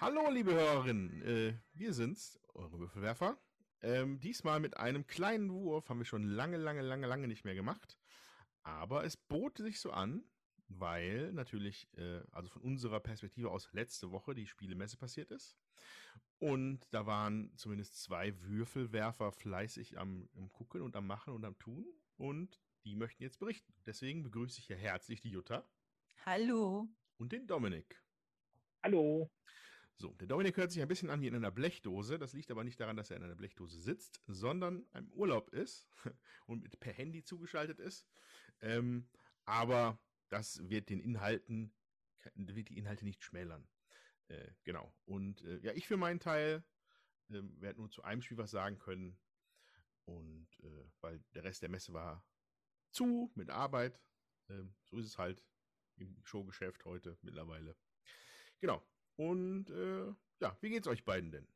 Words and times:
Hallo, 0.00 0.30
liebe 0.30 0.54
Hörerinnen. 0.54 1.22
Äh, 1.24 1.58
wir 1.74 1.92
sind's, 1.92 2.40
eure 2.54 2.78
Würfelwerfer. 2.78 3.38
Ähm, 3.82 4.18
diesmal 4.18 4.58
mit 4.58 4.78
einem 4.78 5.06
kleinen 5.06 5.52
Wurf 5.52 5.90
haben 5.90 5.98
wir 5.98 6.06
schon 6.06 6.24
lange, 6.24 6.56
lange, 6.56 6.80
lange, 6.80 7.06
lange 7.06 7.28
nicht 7.28 7.44
mehr 7.44 7.54
gemacht. 7.54 7.98
Aber 8.62 9.04
es 9.04 9.18
bot 9.18 9.58
sich 9.58 9.78
so 9.78 9.90
an, 9.90 10.24
weil 10.68 11.34
natürlich, 11.34 11.86
äh, 11.98 12.22
also 12.30 12.48
von 12.48 12.62
unserer 12.62 12.98
Perspektive 13.00 13.50
aus 13.50 13.70
letzte 13.74 14.10
Woche 14.10 14.34
die 14.34 14.46
Spielemesse 14.46 14.96
passiert 14.96 15.30
ist. 15.30 15.58
Und 16.38 16.80
da 16.92 17.04
waren 17.04 17.52
zumindest 17.58 18.02
zwei 18.02 18.40
Würfelwerfer 18.40 19.32
fleißig 19.32 19.98
am, 19.98 20.30
am 20.34 20.50
Gucken 20.50 20.80
und 20.80 20.96
am 20.96 21.06
Machen 21.06 21.34
und 21.34 21.44
am 21.44 21.58
Tun. 21.58 21.84
Und 22.16 22.58
die 22.84 22.96
möchten 22.96 23.22
jetzt 23.22 23.38
berichten. 23.38 23.74
Deswegen 23.84 24.22
begrüße 24.22 24.60
ich 24.60 24.66
hier 24.66 24.76
herzlich 24.76 25.20
die 25.20 25.30
Jutta. 25.30 25.68
Hallo. 26.24 26.88
Und 27.18 27.32
den 27.32 27.46
Dominik. 27.46 28.02
Hallo. 28.82 29.30
So, 30.00 30.14
der 30.14 30.28
Dominik 30.28 30.56
hört 30.56 30.72
sich 30.72 30.80
ein 30.80 30.88
bisschen 30.88 31.10
an 31.10 31.20
wie 31.20 31.26
in 31.26 31.34
einer 31.34 31.50
Blechdose. 31.50 32.18
Das 32.18 32.32
liegt 32.32 32.50
aber 32.50 32.64
nicht 32.64 32.80
daran, 32.80 32.96
dass 32.96 33.10
er 33.10 33.18
in 33.18 33.22
einer 33.22 33.34
Blechdose 33.34 33.78
sitzt, 33.78 34.22
sondern 34.26 34.86
im 34.94 35.12
Urlaub 35.12 35.50
ist 35.50 35.90
und 36.46 36.80
per 36.80 36.94
Handy 36.94 37.22
zugeschaltet 37.22 37.78
ist. 37.78 38.08
Ähm, 38.62 39.10
aber 39.44 40.02
das 40.30 40.66
wird 40.70 40.88
den 40.88 41.00
Inhalten, 41.00 41.74
wird 42.34 42.70
die 42.70 42.78
Inhalte 42.78 43.04
nicht 43.04 43.22
schmälern. 43.22 43.68
Äh, 44.28 44.52
genau. 44.64 44.90
Und 45.04 45.44
äh, 45.44 45.58
ja, 45.58 45.74
ich 45.74 45.86
für 45.86 45.98
meinen 45.98 46.18
Teil 46.18 46.64
äh, 47.28 47.42
werde 47.60 47.80
nur 47.80 47.90
zu 47.90 48.02
einem 48.02 48.22
Spiel 48.22 48.38
was 48.38 48.52
sagen 48.52 48.78
können. 48.78 49.18
Und 50.06 50.48
äh, 50.62 50.90
weil 51.02 51.22
der 51.34 51.44
Rest 51.44 51.60
der 51.60 51.68
Messe 51.68 51.92
war 51.92 52.26
zu 52.90 53.30
mit 53.34 53.50
Arbeit. 53.50 54.00
Ähm, 54.48 54.74
so 54.84 54.96
ist 54.96 55.04
es 55.04 55.18
halt 55.18 55.44
im 55.96 56.24
Showgeschäft 56.24 56.86
heute 56.86 57.18
mittlerweile. 57.20 57.76
Genau. 58.60 58.82
Und 59.20 59.68
äh, 59.68 60.14
ja, 60.40 60.56
wie 60.62 60.70
geht's 60.70 60.88
euch 60.88 61.04
beiden 61.04 61.30
denn? 61.30 61.46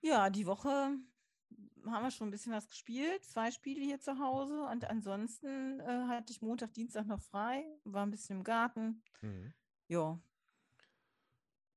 Ja, 0.00 0.30
die 0.30 0.44
Woche 0.44 0.68
haben 0.68 2.02
wir 2.04 2.10
schon 2.10 2.26
ein 2.26 2.32
bisschen 2.32 2.52
was 2.52 2.66
gespielt, 2.66 3.24
zwei 3.24 3.52
Spiele 3.52 3.82
hier 3.82 4.00
zu 4.00 4.18
Hause 4.18 4.64
und 4.64 4.84
ansonsten 4.84 5.78
äh, 5.78 6.08
hatte 6.08 6.32
ich 6.32 6.42
Montag, 6.42 6.74
Dienstag 6.74 7.06
noch 7.06 7.20
frei, 7.20 7.64
war 7.84 8.04
ein 8.04 8.10
bisschen 8.10 8.38
im 8.38 8.42
Garten. 8.42 9.00
Mhm. 9.20 9.54
Ja. 9.86 10.20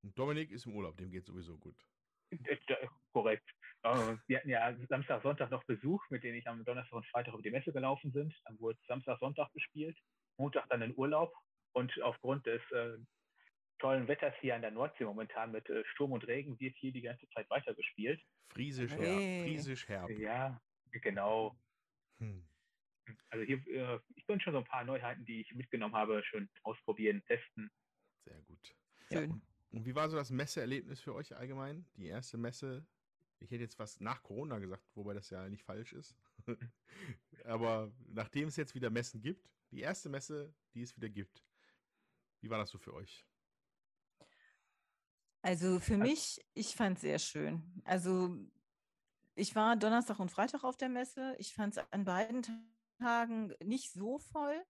Und 0.01 0.17
Dominik 0.17 0.49
ist 0.49 0.65
im 0.65 0.75
Urlaub, 0.75 0.97
dem 0.97 1.11
geht 1.11 1.27
sowieso 1.27 1.55
gut. 1.59 1.77
Korrekt. 3.13 3.47
Wir 4.25 4.37
hatten 4.39 4.49
ja 4.49 4.75
Samstag, 4.87 5.21
Sonntag 5.21 5.51
noch 5.51 5.63
Besuch, 5.65 6.03
mit 6.09 6.23
denen 6.23 6.39
ich 6.39 6.47
am 6.47 6.65
Donnerstag 6.65 6.97
und 6.97 7.05
Freitag 7.05 7.35
über 7.35 7.43
die 7.43 7.51
Messe 7.51 7.71
gelaufen 7.71 8.11
sind. 8.11 8.33
Dann 8.45 8.59
wurde 8.59 8.79
Samstag, 8.87 9.19
Sonntag 9.19 9.53
gespielt, 9.53 9.99
Montag 10.37 10.67
dann 10.69 10.81
in 10.81 10.97
Urlaub 10.97 11.31
und 11.73 12.01
aufgrund 12.01 12.47
des 12.47 12.61
äh, 12.71 12.97
tollen 13.79 14.07
Wetters 14.07 14.33
hier 14.41 14.55
an 14.55 14.61
der 14.61 14.71
Nordsee 14.71 15.05
momentan 15.05 15.51
mit 15.51 15.67
äh, 15.69 15.83
Sturm 15.93 16.11
und 16.11 16.27
Regen 16.27 16.59
wird 16.59 16.75
hier 16.77 16.91
die 16.91 17.01
ganze 17.01 17.27
Zeit 17.29 17.49
weitergespielt. 17.49 18.21
Friesisch 18.49 18.91
herb. 18.91 19.01
Hey. 19.01 19.43
Friesisch 19.43 19.87
herb. 19.87 20.09
Ja, 20.11 20.61
genau. 20.91 21.57
Hm. 22.19 22.43
Also 23.29 23.45
hier, 23.45 23.57
äh, 23.67 23.99
ich 24.15 24.25
bin 24.25 24.39
schon 24.39 24.53
so 24.53 24.59
ein 24.59 24.65
paar 24.65 24.83
Neuheiten, 24.83 25.25
die 25.25 25.41
ich 25.41 25.53
mitgenommen 25.55 25.95
habe, 25.95 26.23
schon 26.23 26.49
ausprobieren, 26.63 27.23
testen. 27.25 27.71
Sehr 28.23 28.41
gut. 28.43 28.75
Schön. 29.11 29.29
Ja. 29.31 29.41
Und 29.71 29.85
wie 29.85 29.95
war 29.95 30.09
so 30.09 30.17
das 30.17 30.31
Messeerlebnis 30.31 30.99
für 30.99 31.13
euch 31.13 31.35
allgemein? 31.35 31.85
Die 31.95 32.07
erste 32.07 32.37
Messe, 32.37 32.85
ich 33.39 33.51
hätte 33.51 33.63
jetzt 33.63 33.79
was 33.79 33.99
nach 33.99 34.23
Corona 34.23 34.59
gesagt, 34.59 34.83
wobei 34.95 35.13
das 35.13 35.29
ja 35.29 35.47
nicht 35.47 35.63
falsch 35.63 35.93
ist. 35.93 36.15
Aber 37.43 37.91
nachdem 38.07 38.47
es 38.47 38.55
jetzt 38.55 38.73
wieder 38.75 38.89
Messen 38.89 39.21
gibt, 39.21 39.49
die 39.71 39.81
erste 39.81 40.09
Messe, 40.09 40.53
die 40.73 40.81
es 40.81 40.95
wieder 40.95 41.09
gibt, 41.09 41.43
wie 42.41 42.49
war 42.49 42.57
das 42.57 42.69
so 42.69 42.77
für 42.77 42.93
euch? 42.93 43.25
Also 45.41 45.79
für 45.79 45.97
mich, 45.97 46.45
ich 46.53 46.75
fand 46.75 46.97
es 46.97 47.01
sehr 47.01 47.19
schön. 47.19 47.63
Also 47.85 48.35
ich 49.35 49.55
war 49.55 49.75
Donnerstag 49.77 50.19
und 50.19 50.31
Freitag 50.31 50.63
auf 50.63 50.75
der 50.75 50.89
Messe. 50.89 51.35
Ich 51.39 51.53
fand 51.53 51.77
es 51.77 51.83
an 51.91 52.03
beiden 52.03 52.45
Tagen 52.99 53.53
nicht 53.63 53.93
so 53.93 54.19
voll. 54.19 54.61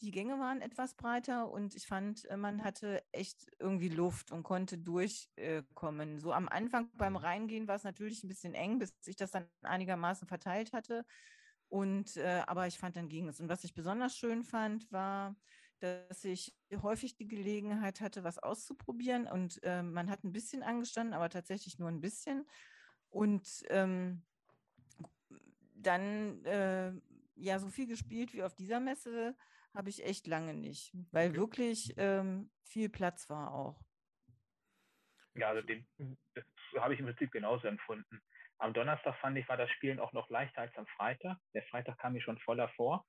Die 0.00 0.10
Gänge 0.10 0.38
waren 0.38 0.60
etwas 0.60 0.94
breiter 0.94 1.50
und 1.50 1.74
ich 1.76 1.86
fand, 1.86 2.24
äh, 2.26 2.36
man 2.36 2.64
hatte 2.64 3.04
echt 3.12 3.46
irgendwie 3.58 3.88
Luft 3.88 4.32
und 4.32 4.42
konnte 4.42 4.76
durchkommen. 4.76 6.18
So 6.18 6.32
am 6.32 6.48
Anfang 6.48 6.90
beim 6.94 7.12
mhm. 7.12 7.18
Reingehen 7.18 7.68
war 7.68 7.76
es 7.76 7.84
natürlich 7.84 8.24
ein 8.24 8.28
bisschen 8.28 8.54
eng, 8.54 8.78
bis 8.78 8.92
ich 9.06 9.16
das 9.16 9.30
dann 9.30 9.46
einigermaßen 9.62 10.26
verteilt 10.26 10.72
hatte. 10.72 11.04
Und 11.68 12.16
äh, 12.16 12.42
aber 12.46 12.66
ich 12.66 12.78
fand, 12.78 12.96
dann 12.96 13.08
ging 13.08 13.28
es. 13.28 13.40
Und 13.40 13.48
was 13.48 13.64
ich 13.64 13.74
besonders 13.74 14.16
schön 14.16 14.42
fand, 14.42 14.90
war, 14.90 15.36
dass 15.80 16.24
ich 16.24 16.54
häufig 16.82 17.16
die 17.16 17.28
Gelegenheit 17.28 18.00
hatte, 18.00 18.24
was 18.24 18.38
auszuprobieren. 18.38 19.26
Und 19.26 19.62
äh, 19.62 19.82
man 19.82 20.10
hat 20.10 20.24
ein 20.24 20.32
bisschen 20.32 20.62
angestanden, 20.62 21.14
aber 21.14 21.28
tatsächlich 21.28 21.78
nur 21.78 21.88
ein 21.88 22.00
bisschen. 22.00 22.46
Und 23.10 23.62
ähm, 23.68 24.22
dann 25.74 26.44
äh, 26.44 26.92
ja 27.36 27.58
so 27.58 27.68
viel 27.68 27.86
gespielt 27.86 28.32
wie 28.32 28.42
auf 28.42 28.54
dieser 28.54 28.80
Messe 28.80 29.36
habe 29.74 29.90
ich 29.90 30.04
echt 30.04 30.26
lange 30.26 30.54
nicht, 30.54 30.92
weil 31.10 31.30
okay. 31.30 31.38
wirklich 31.38 31.94
ähm, 31.96 32.50
viel 32.62 32.88
Platz 32.88 33.28
war 33.28 33.52
auch. 33.52 33.80
Ja, 35.34 35.48
also 35.48 35.62
den, 35.66 35.86
das 36.34 36.44
habe 36.78 36.94
ich 36.94 37.00
im 37.00 37.06
Prinzip 37.06 37.32
genauso 37.32 37.66
empfunden. 37.66 38.20
Am 38.58 38.72
Donnerstag 38.72 39.16
fand 39.18 39.36
ich, 39.36 39.48
war 39.48 39.56
das 39.56 39.70
Spielen 39.72 39.98
auch 39.98 40.12
noch 40.12 40.30
leichter 40.30 40.60
als 40.60 40.76
am 40.76 40.86
Freitag. 40.86 41.38
Der 41.54 41.64
Freitag 41.64 41.98
kam 41.98 42.12
mir 42.12 42.22
schon 42.22 42.38
voller 42.38 42.68
vor. 42.70 43.04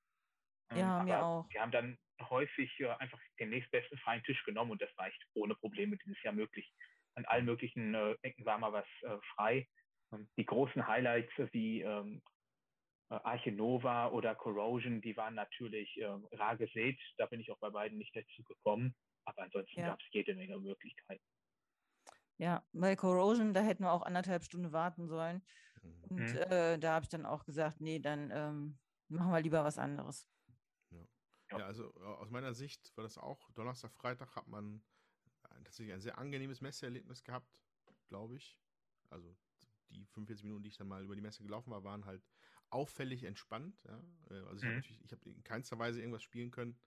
Ja, 0.74 1.00
ähm, 1.00 1.04
mir 1.06 1.24
auch. 1.24 1.46
Wir 1.50 1.60
haben 1.60 1.72
dann 1.72 1.98
häufig 2.30 2.70
einfach 2.98 3.20
den 3.38 3.50
nächstbesten 3.50 3.98
freien 3.98 4.22
Tisch 4.24 4.42
genommen 4.44 4.72
und 4.72 4.82
das 4.82 4.90
war 4.96 5.06
echt 5.06 5.22
ohne 5.34 5.54
Probleme 5.54 5.96
dieses 5.98 6.22
Jahr 6.22 6.34
möglich. 6.34 6.72
An 7.14 7.24
allen 7.26 7.44
möglichen 7.44 7.94
äh, 7.94 8.16
Ecken 8.22 8.44
war 8.44 8.58
mal 8.58 8.72
was 8.72 8.86
äh, 9.02 9.18
frei. 9.34 9.68
Ähm, 10.12 10.28
die 10.36 10.44
großen 10.44 10.86
Highlights 10.86 11.32
wie 11.52 11.82
ähm, 11.82 12.22
äh, 13.10 13.14
Arche 13.14 13.52
Nova 13.52 14.08
oder 14.08 14.34
Corrosion, 14.34 15.00
die 15.00 15.16
waren 15.16 15.34
natürlich 15.34 15.96
äh, 16.00 16.06
rar 16.32 16.56
gesät. 16.56 16.98
Da 17.16 17.26
bin 17.26 17.40
ich 17.40 17.50
auch 17.50 17.58
bei 17.58 17.70
beiden 17.70 17.98
nicht 17.98 18.14
dazu 18.14 18.42
gekommen. 18.44 18.94
Aber 19.24 19.42
ansonsten 19.42 19.80
ja. 19.80 19.88
gab 19.88 20.00
es 20.00 20.06
jede 20.10 20.34
Menge 20.34 20.58
Möglichkeiten. 20.58 21.24
Ja, 22.38 22.64
bei 22.72 22.96
Corrosion, 22.96 23.54
da 23.54 23.60
hätten 23.60 23.84
wir 23.84 23.92
auch 23.92 24.02
anderthalb 24.02 24.44
Stunden 24.44 24.72
warten 24.72 25.08
sollen. 25.08 25.42
Und 26.08 26.20
mhm. 26.20 26.36
äh, 26.36 26.78
da 26.78 26.94
habe 26.94 27.04
ich 27.04 27.08
dann 27.08 27.26
auch 27.26 27.44
gesagt, 27.44 27.80
nee, 27.80 27.98
dann 27.98 28.30
ähm, 28.30 28.78
machen 29.08 29.32
wir 29.32 29.40
lieber 29.40 29.64
was 29.64 29.78
anderes. 29.78 30.28
Ja. 31.50 31.58
ja, 31.58 31.66
also 31.66 31.92
aus 31.94 32.30
meiner 32.30 32.54
Sicht 32.54 32.96
war 32.96 33.04
das 33.04 33.18
auch 33.18 33.50
Donnerstag, 33.52 33.92
Freitag 33.92 34.34
hat 34.34 34.48
man 34.48 34.82
tatsächlich 35.64 35.94
ein 35.94 36.00
sehr 36.00 36.18
angenehmes 36.18 36.60
Messeerlebnis 36.60 37.24
gehabt, 37.24 37.62
glaube 38.08 38.36
ich. 38.36 38.58
Also 39.10 39.36
die 39.90 40.04
45 40.06 40.44
Minuten, 40.44 40.62
die 40.62 40.68
ich 40.70 40.76
dann 40.76 40.88
mal 40.88 41.02
über 41.02 41.14
die 41.14 41.20
Messe 41.20 41.42
gelaufen 41.42 41.70
war, 41.70 41.84
waren 41.84 42.04
halt 42.04 42.22
auffällig 42.70 43.24
entspannt. 43.24 43.80
Ja? 43.84 44.02
Äh, 44.30 44.40
also 44.46 44.56
ich 44.56 44.62
mhm. 44.62 44.66
habe 44.66 44.76
natürlich, 44.76 45.04
ich 45.04 45.12
habe 45.12 45.30
in 45.30 45.44
keinster 45.44 45.78
Weise 45.78 46.00
irgendwas 46.00 46.22
spielen 46.22 46.50
können. 46.50 46.78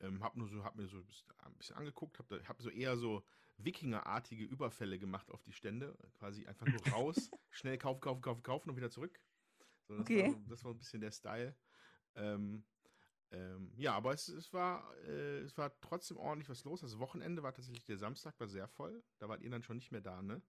Ähm, 0.00 0.22
habe 0.22 0.38
nur 0.38 0.48
so, 0.48 0.62
habe 0.62 0.82
mir 0.82 0.88
so 0.88 0.98
ein 0.98 1.54
bisschen 1.56 1.76
angeguckt, 1.76 2.18
habe 2.18 2.46
hab 2.46 2.60
so 2.60 2.68
eher 2.68 2.96
so 2.98 3.24
Wikingerartige 3.58 4.44
Überfälle 4.44 4.98
gemacht 4.98 5.30
auf 5.30 5.42
die 5.42 5.52
Stände, 5.54 5.96
quasi 6.18 6.46
einfach 6.46 6.66
nur 6.66 6.86
raus, 6.92 7.30
schnell 7.48 7.78
kaufen, 7.78 8.02
kaufen, 8.02 8.20
kaufen, 8.20 8.42
kaufen 8.42 8.68
und 8.68 8.76
wieder 8.76 8.90
zurück. 8.90 9.18
So, 9.88 9.96
das, 9.96 10.02
okay. 10.02 10.26
war, 10.26 10.40
das 10.48 10.64
war 10.64 10.72
ein 10.72 10.78
bisschen 10.78 11.00
der 11.00 11.12
Style. 11.12 11.56
Ähm, 12.14 12.66
ähm, 13.30 13.72
ja, 13.76 13.94
aber 13.94 14.12
es, 14.12 14.28
es 14.28 14.52
war, 14.52 14.94
äh, 15.04 15.40
es 15.40 15.56
war 15.58 15.78
trotzdem 15.80 16.16
ordentlich 16.16 16.48
was 16.48 16.64
los. 16.64 16.80
Das 16.80 16.98
Wochenende 16.98 17.42
war 17.42 17.52
tatsächlich 17.52 17.84
der 17.84 17.98
Samstag, 17.98 18.38
war 18.38 18.46
sehr 18.46 18.68
voll. 18.68 19.02
Da 19.18 19.28
wart 19.28 19.42
ihr 19.42 19.50
dann 19.50 19.62
schon 19.62 19.76
nicht 19.76 19.90
mehr 19.90 20.00
da, 20.00 20.22
ne? 20.22 20.42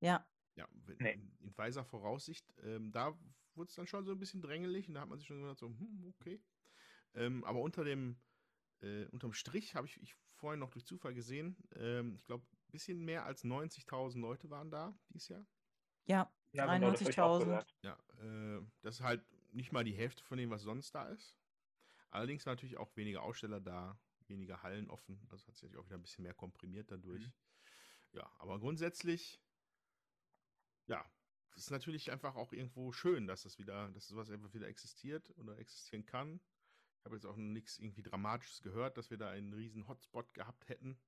Ja. 0.00 0.26
Ja, 0.56 0.68
nee. 0.98 1.12
in, 1.12 1.36
in, 1.38 1.56
weiser 1.56 1.84
Voraussicht. 1.84 2.52
Ähm, 2.62 2.92
da 2.92 3.16
wurde 3.54 3.68
es 3.68 3.74
dann 3.74 3.86
schon 3.86 4.04
so 4.04 4.12
ein 4.12 4.18
bisschen 4.18 4.42
drängelig 4.42 4.88
und 4.88 4.94
da 4.94 5.02
hat 5.02 5.08
man 5.08 5.18
sich 5.18 5.28
schon 5.28 5.40
gesagt, 5.40 5.60
so, 5.60 5.68
hm, 5.68 6.06
okay. 6.08 6.42
Ähm, 7.14 7.44
aber 7.44 7.60
unter 7.60 7.84
dem, 7.84 8.20
äh, 8.80 9.06
unterm 9.06 9.32
Strich 9.32 9.74
habe 9.74 9.86
ich, 9.86 10.00
ich 10.02 10.16
vorhin 10.34 10.60
noch 10.60 10.70
durch 10.70 10.84
Zufall 10.84 11.14
gesehen, 11.14 11.56
ähm, 11.76 12.16
ich 12.16 12.24
glaube, 12.24 12.44
ein 12.44 12.72
bisschen 12.72 13.04
mehr 13.04 13.24
als 13.24 13.44
90.000 13.44 14.20
Leute 14.20 14.50
waren 14.50 14.70
da 14.70 14.98
dieses 15.08 15.28
Jahr. 15.28 15.46
Ja, 16.04 16.32
ja 16.52 16.66
93.000. 16.66 17.44
Genau, 17.44 17.62
ja, 17.82 17.98
äh, 18.58 18.62
das 18.82 18.96
ist 18.96 19.02
halt 19.02 19.24
nicht 19.52 19.72
mal 19.72 19.84
die 19.84 19.94
Hälfte 19.94 20.24
von 20.24 20.38
dem, 20.38 20.50
was 20.50 20.62
sonst 20.62 20.94
da 20.94 21.08
ist. 21.08 21.36
Allerdings 22.12 22.44
war 22.44 22.52
natürlich 22.52 22.76
auch 22.76 22.94
weniger 22.94 23.22
Aussteller 23.22 23.58
da, 23.58 23.98
weniger 24.26 24.62
Hallen 24.62 24.90
offen. 24.90 25.26
Also 25.30 25.46
hat 25.46 25.56
sich 25.56 25.76
auch 25.76 25.86
wieder 25.86 25.96
ein 25.96 26.02
bisschen 26.02 26.24
mehr 26.24 26.34
komprimiert 26.34 26.90
dadurch. 26.90 27.26
Mhm. 27.26 27.32
Ja, 28.12 28.30
aber 28.38 28.60
grundsätzlich, 28.60 29.40
ja, 30.86 31.10
es 31.56 31.64
ist 31.64 31.70
natürlich 31.70 32.12
einfach 32.12 32.36
auch 32.36 32.52
irgendwo 32.52 32.92
schön, 32.92 33.26
dass 33.26 33.42
das 33.42 33.58
wieder, 33.58 33.90
dass 33.92 34.08
sowas 34.08 34.30
einfach 34.30 34.52
wieder 34.52 34.68
existiert 34.68 35.30
oder 35.38 35.58
existieren 35.58 36.04
kann. 36.04 36.40
Ich 36.98 37.06
habe 37.06 37.16
jetzt 37.16 37.24
auch 37.24 37.36
nichts 37.36 37.78
irgendwie 37.78 38.02
Dramatisches 38.02 38.60
gehört, 38.60 38.98
dass 38.98 39.08
wir 39.08 39.16
da 39.16 39.30
einen 39.30 39.54
riesen 39.54 39.88
Hotspot 39.88 40.34
gehabt 40.34 40.68
hätten. 40.68 41.00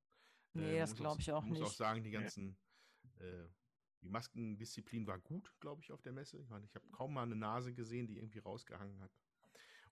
Nee, 0.54 0.76
äh, 0.76 0.78
das 0.78 0.94
glaube 0.94 1.20
ich 1.20 1.30
auch 1.30 1.44
nicht. 1.44 1.56
Ich 1.56 1.60
muss 1.60 1.70
auch 1.70 1.76
sagen, 1.76 2.02
die 2.02 2.12
ganzen, 2.12 2.56
äh, 3.16 3.46
die 4.00 4.08
Maskendisziplin 4.08 5.06
war 5.06 5.18
gut, 5.18 5.54
glaube 5.60 5.82
ich, 5.82 5.92
auf 5.92 6.00
der 6.00 6.12
Messe. 6.12 6.38
Ich 6.38 6.48
meine, 6.48 6.64
ich 6.64 6.74
habe 6.74 6.88
kaum 6.92 7.12
mal 7.12 7.24
eine 7.24 7.36
Nase 7.36 7.74
gesehen, 7.74 8.06
die 8.06 8.16
irgendwie 8.16 8.38
rausgehangen 8.38 9.00
hat 9.00 9.12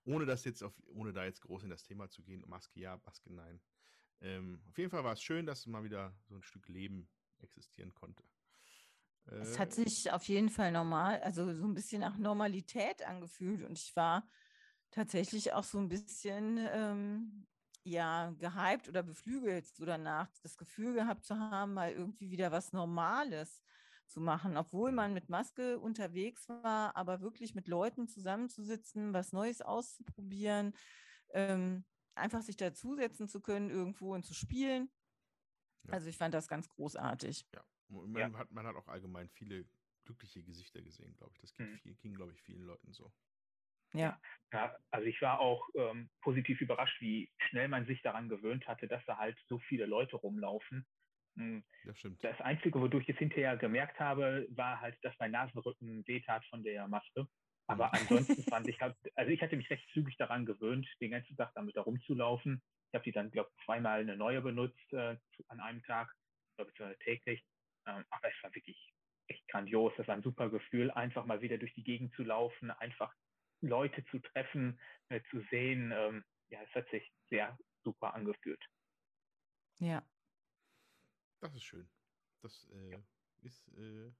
ohne 0.05 0.25
das 0.25 0.43
jetzt 0.45 0.63
auf, 0.63 0.73
ohne 0.87 1.13
da 1.13 1.25
jetzt 1.25 1.41
groß 1.41 1.63
in 1.63 1.69
das 1.69 1.83
Thema 1.83 2.09
zu 2.09 2.23
gehen, 2.23 2.43
Maske 2.47 2.79
ja, 2.79 2.99
Maske 3.05 3.33
nein. 3.33 3.61
Ähm, 4.21 4.61
auf 4.69 4.77
jeden 4.77 4.89
Fall 4.89 5.03
war 5.03 5.13
es 5.13 5.21
schön, 5.21 5.45
dass 5.45 5.65
mal 5.65 5.83
wieder 5.83 6.15
so 6.27 6.35
ein 6.35 6.43
Stück 6.43 6.67
Leben 6.69 7.09
existieren 7.39 7.93
konnte. 7.93 8.23
Es 9.25 9.59
hat 9.59 9.77
äh, 9.77 9.83
sich 9.83 10.11
auf 10.11 10.23
jeden 10.25 10.49
Fall 10.49 10.71
normal, 10.71 11.21
also 11.21 11.53
so 11.53 11.65
ein 11.65 11.73
bisschen 11.73 12.01
nach 12.01 12.17
Normalität 12.17 13.05
angefühlt 13.05 13.63
und 13.63 13.77
ich 13.77 13.95
war 13.95 14.27
tatsächlich 14.91 15.53
auch 15.53 15.63
so 15.63 15.79
ein 15.79 15.89
bisschen 15.89 16.57
ähm, 16.71 17.47
ja 17.83 18.31
gehypt 18.31 18.89
oder 18.89 19.03
beflügelt, 19.03 19.65
so 19.67 19.85
danach 19.85 20.29
das 20.41 20.57
Gefühl 20.57 20.93
gehabt 20.93 21.25
zu 21.25 21.37
haben, 21.39 21.73
mal 21.73 21.91
irgendwie 21.91 22.31
wieder 22.31 22.51
was 22.51 22.73
Normales 22.73 23.61
zu 24.13 24.21
machen, 24.21 24.55
obwohl 24.57 24.91
man 24.91 25.13
mit 25.13 25.27
Maske 25.27 25.79
unterwegs 25.79 26.47
war, 26.47 26.95
aber 26.95 27.21
wirklich 27.21 27.55
mit 27.55 27.67
Leuten 27.67 28.07
zusammenzusitzen, 28.07 29.13
was 29.13 29.33
Neues 29.33 29.61
auszuprobieren, 29.61 30.73
ähm, 31.31 31.83
einfach 32.13 32.43
sich 32.43 32.55
dazusetzen 32.55 33.27
zu 33.27 33.41
können 33.41 33.71
irgendwo 33.71 34.13
und 34.13 34.23
zu 34.23 34.35
spielen. 34.35 34.89
Ja. 35.85 35.93
Also 35.93 36.09
ich 36.09 36.17
fand 36.17 36.33
das 36.33 36.47
ganz 36.47 36.69
großartig. 36.69 37.45
Ja, 37.53 37.65
man, 37.89 38.33
ja. 38.33 38.39
Hat, 38.39 38.51
man 38.51 38.67
hat 38.67 38.75
auch 38.75 38.87
allgemein 38.87 39.29
viele 39.29 39.65
glückliche 40.05 40.43
Gesichter 40.43 40.81
gesehen, 40.81 41.15
glaube 41.17 41.33
ich. 41.35 41.41
Das 41.41 41.53
ging, 41.55 41.79
mhm. 41.83 41.97
ging 42.01 42.13
glaube 42.13 42.33
ich, 42.33 42.41
vielen 42.43 42.63
Leuten 42.63 42.93
so. 42.93 43.11
Ja. 43.93 44.19
ja. 44.51 44.75
Also 44.91 45.07
ich 45.07 45.21
war 45.21 45.39
auch 45.39 45.67
ähm, 45.75 46.09
positiv 46.21 46.61
überrascht, 46.61 46.99
wie 47.01 47.31
schnell 47.49 47.67
man 47.67 47.85
sich 47.85 48.01
daran 48.01 48.29
gewöhnt 48.29 48.67
hatte, 48.67 48.87
dass 48.87 49.03
da 49.05 49.17
halt 49.17 49.37
so 49.47 49.59
viele 49.59 49.85
Leute 49.85 50.15
rumlaufen. 50.15 50.85
Hm. 51.35 51.63
Das 51.85 51.97
stimmt. 51.97 52.23
Das 52.23 52.39
Einzige, 52.41 52.79
wodurch 52.79 53.03
ich 53.07 53.15
es 53.15 53.19
hinterher 53.19 53.57
gemerkt 53.57 53.99
habe, 53.99 54.47
war 54.51 54.79
halt, 54.79 54.97
dass 55.01 55.17
mein 55.19 55.31
Nasenrücken 55.31 56.07
wehtat 56.07 56.45
von 56.45 56.63
der 56.63 56.87
Maske. 56.87 57.27
Aber 57.67 57.87
mhm. 57.87 57.93
ansonsten 57.93 58.43
fand 58.49 58.67
ich, 58.67 58.79
halt, 58.81 58.95
also 59.15 59.31
ich 59.31 59.41
hatte 59.41 59.57
mich 59.57 59.69
recht 59.69 59.87
zügig 59.93 60.15
daran 60.17 60.45
gewöhnt, 60.45 60.87
den 61.01 61.11
ganzen 61.11 61.35
Tag 61.35 61.51
damit 61.55 61.75
herumzulaufen. 61.75 62.61
Ich 62.91 62.95
habe 62.95 63.03
die 63.03 63.11
dann, 63.11 63.31
glaube 63.31 63.49
ich, 63.51 63.65
zweimal 63.65 64.01
eine 64.01 64.15
neue 64.15 64.41
benutzt 64.41 64.93
äh, 64.93 65.17
an 65.47 65.59
einem 65.59 65.81
Tag, 65.83 66.13
beziehungsweise 66.57 66.99
täglich. 66.99 67.43
Ähm, 67.87 68.05
aber 68.09 68.29
es 68.29 68.43
war 68.43 68.53
wirklich 68.53 68.93
echt 69.27 69.47
grandios. 69.47 69.93
Das 69.97 70.07
war 70.07 70.15
ein 70.15 70.23
super 70.23 70.49
Gefühl, 70.49 70.91
einfach 70.91 71.25
mal 71.25 71.41
wieder 71.41 71.57
durch 71.57 71.73
die 71.73 71.83
Gegend 71.83 72.13
zu 72.15 72.23
laufen, 72.23 72.71
einfach 72.71 73.13
Leute 73.61 74.03
zu 74.05 74.19
treffen, 74.19 74.79
äh, 75.09 75.21
zu 75.31 75.41
sehen. 75.49 75.91
Ähm, 75.95 76.23
ja, 76.49 76.61
es 76.61 76.75
hat 76.75 76.89
sich 76.89 77.11
sehr 77.29 77.57
super 77.83 78.13
angefühlt. 78.13 78.63
Ja. 79.79 80.05
Das 81.43 81.53
ist 81.55 81.63
schön. 81.63 81.89
Das 82.41 82.69
äh, 82.71 82.91
ja. 82.91 83.03
ist 83.41 83.67
äh, 83.77 84.13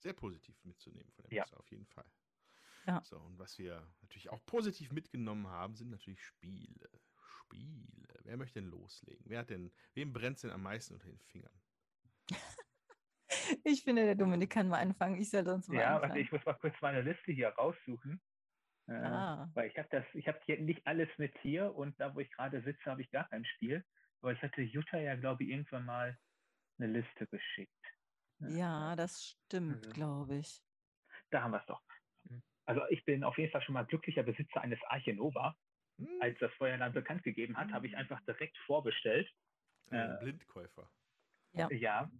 sehr 0.00 0.14
positiv 0.14 0.64
mitzunehmen 0.64 1.12
von 1.12 1.22
der 1.24 1.32
ja. 1.32 1.42
Messe 1.44 1.56
auf 1.56 1.70
jeden 1.70 1.86
Fall. 1.86 2.10
Ja. 2.88 3.00
So, 3.04 3.20
und 3.20 3.38
was 3.38 3.56
wir 3.56 3.86
natürlich 4.02 4.30
auch 4.30 4.44
positiv 4.46 4.90
mitgenommen 4.90 5.46
haben, 5.46 5.76
sind 5.76 5.90
natürlich 5.90 6.20
Spiele. 6.20 6.90
Spiele. 7.44 8.18
Wer 8.24 8.36
möchte 8.36 8.60
denn 8.60 8.68
loslegen? 8.68 9.24
Wer 9.28 9.38
hat 9.38 9.50
denn, 9.50 9.72
wem 9.94 10.12
brennt 10.12 10.38
es 10.38 10.42
denn 10.42 10.50
am 10.50 10.64
meisten 10.64 10.94
unter 10.94 11.06
den 11.06 11.20
Fingern? 11.20 11.52
ich 13.64 13.84
finde, 13.84 14.04
der 14.04 14.16
Dominik 14.16 14.50
kann 14.50 14.66
mal 14.66 14.80
anfangen. 14.80 15.20
Ich 15.20 15.30
soll 15.30 15.44
sonst 15.44 15.68
mal 15.68 15.76
Ja, 15.76 15.94
anfangen. 15.94 16.10
warte, 16.10 16.20
ich 16.20 16.32
muss 16.32 16.44
mal 16.44 16.54
kurz 16.54 16.74
meine 16.80 17.02
Liste 17.02 17.30
hier 17.30 17.50
raussuchen. 17.50 18.20
Äh, 18.88 18.92
ah. 18.94 19.48
Weil 19.54 19.68
ich 19.70 19.78
habe 19.78 19.88
das, 19.92 20.04
ich 20.14 20.26
habe 20.26 20.40
hier 20.44 20.60
nicht 20.60 20.84
alles 20.84 21.08
mit 21.18 21.36
hier 21.42 21.76
und 21.76 21.98
da, 22.00 22.12
wo 22.12 22.18
ich 22.18 22.30
gerade 22.32 22.60
sitze, 22.62 22.90
habe 22.90 23.02
ich 23.02 23.10
gar 23.12 23.28
kein 23.28 23.44
Spiel. 23.44 23.84
Aber 24.20 24.32
es 24.32 24.42
hatte 24.42 24.62
Jutta 24.62 24.98
ja, 24.98 25.14
glaube 25.14 25.44
ich, 25.44 25.50
irgendwann 25.50 25.84
mal 25.84 26.18
eine 26.78 26.92
Liste 26.92 27.26
geschickt. 27.26 27.72
Ja, 28.40 28.96
das 28.96 29.24
stimmt, 29.24 29.86
also, 29.86 29.90
glaube 29.90 30.36
ich. 30.36 30.62
Da 31.30 31.42
haben 31.42 31.52
wir 31.52 31.60
es 31.60 31.66
doch. 31.66 31.82
Also 32.66 32.82
ich 32.90 33.04
bin 33.04 33.22
auf 33.22 33.38
jeden 33.38 33.50
Fall 33.52 33.62
schon 33.62 33.74
mal 33.74 33.86
glücklicher 33.86 34.24
Besitzer 34.24 34.60
eines 34.60 34.82
Arche 34.88 35.14
Nova. 35.14 35.56
Hm. 35.98 36.20
Als 36.20 36.38
das 36.40 36.52
Feuerland 36.54 36.94
bekannt 36.94 37.22
gegeben 37.22 37.56
hat, 37.56 37.72
habe 37.72 37.86
ich 37.86 37.92
hm. 37.92 38.00
einfach 38.00 38.20
direkt 38.24 38.58
vorbestellt. 38.66 39.30
Ein 39.90 40.16
äh, 40.16 40.18
Blindkäufer. 40.20 40.90
Ja. 41.52 41.70
ja. 41.70 42.10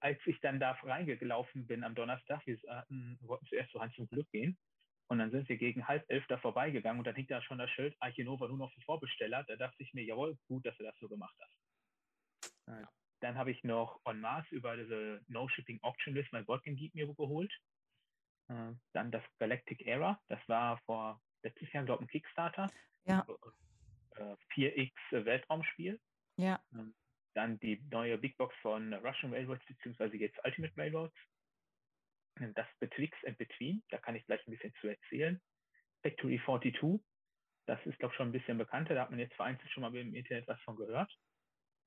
Als 0.00 0.18
ich 0.26 0.38
dann 0.40 0.60
da 0.60 0.72
reingelaufen 0.72 1.66
bin 1.66 1.84
am 1.84 1.94
Donnerstag, 1.94 2.44
wir 2.46 2.58
hatten, 2.68 3.16
wollten 3.22 3.46
zuerst 3.46 3.70
zu 3.70 3.80
Hans 3.80 3.94
zum 3.94 4.08
Glück 4.08 4.28
gehen. 4.30 4.58
Und 5.08 5.18
dann 5.20 5.30
sind 5.30 5.48
wir 5.48 5.56
gegen 5.56 5.86
halb 5.86 6.04
elf 6.08 6.26
da 6.26 6.36
vorbeigegangen 6.36 6.98
und 6.98 7.06
dann 7.06 7.14
hing 7.14 7.28
da 7.28 7.40
schon 7.40 7.58
das 7.58 7.70
Schild 7.70 7.96
Arche 8.00 8.24
Nova 8.24 8.48
nur 8.48 8.58
noch 8.58 8.72
für 8.72 8.80
Vorbesteller. 8.82 9.44
Da 9.44 9.56
dachte 9.56 9.80
ich 9.82 9.94
mir, 9.94 10.04
jawohl, 10.04 10.36
gut, 10.48 10.66
dass 10.66 10.76
du 10.76 10.82
das 10.82 10.98
so 10.98 11.08
gemacht 11.08 11.36
hast. 11.40 11.56
Ja. 12.66 12.90
Dann 13.20 13.36
habe 13.36 13.50
ich 13.50 13.64
noch 13.64 14.00
on 14.04 14.20
Mars 14.20 14.46
über 14.50 14.76
diese 14.76 15.22
No 15.28 15.48
Shipping 15.48 15.80
Auction 15.82 16.14
List 16.14 16.32
mein 16.32 16.44
Boardgame 16.44 16.76
Geek 16.76 16.94
mir 16.94 17.06
geholt. 17.06 17.52
Äh, 18.48 18.72
dann 18.92 19.10
das 19.10 19.22
Galactic 19.38 19.86
Era, 19.86 20.20
das 20.28 20.40
war 20.48 20.78
vor 20.82 21.20
letztes 21.42 21.72
Jahr, 21.72 21.84
glaube 21.84 22.04
ich, 22.04 22.08
ein 22.08 22.12
Kickstarter. 22.12 22.70
Ja. 23.04 23.26
4X 24.54 24.92
äh, 25.12 25.24
Weltraumspiel. 25.24 26.00
Ja. 26.36 26.62
Ähm, 26.72 26.94
dann 27.34 27.58
die 27.60 27.82
neue 27.90 28.18
Big 28.18 28.36
Box 28.36 28.54
von 28.62 28.94
Russian 28.94 29.32
Railroads, 29.32 29.64
beziehungsweise 29.66 30.16
jetzt 30.16 30.38
Ultimate 30.44 30.76
Railroads. 30.76 31.16
Das 32.54 32.66
Betwixt 32.80 33.24
and 33.26 33.38
Between, 33.38 33.82
da 33.90 33.98
kann 33.98 34.14
ich 34.14 34.24
gleich 34.26 34.46
ein 34.46 34.50
bisschen 34.50 34.74
zu 34.80 34.88
erzählen. 34.88 35.40
Factory 36.02 36.40
42, 36.44 37.00
das 37.66 37.84
ist, 37.86 37.98
glaube 37.98 38.12
ich, 38.12 38.16
schon 38.16 38.28
ein 38.28 38.32
bisschen 38.32 38.58
bekannter. 38.58 38.94
Da 38.94 39.02
hat 39.02 39.10
man 39.10 39.18
jetzt 39.18 39.34
vereinzelt 39.34 39.70
schon 39.70 39.82
mal 39.82 39.94
im 39.94 40.14
Internet 40.14 40.46
was 40.46 40.60
von 40.60 40.76
gehört 40.76 41.10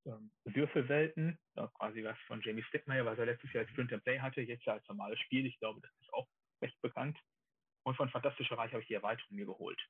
ähm, 0.06 0.32
Würfelwelten, 0.46 1.40
ja, 1.56 1.68
quasi 1.76 2.04
was 2.04 2.18
von 2.28 2.42
Jamie 2.42 2.64
Stickmeyer, 2.64 3.06
was 3.06 3.20
er 3.20 3.26
letztes 3.26 3.52
Jahr 3.54 3.64
als 3.66 3.74
Print 3.74 3.94
and 3.94 4.04
Play 4.04 4.20
hatte, 4.20 4.42
jetzt 4.42 4.66
ja 4.66 4.74
als 4.74 4.88
normales 4.88 5.20
Spiel. 5.20 5.46
Ich 5.46 5.58
glaube, 5.60 5.82
das 5.82 5.92
ist 6.00 6.14
auch 6.14 6.28
recht 6.62 6.80
bekannt. 6.82 7.18
Und 7.84 7.96
von 7.96 8.10
Fantastischer 8.10 8.58
Reich 8.58 8.72
habe 8.72 8.82
ich 8.82 8.88
die 8.88 8.94
Erweiterung 8.94 9.36
mir 9.36 9.46
geholt. 9.46 9.82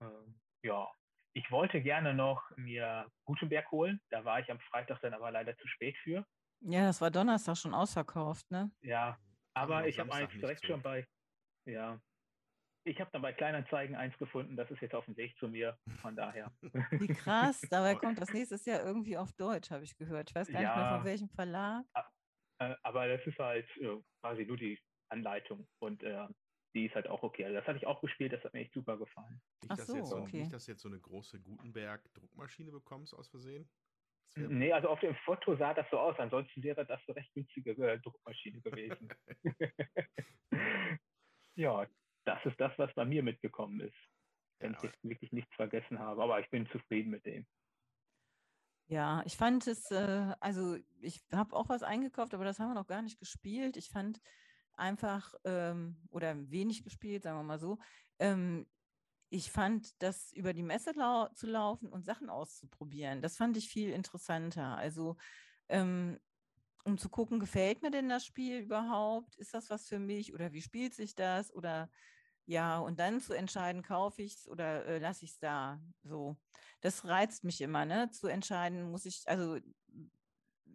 Ähm, 0.00 0.40
ja, 0.62 0.88
ich 1.32 1.50
wollte 1.50 1.80
gerne 1.80 2.14
noch 2.14 2.42
mir 2.56 3.10
Gutenberg 3.24 3.70
holen. 3.70 4.00
Da 4.10 4.24
war 4.24 4.40
ich 4.40 4.50
am 4.50 4.60
Freitag 4.60 5.00
dann 5.00 5.14
aber 5.14 5.30
leider 5.30 5.56
zu 5.58 5.68
spät 5.68 5.96
für. 5.98 6.26
Ja, 6.62 6.86
das 6.86 7.00
war 7.00 7.10
Donnerstag 7.10 7.56
schon 7.56 7.74
ausverkauft, 7.74 8.50
ne? 8.50 8.70
Ja, 8.82 9.18
aber 9.54 9.86
ich 9.86 9.98
habe 9.98 10.12
eigentlich 10.12 10.40
direkt 10.40 10.62
so. 10.62 10.68
schon 10.68 10.82
bei, 10.82 11.06
ja, 11.66 12.00
ich 12.90 13.00
habe 13.00 13.10
dann 13.12 13.22
bei 13.22 13.32
Kleinanzeigen 13.32 13.94
eins 13.94 14.16
gefunden, 14.18 14.56
das 14.56 14.68
ist 14.70 14.82
jetzt 14.82 14.96
auf 14.96 15.04
dem 15.04 15.16
Weg 15.16 15.36
zu 15.38 15.46
mir, 15.46 15.78
von 16.02 16.16
daher. 16.16 16.52
Wie 16.90 17.06
krass, 17.06 17.60
dabei 17.70 17.94
kommt 17.94 18.20
das 18.20 18.32
nächstes 18.32 18.66
Jahr 18.66 18.84
irgendwie 18.84 19.16
auf 19.16 19.32
Deutsch, 19.34 19.70
habe 19.70 19.84
ich 19.84 19.96
gehört. 19.96 20.30
Ich 20.30 20.34
weiß 20.34 20.48
gar 20.48 20.60
ja, 20.60 20.68
nicht 20.68 20.76
mehr 20.76 20.96
von 20.96 21.04
welchem 21.04 21.28
Verlag. 21.28 21.84
Äh, 22.58 22.74
aber 22.82 23.06
das 23.06 23.24
ist 23.24 23.38
halt 23.38 23.68
äh, 23.76 23.96
quasi 24.20 24.44
nur 24.44 24.56
die 24.56 24.78
Anleitung 25.08 25.68
und 25.78 26.02
äh, 26.02 26.26
die 26.74 26.86
ist 26.86 26.94
halt 26.96 27.06
auch 27.06 27.22
okay. 27.22 27.44
Also 27.44 27.58
das 27.58 27.66
hatte 27.66 27.78
ich 27.78 27.86
auch 27.86 28.00
gespielt, 28.00 28.32
das 28.32 28.42
hat 28.42 28.54
mir 28.54 28.60
echt 28.60 28.74
super 28.74 28.98
gefallen. 28.98 29.40
Nicht, 29.62 29.70
Ach 29.70 29.76
dass, 29.76 29.86
so, 29.86 29.96
jetzt 29.96 30.10
so, 30.10 30.16
okay. 30.16 30.40
nicht, 30.40 30.52
dass 30.52 30.64
du 30.64 30.72
jetzt 30.72 30.82
so 30.82 30.88
eine 30.88 30.98
große 30.98 31.40
Gutenberg-Druckmaschine 31.40 32.72
bekommst 32.72 33.14
aus 33.14 33.28
Versehen? 33.28 33.70
Nee, 34.36 34.72
also 34.72 34.88
auf 34.88 35.00
dem 35.00 35.14
Foto 35.24 35.56
sah 35.56 35.74
das 35.74 35.86
so 35.90 35.98
aus. 35.98 36.16
Ansonsten 36.18 36.62
wäre 36.62 36.84
das 36.86 37.00
eine 37.06 37.16
recht 37.16 37.32
günstige 37.34 37.70
äh, 37.72 37.98
Druckmaschine 38.00 38.60
gewesen. 38.60 39.12
ja, 41.56 41.86
das 42.24 42.44
ist 42.44 42.60
das, 42.60 42.72
was 42.76 42.92
bei 42.94 43.04
mir 43.04 43.22
mitgekommen 43.22 43.80
ist. 43.80 43.96
Wenn 44.58 44.72
ja. 44.72 44.78
ich 44.78 44.84
jetzt 44.84 45.02
wirklich 45.02 45.32
nichts 45.32 45.54
vergessen 45.54 45.98
habe. 45.98 46.22
Aber 46.22 46.40
ich 46.40 46.50
bin 46.50 46.68
zufrieden 46.70 47.10
mit 47.10 47.24
dem. 47.24 47.46
Ja, 48.88 49.22
ich 49.24 49.36
fand 49.36 49.66
es, 49.68 49.90
äh, 49.92 50.34
also 50.40 50.76
ich 51.00 51.22
habe 51.32 51.54
auch 51.54 51.68
was 51.68 51.84
eingekauft, 51.84 52.34
aber 52.34 52.44
das 52.44 52.58
haben 52.58 52.70
wir 52.70 52.74
noch 52.74 52.88
gar 52.88 53.02
nicht 53.02 53.20
gespielt. 53.20 53.76
Ich 53.76 53.88
fand 53.88 54.20
einfach, 54.74 55.34
ähm, 55.44 55.96
oder 56.10 56.34
wenig 56.50 56.82
gespielt, 56.82 57.22
sagen 57.22 57.38
wir 57.38 57.44
mal 57.44 57.60
so. 57.60 57.78
Ähm, 58.18 58.66
ich 59.28 59.52
fand, 59.52 60.02
das 60.02 60.32
über 60.32 60.52
die 60.52 60.64
Messe 60.64 60.90
lau 60.96 61.28
zu 61.28 61.46
laufen 61.46 61.88
und 61.88 62.04
Sachen 62.04 62.28
auszuprobieren, 62.28 63.22
das 63.22 63.36
fand 63.36 63.56
ich 63.56 63.68
viel 63.68 63.90
interessanter. 63.90 64.76
Also 64.76 65.16
ähm, 65.68 66.18
um 66.84 66.98
zu 66.98 67.08
gucken, 67.08 67.40
gefällt 67.40 67.82
mir 67.82 67.90
denn 67.90 68.08
das 68.08 68.24
Spiel 68.24 68.60
überhaupt? 68.60 69.36
Ist 69.36 69.54
das 69.54 69.70
was 69.70 69.86
für 69.86 69.98
mich 69.98 70.34
oder 70.34 70.52
wie 70.52 70.62
spielt 70.62 70.94
sich 70.94 71.14
das? 71.14 71.52
Oder 71.52 71.90
ja, 72.46 72.78
und 72.78 72.98
dann 72.98 73.20
zu 73.20 73.32
entscheiden, 73.34 73.82
kaufe 73.82 74.22
ich 74.22 74.34
es 74.34 74.48
oder 74.48 74.84
äh, 74.86 74.98
lasse 74.98 75.24
ich 75.24 75.32
es 75.32 75.38
da. 75.38 75.80
So, 76.02 76.36
das 76.80 77.04
reizt 77.04 77.44
mich 77.44 77.60
immer, 77.60 77.84
ne? 77.84 78.10
Zu 78.10 78.26
entscheiden, 78.26 78.90
muss 78.90 79.06
ich, 79.06 79.22
also 79.26 79.58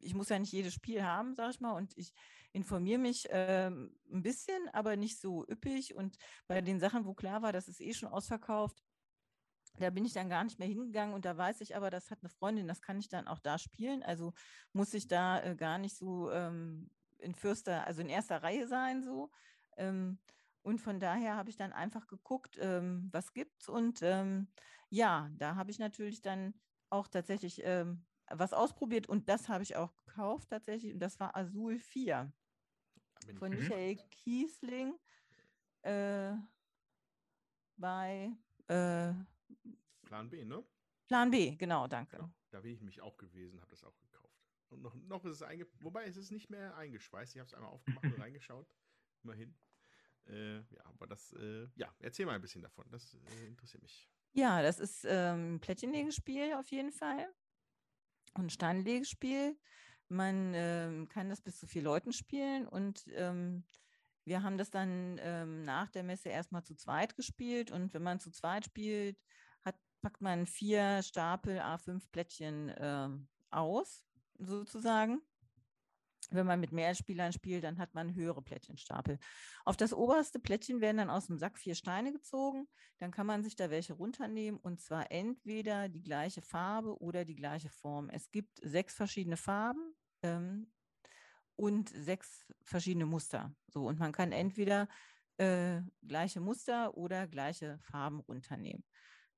ich 0.01 0.13
muss 0.13 0.29
ja 0.29 0.39
nicht 0.39 0.51
jedes 0.51 0.73
Spiel 0.73 1.03
haben, 1.03 1.35
sag 1.35 1.49
ich 1.51 1.59
mal, 1.59 1.73
und 1.73 1.97
ich 1.97 2.13
informiere 2.53 2.99
mich 2.99 3.27
ähm, 3.31 3.97
ein 4.11 4.21
bisschen, 4.21 4.69
aber 4.71 4.95
nicht 4.95 5.19
so 5.19 5.45
üppig. 5.47 5.95
Und 5.95 6.17
bei 6.47 6.61
den 6.61 6.79
Sachen, 6.79 7.05
wo 7.05 7.13
klar 7.13 7.41
war, 7.41 7.51
das 7.51 7.67
ist 7.67 7.81
eh 7.81 7.93
schon 7.93 8.09
ausverkauft, 8.09 8.81
da 9.79 9.89
bin 9.89 10.05
ich 10.05 10.13
dann 10.13 10.29
gar 10.29 10.43
nicht 10.43 10.59
mehr 10.59 10.67
hingegangen 10.67 11.13
und 11.13 11.25
da 11.25 11.37
weiß 11.37 11.61
ich 11.61 11.75
aber, 11.75 11.89
das 11.89 12.11
hat 12.11 12.19
eine 12.21 12.29
Freundin, 12.29 12.67
das 12.67 12.81
kann 12.81 12.99
ich 12.99 13.09
dann 13.09 13.27
auch 13.27 13.39
da 13.39 13.57
spielen. 13.57 14.03
Also 14.03 14.33
muss 14.73 14.93
ich 14.93 15.07
da 15.07 15.41
äh, 15.43 15.55
gar 15.55 15.77
nicht 15.77 15.95
so 15.95 16.31
ähm, 16.31 16.89
in 17.19 17.35
Fürster, 17.35 17.85
also 17.85 18.01
in 18.01 18.09
erster 18.09 18.43
Reihe 18.43 18.67
sein 18.67 19.03
so. 19.03 19.31
Ähm, 19.77 20.19
und 20.61 20.79
von 20.79 20.99
daher 20.99 21.35
habe 21.35 21.49
ich 21.49 21.57
dann 21.57 21.73
einfach 21.73 22.07
geguckt, 22.07 22.57
ähm, 22.59 23.09
was 23.11 23.33
gibt's. 23.33 23.69
Und 23.69 24.01
ähm, 24.01 24.47
ja, 24.89 25.29
da 25.33 25.55
habe 25.55 25.71
ich 25.71 25.79
natürlich 25.79 26.21
dann 26.21 26.53
auch 26.89 27.07
tatsächlich 27.07 27.61
ähm, 27.63 28.05
was 28.29 28.53
ausprobiert 28.53 29.07
und 29.07 29.29
das 29.29 29.49
habe 29.49 29.63
ich 29.63 29.75
auch 29.75 29.95
gekauft 29.95 30.49
tatsächlich. 30.49 30.93
Und 30.93 30.99
das 30.99 31.19
war 31.19 31.35
Azul 31.35 31.79
4 31.79 32.31
von 33.37 33.51
Michael 33.51 33.97
Kiesling 34.09 34.97
äh, 35.83 36.33
bei 37.77 38.31
äh, 38.67 39.13
Plan 40.03 40.29
B, 40.29 40.45
ne? 40.45 40.63
Plan 41.07 41.31
B, 41.31 41.55
genau, 41.55 41.87
danke. 41.87 42.17
Genau, 42.17 42.31
da 42.51 42.61
bin 42.61 42.71
ich 42.73 42.81
mich 42.81 43.01
auch 43.01 43.17
gewesen, 43.17 43.59
habe 43.61 43.69
das 43.69 43.83
auch 43.83 43.97
gekauft. 43.99 44.35
Und 44.69 44.81
noch, 44.81 44.95
noch 44.95 45.25
ist 45.25 45.33
es 45.33 45.41
einge 45.43 45.67
wobei 45.79 46.05
es 46.05 46.17
ist 46.17 46.31
nicht 46.31 46.49
mehr 46.49 46.75
eingeschweißt. 46.75 47.35
Ich 47.35 47.39
habe 47.39 47.47
es 47.47 47.53
einmal 47.53 47.71
aufgemacht 47.71 48.05
und 48.05 48.19
reingeschaut. 48.21 48.67
Immerhin. 49.23 49.55
Äh, 50.27 50.57
ja, 50.57 50.85
aber 50.85 51.07
das, 51.07 51.33
äh, 51.33 51.67
ja, 51.75 51.93
erzähl 51.99 52.25
mal 52.25 52.33
ein 52.33 52.41
bisschen 52.41 52.61
davon. 52.61 52.85
Das 52.89 53.13
äh, 53.13 53.47
interessiert 53.47 53.83
mich. 53.83 54.09
Ja, 54.33 54.61
das 54.61 54.79
ist 54.79 55.05
ähm, 55.07 55.55
ein 55.55 55.59
Plättchenlegespiel 55.59 56.53
auf 56.53 56.69
jeden 56.71 56.91
Fall. 56.91 57.31
Und 58.33 58.45
ein 58.45 58.49
Steinlegespiel. 58.49 59.57
Man 60.07 60.53
ähm, 60.53 61.07
kann 61.09 61.29
das 61.29 61.41
bis 61.41 61.59
zu 61.59 61.67
vier 61.67 61.81
Leuten 61.81 62.11
spielen 62.11 62.67
und 62.67 63.05
ähm, 63.13 63.63
wir 64.25 64.43
haben 64.43 64.57
das 64.57 64.71
dann 64.71 65.19
ähm, 65.21 65.63
nach 65.63 65.89
der 65.89 66.03
Messe 66.03 66.29
erstmal 66.29 66.63
zu 66.63 66.75
zweit 66.75 67.15
gespielt 67.15 67.71
und 67.71 67.93
wenn 67.93 68.03
man 68.03 68.19
zu 68.19 68.31
zweit 68.31 68.65
spielt, 68.65 69.17
hat, 69.63 69.75
packt 70.01 70.21
man 70.21 70.45
vier 70.45 71.03
Stapel 71.03 71.59
A5 71.59 72.01
Plättchen 72.11 72.69
äh, 72.69 73.09
aus, 73.51 74.03
sozusagen. 74.37 75.21
Wenn 76.31 76.47
man 76.47 76.59
mit 76.59 76.71
mehr 76.71 76.95
Spielern 76.95 77.33
spielt, 77.33 77.63
dann 77.63 77.77
hat 77.77 77.93
man 77.93 78.15
höhere 78.15 78.41
Plättchenstapel. 78.41 79.19
Auf 79.63 79.77
das 79.77 79.93
oberste 79.93 80.39
Plättchen 80.39 80.81
werden 80.81 80.97
dann 80.97 81.11
aus 81.11 81.27
dem 81.27 81.37
Sack 81.37 81.59
vier 81.59 81.75
Steine 81.75 82.11
gezogen. 82.11 82.67
Dann 82.97 83.11
kann 83.11 83.27
man 83.27 83.43
sich 83.43 83.55
da 83.55 83.69
welche 83.69 83.93
runternehmen 83.93 84.59
und 84.59 84.81
zwar 84.81 85.11
entweder 85.11 85.87
die 85.87 86.01
gleiche 86.01 86.41
Farbe 86.41 86.99
oder 86.99 87.25
die 87.25 87.35
gleiche 87.35 87.69
Form. 87.69 88.09
Es 88.09 88.31
gibt 88.31 88.59
sechs 88.63 88.95
verschiedene 88.95 89.37
Farben. 89.37 89.93
Ähm, 90.23 90.71
und 91.55 91.89
sechs 91.89 92.45
verschiedene 92.63 93.05
Muster. 93.05 93.53
So, 93.67 93.85
und 93.87 93.99
man 93.99 94.11
kann 94.11 94.31
entweder 94.31 94.87
äh, 95.37 95.81
gleiche 96.07 96.39
Muster 96.39 96.95
oder 96.97 97.27
gleiche 97.27 97.77
Farben 97.79 98.19
runternehmen. 98.19 98.83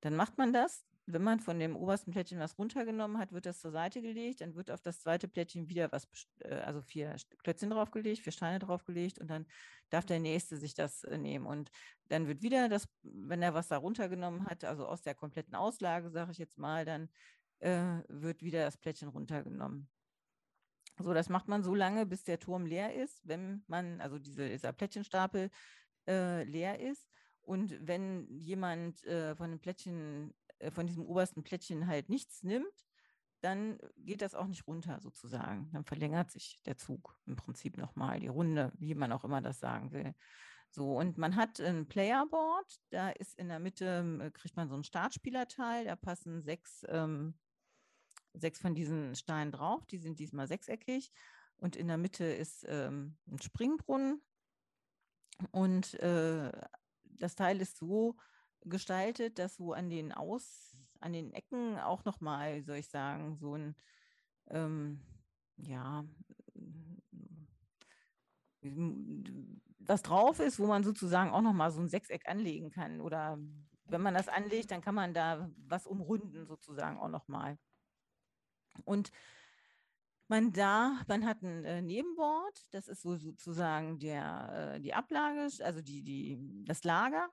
Dann 0.01 0.15
macht 0.15 0.37
man 0.37 0.53
das. 0.53 0.85
Wenn 1.09 1.23
man 1.23 1.39
von 1.39 1.57
dem 1.57 1.77
obersten 1.77 2.11
Plättchen 2.11 2.37
was 2.37 2.57
runtergenommen 2.59 3.17
hat, 3.17 3.31
wird 3.31 3.45
das 3.45 3.61
zur 3.61 3.71
Seite 3.71 4.01
gelegt. 4.01 4.41
Dann 4.41 4.55
wird 4.55 4.69
auf 4.69 4.81
das 4.81 4.99
zweite 4.99 5.29
Plättchen 5.29 5.69
wieder 5.69 5.89
was, 5.91 6.05
äh, 6.39 6.55
also 6.55 6.81
vier 6.81 7.15
Klötzchen 7.43 7.69
draufgelegt, 7.69 8.21
vier 8.21 8.33
Steine 8.33 8.59
draufgelegt 8.59 9.17
und 9.17 9.29
dann 9.29 9.45
darf 9.89 10.05
der 10.05 10.19
nächste 10.19 10.57
sich 10.57 10.73
das 10.73 11.05
äh, 11.05 11.17
nehmen. 11.17 11.45
Und 11.45 11.71
dann 12.09 12.27
wird 12.27 12.41
wieder 12.41 12.67
das, 12.67 12.89
wenn 13.03 13.41
er 13.41 13.53
was 13.53 13.69
da 13.69 13.77
runtergenommen 13.77 14.45
hat, 14.45 14.65
also 14.65 14.85
aus 14.85 15.01
der 15.01 15.15
kompletten 15.15 15.55
Auslage, 15.55 16.09
sage 16.09 16.31
ich 16.31 16.37
jetzt 16.39 16.57
mal, 16.57 16.83
dann 16.83 17.09
äh, 17.59 18.01
wird 18.09 18.43
wieder 18.43 18.65
das 18.65 18.77
Plättchen 18.77 19.07
runtergenommen. 19.07 19.89
So, 20.99 21.13
das 21.13 21.29
macht 21.29 21.47
man 21.47 21.63
so 21.63 21.75
lange, 21.75 22.05
bis 22.05 22.23
der 22.23 22.39
Turm 22.39 22.65
leer 22.65 22.93
ist, 22.95 23.27
wenn 23.27 23.63
man, 23.67 24.01
also 24.01 24.17
diese, 24.17 24.49
dieser 24.49 24.73
Plättchenstapel 24.73 25.49
äh, 26.07 26.43
leer 26.43 26.79
ist. 26.79 27.07
Und 27.41 27.77
wenn 27.81 28.27
jemand 28.39 29.03
äh, 29.05 29.35
von 29.35 29.51
dem 29.51 29.59
Plättchen, 29.59 30.33
äh, 30.59 30.71
von 30.71 30.87
diesem 30.87 31.05
obersten 31.05 31.43
Plättchen 31.43 31.87
halt 31.87 32.09
nichts 32.09 32.43
nimmt, 32.43 32.85
dann 33.41 33.77
geht 33.97 34.21
das 34.21 34.33
auch 34.33 34.47
nicht 34.47 34.65
runter 34.67 34.99
sozusagen. 34.99 35.69
Dann 35.71 35.85
verlängert 35.85 36.31
sich 36.31 36.61
der 36.65 36.77
Zug 36.77 37.15
im 37.27 37.35
Prinzip 37.35 37.77
nochmal, 37.77 38.19
die 38.19 38.27
Runde, 38.27 38.71
wie 38.77 38.95
man 38.95 39.11
auch 39.11 39.23
immer 39.23 39.41
das 39.41 39.59
sagen 39.59 39.91
will. 39.91 40.15
So, 40.69 40.97
und 40.97 41.17
man 41.17 41.35
hat 41.35 41.59
ein 41.59 41.87
Playerboard, 41.87 42.75
da 42.89 43.09
ist 43.09 43.37
in 43.39 43.47
der 43.49 43.59
Mitte, 43.59 44.19
äh, 44.21 44.31
kriegt 44.31 44.55
man 44.55 44.67
so 44.67 44.75
ein 44.75 44.83
Startspielerteil, 44.83 45.85
da 45.85 45.95
passen 45.95 46.41
sechs 46.41 46.83
ähm, 46.89 47.35
sechs 48.39 48.59
von 48.59 48.75
diesen 48.75 49.15
Steinen 49.15 49.51
drauf. 49.51 49.85
Die 49.87 49.97
sind 49.97 50.19
diesmal 50.19 50.47
sechseckig. 50.47 51.11
Und 51.57 51.75
in 51.75 51.87
der 51.87 51.97
Mitte 51.97 52.25
ist 52.25 52.65
ähm, 52.67 53.17
ein 53.27 53.41
Springbrunnen. 53.41 54.21
Und 55.51 55.93
äh, 55.95 56.51
das 57.03 57.35
Teil 57.35 57.61
ist 57.61 57.77
so 57.77 58.15
gestaltet, 58.61 59.39
dass 59.39 59.55
so 59.55 59.73
an 59.73 59.89
den 59.89 60.11
Aus, 60.11 60.75
an 60.99 61.13
den 61.13 61.31
Ecken 61.33 61.77
auch 61.79 62.05
nochmal, 62.05 62.63
soll 62.63 62.77
ich 62.77 62.89
sagen, 62.89 63.37
so 63.37 63.55
ein, 63.55 63.75
ähm, 64.49 65.01
ja, 65.57 66.05
was 69.79 70.01
drauf 70.01 70.39
ist, 70.39 70.59
wo 70.59 70.67
man 70.67 70.83
sozusagen 70.83 71.31
auch 71.31 71.41
nochmal 71.41 71.71
so 71.71 71.79
ein 71.79 71.87
Sechseck 71.87 72.27
anlegen 72.27 72.71
kann. 72.71 72.99
Oder 73.01 73.37
wenn 73.85 74.01
man 74.01 74.13
das 74.13 74.27
anlegt, 74.27 74.71
dann 74.71 74.81
kann 74.81 74.95
man 74.95 75.13
da 75.13 75.49
was 75.57 75.87
umrunden 75.87 76.45
sozusagen 76.45 76.97
auch 76.97 77.09
nochmal. 77.09 77.57
Und 78.85 79.11
man 80.27 80.51
da, 80.51 81.01
man 81.07 81.25
hat 81.25 81.41
ein 81.41 81.63
äh, 81.63 81.81
Nebenbord, 81.81 82.65
das 82.71 82.87
ist 82.87 83.01
so 83.01 83.15
sozusagen 83.15 83.99
der, 83.99 84.73
äh, 84.75 84.81
die 84.81 84.93
Ablage, 84.93 85.47
also 85.63 85.81
die, 85.81 86.03
die, 86.03 86.63
das 86.65 86.83
Lager. 86.83 87.29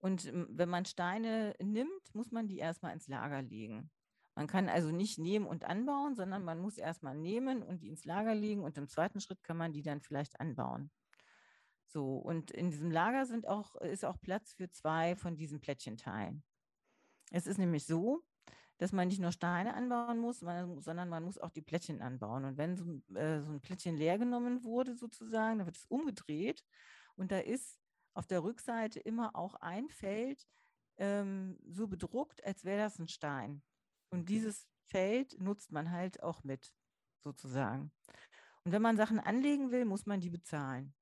Und 0.00 0.26
ähm, 0.26 0.46
wenn 0.50 0.68
man 0.68 0.84
Steine 0.84 1.54
nimmt, 1.60 2.14
muss 2.14 2.30
man 2.30 2.46
die 2.46 2.58
erstmal 2.58 2.92
ins 2.92 3.08
Lager 3.08 3.42
legen. 3.42 3.90
Man 4.36 4.46
kann 4.46 4.68
also 4.68 4.92
nicht 4.92 5.18
nehmen 5.18 5.46
und 5.46 5.64
anbauen, 5.64 6.14
sondern 6.14 6.44
man 6.44 6.60
muss 6.60 6.78
erstmal 6.78 7.16
nehmen 7.16 7.60
und 7.64 7.82
die 7.82 7.88
ins 7.88 8.04
Lager 8.04 8.36
legen 8.36 8.62
und 8.62 8.78
im 8.78 8.86
zweiten 8.86 9.20
Schritt 9.20 9.42
kann 9.42 9.56
man 9.56 9.72
die 9.72 9.82
dann 9.82 10.00
vielleicht 10.00 10.38
anbauen. 10.38 10.92
So, 11.88 12.18
und 12.18 12.52
in 12.52 12.70
diesem 12.70 12.92
Lager 12.92 13.26
sind 13.26 13.48
auch, 13.48 13.74
ist 13.76 14.04
auch 14.04 14.20
Platz 14.20 14.52
für 14.52 14.70
zwei 14.70 15.16
von 15.16 15.36
diesen 15.36 15.58
Plättchenteilen. 15.58 16.44
Es 17.32 17.48
ist 17.48 17.58
nämlich 17.58 17.84
so, 17.84 18.22
dass 18.78 18.92
man 18.92 19.08
nicht 19.08 19.20
nur 19.20 19.32
Steine 19.32 19.74
anbauen 19.74 20.18
muss, 20.18 20.40
man, 20.40 20.80
sondern 20.80 21.08
man 21.08 21.24
muss 21.24 21.38
auch 21.38 21.50
die 21.50 21.62
Plättchen 21.62 22.00
anbauen. 22.00 22.44
Und 22.44 22.56
wenn 22.56 22.76
so, 22.76 22.84
äh, 23.14 23.42
so 23.42 23.52
ein 23.52 23.60
Plättchen 23.60 23.96
leer 23.96 24.18
genommen 24.18 24.64
wurde, 24.64 24.94
sozusagen, 24.94 25.58
dann 25.58 25.66
wird 25.66 25.76
es 25.76 25.86
umgedreht 25.86 26.64
und 27.16 27.32
da 27.32 27.38
ist 27.38 27.78
auf 28.14 28.26
der 28.26 28.42
Rückseite 28.42 29.00
immer 29.00 29.36
auch 29.36 29.54
ein 29.56 29.88
Feld 29.88 30.46
ähm, 30.96 31.58
so 31.68 31.86
bedruckt, 31.88 32.44
als 32.44 32.64
wäre 32.64 32.82
das 32.82 32.98
ein 32.98 33.08
Stein. 33.08 33.62
Und 34.10 34.28
dieses 34.28 34.66
Feld 34.86 35.40
nutzt 35.40 35.70
man 35.70 35.90
halt 35.90 36.22
auch 36.22 36.42
mit, 36.44 36.72
sozusagen. 37.22 37.92
Und 38.64 38.72
wenn 38.72 38.82
man 38.82 38.96
Sachen 38.96 39.20
anlegen 39.20 39.70
will, 39.70 39.84
muss 39.84 40.06
man 40.06 40.20
die 40.20 40.30
bezahlen. 40.30 40.94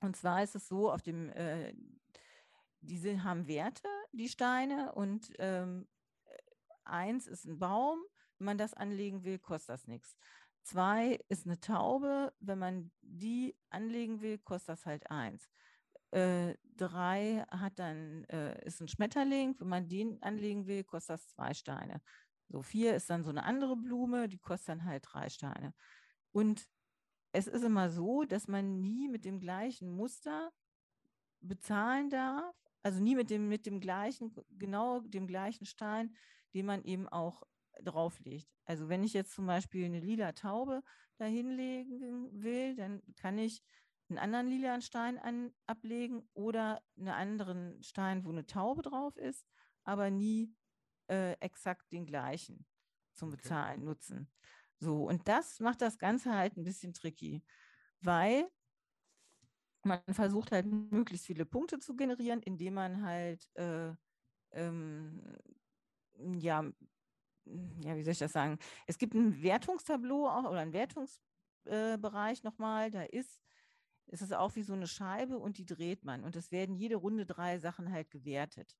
Und 0.00 0.16
zwar 0.16 0.42
ist 0.42 0.54
es 0.54 0.68
so, 0.68 0.90
auf 0.90 1.02
dem, 1.02 1.30
äh, 1.30 1.74
diese 2.80 3.22
haben 3.24 3.46
Werte, 3.46 3.88
die 4.12 4.28
Steine, 4.28 4.92
und 4.94 5.32
ähm, 5.38 5.86
Eins 6.84 7.26
ist 7.26 7.44
ein 7.44 7.58
Baum, 7.58 7.98
wenn 8.38 8.46
man 8.46 8.58
das 8.58 8.74
anlegen 8.74 9.24
will, 9.24 9.38
kostet 9.38 9.70
das 9.70 9.86
nichts. 9.86 10.16
Zwei 10.62 11.20
ist 11.28 11.46
eine 11.46 11.60
Taube, 11.60 12.32
wenn 12.40 12.58
man 12.58 12.90
die 13.02 13.54
anlegen 13.70 14.20
will, 14.22 14.38
kostet 14.38 14.70
das 14.70 14.86
halt 14.86 15.10
eins. 15.10 15.48
Äh, 16.10 16.54
drei 16.76 17.44
hat 17.50 17.78
dann, 17.78 18.24
äh, 18.24 18.64
ist 18.64 18.80
ein 18.80 18.88
Schmetterling, 18.88 19.56
wenn 19.58 19.68
man 19.68 19.88
den 19.88 20.22
anlegen 20.22 20.66
will, 20.66 20.84
kostet 20.84 21.14
das 21.14 21.28
zwei 21.28 21.52
Steine. 21.54 22.00
So 22.48 22.62
vier 22.62 22.94
ist 22.94 23.10
dann 23.10 23.24
so 23.24 23.30
eine 23.30 23.44
andere 23.44 23.76
Blume, 23.76 24.28
die 24.28 24.38
kostet 24.38 24.68
dann 24.68 24.84
halt 24.84 25.04
drei 25.06 25.28
Steine. 25.28 25.74
Und 26.32 26.68
es 27.32 27.46
ist 27.46 27.64
immer 27.64 27.90
so, 27.90 28.24
dass 28.24 28.48
man 28.48 28.80
nie 28.80 29.08
mit 29.08 29.24
dem 29.24 29.40
gleichen 29.40 29.90
Muster 29.90 30.52
bezahlen 31.40 32.10
darf, 32.10 32.54
also 32.84 33.00
nie 33.00 33.16
mit 33.16 33.30
dem, 33.30 33.48
mit 33.48 33.66
dem 33.66 33.80
gleichen, 33.80 34.34
genau 34.50 35.00
dem 35.00 35.26
gleichen 35.26 35.66
Stein, 35.66 36.14
den 36.52 36.66
man 36.66 36.84
eben 36.84 37.08
auch 37.08 37.42
drauflegt. 37.82 38.48
Also 38.64 38.88
wenn 38.88 39.02
ich 39.02 39.14
jetzt 39.14 39.32
zum 39.32 39.46
Beispiel 39.46 39.86
eine 39.86 40.00
lila 40.00 40.32
Taube 40.32 40.82
da 41.16 41.24
hinlegen 41.24 42.42
will, 42.42 42.76
dann 42.76 43.02
kann 43.16 43.38
ich 43.38 43.62
einen 44.08 44.18
anderen 44.18 44.48
lila 44.48 44.80
Stein 44.80 45.18
an, 45.18 45.52
ablegen 45.66 46.28
oder 46.34 46.82
einen 46.96 47.08
anderen 47.08 47.82
Stein, 47.82 48.24
wo 48.24 48.30
eine 48.30 48.46
Taube 48.46 48.82
drauf 48.82 49.16
ist, 49.16 49.46
aber 49.84 50.10
nie 50.10 50.54
äh, 51.08 51.32
exakt 51.40 51.90
den 51.90 52.06
gleichen 52.06 52.66
zum 53.14 53.30
Bezahlen 53.30 53.78
okay. 53.78 53.86
nutzen. 53.86 54.30
So, 54.78 55.08
und 55.08 55.26
das 55.26 55.58
macht 55.60 55.80
das 55.80 55.98
Ganze 55.98 56.34
halt 56.34 56.56
ein 56.56 56.64
bisschen 56.64 56.92
tricky, 56.92 57.42
weil 58.00 58.50
man 59.84 60.00
versucht 60.10 60.52
halt 60.52 60.66
möglichst 60.66 61.26
viele 61.26 61.44
Punkte 61.44 61.78
zu 61.78 61.96
generieren, 61.96 62.40
indem 62.42 62.74
man 62.74 63.02
halt 63.02 63.48
äh, 63.54 63.92
ähm, 64.52 65.20
ja, 66.18 66.64
ja, 67.82 67.96
wie 67.96 68.02
soll 68.02 68.12
ich 68.12 68.18
das 68.18 68.32
sagen? 68.32 68.58
Es 68.86 68.98
gibt 68.98 69.14
ein 69.14 69.42
Wertungstableau 69.42 70.28
auch, 70.28 70.44
oder 70.44 70.60
ein 70.60 70.72
Wertungsbereich 70.72 72.38
äh, 72.40 72.46
nochmal, 72.46 72.90
da 72.90 73.02
ist, 73.02 73.40
ist 74.06 74.22
es 74.22 74.32
auch 74.32 74.54
wie 74.56 74.62
so 74.62 74.72
eine 74.72 74.86
Scheibe 74.86 75.38
und 75.38 75.58
die 75.58 75.66
dreht 75.66 76.04
man. 76.04 76.24
Und 76.24 76.36
es 76.36 76.50
werden 76.50 76.74
jede 76.74 76.96
Runde 76.96 77.26
drei 77.26 77.58
Sachen 77.58 77.92
halt 77.92 78.10
gewertet. 78.10 78.76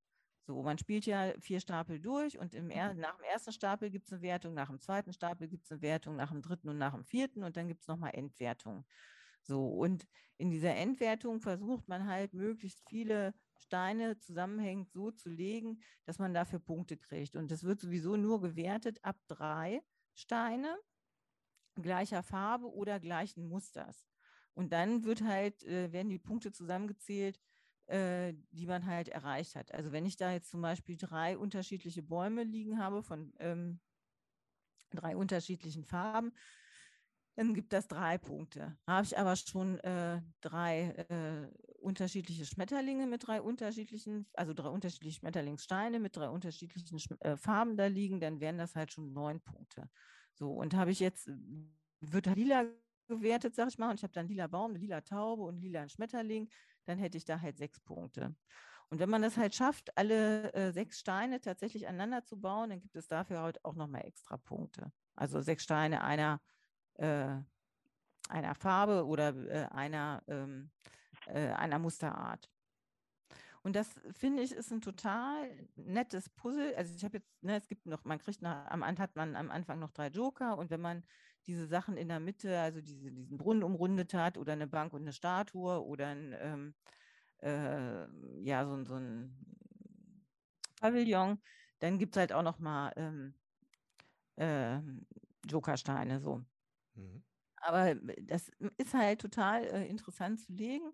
So, 0.47 0.63
man 0.63 0.79
spielt 0.79 1.07
ja 1.07 1.33
vier 1.41 1.61
Stapel 1.61 2.01
durch 2.01 2.39
und 2.39 2.55
im 2.55 2.71
er 2.71 2.93
mhm. 2.93 3.01
nach 3.01 3.17
dem 3.17 3.25
ersten 3.25 3.53
Stapel 3.53 3.91
gibt 3.91 4.07
es 4.07 4.13
eine 4.13 4.23
Wertung, 4.23 4.55
nach 4.55 4.69
dem 4.69 4.79
zweiten 4.79 5.13
Stapel 5.13 5.49
gibt 5.49 5.65
es 5.65 5.73
eine 5.73 5.81
Wertung, 5.81 6.17
nach 6.17 6.31
dem 6.31 6.43
dritten 6.43 6.69
und 6.69 6.77
nach 6.77 6.93
dem 6.93 7.05
vierten 7.05 7.43
und 7.43 7.57
dann 7.57 7.69
gibt 7.69 7.81
es 7.81 7.89
nochmal 7.89 8.11
Endwertung. 8.15 8.85
So, 9.47 9.69
und 9.69 10.07
in 10.37 10.51
dieser 10.51 10.75
Endwertung 10.75 11.41
versucht 11.41 11.89
man 11.89 12.07
halt 12.07 12.33
möglichst 12.33 12.81
viele 12.89 13.35
Steine 13.59 14.19
zusammenhängend 14.19 14.91
so 14.91 15.11
zu 15.11 15.29
legen, 15.29 15.81
dass 16.05 16.19
man 16.19 16.35
dafür 16.35 16.59
Punkte 16.59 16.97
kriegt. 16.97 17.37
Und 17.37 17.51
das 17.51 17.65
wird 17.65 17.81
sowieso 17.81 18.17
nur 18.17 18.41
gewertet 18.41 18.99
ab 19.03 19.17
drei 19.29 19.83
Steine 20.15 20.79
gleicher 21.83 22.23
Farbe 22.23 22.73
oder 22.73 23.01
gleichen 23.01 23.49
Musters. 23.49 24.07
Und 24.55 24.73
dann 24.73 25.05
wird 25.05 25.23
halt, 25.23 25.65
äh, 25.65 25.93
werden 25.93 26.09
die 26.09 26.19
Punkte 26.19 26.53
zusammengezählt, 26.53 27.41
äh, 27.87 28.35
die 28.53 28.67
man 28.67 28.87
halt 28.87 29.09
erreicht 29.09 29.57
hat. 29.57 29.73
Also 29.75 29.93
wenn 29.93 30.07
ich 30.07 30.17
da 30.17 30.33
jetzt 30.33 30.51
zum 30.51 30.63
Beispiel 30.63 30.97
drei 30.97 31.37
unterschiedliche 31.37 32.03
Bäume 32.03 32.45
liegen 32.45 32.79
habe 32.79 33.03
von 33.03 33.33
ähm, 33.41 33.81
drei 34.91 35.17
unterschiedlichen 35.17 35.85
Farben, 35.85 36.33
dann 37.37 37.55
gibt 37.55 37.73
das 37.73 37.89
drei 37.89 38.19
Punkte. 38.19 38.77
Habe 38.87 39.05
ich 39.05 39.19
aber 39.19 39.37
schon 39.37 39.79
äh, 39.81 40.23
drei 40.41 40.91
äh, 41.09 41.49
unterschiedliche 41.79 42.47
Schmetterlinge 42.47 43.07
mit 43.07 43.27
drei 43.27 43.41
unterschiedlichen, 43.43 44.27
also 44.35 44.55
drei 44.55 44.69
unterschiedliche 44.69 45.19
Schmetterlingssteine 45.19 45.99
mit 45.99 46.17
drei 46.17 46.29
unterschiedlichen 46.29 47.21
äh, 47.21 47.37
Farben 47.37 47.77
da 47.77 47.87
liegen, 47.87 48.21
dann 48.21 48.41
wären 48.41 48.59
das 48.59 48.75
halt 48.75 48.93
schon 48.93 49.13
neun 49.13 49.41
Punkte. 49.41 49.89
So, 50.33 50.53
und 50.53 50.75
habe 50.75 50.91
ich 50.91 51.01
jetzt, 51.01 51.29
wird 52.01 52.27
lila 52.35 52.67
gewertet, 53.09 53.55
sag 53.55 53.69
ich 53.69 53.79
mal, 53.79 53.91
und 53.91 53.97
ich 53.97 54.03
habe 54.03 54.13
dann 54.13 54.29
lila 54.29 54.47
Baum, 54.47 54.71
eine 54.71 54.79
lila 54.79 55.01
Taube 55.01 55.43
und 55.43 55.61
lila 55.61 55.89
Schmetterling, 55.89 56.49
dann 56.87 56.99
hätte 56.99 57.19
ich 57.19 57.25
da 57.25 57.41
halt 57.41 57.59
sechs 57.59 57.81
Punkte. 57.81 58.35
Und 58.91 58.99
wenn 58.99 59.11
man 59.11 59.23
das 59.23 59.37
halt 59.37 59.55
schafft, 59.55 59.97
alle 59.97 60.53
äh, 60.53 60.73
sechs 60.73 61.01
Steine 61.01 61.41
tatsächlich 61.41 61.89
aneinander 61.89 62.25
zu 62.25 62.41
bauen, 62.41 62.71
dann 62.71 62.81
gibt 62.81 62.97
es 62.97 63.09
dafür 63.09 63.41
halt 63.41 63.65
auch 63.65 63.75
nochmal 63.75 64.05
extra 64.05 64.37
Punkte. 64.37 64.93
Also 65.17 65.41
sechs 65.41 65.65
Steine 65.65 66.03
einer, 66.05 66.41
äh, 66.95 67.37
einer 68.29 68.55
Farbe 68.55 69.07
oder 69.07 69.35
äh, 69.49 69.67
einer, 69.71 70.23
ähm, 70.29 70.71
äh, 71.27 71.49
einer 71.51 71.79
Musterart. 71.79 72.51
Und 73.63 73.77
das 73.77 73.89
finde 74.13 74.43
ich 74.43 74.53
ist 74.53 74.71
ein 74.73 74.83
total 74.83 75.51
nettes 75.77 76.29
Puzzle. 76.29 76.75
Also 76.77 76.95
ich 76.95 77.03
habe 77.03 77.17
jetzt, 77.17 77.43
ne, 77.43 77.57
es 77.57 77.67
gibt 77.67 77.87
noch, 77.87 78.05
man 78.05 78.19
kriegt 78.19 78.43
nach, 78.43 78.67
am 78.67 78.85
hat 78.85 79.17
man 79.17 79.37
am 79.37 79.51
Anfang 79.51 79.79
noch 79.79 79.91
drei 79.91 80.09
Joker 80.09 80.59
und 80.59 80.69
wenn 80.69 80.83
man 80.83 81.03
diese 81.47 81.67
Sachen 81.67 81.97
in 81.97 82.09
der 82.09 82.21
Mitte, 82.21 82.59
also 82.61 82.83
diese, 82.83 83.11
diesen 83.11 83.39
Brunnen 83.39 83.63
umrundet 83.63 84.13
hat 84.13 84.37
oder 84.37 84.53
eine 84.53 84.67
Bank 84.67 84.93
und 84.93 85.03
eine 85.03 85.15
Statue 85.15 85.83
oder 85.83 86.09
ein, 86.09 86.35
ähm, 86.39 86.75
äh, 87.43 88.07
ja, 88.43 88.67
so, 88.67 88.85
so 88.85 88.97
ein 88.97 89.35
Pavillon, 90.81 91.41
dann 91.79 91.99
gibt 91.99 92.17
es 92.17 92.21
halt 92.21 92.33
auch 92.35 92.43
noch 92.43 92.59
mal 92.59 92.93
ähm, 92.97 93.35
äh, 94.37 94.79
Jokersteine 95.49 96.21
so. 96.21 96.45
Mhm. 96.95 97.23
Aber 97.57 97.95
das 97.95 98.51
ist 98.77 98.95
halt 98.95 99.21
total 99.21 99.65
äh, 99.65 99.87
interessant 99.87 100.41
zu 100.41 100.53
legen 100.53 100.93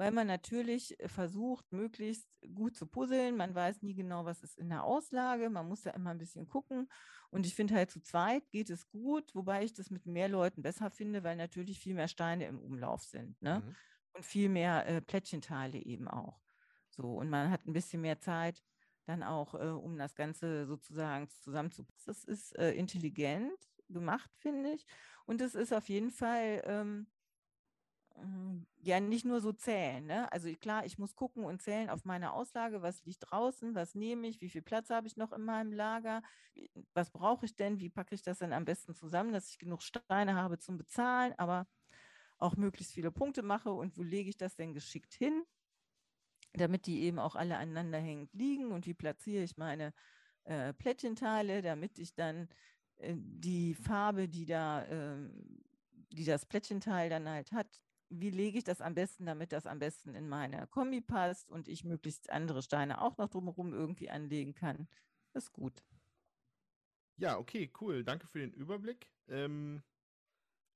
weil 0.00 0.12
man 0.12 0.26
natürlich 0.26 0.98
äh, 0.98 1.08
versucht, 1.08 1.70
möglichst 1.72 2.26
gut 2.54 2.74
zu 2.74 2.86
puzzeln. 2.86 3.36
Man 3.36 3.54
weiß 3.54 3.82
nie 3.82 3.94
genau, 3.94 4.24
was 4.24 4.42
ist 4.42 4.56
in 4.56 4.70
der 4.70 4.82
Auslage. 4.82 5.50
Man 5.50 5.68
muss 5.68 5.82
da 5.82 5.90
immer 5.90 6.10
ein 6.10 6.18
bisschen 6.18 6.48
gucken. 6.48 6.90
Und 7.30 7.44
ich 7.44 7.54
finde 7.54 7.74
halt 7.74 7.90
zu 7.90 8.00
zweit 8.00 8.48
geht 8.50 8.70
es 8.70 8.88
gut, 8.88 9.34
wobei 9.34 9.62
ich 9.62 9.74
das 9.74 9.90
mit 9.90 10.06
mehr 10.06 10.30
Leuten 10.30 10.62
besser 10.62 10.90
finde, 10.90 11.22
weil 11.22 11.36
natürlich 11.36 11.78
viel 11.78 11.94
mehr 11.94 12.08
Steine 12.08 12.46
im 12.46 12.58
Umlauf 12.58 13.02
sind. 13.02 13.40
Ne? 13.42 13.62
Mhm. 13.62 13.76
Und 14.14 14.24
viel 14.24 14.48
mehr 14.48 14.86
äh, 14.88 15.02
Plättchenteile 15.02 15.78
eben 15.78 16.08
auch. 16.08 16.40
So, 16.88 17.18
und 17.18 17.28
man 17.28 17.50
hat 17.50 17.66
ein 17.66 17.74
bisschen 17.74 18.00
mehr 18.00 18.18
Zeit, 18.18 18.64
dann 19.04 19.22
auch, 19.22 19.54
äh, 19.54 19.68
um 19.68 19.98
das 19.98 20.14
Ganze 20.14 20.66
sozusagen 20.66 21.28
zusammenzupassen. 21.28 22.04
Das 22.06 22.24
ist 22.24 22.56
äh, 22.56 22.72
intelligent 22.72 23.69
gemacht, 23.92 24.30
finde 24.36 24.72
ich. 24.72 24.86
Und 25.26 25.40
es 25.40 25.54
ist 25.54 25.72
auf 25.72 25.88
jeden 25.88 26.10
Fall 26.10 26.62
ähm, 26.64 27.06
hm, 28.14 28.66
ja 28.82 29.00
nicht 29.00 29.24
nur 29.24 29.40
so 29.40 29.52
zählen. 29.52 30.04
Ne? 30.06 30.30
Also 30.32 30.52
klar, 30.54 30.84
ich 30.84 30.98
muss 30.98 31.14
gucken 31.14 31.44
und 31.44 31.62
zählen 31.62 31.90
auf 31.90 32.04
meine 32.04 32.32
Auslage, 32.32 32.82
was 32.82 33.04
liegt 33.04 33.30
draußen, 33.30 33.74
was 33.74 33.94
nehme 33.94 34.26
ich, 34.26 34.40
wie 34.40 34.50
viel 34.50 34.62
Platz 34.62 34.90
habe 34.90 35.06
ich 35.06 35.16
noch 35.16 35.32
in 35.32 35.42
meinem 35.42 35.72
Lager, 35.72 36.22
was 36.94 37.10
brauche 37.10 37.46
ich 37.46 37.56
denn, 37.56 37.78
wie 37.78 37.90
packe 37.90 38.14
ich 38.14 38.22
das 38.22 38.38
denn 38.38 38.52
am 38.52 38.64
besten 38.64 38.94
zusammen, 38.94 39.32
dass 39.32 39.50
ich 39.50 39.58
genug 39.58 39.82
Steine 39.82 40.34
habe 40.34 40.58
zum 40.58 40.76
Bezahlen, 40.76 41.34
aber 41.38 41.66
auch 42.38 42.56
möglichst 42.56 42.92
viele 42.92 43.10
Punkte 43.10 43.42
mache 43.42 43.72
und 43.72 43.96
wo 43.96 44.02
lege 44.02 44.30
ich 44.30 44.36
das 44.36 44.56
denn 44.56 44.72
geschickt 44.74 45.14
hin, 45.14 45.44
damit 46.54 46.86
die 46.86 47.02
eben 47.02 47.18
auch 47.18 47.36
alle 47.36 47.56
aneinander 47.58 47.98
hängend 47.98 48.32
liegen 48.32 48.72
und 48.72 48.86
wie 48.86 48.94
platziere 48.94 49.44
ich 49.44 49.56
meine 49.56 49.92
äh, 50.44 50.72
Plättchenteile, 50.72 51.62
damit 51.62 51.98
ich 51.98 52.14
dann 52.14 52.48
die 53.02 53.74
Farbe, 53.74 54.28
die 54.28 54.46
da, 54.46 54.84
äh, 54.84 55.28
die 56.12 56.24
das 56.24 56.46
Plättchenteil 56.46 57.08
dann 57.10 57.28
halt 57.28 57.52
hat, 57.52 57.82
wie 58.10 58.30
lege 58.30 58.58
ich 58.58 58.64
das 58.64 58.80
am 58.80 58.94
besten, 58.94 59.26
damit 59.26 59.52
das 59.52 59.66
am 59.66 59.78
besten 59.78 60.14
in 60.14 60.28
meine 60.28 60.66
Kombi 60.66 61.00
passt 61.00 61.50
und 61.50 61.68
ich 61.68 61.84
möglichst 61.84 62.30
andere 62.30 62.62
Steine 62.62 63.00
auch 63.00 63.16
noch 63.18 63.28
drumherum 63.28 63.72
irgendwie 63.72 64.10
anlegen 64.10 64.54
kann. 64.54 64.88
ist 65.32 65.52
gut. 65.52 65.84
Ja, 67.16 67.38
okay, 67.38 67.70
cool. 67.80 68.02
Danke 68.02 68.26
für 68.26 68.40
den 68.40 68.52
Überblick. 68.52 69.12
Ähm, 69.28 69.82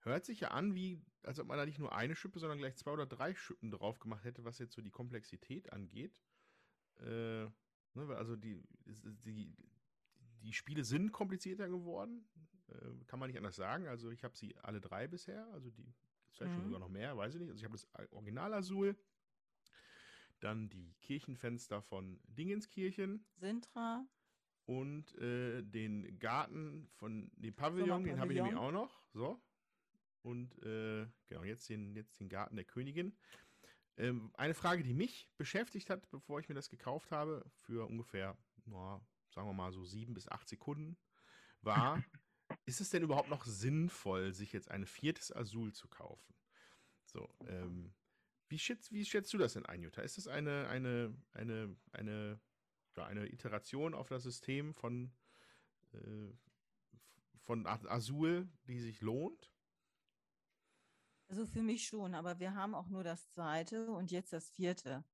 hört 0.01 0.25
sich 0.25 0.41
ja 0.41 0.49
an, 0.49 0.75
wie, 0.75 1.03
als 1.23 1.41
ob 1.41 1.49
man 1.49 1.59
da 1.59 1.67
nicht 1.67 1.79
nur 1.79 1.95
eine 1.95 2.15
Schippe, 2.15 2.39
sondern 2.39 2.59
gleich 2.59 2.77
zwei 2.77 2.93
oder 2.93 3.07
drei 3.07 3.35
Schippen 3.35 3.71
drauf 3.71 3.99
gemacht 3.99 4.25
hätte, 4.25 4.45
was 4.45 4.59
jetzt 4.59 4.75
so 4.75 4.83
die 4.83 4.91
Komplexität 4.91 5.73
angeht. 5.73 6.23
Äh, 7.01 7.47
ne, 7.95 8.17
also 8.17 8.37
die, 8.37 8.63
die, 8.87 9.57
die 10.45 10.53
Spiele 10.53 10.85
sind 10.85 11.13
komplizierter 11.13 11.69
geworden. 11.69 12.27
Äh, 12.69 13.05
kann 13.07 13.19
man 13.19 13.29
nicht 13.29 13.39
anders 13.39 13.57
sagen. 13.57 13.89
Also 13.89 14.11
ich 14.11 14.23
habe 14.25 14.37
sie 14.37 14.57
alle 14.59 14.81
drei 14.81 15.09
bisher, 15.09 15.47
also 15.53 15.71
die 15.71 15.93
vielleicht 16.31 16.57
mhm. 16.59 16.65
sogar 16.65 16.81
noch 16.81 16.89
mehr, 16.89 17.17
weiß 17.17 17.35
ich 17.35 17.41
nicht. 17.41 17.51
Also 17.51 17.61
ich 17.61 17.65
habe 17.65 17.77
das 17.77 18.13
Original 18.13 18.53
Azul, 18.55 18.97
dann 20.41 20.69
die 20.69 20.95
Kirchenfenster 21.01 21.83
von 21.83 22.21
Dingenskirchen. 22.25 23.25
Sintra. 23.37 24.07
Und 24.67 25.15
äh, 25.19 25.63
den 25.63 26.19
Garten 26.19 26.89
von 26.95 27.31
dem 27.37 27.55
Pavillon, 27.55 28.05
den 28.05 28.19
habe 28.19 28.33
ich 28.33 28.41
nämlich 28.41 28.57
auch 28.57 28.73
noch. 28.73 29.03
So. 29.13 29.43
Und 30.23 30.57
äh, 30.63 31.07
genau, 31.27 31.45
jetzt 31.45 31.69
den, 31.69 31.95
jetzt 31.95 32.19
den 32.19 32.31
Garten 32.31 32.57
der 32.57 32.65
Königin. 32.65 33.15
Ähm, 33.97 34.33
eine 34.35 34.55
Frage, 34.55 34.83
die 34.83 34.95
mich 34.95 35.29
beschäftigt 35.37 35.91
hat, 35.91 36.11
bevor 36.11 36.41
ich 36.41 36.49
mir 36.49 36.55
das 36.55 36.71
gekauft 36.71 37.13
habe, 37.13 37.45
für 37.67 37.87
ungefähr, 37.87 38.37
na, 38.65 39.01
sagen 39.35 39.49
wir 39.49 39.53
mal 39.53 39.73
so 39.73 39.85
sieben 39.85 40.15
bis 40.15 40.29
acht 40.29 40.49
Sekunden, 40.49 40.97
war, 41.61 42.03
ist 42.67 42.81
es 42.81 42.91
denn 42.91 43.03
überhaupt 43.03 43.29
noch 43.29 43.45
sinnvoll, 43.45 44.33
sich 44.33 44.53
jetzt 44.53 44.71
ein 44.71 44.87
viertes 44.87 45.35
Azul 45.35 45.73
zu 45.73 45.89
kaufen? 45.89 46.35
So, 47.05 47.29
ähm, 47.47 47.95
wie, 48.49 48.59
schätzt, 48.59 48.93
wie 48.93 49.05
schätzt 49.05 49.33
du 49.33 49.39
das 49.39 49.55
denn 49.55 49.67
ein, 49.67 49.83
Jutta? 49.83 50.03
Ist 50.03 50.17
das 50.17 50.29
eine, 50.29 50.69
eine, 50.69 51.15
eine, 51.33 51.77
eine, 51.93 52.41
ja, 52.97 53.07
eine 53.07 53.27
Iteration 53.33 53.95
auf 53.95 54.09
das 54.09 54.23
System 54.23 54.75
von, 54.75 55.13
äh, 55.93 56.33
von 57.39 57.67
Azul, 57.67 58.49
die 58.67 58.81
sich 58.81 59.01
lohnt? 59.01 59.51
Also 61.29 61.47
für 61.47 61.63
mich 61.63 61.87
schon, 61.87 62.15
aber 62.15 62.39
wir 62.39 62.55
haben 62.55 62.75
auch 62.75 62.89
nur 62.89 63.03
das 63.03 63.31
zweite 63.31 63.91
und 63.91 64.11
jetzt 64.11 64.33
das 64.33 64.51
vierte. 64.51 65.05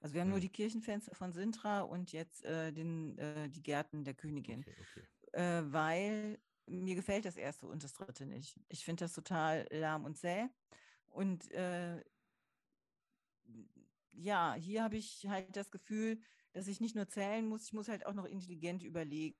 Also 0.00 0.14
wir 0.14 0.22
haben 0.22 0.28
hm. 0.28 0.32
nur 0.32 0.40
die 0.40 0.48
Kirchenfenster 0.48 1.14
von 1.14 1.32
Sintra 1.32 1.82
und 1.82 2.12
jetzt 2.12 2.44
äh, 2.44 2.72
den, 2.72 3.18
äh, 3.18 3.48
die 3.48 3.62
Gärten 3.62 4.04
der 4.04 4.14
Königin. 4.14 4.60
Okay, 4.60 4.74
okay. 4.80 5.06
Äh, 5.32 5.72
weil 5.72 6.38
mir 6.66 6.94
gefällt 6.94 7.24
das 7.24 7.36
erste 7.36 7.66
und 7.66 7.84
das 7.84 7.92
dritte 7.92 8.26
nicht. 8.26 8.58
Ich 8.68 8.84
finde 8.84 9.04
das 9.04 9.12
total 9.12 9.66
lahm 9.70 10.04
und 10.04 10.16
zäh. 10.16 10.46
Und 11.08 11.50
äh, 11.52 12.02
ja, 14.12 14.54
hier 14.54 14.82
habe 14.82 14.96
ich 14.96 15.26
halt 15.28 15.54
das 15.56 15.70
Gefühl, 15.70 16.20
dass 16.52 16.68
ich 16.68 16.80
nicht 16.80 16.94
nur 16.94 17.08
zählen 17.08 17.46
muss, 17.46 17.64
ich 17.64 17.72
muss 17.72 17.88
halt 17.88 18.06
auch 18.06 18.14
noch 18.14 18.24
intelligent 18.24 18.82
überlegen. 18.82 19.36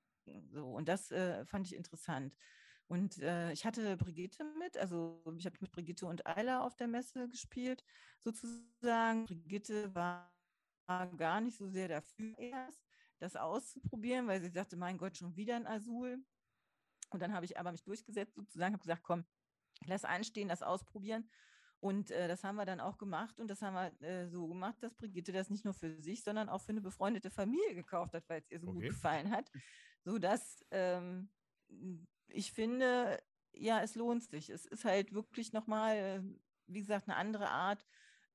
So, 0.51 0.65
und 0.65 0.87
das 0.87 1.11
äh, 1.11 1.45
fand 1.45 1.67
ich 1.67 1.75
interessant. 1.75 2.35
Und 2.87 3.19
äh, 3.19 3.53
ich 3.53 3.65
hatte 3.65 3.95
Brigitte 3.95 4.43
mit, 4.59 4.77
also 4.77 5.23
ich 5.37 5.45
habe 5.45 5.55
mit 5.61 5.71
Brigitte 5.71 6.05
und 6.05 6.25
Ayla 6.27 6.65
auf 6.65 6.75
der 6.75 6.87
Messe 6.87 7.29
gespielt, 7.29 7.83
sozusagen. 8.19 9.25
Brigitte 9.25 9.95
war 9.95 10.31
gar 11.17 11.41
nicht 11.41 11.57
so 11.57 11.67
sehr 11.67 11.87
dafür 11.87 12.37
erst, 12.37 12.83
das 13.19 13.35
auszuprobieren, 13.35 14.27
weil 14.27 14.41
sie 14.41 14.49
sagte, 14.49 14.77
mein 14.77 14.97
Gott, 14.97 15.17
schon 15.17 15.35
wieder 15.35 15.55
ein 15.55 15.67
Azul. 15.67 16.23
Und 17.11 17.21
dann 17.21 17.33
habe 17.33 17.45
ich 17.45 17.59
aber 17.59 17.71
mich 17.71 17.83
durchgesetzt 17.83 18.35
sozusagen, 18.35 18.73
habe 18.73 18.81
gesagt, 18.81 19.03
komm, 19.03 19.25
lass 19.85 20.05
anstehen, 20.05 20.47
das 20.47 20.63
ausprobieren. 20.63 21.29
Und 21.79 22.11
äh, 22.11 22.27
das 22.27 22.43
haben 22.43 22.57
wir 22.57 22.65
dann 22.65 22.79
auch 22.79 22.97
gemacht 22.99 23.39
und 23.39 23.47
das 23.47 23.61
haben 23.63 23.73
wir 23.73 24.07
äh, 24.07 24.29
so 24.29 24.47
gemacht, 24.47 24.77
dass 24.81 24.93
Brigitte 24.93 25.31
das 25.31 25.49
nicht 25.49 25.65
nur 25.65 25.73
für 25.73 25.99
sich, 25.99 26.23
sondern 26.23 26.47
auch 26.47 26.61
für 26.61 26.73
eine 26.73 26.81
befreundete 26.81 27.31
Familie 27.31 27.73
gekauft 27.73 28.13
hat, 28.13 28.29
weil 28.29 28.41
es 28.41 28.51
ihr 28.51 28.59
so 28.59 28.67
okay. 28.67 28.81
gut 28.81 28.89
gefallen 28.89 29.31
hat. 29.31 29.51
So 30.03 30.19
dass 30.19 30.63
ähm, 30.69 31.29
ich 32.27 32.53
finde, 32.53 33.19
ja, 33.53 33.81
es 33.81 33.95
lohnt 33.95 34.23
sich. 34.23 34.49
Es 34.49 34.65
ist 34.65 34.85
halt 34.85 35.13
wirklich 35.13 35.53
nochmal, 35.53 35.95
äh, 35.95 36.21
wie 36.67 36.81
gesagt, 36.81 37.07
eine 37.07 37.17
andere 37.17 37.49
Art 37.49 37.83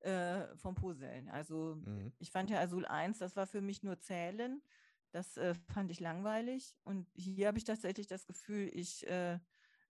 äh, 0.01 0.55
vom 0.57 0.75
Puzzeln. 0.75 1.29
Also 1.29 1.75
mhm. 1.85 2.11
ich 2.19 2.31
fand 2.31 2.49
ja 2.49 2.59
Azul 2.59 2.85
1, 2.85 3.19
das 3.19 3.35
war 3.35 3.47
für 3.47 3.61
mich 3.61 3.83
nur 3.83 3.99
Zählen. 3.99 4.61
Das 5.11 5.37
äh, 5.37 5.55
fand 5.73 5.91
ich 5.91 5.99
langweilig. 5.99 6.75
Und 6.83 7.07
hier 7.15 7.47
habe 7.47 7.57
ich 7.57 7.63
tatsächlich 7.63 8.07
das 8.07 8.25
Gefühl, 8.27 8.69
ich 8.73 9.07
äh, 9.07 9.39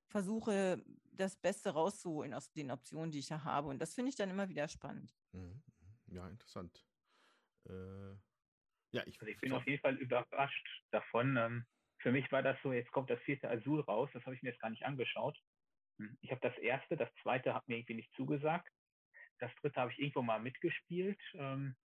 versuche, 0.08 0.84
das 1.12 1.36
Beste 1.36 1.72
rauszuholen 1.72 2.34
aus 2.34 2.52
den 2.52 2.72
Optionen, 2.72 3.12
die 3.12 3.20
ich 3.20 3.30
ja 3.30 3.44
habe. 3.44 3.68
Und 3.68 3.80
das 3.80 3.94
finde 3.94 4.10
ich 4.10 4.16
dann 4.16 4.30
immer 4.30 4.50
wieder 4.50 4.68
spannend. 4.68 5.16
Mhm. 5.32 5.62
Ja, 6.08 6.28
interessant. 6.30 6.86
Äh, 7.68 8.14
ja, 8.92 9.04
ich, 9.06 9.20
also 9.20 9.32
ich 9.32 9.40
bin 9.40 9.52
auf 9.52 9.66
jeden 9.68 9.82
Fall 9.82 9.96
überrascht 9.96 10.84
davon. 10.92 11.36
Ähm, 11.38 11.66
für 12.00 12.12
mich 12.12 12.32
war 12.32 12.42
das 12.42 12.58
so, 12.64 12.72
jetzt 12.72 12.92
kommt 12.92 13.10
das 13.10 13.20
vierte 13.22 13.50
Azul 13.50 13.82
raus, 13.82 14.10
das 14.14 14.24
habe 14.26 14.36
ich 14.36 14.42
mir 14.42 14.52
jetzt 14.52 14.62
gar 14.62 14.70
nicht 14.70 14.86
angeschaut. 14.86 15.38
Hm, 15.98 16.18
ich 16.22 16.32
habe 16.32 16.42
das 16.42 16.58
erste, 16.60 16.96
das 16.96 17.10
zweite 17.22 17.54
hat 17.54 17.68
mir 17.68 17.78
irgendwie 17.78 17.96
nicht 17.96 18.14
zugesagt. 18.16 18.72
Das 19.40 19.54
dritte 19.62 19.80
habe 19.80 19.92
ich 19.92 20.00
irgendwo 20.00 20.22
mal 20.22 20.40
mitgespielt. 20.40 21.20
Ähm, 21.34 21.76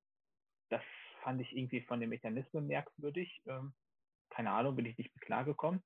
das 0.71 0.83
fand 1.23 1.41
ich 1.41 1.53
irgendwie 1.57 1.83
von 1.83 2.01
den 2.01 2.09
Mechanismen 2.09 2.67
merkwürdig. 2.67 3.43
Ähm, 3.47 3.75
keine 4.31 4.51
Ahnung, 4.51 4.77
bin 4.77 4.87
ich 4.87 4.97
nicht 4.97 5.15
mit 5.15 5.25
klargekommen. 5.25 5.83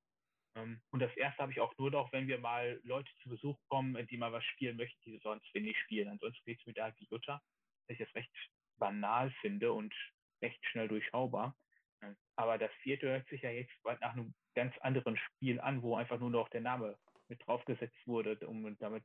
Ähm, 0.57 0.81
und 0.90 1.00
das 1.00 1.14
erste 1.16 1.42
habe 1.42 1.52
ich 1.52 1.61
auch 1.61 1.76
nur 1.79 1.90
noch, 1.90 2.12
wenn 2.12 2.29
wir 2.29 2.38
mal 2.38 2.81
Leute 2.85 3.11
zu 3.22 3.29
Besuch 3.29 3.59
kommen, 3.68 4.07
die 4.07 4.16
mal 4.16 4.33
was 4.33 4.44
spielen 4.44 4.76
möchten, 4.76 4.98
die 5.05 5.18
sonst 5.18 5.52
wenig 5.55 5.79
spielen. 5.81 6.09
Ansonsten 6.09 6.44
geht 6.44 6.61
es 6.61 6.66
mit 6.66 6.76
der 6.76 6.94
Jutta, 6.98 7.42
dass 7.87 7.98
ich 7.98 7.98
das 7.98 8.14
recht 8.14 8.33
banal 8.79 9.31
finde 9.40 9.72
und 9.72 9.94
recht 10.42 10.64
schnell 10.66 10.88
durchschaubar. 10.88 11.57
Ähm, 12.02 12.16
aber 12.37 12.59
das 12.59 12.70
vierte 12.83 13.09
hört 13.09 13.29
sich 13.29 13.42
ja 13.42 13.50
jetzt 13.50 13.72
nach 13.85 14.12
einem 14.12 14.35
ganz 14.55 14.76
anderen 14.79 15.16
Spiel 15.16 15.61
an, 15.61 15.83
wo 15.83 15.96
einfach 15.96 16.18
nur 16.18 16.31
noch 16.31 16.48
der 16.48 16.61
Name 16.61 16.98
mit 17.29 17.44
draufgesetzt 17.46 18.07
wurde, 18.07 18.38
um 18.46 18.76
damit 18.79 19.05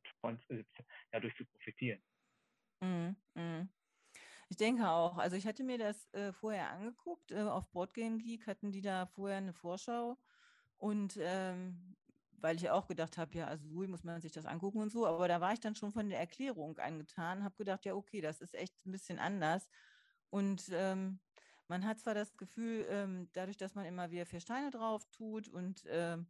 dadurch 1.11 1.35
zu 1.35 1.45
profitieren. 1.45 2.01
Mm, 2.81 3.15
mm. 3.35 3.69
Ich 4.49 4.57
denke 4.57 4.89
auch. 4.89 5.17
Also 5.17 5.35
ich 5.37 5.47
hatte 5.47 5.63
mir 5.63 5.77
das 5.77 6.07
äh, 6.13 6.33
vorher 6.33 6.71
angeguckt. 6.71 7.31
Äh, 7.31 7.41
auf 7.43 7.67
Boardgame 7.71 8.17
Geek 8.19 8.47
hatten 8.47 8.71
die 8.71 8.81
da 8.81 9.05
vorher 9.07 9.37
eine 9.37 9.53
Vorschau. 9.53 10.17
Und 10.77 11.17
ähm, 11.21 11.95
weil 12.39 12.57
ich 12.57 12.69
auch 12.71 12.87
gedacht 12.87 13.17
habe, 13.17 13.37
ja, 13.37 13.47
Azul 13.47 13.87
muss 13.87 14.03
man 14.03 14.21
sich 14.21 14.31
das 14.33 14.45
angucken 14.45 14.79
und 14.81 14.91
so. 14.91 15.07
Aber 15.07 15.27
da 15.27 15.41
war 15.41 15.53
ich 15.53 15.59
dann 15.59 15.75
schon 15.75 15.91
von 15.91 16.09
der 16.09 16.19
Erklärung 16.19 16.77
angetan, 16.79 17.43
habe 17.43 17.55
gedacht, 17.57 17.85
ja, 17.85 17.95
okay, 17.95 18.21
das 18.21 18.41
ist 18.41 18.55
echt 18.55 18.75
ein 18.85 18.91
bisschen 18.91 19.19
anders. 19.19 19.69
Und 20.29 20.69
ähm, 20.73 21.19
man 21.67 21.85
hat 21.85 21.99
zwar 21.99 22.15
das 22.15 22.35
Gefühl, 22.37 22.85
ähm, 22.89 23.29
dadurch, 23.33 23.57
dass 23.57 23.75
man 23.75 23.85
immer 23.85 24.11
wieder 24.11 24.25
vier 24.25 24.41
Steine 24.41 24.71
drauf 24.71 25.05
tut 25.11 25.49
und 25.49 25.83
ähm, 25.89 26.27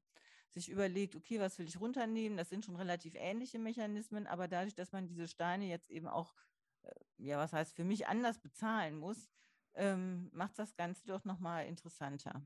sich 0.53 0.69
überlegt, 0.69 1.15
okay, 1.15 1.39
was 1.39 1.57
will 1.57 1.67
ich 1.67 1.79
runternehmen, 1.79 2.37
das 2.37 2.49
sind 2.49 2.65
schon 2.65 2.75
relativ 2.75 3.13
ähnliche 3.15 3.59
Mechanismen, 3.59 4.27
aber 4.27 4.47
dadurch, 4.47 4.75
dass 4.75 4.91
man 4.91 5.07
diese 5.07 5.27
Steine 5.27 5.67
jetzt 5.67 5.89
eben 5.89 6.07
auch, 6.07 6.35
äh, 6.83 6.91
ja, 7.17 7.37
was 7.37 7.53
heißt, 7.53 7.75
für 7.75 7.83
mich 7.83 8.07
anders 8.07 8.39
bezahlen 8.39 8.97
muss, 8.97 9.29
ähm, 9.73 10.29
macht 10.33 10.59
das 10.59 10.75
Ganze 10.75 11.05
doch 11.07 11.23
nochmal 11.23 11.67
interessanter. 11.67 12.45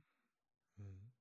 Mhm. 0.77 1.11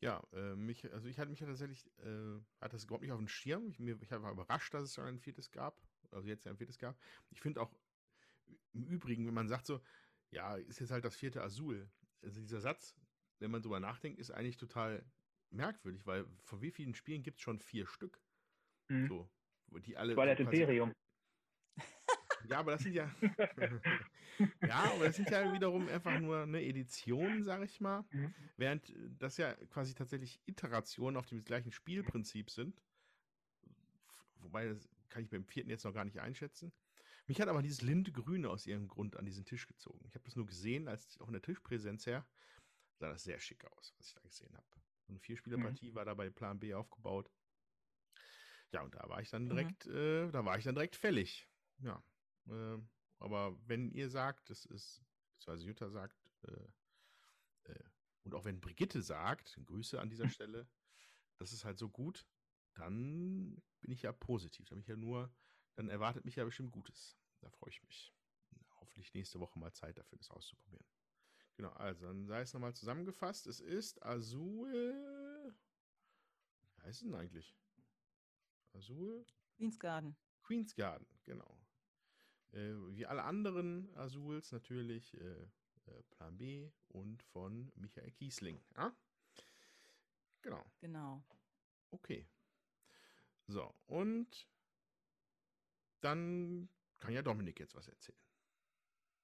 Ja, 0.00 0.22
äh, 0.32 0.54
mich, 0.56 0.90
also 0.92 1.08
ich 1.08 1.18
hatte 1.18 1.30
mich 1.30 1.40
ja 1.40 1.46
tatsächlich, 1.46 1.86
äh, 1.98 2.40
hatte 2.60 2.76
das 2.76 2.84
überhaupt 2.84 3.02
nicht 3.02 3.12
auf 3.12 3.18
dem 3.18 3.28
Schirm. 3.28 3.66
Ich, 3.68 3.78
mir, 3.78 4.00
ich 4.00 4.10
war 4.10 4.30
überrascht, 4.30 4.72
dass 4.72 4.84
es 4.84 4.94
schon 4.94 5.06
ein 5.06 5.18
viertes 5.18 5.50
gab, 5.50 5.80
also 6.10 6.28
jetzt 6.28 6.46
ein 6.46 6.56
viertes 6.56 6.78
gab. 6.78 6.98
Ich 7.30 7.40
finde 7.40 7.60
auch 7.60 7.74
im 8.72 8.84
Übrigen, 8.84 9.26
wenn 9.26 9.34
man 9.34 9.48
sagt 9.48 9.66
so, 9.66 9.80
ja, 10.30 10.56
ist 10.56 10.80
jetzt 10.80 10.90
halt 10.90 11.04
das 11.04 11.16
vierte 11.16 11.42
Azul. 11.42 11.90
Also 12.22 12.40
dieser 12.40 12.60
Satz, 12.60 12.94
wenn 13.38 13.50
man 13.50 13.62
drüber 13.62 13.80
nachdenkt, 13.80 14.18
ist 14.18 14.30
eigentlich 14.30 14.56
total 14.56 15.04
merkwürdig, 15.50 16.06
weil 16.06 16.26
von 16.42 16.60
wie 16.60 16.70
vielen 16.70 16.94
Spielen 16.94 17.22
gibt 17.22 17.38
es 17.38 17.42
schon 17.42 17.60
vier 17.60 17.86
Stück? 17.86 18.20
Mhm. 18.88 19.08
So, 19.08 19.30
die 19.80 19.96
alle. 19.96 20.14
Twilight 20.14 20.40
Imperium. 20.40 20.92
Ja, 22.48 22.58
aber 22.58 22.72
das 22.72 22.82
sind 22.82 22.94
ja. 22.94 23.12
ja, 24.62 24.84
aber 24.94 25.06
das 25.06 25.16
sind 25.16 25.30
ja 25.30 25.52
wiederum 25.52 25.88
einfach 25.88 26.20
nur 26.20 26.42
eine 26.42 26.62
Edition, 26.62 27.42
sag 27.42 27.64
ich 27.64 27.80
mal. 27.80 28.04
Mhm. 28.12 28.34
Während 28.56 28.94
das 29.18 29.36
ja 29.36 29.52
quasi 29.66 29.94
tatsächlich 29.94 30.40
Iterationen 30.46 31.16
auf 31.16 31.26
dem 31.26 31.44
gleichen 31.44 31.72
Spielprinzip 31.72 32.50
sind. 32.50 32.80
Wobei, 34.36 34.68
das 34.68 34.88
kann 35.08 35.24
ich 35.24 35.30
beim 35.30 35.44
vierten 35.44 35.70
jetzt 35.70 35.84
noch 35.84 35.94
gar 35.94 36.04
nicht 36.04 36.20
einschätzen. 36.20 36.72
Mich 37.26 37.40
hat 37.40 37.48
aber 37.48 37.62
dieses 37.62 37.82
Lindgrüne 37.82 38.48
aus 38.48 38.66
irgendeinem 38.66 38.88
Grund 38.88 39.16
an 39.16 39.24
diesen 39.24 39.44
Tisch 39.44 39.66
gezogen. 39.66 40.04
Ich 40.06 40.14
habe 40.14 40.24
das 40.24 40.36
nur 40.36 40.46
gesehen, 40.46 40.86
als 40.86 41.18
auch 41.20 41.26
in 41.26 41.32
der 41.32 41.42
Tischpräsenz 41.42 42.06
her, 42.06 42.24
sah 42.98 43.08
das 43.08 43.24
sehr 43.24 43.40
schick 43.40 43.64
aus, 43.64 43.94
was 43.98 44.06
ich 44.06 44.14
da 44.14 44.20
gesehen 44.20 44.56
habe. 44.56 44.66
Eine 45.08 45.20
Vierspielerpartie 45.20 45.90
mhm. 45.90 45.94
war 45.94 46.04
da 46.04 46.14
bei 46.14 46.30
Plan 46.30 46.58
B 46.58 46.74
aufgebaut. 46.74 47.30
Ja, 48.72 48.82
und 48.82 48.94
da 48.94 49.08
war 49.08 49.20
ich 49.20 49.30
dann 49.30 49.44
mhm. 49.44 49.50
direkt, 49.50 49.86
mhm. 49.86 49.96
äh, 49.96 50.30
da 50.30 50.44
war 50.44 50.58
ich 50.58 50.64
dann 50.64 50.74
direkt 50.74 50.96
fällig. 50.96 51.48
Ja. 51.78 52.02
Äh, 52.48 52.78
aber 53.18 53.56
wenn 53.66 53.90
ihr 53.92 54.10
sagt, 54.10 54.50
das 54.50 54.64
ist, 54.64 55.02
beziehungsweise 55.34 55.66
Jutta 55.66 55.90
sagt, 55.90 56.16
äh, 56.42 57.70
äh, 57.70 57.84
und 58.24 58.34
auch 58.34 58.44
wenn 58.44 58.60
Brigitte 58.60 59.02
sagt, 59.02 59.60
Grüße 59.64 60.00
an 60.00 60.10
dieser 60.10 60.24
mhm. 60.24 60.30
Stelle, 60.30 60.68
das 61.38 61.52
ist 61.52 61.64
halt 61.64 61.78
so 61.78 61.88
gut, 61.88 62.26
dann 62.74 63.62
bin 63.80 63.92
ich 63.92 64.02
ja 64.02 64.12
positiv. 64.12 64.68
Da 64.68 64.74
bin 64.74 64.82
ich 64.82 64.88
ja 64.88 64.96
nur, 64.96 65.32
dann 65.74 65.88
erwartet 65.88 66.24
mich 66.24 66.36
ja 66.36 66.44
bestimmt 66.44 66.72
Gutes. 66.72 67.16
Da 67.40 67.50
freue 67.50 67.70
ich 67.70 67.82
mich. 67.82 68.12
Hoffentlich 68.80 69.14
nächste 69.14 69.40
Woche 69.40 69.58
mal 69.58 69.72
Zeit 69.72 69.96
dafür, 69.98 70.18
das 70.18 70.30
auszuprobieren. 70.30 70.86
Genau, 71.56 71.70
also 71.70 72.06
dann 72.06 72.26
sei 72.26 72.42
es 72.42 72.52
nochmal 72.52 72.74
zusammengefasst. 72.74 73.46
Es 73.46 73.60
ist 73.60 74.02
Azul. 74.04 75.54
Wie 76.76 76.82
heißt 76.82 77.02
es 77.02 77.08
denn 77.08 77.14
eigentlich? 77.14 77.56
Azul? 78.74 79.24
Queen's 79.56 79.78
Garden. 79.78 80.16
Queen's 80.42 80.74
Garden, 80.74 81.06
genau. 81.24 81.58
Äh, 82.52 82.74
wie 82.94 83.06
alle 83.06 83.24
anderen 83.24 83.94
Azuls 83.96 84.52
natürlich 84.52 85.14
äh, 85.14 85.48
äh, 85.86 86.02
Plan 86.10 86.36
B 86.36 86.70
und 86.88 87.22
von 87.22 87.72
Michael 87.74 88.10
Kiesling. 88.12 88.62
Ja? 88.76 88.94
Genau. 90.42 90.64
Genau. 90.78 91.24
Okay. 91.90 92.28
So, 93.46 93.74
und 93.86 94.48
dann 96.00 96.68
kann 96.98 97.12
ja 97.12 97.22
Dominik 97.22 97.60
jetzt 97.60 97.74
was 97.74 97.88
erzählen. 97.88 98.25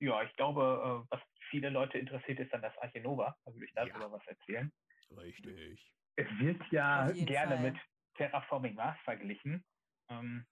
Ja, 0.02 0.20
ich 0.24 0.32
glaube, 0.34 1.06
was 1.10 1.20
viele 1.48 1.70
Leute 1.70 1.96
interessiert, 1.96 2.40
ist 2.40 2.52
dann 2.52 2.60
das 2.60 2.76
Arche 2.78 3.00
Nova. 3.00 3.36
Da 3.44 3.52
würde 3.52 3.66
ich 3.66 3.72
darüber 3.72 4.00
ja. 4.00 4.10
was 4.10 4.26
erzählen. 4.26 4.72
Richtig. 5.16 5.80
Es 6.16 6.26
wird 6.40 6.60
ja 6.72 7.12
gerne 7.12 7.54
Fall. 7.54 7.70
mit 7.70 7.76
Terraforming 8.16 8.74
Mars 8.74 8.98
verglichen. 9.04 9.64
Ähm, 10.08 10.44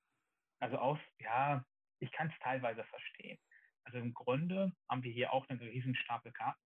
also 0.61 0.79
aus, 0.79 0.99
ja, 1.19 1.65
ich 1.99 2.13
kann 2.13 2.29
es 2.29 2.39
teilweise 2.39 2.85
verstehen. 2.85 3.39
Also 3.83 3.99
im 3.99 4.15
Grunde 4.15 4.73
haben 4.89 5.03
wir 5.03 5.11
hier 5.11 5.33
auch 5.33 5.49
einen 5.49 5.59
riesen 5.59 5.97
Stapel 5.97 6.31
Karten. 6.31 6.61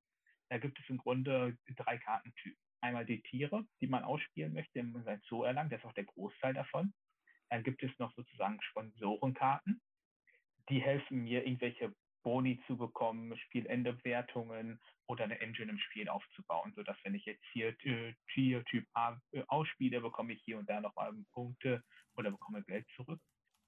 Da 0.50 0.58
gibt 0.58 0.80
es 0.80 0.90
im 0.90 0.98
Grunde 0.98 1.56
drei 1.76 2.00
Kartentypen. 2.00 2.58
Einmal 2.82 3.06
die 3.06 3.22
Tiere, 3.22 3.64
die 3.80 3.88
man 3.88 4.04
ausspielen 4.04 4.54
möchte, 4.54 4.80
wenn 4.80 4.92
man 4.92 5.04
sein 5.04 5.22
Zoo 5.26 5.44
erlangt. 5.44 5.72
Das 5.72 5.82
ist 5.82 5.86
auch 5.86 5.94
der 5.94 6.06
Großteil 6.06 6.56
davon. 6.56 6.96
Dann 7.52 7.62
gibt 7.64 7.84
es 7.84 7.92
noch 8.00 8.12
sozusagen 8.16 8.60
Sponsorenkarten. 8.64 9.80
Die 10.70 10.82
helfen 10.82 11.20
mir, 11.20 11.46
irgendwelche 11.46 11.94
Boni 12.24 12.62
zu 12.68 12.78
bekommen, 12.78 13.38
Spielende-Wertungen 13.38 14.80
oder 15.08 15.24
eine 15.24 15.40
Engine 15.40 15.72
im 15.72 15.80
Spiel 15.80 16.10
aufzubauen, 16.10 16.74
sodass 16.76 16.98
wenn 17.04 17.16
ich 17.16 17.26
jetzt 17.26 17.44
hier 17.52 17.70
äh, 17.84 18.14
Tier 18.34 18.64
Typ 18.66 18.86
A 18.94 19.20
äh, 19.32 19.44
ausspiele, 19.48 20.02
bekomme 20.02 20.34
ich 20.34 20.42
hier 20.44 20.58
und 20.58 20.70
da 20.70 20.82
nochmal 20.82 21.14
Punkte 21.34 21.84
oder 22.16 22.32
bekomme 22.32 22.64
Geld 22.64 22.88
zurück. 22.96 23.20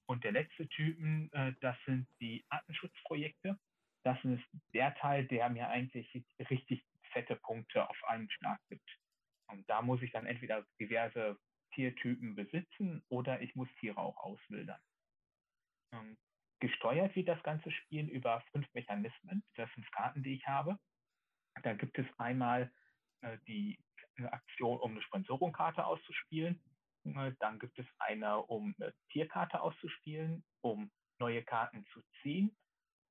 Und 0.06 0.24
der 0.24 0.32
letzte 0.32 0.68
Typen, 0.68 1.32
äh, 1.32 1.52
das 1.60 1.76
sind 1.86 2.06
die 2.20 2.44
Artenschutzprojekte. 2.48 3.58
Das 4.04 4.22
ist 4.24 4.44
der 4.74 4.94
Teil, 4.96 5.26
der 5.26 5.48
mir 5.48 5.68
eigentlich 5.68 6.24
richtig 6.50 6.84
fette 7.12 7.36
Punkte 7.36 7.88
auf 7.88 8.04
einen 8.04 8.30
Schlag 8.30 8.60
gibt. 8.68 8.88
Und 9.48 9.68
da 9.68 9.82
muss 9.82 10.02
ich 10.02 10.12
dann 10.12 10.26
entweder 10.26 10.66
diverse 10.80 11.38
Tiertypen 11.74 12.34
besitzen 12.34 13.02
oder 13.08 13.40
ich 13.40 13.54
muss 13.54 13.68
Tiere 13.80 13.98
auch 13.98 14.16
auswildern. 14.18 14.80
Gesteuert 16.60 17.14
wird 17.16 17.28
das 17.28 17.42
ganze 17.42 17.70
Spiel 17.70 18.08
über 18.08 18.42
fünf 18.52 18.66
Mechanismen, 18.74 19.44
das 19.56 19.70
fünf 19.70 19.90
Karten, 19.90 20.22
die 20.22 20.34
ich 20.34 20.46
habe. 20.46 20.78
Da 21.62 21.74
gibt 21.74 21.98
es 21.98 22.06
einmal 22.18 22.72
äh, 23.20 23.38
die 23.46 23.78
Aktion, 24.30 24.78
um 24.78 24.92
eine 24.92 25.02
Sponsorungkarte 25.02 25.84
auszuspielen. 25.84 26.60
Äh, 27.04 27.32
dann 27.40 27.58
gibt 27.58 27.78
es 27.78 27.86
eine, 27.98 28.38
um 28.38 28.74
eine 28.78 28.94
Tierkarte 29.10 29.60
auszuspielen, 29.60 30.44
um 30.62 30.90
neue 31.18 31.42
Karten 31.42 31.84
zu 31.92 32.00
ziehen, 32.22 32.56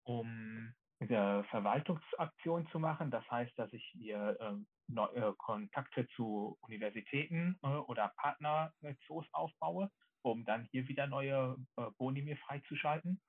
um 0.04 0.74
eine 1.00 1.44
Verwaltungsaktion 1.46 2.68
zu 2.68 2.80
machen. 2.80 3.12
Das 3.12 3.30
heißt, 3.30 3.58
dass 3.58 3.72
ich 3.74 3.94
mir 3.96 4.38
ähm, 4.40 4.68
äh, 4.90 5.32
Kontakte 5.38 6.08
zu 6.16 6.58
Universitäten 6.62 7.58
äh, 7.64 7.68
oder 7.68 8.14
Partnerzoos 8.18 9.26
aufbaue, 9.32 9.90
um 10.22 10.46
dann 10.46 10.68
hier 10.72 10.88
wieder 10.88 11.08
neue 11.08 11.58
äh, 11.78 11.90
Boni 11.98 12.22
mir 12.22 12.38
freizuschalten. 12.38 13.22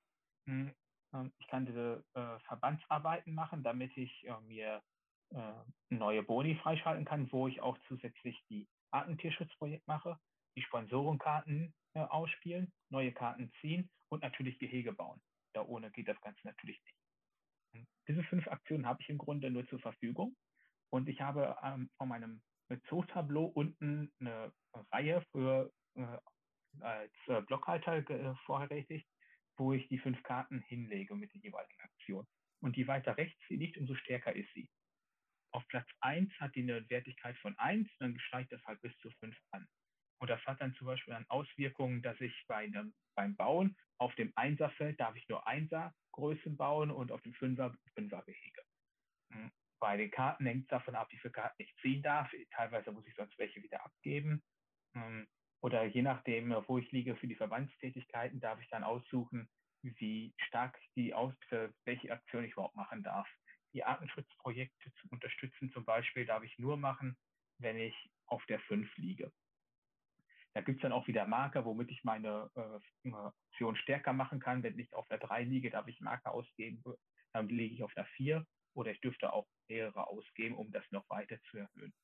Hm, 0.46 0.74
ähm, 1.14 1.32
ich 1.38 1.46
kann 1.48 1.66
diese 1.66 2.04
äh, 2.14 2.38
Verbandsarbeiten 2.46 3.34
machen, 3.34 3.62
damit 3.62 3.96
ich 3.96 4.26
äh, 4.26 4.40
mir 4.42 4.82
äh, 5.30 5.52
neue 5.90 6.22
Boni 6.22 6.56
freischalten 6.56 7.04
kann, 7.04 7.30
wo 7.32 7.48
ich 7.48 7.60
auch 7.60 7.78
zusätzlich 7.88 8.42
die 8.48 8.68
Artentierschutzprojekt 8.90 9.86
mache, 9.86 10.18
die 10.56 10.62
Sponsorenkarten 10.62 11.74
äh, 11.94 12.00
ausspielen, 12.00 12.72
neue 12.90 13.12
Karten 13.12 13.50
ziehen 13.60 13.90
und 14.08 14.22
natürlich 14.22 14.58
Gehege 14.58 14.92
bauen. 14.92 15.20
Da 15.54 15.62
ohne 15.62 15.90
geht 15.90 16.08
das 16.08 16.20
Ganze 16.20 16.40
natürlich 16.46 16.80
nicht. 16.84 16.98
Und 17.74 17.88
diese 18.08 18.22
fünf 18.24 18.46
Aktionen 18.48 18.86
habe 18.86 19.00
ich 19.02 19.08
im 19.08 19.18
Grunde 19.18 19.50
nur 19.50 19.66
zur 19.68 19.80
Verfügung. 19.80 20.36
Und 20.90 21.08
ich 21.08 21.20
habe 21.20 21.56
ähm, 21.62 21.90
von 21.96 22.08
meinem 22.08 22.42
Zoo-Tableau 22.88 23.46
unten 23.46 24.12
eine 24.20 24.52
Reihe 24.92 25.24
für 25.32 25.72
äh, 25.94 26.18
als 26.80 27.12
äh, 27.26 27.40
Blockhalter 27.42 28.36
vorherrechtigt, 28.46 29.06
wo 29.56 29.72
ich 29.72 29.88
die 29.88 29.98
fünf 29.98 30.22
Karten 30.22 30.60
hinlege 30.60 31.14
mit 31.14 31.32
der 31.34 31.40
jeweiligen 31.40 31.80
Aktion. 31.80 32.26
Und 32.60 32.76
je 32.76 32.86
weiter 32.86 33.16
rechts 33.16 33.40
sie 33.48 33.56
liegt, 33.56 33.76
umso 33.76 33.94
stärker 33.94 34.34
ist 34.34 34.52
sie. 34.54 34.70
Auf 35.52 35.66
Platz 35.68 35.88
1 36.00 36.32
hat 36.40 36.54
die 36.54 36.62
eine 36.62 36.88
Wertigkeit 36.90 37.36
von 37.38 37.56
1, 37.58 37.88
dann 37.98 38.18
steigt 38.18 38.52
das 38.52 38.64
halt 38.64 38.80
bis 38.80 38.96
zu 38.98 39.10
5 39.20 39.36
an. 39.52 39.68
Und 40.20 40.30
das 40.30 40.44
hat 40.46 40.60
dann 40.60 40.74
zum 40.74 40.86
Beispiel 40.86 41.12
dann 41.14 41.26
Auswirkungen, 41.28 42.02
dass 42.02 42.20
ich 42.20 42.34
bei 42.48 42.64
einem, 42.64 42.94
beim 43.14 43.36
Bauen 43.36 43.76
auf 43.98 44.14
dem 44.16 44.32
Einserfeld 44.36 44.98
darf 44.98 45.14
ich 45.16 45.28
nur 45.28 45.46
Einser 45.46 45.94
Größen 46.12 46.56
bauen 46.56 46.90
und 46.90 47.12
auf 47.12 47.22
dem 47.22 47.34
Fünfer 47.34 47.76
Fünfergehege. 47.94 48.62
Hm, 49.32 49.52
bei 49.80 49.96
den 49.96 50.10
Karten 50.10 50.46
hängt 50.46 50.62
es 50.62 50.68
davon 50.68 50.94
ab, 50.94 51.10
wie 51.10 51.18
viele 51.18 51.32
Karten 51.32 51.62
ich 51.62 51.74
ziehen 51.82 52.02
darf. 52.02 52.32
Teilweise 52.50 52.92
muss 52.92 53.06
ich 53.06 53.14
sonst 53.14 53.38
welche 53.38 53.62
wieder 53.62 53.84
abgeben. 53.84 54.42
Oder 55.64 55.86
je 55.86 56.02
nachdem, 56.02 56.50
wo 56.66 56.76
ich 56.76 56.92
liege 56.92 57.16
für 57.16 57.26
die 57.26 57.36
Verbandstätigkeiten, 57.36 58.38
darf 58.38 58.60
ich 58.60 58.68
dann 58.68 58.84
aussuchen, 58.84 59.48
wie 59.80 60.34
stark 60.36 60.78
die 60.94 61.14
aus, 61.14 61.32
welche 61.86 62.12
Aktion 62.12 62.44
ich 62.44 62.52
überhaupt 62.52 62.76
machen 62.76 63.02
darf. 63.02 63.26
Die 63.72 63.82
Artenschutzprojekte 63.82 64.92
zu 65.00 65.08
unterstützen 65.08 65.72
zum 65.72 65.86
Beispiel 65.86 66.26
darf 66.26 66.42
ich 66.42 66.58
nur 66.58 66.76
machen, 66.76 67.16
wenn 67.60 67.78
ich 67.78 67.94
auf 68.26 68.44
der 68.44 68.60
5 68.60 68.94
liege. 68.98 69.32
Da 70.52 70.60
gibt 70.60 70.80
es 70.80 70.82
dann 70.82 70.92
auch 70.92 71.06
wieder 71.06 71.26
Marker, 71.26 71.64
womit 71.64 71.90
ich 71.90 72.04
meine 72.04 72.50
äh, 72.56 73.10
Aktion 73.10 73.76
stärker 73.76 74.12
machen 74.12 74.40
kann. 74.40 74.62
Wenn 74.62 74.78
ich 74.78 74.92
auf 74.92 75.08
der 75.08 75.16
3 75.16 75.44
liege, 75.44 75.70
darf 75.70 75.88
ich 75.88 75.98
Marker 75.98 76.32
ausgeben, 76.32 76.84
dann 77.32 77.48
liege 77.48 77.74
ich 77.74 77.82
auf 77.82 77.94
der 77.94 78.04
4 78.04 78.46
oder 78.74 78.90
ich 78.90 79.00
dürfte 79.00 79.32
auch 79.32 79.48
mehrere 79.70 80.08
ausgeben, 80.08 80.56
um 80.56 80.70
das 80.72 80.84
noch 80.90 81.08
weiter 81.08 81.40
zu 81.44 81.56
erhöhen. 81.56 81.94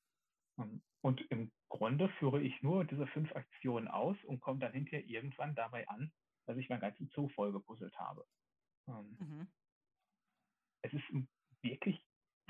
Ähm, 0.60 0.82
und 1.02 1.20
im 1.30 1.50
Grunde 1.68 2.08
führe 2.18 2.42
ich 2.42 2.60
nur 2.62 2.84
diese 2.84 3.06
fünf 3.08 3.34
Aktionen 3.34 3.88
aus 3.88 4.16
und 4.24 4.40
komme 4.40 4.60
dann 4.60 4.72
hinterher 4.72 5.06
irgendwann 5.06 5.54
dabei 5.54 5.88
an, 5.88 6.12
dass 6.46 6.56
ich 6.58 6.68
meinen 6.68 6.80
ganzen 6.80 7.08
Zoo 7.14 7.28
vollgepuzzelt 7.30 7.96
habe. 7.98 8.26
Ähm, 8.88 9.16
mhm. 9.18 9.52
Es 10.82 10.92
ist 10.92 11.04
wirklich 11.62 12.04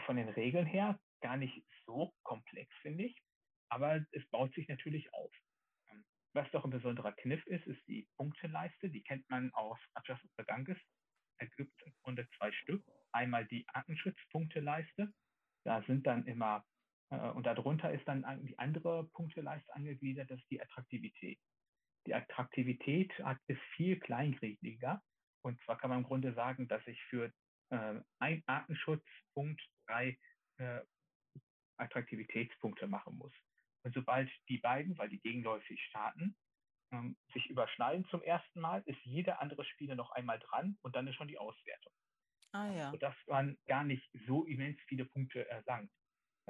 von 0.07 0.17
den 0.17 0.29
Regeln 0.29 0.67
her 0.67 0.99
gar 1.21 1.37
nicht 1.37 1.65
so 1.85 2.13
komplex, 2.23 2.75
finde 2.83 3.05
ich, 3.05 3.23
aber 3.69 4.05
es 4.13 4.27
baut 4.31 4.55
sich 4.55 4.69
natürlich 4.69 5.13
auf. 5.13 5.33
Ähm, 5.91 6.05
was 6.33 6.51
doch 6.51 6.65
ein 6.65 6.71
besonderer 6.71 7.13
Kniff 7.13 7.45
ist, 7.47 7.67
ist 7.67 7.87
die 7.87 8.09
Punkteleiste. 8.17 8.91
Die 8.91 9.03
kennt 9.03 9.29
man 9.29 9.53
aus 9.53 9.79
Adjust 9.95 10.25
of 10.25 10.31
the 10.39 10.45
Ganges. 10.45 10.79
Da 11.39 11.47
gibt 11.57 11.73
es 11.79 11.87
im 11.87 11.95
Grunde 12.03 12.29
zwei 12.37 12.53
Stück. 12.53 12.85
Einmal 13.13 13.47
die 13.47 13.67
Artenschutzpunkteleiste. 13.69 15.13
Da 15.65 15.83
sind 15.83 16.07
dann 16.07 16.27
immer, 16.27 16.65
und 17.11 17.45
darunter 17.45 17.93
ist 17.93 18.07
dann 18.07 18.25
die 18.47 18.59
andere 18.59 19.05
Punkteleiste 19.13 19.75
angegliedert, 19.75 20.31
das 20.31 20.39
ist 20.39 20.51
die 20.51 20.63
Attraktivität. 20.63 21.39
Die 22.07 22.15
Attraktivität 22.15 23.13
ist 23.47 23.61
viel 23.77 23.99
kleingradiger. 23.99 25.03
Und 25.43 25.61
zwar 25.63 25.79
kann 25.79 25.91
man 25.91 26.01
im 26.01 26.05
Grunde 26.05 26.33
sagen, 26.35 26.69
dass 26.69 26.87
ich 26.87 27.03
für 27.05 27.33
äh, 27.71 28.01
ein 28.19 28.43
Artenschutzpunkt 28.47 29.61
drei 29.87 30.19
äh, 30.59 30.81
Attraktivitätspunkte 31.79 32.87
machen 32.87 33.17
muss. 33.17 33.33
Und 33.83 33.95
sobald 33.95 34.31
die 34.49 34.59
beiden, 34.59 34.97
weil 34.99 35.09
die 35.09 35.21
gegenläufig 35.21 35.83
starten, 35.87 36.37
ähm, 36.93 37.17
sich 37.33 37.49
überschneiden 37.49 38.07
zum 38.11 38.23
ersten 38.23 38.61
Mal, 38.61 38.83
ist 38.87 39.01
jeder 39.05 39.41
andere 39.41 39.65
Spieler 39.65 39.95
noch 39.95 40.11
einmal 40.11 40.39
dran 40.39 40.77
und 40.83 40.95
dann 40.95 41.07
ist 41.07 41.15
schon 41.15 41.29
die 41.29 41.39
Auswertung. 41.39 41.93
Ah 42.53 42.71
ja. 42.73 42.91
Sodass 42.91 43.15
man 43.27 43.57
gar 43.67 43.85
nicht 43.85 44.07
so 44.27 44.45
immens 44.45 44.79
viele 44.89 45.05
Punkte 45.05 45.49
erlangt. 45.49 45.91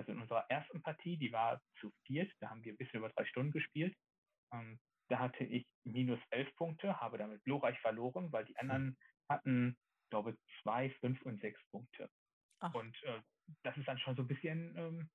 Also 0.01 0.13
in 0.13 0.21
unserer 0.23 0.47
ersten 0.49 0.81
Partie, 0.81 1.19
die 1.19 1.31
war 1.31 1.61
zu 1.79 1.93
viert, 2.07 2.33
da 2.41 2.49
haben 2.49 2.65
wir 2.65 2.73
ein 2.73 2.79
bisschen 2.79 3.01
über 3.01 3.11
drei 3.11 3.27
Stunden 3.27 3.53
gespielt. 3.53 3.95
Ähm, 4.51 4.81
da 5.11 5.19
hatte 5.19 5.45
ich 5.45 5.67
minus 5.85 6.19
elf 6.31 6.49
Punkte, 6.57 6.99
habe 6.99 7.19
damit 7.19 7.45
glorreich 7.45 7.79
verloren, 7.81 8.33
weil 8.33 8.47
die 8.47 8.57
anderen 8.57 8.97
hatten, 9.29 9.77
glaube 10.09 10.31
ich, 10.31 10.39
zwei, 10.63 10.89
fünf 11.01 11.21
und 11.27 11.39
sechs 11.43 11.61
Punkte. 11.71 12.09
Ach. 12.61 12.73
Und 12.73 12.97
äh, 13.03 13.21
das 13.63 13.77
ist 13.77 13.87
dann 13.87 13.99
schon 13.99 14.17
so 14.17 14.23
ein 14.23 14.29
bisschen 14.29 14.75
ähm, 14.79 15.11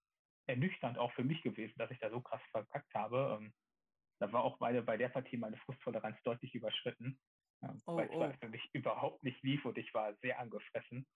ernüchternd 0.47 0.99
auch 0.99 1.11
für 1.13 1.23
mich 1.23 1.41
gewesen, 1.41 1.73
dass 1.77 1.89
ich 1.89 1.97
da 1.97 2.11
so 2.11 2.21
krass 2.21 2.41
verkackt 2.51 2.93
habe. 2.93 3.39
Ähm, 3.41 3.53
da 4.19 4.31
war 4.31 4.43
auch 4.43 4.59
meine, 4.59 4.83
bei 4.83 4.97
der 4.97 5.09
Partie 5.09 5.37
meine 5.37 5.57
Frusttoleranz 5.57 6.21
deutlich 6.21 6.53
überschritten, 6.53 7.19
ähm, 7.63 7.81
oh, 7.87 7.95
weil 7.95 8.05
es 8.05 8.13
oh. 8.13 8.33
für 8.39 8.49
mich 8.49 8.61
überhaupt 8.73 9.23
nicht 9.23 9.41
lief 9.41 9.65
und 9.65 9.79
ich 9.79 9.91
war 9.95 10.13
sehr 10.17 10.37
angefressen. 10.37 11.07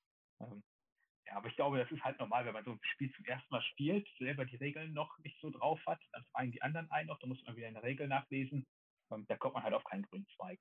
Ja, 1.30 1.38
aber 1.38 1.48
ich 1.48 1.56
glaube, 1.56 1.78
das 1.78 1.92
ist 1.92 2.04
halt 2.04 2.18
normal, 2.18 2.46
wenn 2.46 2.54
man 2.54 2.66
so 2.66 2.72
ein 2.72 2.80
Spiel 2.82 3.14
zum 3.14 3.24
ersten 3.26 3.54
Mal 3.54 3.62
spielt, 3.62 4.08
selber 4.18 4.46
die 4.46 4.56
Regeln 4.56 4.94
noch 4.94 5.16
nicht 5.20 5.40
so 5.40 5.52
drauf 5.52 5.80
hat, 5.86 6.02
dann 6.12 6.26
fragen 6.32 6.52
die 6.52 6.62
anderen 6.64 6.90
ein 6.90 7.06
noch, 7.06 7.20
dann 7.20 7.30
muss 7.30 7.44
man 7.46 7.56
wieder 7.56 7.68
eine 7.68 7.84
Regel 7.84 8.08
nachlesen. 8.08 8.66
Da 9.10 9.38
kommt 9.38 9.54
man 9.54 9.64
halt 9.64 9.76
auf 9.76 9.84
keinen 9.84 10.04
grünen 10.04 10.28
Zweig. 10.36 10.60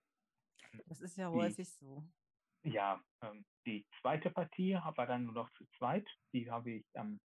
Das 0.87 1.01
ist 1.01 1.17
ja 1.17 1.31
häufig 1.31 1.71
so. 1.71 2.05
Ja, 2.65 3.03
ähm, 3.23 3.47
die 3.67 3.87
zweite 4.01 4.31
Partie 4.31 4.75
war 4.75 5.07
dann 5.07 5.25
nur 5.25 5.35
noch 5.35 5.51
zu 5.53 5.65
zweit. 5.79 6.07
Die 6.35 6.51
habe 6.51 6.71
ich 6.73 6.87
am 6.95 7.19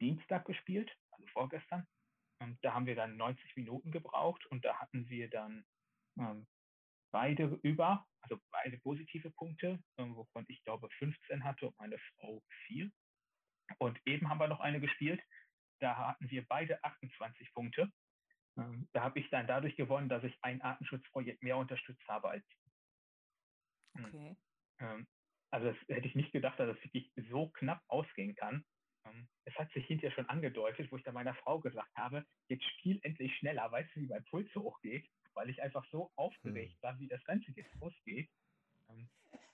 Dienstag 0.00 0.46
gespielt, 0.46 0.90
also 1.10 1.26
vorgestern. 1.28 1.86
Und 2.40 2.58
da 2.62 2.72
haben 2.72 2.86
wir 2.86 2.94
dann 2.94 3.16
90 3.16 3.56
Minuten 3.56 3.90
gebraucht 3.90 4.44
und 4.46 4.64
da 4.64 4.78
hatten 4.78 5.08
wir 5.08 5.28
dann 5.28 5.66
ähm, 6.18 6.46
beide 7.14 7.44
über, 7.62 8.04
also 8.22 8.40
beide 8.50 8.76
positive 8.78 9.30
Punkte, 9.30 9.80
ähm, 9.98 10.16
wovon 10.16 10.44
ich 10.48 10.60
glaube 10.64 10.88
15 10.98 11.44
hatte 11.44 11.68
und 11.68 11.78
meine 11.78 11.96
Frau 11.98 12.42
4. 12.66 12.90
Und 13.78 14.00
eben 14.04 14.28
haben 14.28 14.38
wir 14.38 14.48
noch 14.48 14.58
eine 14.58 14.80
gespielt, 14.80 15.22
da 15.80 15.96
hatten 15.96 16.28
wir 16.28 16.44
beide 16.48 16.82
28 16.82 17.54
Punkte. 17.54 17.88
Ähm, 18.58 18.88
da 18.92 19.02
habe 19.02 19.20
ich 19.20 19.30
dann 19.30 19.46
dadurch 19.46 19.76
gewonnen, 19.76 20.08
dass 20.08 20.24
ich 20.24 20.36
ein 20.42 20.60
Artenschutzprojekt 20.60 21.40
mehr 21.42 21.56
unterstützt 21.56 22.06
habe 22.08 22.30
als 22.30 22.44
hm. 23.96 24.04
Okay. 24.06 24.36
Ähm, 24.80 25.06
also 25.52 25.70
das 25.70 25.76
hätte 25.86 26.08
ich 26.08 26.16
nicht 26.16 26.32
gedacht, 26.32 26.58
dass 26.58 26.76
es 26.76 26.82
wirklich 26.82 27.12
so 27.30 27.48
knapp 27.50 27.80
ausgehen 27.86 28.34
kann. 28.34 28.64
Es 29.44 29.54
hat 29.56 29.70
sich 29.72 29.86
hinterher 29.86 30.14
schon 30.14 30.28
angedeutet, 30.28 30.90
wo 30.90 30.96
ich 30.96 31.04
dann 31.04 31.14
meiner 31.14 31.34
Frau 31.34 31.60
gesagt 31.60 31.94
habe, 31.94 32.26
jetzt 32.48 32.64
spiel 32.64 32.98
endlich 33.02 33.36
schneller, 33.36 33.70
weißt 33.70 33.94
du, 33.94 34.00
wie 34.00 34.06
mein 34.06 34.24
Puls 34.24 34.50
so 34.52 34.62
hochgeht, 34.62 35.06
weil 35.34 35.50
ich 35.50 35.62
einfach 35.62 35.84
so 35.90 36.10
aufgeregt 36.16 36.74
hm. 36.74 36.82
war, 36.82 36.98
wie 36.98 37.08
das 37.08 37.22
Ganze 37.24 37.52
jetzt 37.52 37.74
losgeht. 37.80 38.28
Ähm, 38.88 39.08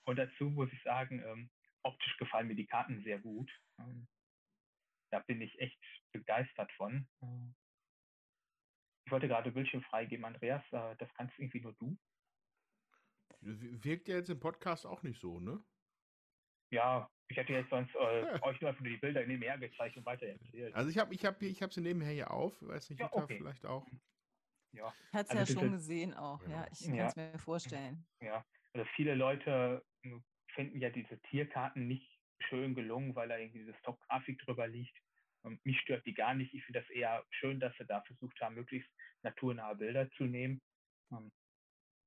und 0.05 0.17
dazu 0.17 0.45
muss 0.49 0.71
ich 0.71 0.81
sagen, 0.83 1.21
ähm, 1.25 1.49
optisch 1.83 2.17
gefallen 2.17 2.47
mir 2.47 2.55
die 2.55 2.67
Karten 2.67 3.03
sehr 3.03 3.19
gut. 3.19 3.51
da 5.09 5.19
bin 5.19 5.41
ich 5.41 5.59
echt 5.59 5.79
begeistert 6.11 6.71
von. 6.73 7.07
Ich 9.05 9.11
wollte 9.11 9.27
gerade 9.27 9.51
Bildschirm 9.51 9.83
freigeben, 9.83 10.25
Andreas, 10.25 10.63
äh, 10.71 10.95
das 10.97 11.13
kannst 11.15 11.37
irgendwie 11.37 11.59
nur 11.59 11.73
du. 11.73 11.97
Wirkt 13.41 14.07
ja 14.07 14.15
jetzt 14.15 14.29
im 14.29 14.39
Podcast 14.39 14.85
auch 14.85 15.03
nicht 15.03 15.19
so, 15.19 15.39
ne? 15.39 15.61
Ja, 16.69 17.09
ich 17.27 17.37
hätte 17.37 17.53
jetzt 17.53 17.69
sonst 17.69 17.93
äh, 17.95 17.99
euch 18.41 18.61
nur 18.61 18.69
einfach 18.69 18.81
nur 18.81 18.91
die 18.91 18.97
Bilder 18.97 19.25
nebenher 19.25 19.57
gezeigt 19.57 19.97
und 19.97 20.05
weiter 20.05 20.27
erzählt. 20.27 20.73
Also 20.73 20.89
ich 20.89 20.97
habe 20.97 21.13
ich 21.13 21.25
hab, 21.25 21.41
ich 21.41 21.61
hab 21.61 21.73
sie 21.73 21.81
nebenher 21.81 22.13
hier 22.13 22.31
auf, 22.31 22.61
weiß 22.61 22.89
nicht, 22.89 22.99
ja, 22.99 23.09
okay. 23.11 23.37
vielleicht 23.37 23.65
auch. 23.65 23.85
Ja. 24.73 24.93
Ich 25.09 25.13
hatte 25.13 25.33
es 25.33 25.37
also 25.37 25.53
ja 25.53 25.59
schon 25.59 25.71
gesehen 25.71 26.13
auch, 26.13 26.41
ja. 26.43 26.61
ja. 26.61 26.67
Ich 26.71 26.87
kann 26.87 26.99
es 26.99 27.15
mir 27.15 27.39
vorstellen. 27.39 28.05
Ja, 28.21 28.45
also 28.73 28.87
viele 28.95 29.15
Leute 29.15 29.83
hm, 30.03 30.23
finden 30.53 30.79
ja 30.79 30.89
diese 30.89 31.19
Tierkarten 31.23 31.87
nicht 31.87 32.09
schön 32.39 32.73
gelungen, 32.75 33.15
weil 33.15 33.29
da 33.29 33.37
irgendwie 33.37 33.59
diese 33.59 33.77
Stock-Grafik 33.79 34.39
drüber 34.39 34.67
liegt. 34.67 34.97
Und 35.43 35.63
mich 35.65 35.79
stört 35.79 36.05
die 36.05 36.13
gar 36.13 36.33
nicht. 36.33 36.53
Ich 36.53 36.63
finde 36.65 36.81
das 36.81 36.89
eher 36.89 37.23
schön, 37.31 37.59
dass 37.59 37.75
sie 37.77 37.85
da 37.85 38.01
versucht 38.01 38.39
haben, 38.41 38.55
möglichst 38.55 38.89
naturnahe 39.23 39.75
Bilder 39.75 40.09
zu 40.11 40.23
nehmen. 40.23 40.61
Ähm, 41.11 41.31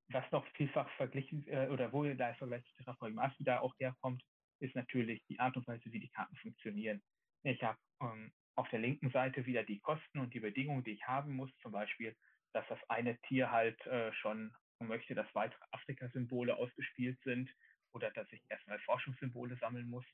was 0.09 0.31
noch 0.31 0.47
vielfach 0.55 0.89
verglichen 0.97 1.47
äh, 1.49 1.69
oder 1.71 1.93
wo 1.93 2.05
der 2.05 2.35
Vergleich 2.37 2.65
zu 2.65 2.75
Terraforming 2.77 3.17
Mars 3.17 3.35
da 3.41 3.61
auch 3.61 3.75
herkommt, 3.79 4.23
ist 4.61 4.75
natürlich 4.75 5.23
die 5.29 5.41
Art 5.41 5.57
und 5.57 5.67
Weise, 5.67 5.91
wie 5.93 6.01
die 6.01 6.11
Karten 6.11 6.37
funktionieren. 6.37 7.03
Ich 7.43 7.63
habe 7.63 7.79
ähm, 8.01 8.33
auf 8.57 8.69
der 8.69 8.81
linken 8.81 9.11
Seite 9.11 9.45
wieder 9.47 9.65
die 9.65 9.81
Kosten 9.81 10.21
und 10.21 10.33
die 10.33 10.41
Bedingungen, 10.41 10.85
die 10.85 10.93
ich 10.93 11.07
haben 11.07 11.35
muss, 11.35 11.51
zum 11.59 11.73
Beispiel, 11.73 12.17
dass 12.55 12.67
das 12.69 12.79
eine 12.89 13.21
Tier 13.23 13.51
halt 13.51 13.85
äh, 13.87 14.13
schon 14.15 14.55
möchte, 14.79 15.15
dass 15.15 15.27
weitere 15.35 15.65
Afrika-Symbole 15.73 16.57
ausgespielt 16.57 17.19
sind 17.25 17.51
oder 17.93 18.11
dass 18.11 18.31
ich 18.33 18.43
erstmal 18.49 18.79
Forschungssymbole 18.81 19.57
sammeln 19.57 19.89
muss. 19.89 20.05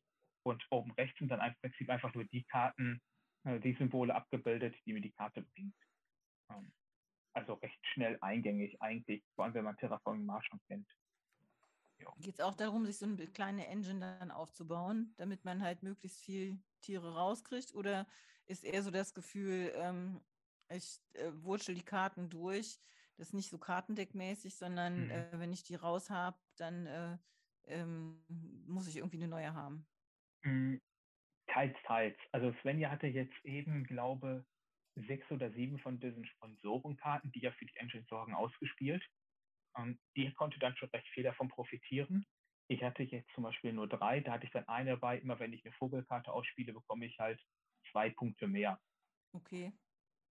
Und 0.42 0.64
oben 0.70 0.92
rechts 0.92 1.18
sind 1.18 1.28
dann 1.28 1.40
im 1.40 1.54
Prinzip 1.60 1.90
einfach 1.90 2.14
nur 2.14 2.24
die 2.24 2.44
Karten, 2.44 3.00
äh, 3.44 3.60
die 3.60 3.74
Symbole 3.74 4.14
abgebildet, 4.14 4.74
die 4.86 4.92
mir 4.92 5.02
die 5.02 5.12
Karte 5.12 5.42
bringt. 5.42 5.74
Ähm, 6.50 6.72
also 7.32 7.54
recht 7.54 7.78
schnell 7.92 8.18
eingängig 8.22 8.80
eigentlich, 8.80 9.22
vor 9.34 9.44
allem 9.44 9.54
wenn 9.54 9.64
man 9.64 9.76
Terraforming 9.76 10.24
Mars 10.24 10.44
schon 10.46 10.60
kennt. 10.66 10.88
Geht 12.18 12.34
es 12.34 12.40
auch 12.40 12.54
darum, 12.54 12.86
sich 12.86 12.96
so 12.96 13.04
eine 13.04 13.26
kleine 13.26 13.66
Engine 13.66 14.00
dann 14.00 14.30
aufzubauen, 14.30 15.12
damit 15.18 15.44
man 15.44 15.62
halt 15.62 15.82
möglichst 15.82 16.22
viel 16.22 16.58
Tiere 16.80 17.14
rauskriegt? 17.14 17.74
Oder 17.74 18.06
ist 18.46 18.64
eher 18.64 18.82
so 18.82 18.90
das 18.90 19.12
Gefühl, 19.12 19.70
ähm, 19.76 20.22
ich 20.70 21.00
äh, 21.14 21.30
wurschel 21.42 21.74
die 21.74 21.84
Karten 21.84 22.28
durch, 22.28 22.78
das 23.16 23.28
ist 23.28 23.34
nicht 23.34 23.50
so 23.50 23.58
kartendeckmäßig, 23.58 24.54
sondern 24.54 25.04
mhm. 25.04 25.10
äh, 25.10 25.38
wenn 25.38 25.52
ich 25.52 25.62
die 25.62 25.74
raus 25.74 26.10
habe, 26.10 26.38
dann 26.56 26.86
äh, 26.86 27.18
ähm, 27.64 28.24
muss 28.66 28.88
ich 28.88 28.96
irgendwie 28.96 29.18
eine 29.18 29.28
neue 29.28 29.54
haben? 29.54 29.86
Mhm. 30.42 30.80
Teils, 31.46 31.76
teils. 31.84 32.16
Also 32.32 32.52
Svenja 32.62 32.90
hatte 32.90 33.08
jetzt 33.08 33.44
eben, 33.44 33.84
glaube 33.84 34.44
sechs 35.06 35.30
oder 35.30 35.50
sieben 35.52 35.78
von 35.78 36.00
diesen 36.00 36.24
Sponsorenkarten, 36.26 37.32
die 37.32 37.40
ja 37.40 37.52
für 37.52 37.66
die 37.66 37.76
Engine 37.76 38.04
sorgen, 38.08 38.34
ausgespielt. 38.34 39.04
Ähm, 39.76 39.98
die 40.16 40.32
konnte 40.34 40.58
dann 40.58 40.76
schon 40.76 40.90
recht 40.90 41.06
viel 41.08 41.24
davon 41.24 41.48
profitieren. 41.48 42.26
Ich 42.68 42.82
hatte 42.82 43.02
jetzt 43.02 43.30
zum 43.34 43.44
Beispiel 43.44 43.72
nur 43.72 43.88
drei, 43.88 44.20
da 44.20 44.32
hatte 44.32 44.46
ich 44.46 44.52
dann 44.52 44.68
eine 44.68 44.90
dabei. 44.90 45.18
Immer 45.18 45.38
wenn 45.40 45.52
ich 45.52 45.64
eine 45.64 45.74
Vogelkarte 45.74 46.32
ausspiele, 46.32 46.72
bekomme 46.72 47.06
ich 47.06 47.18
halt 47.18 47.40
zwei 47.90 48.10
Punkte 48.10 48.46
mehr. 48.46 48.80
Okay. 49.32 49.72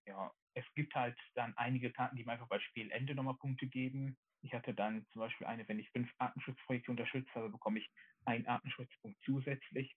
Ja, 0.06 0.32
es 0.54 0.64
gibt 0.74 0.94
halt 0.94 1.18
dann 1.34 1.56
einige 1.56 1.92
Karten, 1.92 2.16
die 2.16 2.24
mir 2.24 2.32
einfach 2.32 2.48
bei 2.48 2.60
Spielende 2.60 3.14
nochmal 3.14 3.36
Punkte 3.36 3.66
geben. 3.66 4.16
Ich 4.42 4.52
hatte 4.52 4.74
dann 4.74 5.06
zum 5.12 5.20
Beispiel 5.20 5.46
eine, 5.46 5.66
wenn 5.68 5.78
ich 5.78 5.90
fünf 5.90 6.10
Artenschutzprojekte 6.18 6.90
unterstützt 6.90 7.34
habe, 7.34 7.50
bekomme 7.50 7.78
ich 7.78 7.88
einen 8.24 8.46
Artenschutzpunkt 8.46 9.18
zusätzlich. 9.24 9.94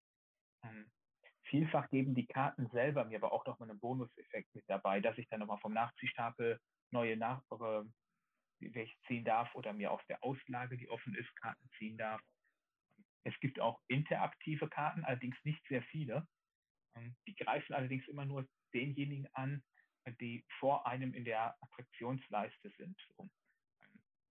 Ähm, 0.63 0.91
vielfach 1.45 1.89
geben 1.89 2.15
die 2.15 2.27
Karten 2.27 2.69
selber 2.69 3.05
mir 3.05 3.17
aber 3.17 3.31
auch 3.31 3.45
nochmal 3.45 3.69
einen 3.69 3.79
Bonuseffekt 3.79 4.53
mit 4.53 4.63
dabei, 4.67 5.01
dass 5.01 5.17
ich 5.17 5.27
dann 5.29 5.39
nochmal 5.39 5.59
vom 5.59 5.73
Nachziehstapel 5.73 6.59
neue 6.91 7.17
Nach 7.17 7.41
welche 8.59 8.95
ziehen 9.07 9.25
darf 9.25 9.53
oder 9.55 9.73
mir 9.73 9.91
aus 9.91 10.01
der 10.07 10.23
Auslage, 10.23 10.77
die 10.77 10.89
offen 10.89 11.15
ist, 11.15 11.35
Karten 11.35 11.69
ziehen 11.77 11.97
darf. 11.97 12.21
Es 13.23 13.37
gibt 13.39 13.59
auch 13.59 13.81
interaktive 13.87 14.69
Karten, 14.69 15.03
allerdings 15.03 15.37
nicht 15.43 15.61
sehr 15.67 15.83
viele. 15.83 16.27
Ähm, 16.95 17.15
die 17.27 17.35
greifen 17.35 17.73
allerdings 17.73 18.07
immer 18.07 18.25
nur 18.25 18.47
denjenigen 18.73 19.27
an, 19.33 19.63
die 20.13 20.45
vor 20.59 20.85
einem 20.87 21.13
in 21.13 21.25
der 21.25 21.55
Attraktionsleiste 21.61 22.69
sind. 22.77 22.97
Ähm, 23.19 23.29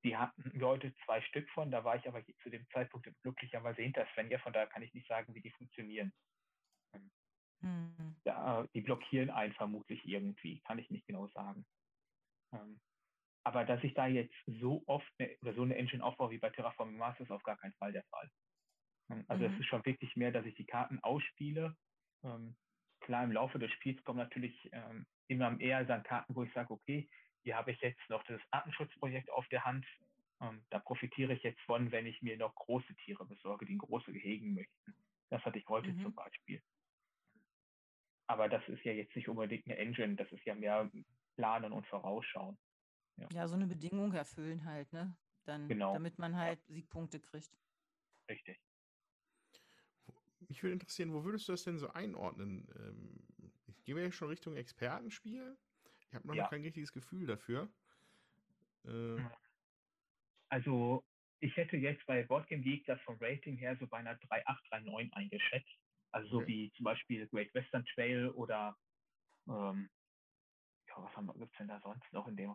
die 0.04 0.16
hatten 0.16 0.52
wir 0.52 0.66
heute 0.66 0.94
zwei 1.04 1.22
Stück 1.22 1.48
von, 1.50 1.70
da 1.70 1.82
war 1.82 1.96
ich 1.96 2.06
aber 2.06 2.22
zu 2.42 2.50
dem 2.50 2.68
Zeitpunkt 2.70 3.08
glücklicherweise 3.22 3.82
hinter 3.82 4.06
Svenja, 4.12 4.38
von 4.38 4.52
daher 4.52 4.68
kann 4.68 4.82
ich 4.82 4.92
nicht 4.92 5.08
sagen, 5.08 5.34
wie 5.34 5.40
die 5.40 5.50
funktionieren. 5.52 6.12
Mhm. 7.60 8.16
Ja, 8.24 8.66
die 8.74 8.82
blockieren 8.82 9.30
einen 9.30 9.54
vermutlich 9.54 10.04
irgendwie, 10.04 10.60
kann 10.60 10.78
ich 10.78 10.90
nicht 10.90 11.06
genau 11.06 11.28
sagen. 11.28 11.64
Ähm, 12.52 12.80
aber 13.44 13.64
dass 13.64 13.82
ich 13.82 13.94
da 13.94 14.06
jetzt 14.06 14.34
so 14.46 14.82
oft 14.86 15.10
eine, 15.18 15.36
oder 15.40 15.54
so 15.54 15.62
eine 15.62 15.76
Engine 15.76 16.04
aufbaue 16.04 16.30
wie 16.30 16.38
bei 16.38 16.50
Terraforming 16.50 16.96
Mars, 16.96 17.18
ist 17.20 17.30
auf 17.30 17.42
gar 17.42 17.56
keinen 17.56 17.74
Fall 17.74 17.92
der 17.92 18.04
Fall. 18.04 18.30
Also 19.28 19.46
mhm. 19.46 19.54
es 19.54 19.60
ist 19.60 19.66
schon 19.66 19.84
wirklich 19.84 20.16
mehr, 20.16 20.32
dass 20.32 20.46
ich 20.46 20.54
die 20.54 20.66
Karten 20.66 20.98
ausspiele. 21.00 21.76
Ähm, 22.22 22.56
klar, 23.00 23.24
im 23.24 23.32
Laufe 23.32 23.58
des 23.58 23.70
Spiels 23.72 24.02
kommen 24.04 24.18
natürlich 24.18 24.68
ähm, 24.72 25.06
immer 25.28 25.58
eher 25.60 25.84
dann 25.84 26.02
Karten, 26.02 26.34
wo 26.34 26.44
ich 26.44 26.52
sage, 26.52 26.72
okay, 26.72 27.08
hier 27.42 27.56
habe 27.56 27.72
ich 27.72 27.80
jetzt 27.80 28.00
noch 28.08 28.22
das 28.24 28.40
Artenschutzprojekt 28.50 29.30
auf 29.30 29.46
der 29.48 29.64
Hand. 29.64 29.86
Ähm, 30.40 30.64
da 30.70 30.78
profitiere 30.78 31.34
ich 31.34 31.42
jetzt 31.42 31.60
von, 31.62 31.92
wenn 31.92 32.06
ich 32.06 32.20
mir 32.22 32.36
noch 32.36 32.54
große 32.54 32.94
Tiere 33.04 33.24
besorge, 33.26 33.66
die 33.66 33.72
in 33.72 33.78
große 33.78 34.12
Gehegen 34.12 34.54
möchten. 34.54 34.94
Das 35.30 35.44
hatte 35.44 35.58
ich 35.58 35.68
heute 35.68 35.92
mhm. 35.92 36.02
zum 36.02 36.14
Beispiel. 36.14 36.62
Aber 38.26 38.48
das 38.48 38.66
ist 38.68 38.82
ja 38.84 38.92
jetzt 38.92 39.14
nicht 39.14 39.28
unbedingt 39.28 39.66
eine 39.66 39.76
Engine, 39.76 40.16
das 40.16 40.30
ist 40.32 40.44
ja 40.44 40.54
mehr 40.54 40.90
Planen 41.36 41.72
und 41.72 41.86
Vorausschauen. 41.86 42.56
Ja. 43.16 43.28
ja, 43.32 43.48
so 43.48 43.54
eine 43.54 43.66
Bedingung 43.66 44.12
erfüllen 44.12 44.64
halt, 44.64 44.92
ne? 44.92 45.16
Dann, 45.44 45.68
genau. 45.68 45.92
damit 45.92 46.18
man 46.18 46.36
halt 46.36 46.58
ja. 46.66 46.74
Siegpunkte 46.74 47.20
kriegt. 47.20 47.50
Richtig. 48.28 48.58
Mich 50.48 50.62
würde 50.62 50.74
interessieren, 50.74 51.12
wo 51.12 51.24
würdest 51.24 51.48
du 51.48 51.52
das 51.52 51.64
denn 51.64 51.78
so 51.78 51.90
einordnen? 51.90 52.66
Ähm, 52.78 53.33
ich 53.66 53.84
gehe 53.84 54.00
ja 54.00 54.10
schon 54.12 54.28
Richtung 54.28 54.56
Expertenspiel. 54.56 55.56
Ich 56.08 56.14
habe 56.14 56.26
noch, 56.26 56.34
ja. 56.34 56.44
noch 56.44 56.50
kein 56.50 56.62
richtiges 56.62 56.92
Gefühl 56.92 57.26
dafür. 57.26 57.68
Äh, 58.84 59.22
also, 60.48 61.04
ich 61.40 61.56
hätte 61.56 61.76
jetzt 61.76 62.04
bei 62.06 62.22
Boardgame 62.22 62.62
Geek 62.62 62.86
das 62.86 63.00
vom 63.02 63.16
Rating 63.20 63.56
her 63.56 63.76
so 63.78 63.86
bei 63.86 63.98
einer 63.98 64.14
3.8, 64.14 64.84
3.9 64.84 65.12
eingeschätzt. 65.12 65.78
Also 66.12 66.28
so 66.28 66.36
okay. 66.38 66.46
wie 66.46 66.72
zum 66.72 66.84
Beispiel 66.84 67.26
Great 67.26 67.52
Western 67.54 67.84
Trail 67.86 68.28
oder 68.30 68.76
ähm, 69.48 69.90
ja, 70.86 70.96
was 71.02 71.36
gibt 71.36 71.52
es 71.52 71.58
denn 71.58 71.68
da 71.68 71.80
sonst 71.80 72.12
noch 72.12 72.28
in 72.28 72.36
dem 72.36 72.54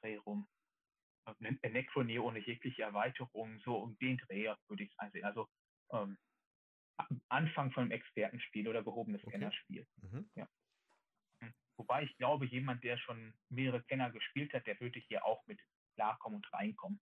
Dreh 0.00 0.16
rum. 0.16 0.48
Ein 1.24 1.58
Necrony 1.62 2.18
ohne 2.18 2.40
jegliche 2.40 2.82
Erweiterung, 2.82 3.60
so 3.60 3.76
um 3.76 3.96
den 3.98 4.16
Dreh 4.18 4.52
würde 4.68 4.82
ich 4.82 4.90
es 4.90 4.98
ansehen. 4.98 5.24
Also 5.24 5.48
ähm, 5.92 6.18
Anfang 7.28 7.70
von 7.72 7.82
einem 7.82 7.92
Expertenspiel 7.92 8.68
oder 8.68 8.82
gehobenes 8.82 9.22
okay. 9.22 9.32
Kennerspiel. 9.32 9.86
Mhm. 9.96 10.30
Ja. 10.34 10.48
Hm. 11.40 11.54
Wobei 11.76 12.04
ich 12.04 12.16
glaube, 12.16 12.46
jemand, 12.46 12.82
der 12.84 12.96
schon 12.96 13.34
mehrere 13.48 13.82
Kenner 13.82 14.10
gespielt 14.10 14.52
hat, 14.52 14.66
der 14.66 14.80
würde 14.80 14.98
hier 14.98 15.24
auch 15.24 15.46
mit 15.46 15.60
klarkommen 15.94 16.36
und 16.36 16.52
reinkommen. 16.52 17.00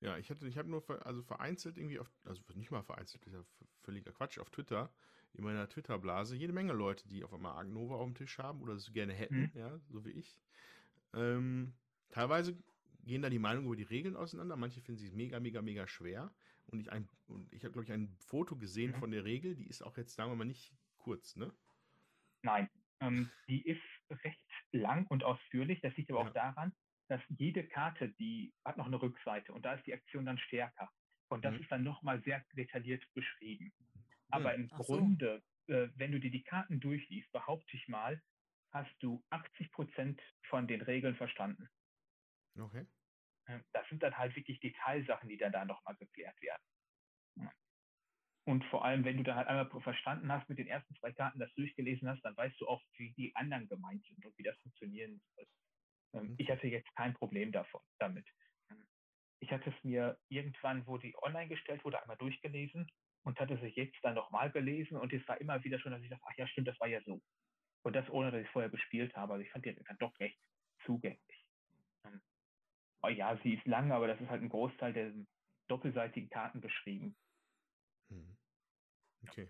Ja, 0.00 0.18
ich 0.18 0.28
hatte, 0.28 0.46
ich 0.46 0.58
habe 0.58 0.68
nur 0.68 0.84
also 1.06 1.22
vereinzelt 1.22 1.78
irgendwie 1.78 1.98
auf, 1.98 2.10
also 2.24 2.42
nicht 2.54 2.70
mal 2.70 2.82
vereinzelt, 2.82 3.24
ist 3.24 3.32
ja 3.32 3.42
völliger 3.80 4.12
Quatsch, 4.12 4.38
auf 4.38 4.50
Twitter, 4.50 4.92
in 5.32 5.44
meiner 5.44 5.66
Twitter-Blase, 5.66 6.36
jede 6.36 6.52
Menge 6.52 6.74
Leute, 6.74 7.08
die 7.08 7.24
auf 7.24 7.32
einmal 7.32 7.56
Agnova 7.56 7.96
auf 7.96 8.04
dem 8.04 8.14
Tisch 8.14 8.38
haben 8.38 8.60
oder 8.60 8.74
das 8.74 8.92
gerne 8.92 9.14
hätten, 9.14 9.50
mhm. 9.52 9.52
ja, 9.54 9.78
so 9.88 10.04
wie 10.04 10.10
ich. 10.10 10.38
Ähm, 11.14 11.72
teilweise 12.10 12.54
gehen 13.04 13.22
da 13.22 13.30
die 13.30 13.38
Meinungen 13.38 13.66
über 13.66 13.76
die 13.76 13.82
Regeln 13.82 14.16
auseinander. 14.16 14.56
Manche 14.56 14.80
finden 14.80 15.00
sie 15.00 15.10
mega, 15.10 15.40
mega, 15.40 15.62
mega 15.62 15.86
schwer. 15.86 16.34
Und 16.66 16.80
ich, 16.80 16.86
ich 16.86 17.64
habe, 17.64 17.72
glaube 17.72 17.84
ich, 17.84 17.92
ein 17.92 18.16
Foto 18.18 18.56
gesehen 18.56 18.92
mhm. 18.92 18.96
von 18.96 19.10
der 19.10 19.24
Regel. 19.24 19.54
Die 19.54 19.66
ist 19.66 19.82
auch 19.82 19.96
jetzt, 19.96 20.14
sagen 20.14 20.30
wir 20.30 20.36
mal, 20.36 20.44
nicht 20.44 20.72
kurz, 20.98 21.36
ne? 21.36 21.52
Nein, 22.42 22.68
ähm, 23.00 23.30
die 23.48 23.66
ist 23.66 23.82
recht 24.10 24.40
lang 24.72 25.06
und 25.06 25.24
ausführlich. 25.24 25.80
Das 25.80 25.96
liegt 25.96 26.10
aber 26.10 26.22
ja. 26.22 26.28
auch 26.28 26.32
daran, 26.32 26.74
dass 27.08 27.20
jede 27.28 27.66
Karte, 27.66 28.10
die 28.18 28.52
hat 28.64 28.76
noch 28.76 28.86
eine 28.86 29.00
Rückseite 29.00 29.52
und 29.52 29.64
da 29.64 29.74
ist 29.74 29.86
die 29.86 29.94
Aktion 29.94 30.26
dann 30.26 30.38
stärker. 30.38 30.90
Und 31.28 31.44
das 31.44 31.54
mhm. 31.54 31.60
ist 31.60 31.70
dann 31.70 31.84
nochmal 31.84 32.22
sehr 32.22 32.44
detailliert 32.54 33.04
beschrieben. 33.14 33.72
Aber 34.30 34.56
mhm. 34.56 34.64
im 34.64 34.70
Ach 34.72 34.78
Grunde, 34.78 35.42
so. 35.66 35.74
äh, 35.74 35.90
wenn 35.96 36.12
du 36.12 36.20
dir 36.20 36.30
die 36.30 36.44
Karten 36.44 36.80
durchliest, 36.80 37.30
behaupte 37.32 37.76
ich 37.76 37.88
mal, 37.88 38.22
hast 38.70 38.94
du 39.00 39.22
80 39.30 39.70
Prozent 39.70 40.20
von 40.48 40.66
den 40.66 40.82
Regeln 40.82 41.14
verstanden. 41.14 41.68
Okay. 42.58 42.86
Das 43.72 43.88
sind 43.88 44.02
dann 44.02 44.16
halt 44.16 44.34
wirklich 44.36 44.60
Detailsachen, 44.60 45.28
die 45.28 45.36
dann 45.36 45.52
da 45.52 45.64
nochmal 45.64 45.96
geklärt 45.96 46.40
werden. 46.40 46.62
Und 48.46 48.62
vor 48.66 48.84
allem, 48.84 49.04
wenn 49.04 49.16
du 49.16 49.22
dann 49.22 49.36
halt 49.36 49.48
einmal 49.48 49.70
verstanden 49.80 50.30
hast 50.30 50.48
mit 50.50 50.58
den 50.58 50.66
ersten 50.66 50.94
zwei 50.96 51.12
Karten, 51.12 51.38
das 51.38 51.52
durchgelesen 51.54 52.08
hast, 52.08 52.22
dann 52.22 52.36
weißt 52.36 52.60
du 52.60 52.68
auch, 52.68 52.82
wie 52.98 53.12
die 53.14 53.34
anderen 53.36 53.68
gemeint 53.68 54.04
sind 54.04 54.24
und 54.24 54.36
wie 54.36 54.42
das 54.42 54.58
funktionieren 54.58 55.20
soll. 55.34 55.46
Ähm, 56.14 56.28
mhm. 56.28 56.34
Ich 56.38 56.50
hatte 56.50 56.66
jetzt 56.66 56.94
kein 56.94 57.14
Problem 57.14 57.52
davon, 57.52 57.80
damit. 57.98 58.26
Ich 59.40 59.50
hatte 59.50 59.70
es 59.70 59.84
mir 59.84 60.18
irgendwann, 60.28 60.86
wo 60.86 60.96
die 60.96 61.14
online 61.22 61.48
gestellt 61.48 61.84
wurde, 61.84 62.00
einmal 62.00 62.16
durchgelesen 62.16 62.90
und 63.24 63.38
hatte 63.40 63.54
es 63.54 63.76
jetzt 63.76 63.98
dann 64.02 64.14
nochmal 64.14 64.50
gelesen 64.50 64.96
und 64.96 65.12
es 65.12 65.26
war 65.28 65.40
immer 65.40 65.62
wieder 65.64 65.78
schon, 65.78 65.92
dass 65.92 66.02
ich 66.02 66.08
dachte, 66.08 66.24
ach 66.26 66.36
ja, 66.36 66.46
stimmt, 66.46 66.68
das 66.68 66.78
war 66.80 66.88
ja 66.88 67.02
so. 67.02 67.22
Und 67.82 67.94
das 67.94 68.08
ohne, 68.08 68.30
dass 68.30 68.42
ich 68.42 68.48
vorher 68.50 68.70
gespielt 68.70 69.14
habe. 69.16 69.34
Also 69.34 69.44
ich 69.44 69.50
fand 69.50 69.66
die 69.66 69.74
dann 69.74 69.98
doch 69.98 70.18
recht 70.18 70.38
zugänglich. 70.84 71.43
Oh 73.04 73.08
ja, 73.08 73.38
sie 73.42 73.54
ist 73.54 73.66
lang, 73.66 73.92
aber 73.92 74.06
das 74.06 74.18
ist 74.20 74.30
halt 74.30 74.42
ein 74.42 74.48
Großteil 74.48 74.94
der 74.94 75.12
doppelseitigen 75.68 76.30
Karten 76.30 76.62
beschrieben. 76.62 77.14
Hm. 78.08 78.36
Okay. 79.28 79.48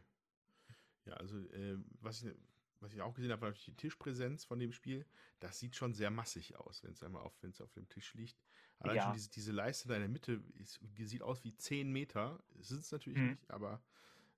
Ja, 1.04 1.14
also 1.14 1.38
äh, 1.50 1.78
was 2.00 2.22
ich 2.22 2.34
was 2.80 2.92
ich 2.92 3.00
auch 3.00 3.14
gesehen 3.14 3.32
habe, 3.32 3.42
war 3.42 3.52
die 3.52 3.74
Tischpräsenz 3.76 4.44
von 4.44 4.58
dem 4.58 4.72
Spiel. 4.72 5.06
Das 5.40 5.58
sieht 5.58 5.74
schon 5.74 5.94
sehr 5.94 6.10
massig 6.10 6.56
aus, 6.56 6.82
wenn 6.82 6.92
es 6.92 7.02
einmal 7.02 7.22
auf, 7.22 7.32
wenn 7.40 7.50
es 7.50 7.62
auf 7.62 7.72
dem 7.72 7.88
Tisch 7.88 8.12
liegt. 8.14 8.36
Allein 8.78 8.96
ja. 8.96 9.04
schon 9.04 9.14
diese, 9.14 9.30
diese 9.30 9.52
Leiste 9.52 9.88
da 9.88 9.94
in 9.94 10.00
der 10.00 10.10
Mitte 10.10 10.42
ist, 10.58 10.80
sieht 10.98 11.22
aus 11.22 11.44
wie 11.44 11.56
10 11.56 11.90
Meter. 11.90 12.42
Sind 12.60 12.80
es 12.80 12.92
natürlich 12.92 13.18
mhm. 13.18 13.30
nicht, 13.30 13.50
aber 13.50 13.82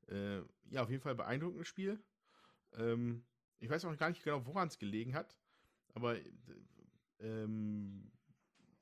äh, 0.09 0.43
ja, 0.71 0.83
auf 0.83 0.91
jeden 0.91 1.03
Fall 1.03 1.17
beeindruckendes 1.17 1.67
Spiel. 1.67 2.01
Ähm, 2.75 3.25
ich 3.59 3.69
weiß 3.69 3.85
auch 3.87 3.97
gar 3.97 4.11
nicht 4.11 4.23
genau, 4.23 4.47
woran 4.47 4.69
es 4.69 4.79
gelegen 4.79 5.15
hat, 5.15 5.37
aber 5.95 6.17
ähm, 7.19 8.13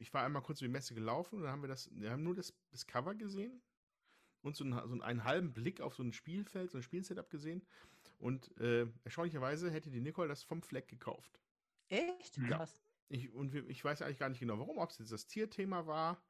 ich 0.04 0.12
war 0.12 0.22
einmal 0.22 0.42
kurz 0.42 0.60
über 0.60 0.68
die 0.68 0.72
Messe 0.72 0.94
gelaufen 0.94 1.36
und 1.36 1.44
dann 1.44 1.52
haben 1.52 1.62
wir 1.62 1.68
das, 1.68 1.90
wir 1.94 2.10
haben 2.10 2.22
nur 2.22 2.34
das, 2.34 2.52
das 2.70 2.86
Cover 2.86 3.14
gesehen 3.14 3.62
und 4.42 4.54
so 4.54 4.62
einen, 4.62 4.74
so 4.86 5.00
einen 5.00 5.24
halben 5.24 5.54
Blick 5.54 5.80
auf 5.80 5.94
so 5.94 6.02
ein 6.02 6.12
Spielfeld, 6.12 6.70
so 6.70 6.76
ein 6.76 6.82
Spielsetup 6.82 7.30
gesehen. 7.30 7.66
Und 8.18 8.54
äh, 8.60 8.86
erstaunlicherweise 9.04 9.70
hätte 9.70 9.90
die 9.90 10.02
Nicole 10.02 10.28
das 10.28 10.42
vom 10.42 10.62
Fleck 10.62 10.88
gekauft. 10.88 11.40
Echt? 11.88 12.36
Ja. 12.36 12.48
Krass. 12.48 12.82
Ich, 13.08 13.32
und 13.32 13.54
wir, 13.54 13.66
ich 13.70 13.82
weiß 13.82 14.02
eigentlich 14.02 14.18
gar 14.18 14.28
nicht 14.28 14.40
genau, 14.40 14.58
warum, 14.58 14.76
ob 14.76 14.90
es 14.90 14.98
jetzt 14.98 15.10
das 15.10 15.26
Tierthema 15.26 15.86
war, 15.86 16.22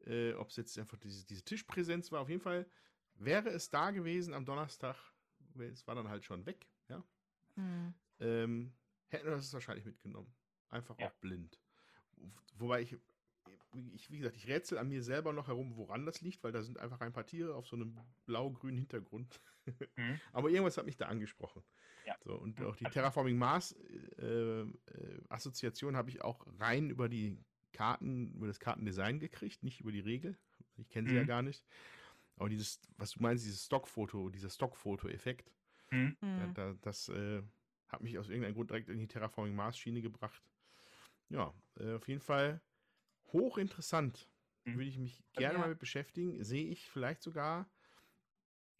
äh, 0.00 0.32
ob 0.32 0.48
es 0.48 0.56
jetzt 0.56 0.76
einfach 0.76 0.98
diese, 0.98 1.24
diese 1.24 1.44
Tischpräsenz 1.44 2.10
war. 2.10 2.22
Auf 2.22 2.28
jeden 2.28 2.42
Fall 2.42 2.66
wäre 3.14 3.50
es 3.50 3.70
da 3.70 3.92
gewesen 3.92 4.34
am 4.34 4.44
Donnerstag, 4.44 4.96
es 5.58 5.86
war 5.86 5.94
dann 5.94 6.08
halt 6.08 6.24
schon 6.24 6.44
weg, 6.44 6.66
ja. 6.88 7.04
Mhm. 7.54 7.94
Ähm, 8.18 8.72
hätten 9.06 9.26
wir 9.26 9.32
das 9.32 9.52
wahrscheinlich 9.52 9.84
mitgenommen. 9.84 10.34
Einfach 10.70 10.98
ja. 10.98 11.06
auch 11.06 11.14
blind. 11.14 11.60
Wobei 12.56 12.82
ich, 12.82 12.96
ich, 13.94 14.10
wie 14.10 14.18
gesagt, 14.18 14.36
ich 14.36 14.48
rätsel 14.48 14.78
an 14.78 14.88
mir 14.88 15.02
selber 15.02 15.32
noch 15.32 15.48
herum, 15.48 15.76
woran 15.76 16.06
das 16.06 16.20
liegt, 16.20 16.42
weil 16.44 16.52
da 16.52 16.62
sind 16.62 16.78
einfach 16.78 17.00
ein 17.00 17.12
paar 17.12 17.26
Tiere 17.26 17.54
auf 17.54 17.66
so 17.66 17.76
einem 17.76 17.98
blau-grünen 18.26 18.78
Hintergrund. 18.78 19.40
Mhm. 19.96 20.20
Aber 20.32 20.50
irgendwas 20.50 20.76
hat 20.76 20.86
mich 20.86 20.96
da 20.96 21.06
angesprochen. 21.06 21.62
Ja. 22.04 22.16
So, 22.24 22.34
und 22.34 22.60
auch 22.62 22.74
die 22.74 22.82
Terraforming 22.82 23.38
Mars 23.38 23.76
äh, 24.18 24.62
äh, 24.62 24.66
Assoziation 25.28 25.94
habe 25.94 26.10
ich 26.10 26.22
auch 26.22 26.44
rein 26.58 26.90
über 26.90 27.08
die 27.08 27.38
Karten, 27.72 28.32
über 28.34 28.48
das 28.48 28.58
Kartendesign 28.58 29.20
gekriegt, 29.20 29.62
nicht 29.62 29.80
über 29.80 29.92
die 29.92 30.00
Regel. 30.00 30.36
Ich 30.78 30.88
kenne 30.88 31.06
sie 31.06 31.14
mhm. 31.14 31.20
ja 31.20 31.26
gar 31.26 31.42
nicht. 31.42 31.64
Aber 32.36 32.48
dieses, 32.48 32.80
was 32.96 33.12
du 33.12 33.22
meinst, 33.22 33.44
dieses 33.44 33.66
Stockfoto, 33.66 34.30
dieser 34.30 34.50
Stockfoto-Effekt, 34.50 35.52
mhm. 35.92 36.16
da, 36.20 36.46
da, 36.54 36.74
das 36.80 37.08
äh, 37.08 37.40
hat 37.88 38.00
mich 38.02 38.18
aus 38.18 38.28
irgendeinem 38.28 38.54
Grund 38.54 38.70
direkt 38.70 38.88
in 38.88 38.98
die 38.98 39.06
Terraforming 39.06 39.54
Mars 39.54 39.78
Schiene 39.78 40.02
gebracht. 40.02 40.42
Ja, 41.28 41.54
äh, 41.78 41.92
auf 41.92 42.08
jeden 42.08 42.20
Fall 42.20 42.60
hochinteressant. 43.32 44.28
Mhm. 44.64 44.74
Würde 44.74 44.88
ich 44.88 44.98
mich 44.98 45.24
gerne 45.34 45.54
ja. 45.54 45.60
mal 45.60 45.68
mit 45.68 45.78
beschäftigen. 45.78 46.42
Sehe 46.44 46.68
ich 46.68 46.88
vielleicht 46.88 47.22
sogar 47.22 47.70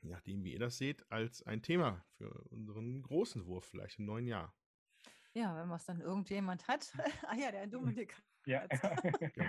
je 0.03 0.11
nachdem, 0.11 0.45
wie 0.45 0.53
ihr 0.53 0.59
das 0.59 0.79
seht, 0.79 1.11
als 1.11 1.43
ein 1.47 1.63
Thema 1.63 2.05
für 2.17 2.31
unseren 2.51 3.03
großen 3.03 3.47
Wurf 3.47 3.67
vielleicht 3.67 3.99
im 3.99 4.07
neuen 4.07 4.27
Jahr. 4.27 4.55
Ja, 5.35 5.57
wenn 5.57 5.71
was 5.71 5.87
dann 5.87 6.01
irgendjemand 6.01 6.67
hat. 6.69 6.93
ah 7.27 7.37
ja, 7.37 7.51
der 7.51 7.67
Dominik. 7.67 8.15
Ja. 8.45 8.67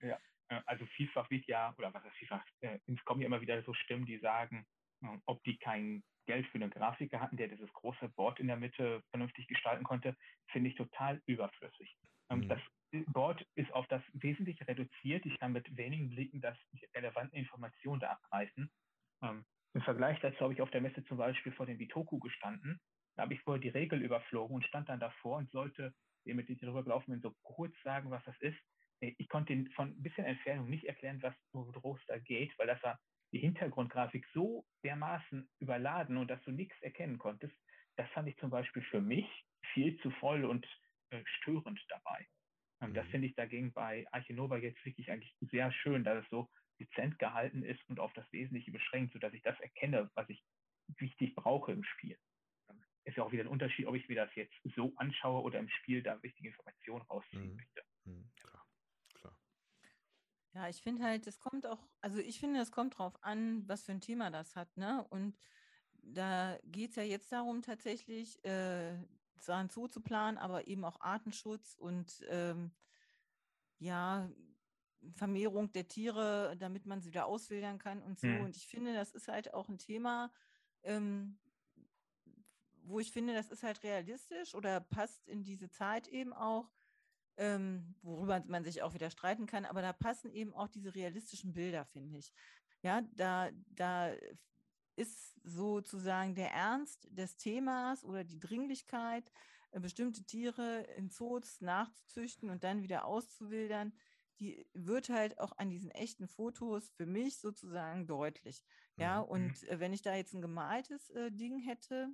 Genau. 0.00 0.16
ja. 0.48 0.62
Also 0.66 0.86
vielfach 0.86 1.28
wird 1.30 1.46
ja, 1.46 1.74
oder 1.76 1.92
was 1.92 2.04
heißt 2.04 2.16
vielfach, 2.16 2.44
äh, 2.60 2.78
es 2.86 3.04
kommen 3.04 3.20
ja 3.20 3.26
immer 3.26 3.40
wieder 3.40 3.62
so 3.64 3.74
Stimmen, 3.74 4.06
die 4.06 4.18
sagen, 4.18 4.66
äh, 5.02 5.18
ob 5.26 5.42
die 5.44 5.58
kein 5.58 6.02
Geld 6.26 6.46
für 6.48 6.56
einen 6.56 6.70
Grafiker 6.70 7.20
hatten, 7.20 7.36
der 7.36 7.48
dieses 7.48 7.72
große 7.72 8.08
Board 8.10 8.38
in 8.38 8.48
der 8.48 8.56
Mitte 8.56 9.02
vernünftig 9.10 9.46
gestalten 9.48 9.84
konnte, 9.84 10.16
finde 10.50 10.70
ich 10.70 10.76
total 10.76 11.22
überflüssig. 11.26 11.96
Ähm, 12.30 12.40
mhm. 12.40 12.48
Das 12.48 12.60
Board 13.08 13.44
ist 13.54 13.72
auf 13.72 13.86
das 13.88 14.02
Wesentliche 14.12 14.66
reduziert. 14.66 15.24
Ich 15.26 15.38
kann 15.38 15.52
mit 15.52 15.76
wenigen 15.76 16.10
Blicken 16.10 16.40
das 16.40 16.56
die 16.72 16.84
relevanten 16.94 17.38
Informationen 17.38 18.00
da 18.00 18.10
abreißen. 18.10 18.70
Ähm, 19.22 19.44
Im 19.74 19.82
Vergleich 19.82 20.18
dazu 20.20 20.40
habe 20.40 20.54
ich 20.54 20.62
auf 20.62 20.70
der 20.70 20.80
Messe 20.80 21.04
zum 21.04 21.18
Beispiel 21.18 21.52
vor 21.52 21.66
dem 21.66 21.78
Bitoku 21.78 22.18
gestanden. 22.18 22.80
Da 23.16 23.24
habe 23.24 23.34
ich 23.34 23.40
vorher 23.42 23.60
die 23.60 23.68
Regel 23.68 24.02
überflogen 24.02 24.54
und 24.54 24.64
stand 24.64 24.88
dann 24.88 25.00
davor 25.00 25.38
und 25.38 25.50
sollte 25.50 25.92
dem 26.24 26.36
mit 26.36 26.46
gelaufen 26.48 27.10
bin, 27.10 27.20
so 27.20 27.34
kurz 27.42 27.74
sagen, 27.82 28.10
was 28.10 28.22
das 28.24 28.38
ist. 28.40 28.58
Äh, 29.00 29.14
ich 29.18 29.28
konnte 29.28 29.54
den 29.54 29.70
von 29.72 29.88
ein 29.88 30.02
bisschen 30.02 30.24
Entfernung 30.24 30.68
nicht 30.68 30.84
erklären, 30.84 31.22
was 31.22 31.34
worum 31.52 31.98
da 32.06 32.18
geht, 32.18 32.56
weil 32.58 32.66
das 32.66 32.82
war 32.82 32.98
die 33.32 33.40
Hintergrundgrafik 33.40 34.26
so 34.32 34.64
dermaßen 34.84 35.48
überladen 35.58 36.16
und 36.16 36.28
dass 36.28 36.42
du 36.44 36.52
nichts 36.52 36.80
erkennen 36.80 37.18
konntest. 37.18 37.54
Das 37.96 38.08
fand 38.10 38.28
ich 38.28 38.36
zum 38.38 38.50
Beispiel 38.50 38.82
für 38.82 39.00
mich 39.00 39.26
viel 39.74 39.98
zu 40.00 40.10
voll 40.12 40.44
und 40.44 40.66
äh, 41.10 41.22
störend 41.26 41.84
dabei. 41.88 42.26
Ähm, 42.80 42.90
mhm. 42.90 42.94
Das 42.94 43.06
finde 43.08 43.26
ich 43.26 43.34
dagegen 43.34 43.72
bei 43.72 44.06
Archinova 44.12 44.58
jetzt 44.58 44.84
wirklich 44.84 45.10
eigentlich 45.10 45.34
sehr 45.40 45.72
schön, 45.72 46.04
dass 46.04 46.22
es 46.24 46.30
so 46.30 46.48
dezent 46.78 47.18
gehalten 47.18 47.62
ist 47.62 47.80
und 47.88 47.98
auf 47.98 48.12
das 48.14 48.30
Wesentliche 48.32 48.70
beschränkt, 48.70 49.12
sodass 49.12 49.32
ich 49.32 49.42
das 49.42 49.58
erkenne, 49.60 50.10
was 50.14 50.28
ich 50.28 50.42
wichtig 50.98 51.34
brauche 51.34 51.72
im 51.72 51.84
Spiel. 51.84 52.18
Ähm, 52.70 52.82
ist 53.04 53.16
ja 53.16 53.24
auch 53.24 53.32
wieder 53.32 53.44
ein 53.44 53.48
Unterschied, 53.48 53.86
ob 53.86 53.94
ich 53.94 54.08
mir 54.08 54.14
das 54.14 54.34
jetzt 54.34 54.54
so 54.76 54.92
anschaue 54.96 55.42
oder 55.42 55.58
im 55.58 55.68
Spiel 55.68 56.02
da 56.02 56.22
wichtige 56.22 56.48
Informationen 56.48 57.02
rausziehen 57.02 57.50
mhm. 57.50 57.56
möchte. 57.56 57.82
Mhm. 58.04 58.30
Klar, 58.36 58.66
klar. 59.14 59.38
Ja, 60.54 60.68
ich 60.68 60.80
finde 60.80 61.02
halt, 61.02 61.26
es 61.26 61.38
kommt 61.38 61.66
auch, 61.66 61.84
also 62.00 62.18
ich 62.18 62.38
finde, 62.38 62.60
es 62.60 62.70
kommt 62.70 62.98
drauf 62.98 63.22
an, 63.22 63.66
was 63.68 63.84
für 63.84 63.92
ein 63.92 64.00
Thema 64.00 64.30
das 64.30 64.56
hat, 64.56 64.76
ne? 64.76 65.04
Und 65.10 65.36
da 66.00 66.58
geht 66.64 66.90
es 66.90 66.96
ja 66.96 67.02
jetzt 67.02 67.32
darum, 67.32 67.60
tatsächlich 67.60 68.42
äh, 68.44 68.96
zu 69.40 70.00
planen, 70.00 70.38
aber 70.38 70.66
eben 70.66 70.84
auch 70.84 71.00
Artenschutz 71.00 71.74
und 71.74 72.24
ähm, 72.28 72.70
ja, 73.78 74.30
Vermehrung 75.14 75.72
der 75.72 75.86
Tiere, 75.86 76.56
damit 76.58 76.86
man 76.86 77.00
sie 77.00 77.10
wieder 77.10 77.26
auswildern 77.26 77.78
kann 77.78 78.02
und 78.02 78.18
so. 78.18 78.26
Mhm. 78.26 78.44
Und 78.44 78.56
ich 78.56 78.66
finde, 78.66 78.94
das 78.94 79.12
ist 79.12 79.28
halt 79.28 79.54
auch 79.54 79.68
ein 79.68 79.78
Thema, 79.78 80.32
ähm, 80.82 81.38
wo 82.82 83.00
ich 83.00 83.12
finde, 83.12 83.34
das 83.34 83.50
ist 83.50 83.62
halt 83.62 83.82
realistisch 83.82 84.54
oder 84.54 84.80
passt 84.80 85.26
in 85.28 85.44
diese 85.44 85.68
Zeit 85.70 86.08
eben 86.08 86.32
auch, 86.32 86.72
ähm, 87.36 87.94
worüber 88.02 88.42
man 88.46 88.64
sich 88.64 88.82
auch 88.82 88.94
wieder 88.94 89.10
streiten 89.10 89.46
kann, 89.46 89.64
aber 89.64 89.82
da 89.82 89.92
passen 89.92 90.32
eben 90.32 90.54
auch 90.54 90.68
diese 90.68 90.94
realistischen 90.94 91.52
Bilder, 91.52 91.84
finde 91.84 92.18
ich. 92.18 92.32
Ja, 92.82 93.02
da, 93.14 93.50
da 93.68 94.12
ist 94.98 95.34
sozusagen 95.44 96.34
der 96.34 96.52
Ernst 96.52 97.08
des 97.10 97.36
Themas 97.36 98.04
oder 98.04 98.24
die 98.24 98.40
Dringlichkeit, 98.40 99.30
äh, 99.70 99.80
bestimmte 99.80 100.24
Tiere 100.24 100.82
in 100.96 101.08
Zoos 101.10 101.60
nachzuzüchten 101.60 102.50
und 102.50 102.64
dann 102.64 102.82
wieder 102.82 103.04
auszuwildern, 103.04 103.92
die 104.40 104.66
wird 104.72 105.08
halt 105.08 105.38
auch 105.38 105.56
an 105.56 105.70
diesen 105.70 105.90
echten 105.90 106.28
Fotos 106.28 106.90
für 106.90 107.06
mich 107.06 107.38
sozusagen 107.38 108.06
deutlich. 108.06 108.64
Ja, 108.96 109.22
mhm. 109.22 109.28
und 109.28 109.68
äh, 109.68 109.80
wenn 109.80 109.92
ich 109.92 110.02
da 110.02 110.14
jetzt 110.14 110.34
ein 110.34 110.42
gemaltes 110.42 111.10
äh, 111.10 111.30
Ding 111.30 111.58
hätte 111.58 112.08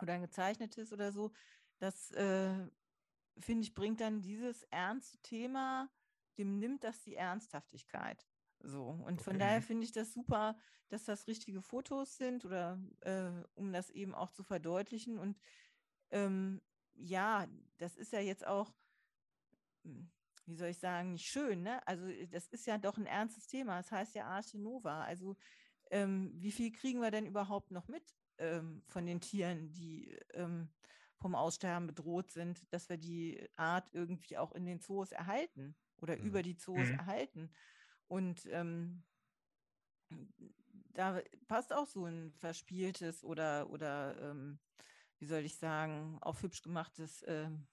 oder 0.00 0.14
ein 0.14 0.22
gezeichnetes 0.22 0.92
oder 0.92 1.12
so, 1.12 1.32
das 1.78 2.10
äh, 2.12 2.68
finde 3.38 3.62
ich, 3.62 3.74
bringt 3.74 4.00
dann 4.00 4.22
dieses 4.22 4.62
ernste 4.64 5.18
Thema, 5.18 5.90
dem 6.38 6.58
nimmt 6.58 6.84
das 6.84 7.02
die 7.02 7.16
Ernsthaftigkeit. 7.16 8.29
So, 8.62 8.84
und 8.84 9.14
okay. 9.14 9.22
von 9.24 9.38
daher 9.38 9.62
finde 9.62 9.84
ich 9.84 9.92
das 9.92 10.12
super, 10.12 10.56
dass 10.88 11.04
das 11.04 11.26
richtige 11.26 11.62
Fotos 11.62 12.16
sind 12.16 12.44
oder 12.44 12.78
äh, 13.00 13.30
um 13.54 13.72
das 13.72 13.90
eben 13.90 14.14
auch 14.14 14.30
zu 14.30 14.42
verdeutlichen. 14.42 15.18
Und 15.18 15.38
ähm, 16.10 16.60
ja, 16.94 17.46
das 17.78 17.96
ist 17.96 18.12
ja 18.12 18.20
jetzt 18.20 18.46
auch, 18.46 18.72
hm, 19.84 20.10
wie 20.46 20.56
soll 20.56 20.68
ich 20.68 20.78
sagen, 20.78 21.12
nicht 21.12 21.26
schön, 21.26 21.62
ne? 21.62 21.86
Also 21.86 22.06
äh, 22.06 22.26
das 22.26 22.48
ist 22.48 22.66
ja 22.66 22.76
doch 22.76 22.98
ein 22.98 23.06
ernstes 23.06 23.46
Thema. 23.46 23.76
Das 23.78 23.90
heißt 23.92 24.14
ja 24.14 24.26
Arche 24.26 24.58
Nova. 24.58 25.04
Also 25.04 25.36
ähm, 25.90 26.32
wie 26.34 26.52
viel 26.52 26.72
kriegen 26.72 27.00
wir 27.00 27.10
denn 27.10 27.26
überhaupt 27.26 27.70
noch 27.70 27.88
mit 27.88 28.14
ähm, 28.38 28.82
von 28.86 29.06
den 29.06 29.20
Tieren, 29.20 29.72
die 29.72 30.18
ähm, 30.34 30.68
vom 31.16 31.34
Aussterben 31.34 31.86
bedroht 31.86 32.30
sind, 32.30 32.72
dass 32.72 32.88
wir 32.88 32.96
die 32.96 33.48
Art 33.56 33.88
irgendwie 33.92 34.38
auch 34.38 34.52
in 34.52 34.66
den 34.66 34.80
Zoos 34.80 35.12
erhalten 35.12 35.76
oder 36.00 36.16
mhm. 36.16 36.24
über 36.24 36.42
die 36.42 36.56
Zoos 36.56 36.88
mhm. 36.88 36.98
erhalten? 36.98 37.50
Und 38.10 38.44
ähm, 38.50 39.04
da 40.94 41.20
passt 41.46 41.72
auch 41.72 41.86
so 41.86 42.06
ein 42.06 42.32
verspieltes 42.32 43.22
oder, 43.22 43.70
oder 43.70 44.16
ähm, 44.20 44.58
wie 45.20 45.26
soll 45.26 45.44
ich 45.44 45.54
sagen, 45.54 46.18
auch 46.20 46.42
hübsch 46.42 46.62
gemachtes 46.62 47.24
ähm, 47.28 47.68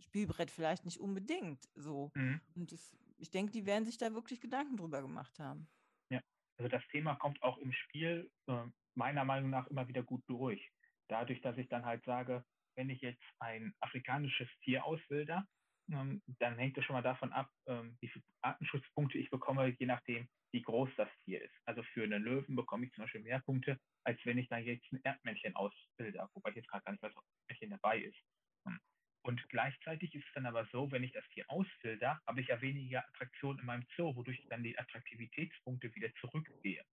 Spielbrett 0.00 0.50
vielleicht 0.50 0.84
nicht 0.84 1.00
unbedingt 1.00 1.66
so. 1.74 2.12
Mhm. 2.14 2.42
Und 2.56 2.72
das, 2.72 2.94
ich 3.16 3.30
denke, 3.30 3.52
die 3.52 3.64
werden 3.64 3.86
sich 3.86 3.96
da 3.96 4.12
wirklich 4.12 4.38
Gedanken 4.42 4.76
drüber 4.76 5.00
gemacht 5.00 5.38
haben. 5.38 5.66
Ja, 6.10 6.20
also 6.58 6.68
das 6.68 6.86
Thema 6.88 7.14
kommt 7.14 7.42
auch 7.42 7.56
im 7.56 7.72
Spiel 7.72 8.30
äh, 8.48 8.66
meiner 8.94 9.24
Meinung 9.24 9.48
nach 9.48 9.66
immer 9.68 9.88
wieder 9.88 10.02
gut 10.02 10.22
durch. 10.26 10.70
Dadurch, 11.08 11.40
dass 11.40 11.56
ich 11.56 11.68
dann 11.68 11.86
halt 11.86 12.04
sage, 12.04 12.44
wenn 12.76 12.90
ich 12.90 13.00
jetzt 13.00 13.24
ein 13.38 13.72
afrikanisches 13.80 14.48
Tier 14.62 14.84
auswilder, 14.84 15.48
dann 15.88 16.58
hängt 16.58 16.76
es 16.76 16.84
schon 16.84 16.94
mal 16.94 17.02
davon 17.02 17.32
ab, 17.32 17.50
ähm, 17.66 17.96
wie 18.00 18.08
viele 18.08 18.24
Artenschutzpunkte 18.42 19.18
ich 19.18 19.30
bekomme, 19.30 19.74
je 19.78 19.86
nachdem, 19.86 20.28
wie 20.52 20.62
groß 20.62 20.90
das 20.96 21.08
Tier 21.24 21.42
ist. 21.42 21.54
Also 21.64 21.82
für 21.82 22.04
einen 22.04 22.22
Löwen 22.22 22.56
bekomme 22.56 22.86
ich 22.86 22.92
zum 22.92 23.04
Beispiel 23.04 23.22
mehr 23.22 23.40
Punkte, 23.40 23.78
als 24.04 24.18
wenn 24.24 24.38
ich 24.38 24.48
da 24.48 24.58
jetzt 24.58 24.90
ein 24.92 25.00
Erdmännchen 25.02 25.56
ausbilde, 25.56 26.28
wobei 26.34 26.50
ich 26.50 26.56
jetzt 26.56 26.68
gerade 26.68 26.84
gar 26.84 26.92
nicht 26.92 27.02
weiß, 27.02 27.16
ob 27.16 27.24
ein 27.24 27.30
Erdmännchen 27.48 27.70
dabei 27.70 27.98
ist. 28.00 28.18
Hm. 28.66 28.78
Und 29.22 29.48
gleichzeitig 29.48 30.14
ist 30.14 30.24
es 30.26 30.32
dann 30.34 30.46
aber 30.46 30.66
so, 30.66 30.90
wenn 30.90 31.04
ich 31.04 31.12
das 31.12 31.26
Tier 31.30 31.44
ausfilter, 31.48 32.20
habe 32.26 32.40
ich 32.40 32.48
ja 32.48 32.60
weniger 32.60 33.06
Attraktion 33.08 33.58
in 33.58 33.66
meinem 33.66 33.86
Zoo, 33.96 34.14
wodurch 34.14 34.38
ich 34.38 34.48
dann 34.48 34.62
die 34.62 34.78
Attraktivitätspunkte 34.78 35.94
wieder 35.94 36.12
zurückgehe. 36.20 36.84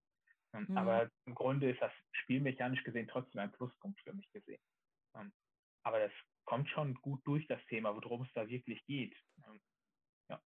Hm. 0.53 0.67
Mhm. 0.67 0.77
Aber 0.77 1.11
im 1.25 1.35
Grunde 1.35 1.69
ist 1.69 1.81
das 1.81 1.91
spielmechanisch 2.11 2.83
gesehen 2.83 3.07
trotzdem 3.07 3.41
ein 3.41 3.51
Pluspunkt 3.51 3.99
für 4.01 4.13
mich 4.13 4.29
gesehen. 4.31 4.61
Hm. 5.15 5.31
Aber 5.83 5.99
das 5.99 6.11
kommt 6.45 6.69
schon 6.69 6.93
gut 6.95 7.25
durch 7.25 7.47
das 7.47 7.63
Thema, 7.65 7.93
worum 7.95 8.23
es 8.23 8.31
da 8.33 8.47
wirklich 8.47 8.85
geht. 8.85 9.15
Ähm, 9.47 9.61
ja. 10.29 10.41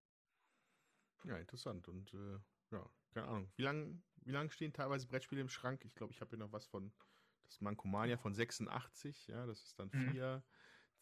Ja, 1.25 1.37
interessant. 1.37 1.87
Und 1.87 2.13
äh, 2.13 2.39
ja, 2.71 2.89
keine 3.13 3.27
Ahnung. 3.27 3.51
Wie 3.55 3.63
lange 3.63 4.01
wie 4.23 4.31
lang 4.31 4.49
stehen 4.51 4.73
teilweise 4.73 5.07
Brettspiele 5.07 5.41
im 5.41 5.49
Schrank? 5.49 5.85
Ich 5.85 5.95
glaube, 5.95 6.11
ich 6.13 6.19
habe 6.19 6.31
hier 6.31 6.39
noch 6.39 6.51
was 6.51 6.67
von 6.67 6.93
das 7.47 7.61
Mankomania 7.61 8.17
von 8.17 8.33
86, 8.33 9.27
ja, 9.27 9.45
das 9.45 9.63
ist 9.63 9.79
dann 9.79 9.89
mhm. 9.93 10.11
vier, 10.11 10.43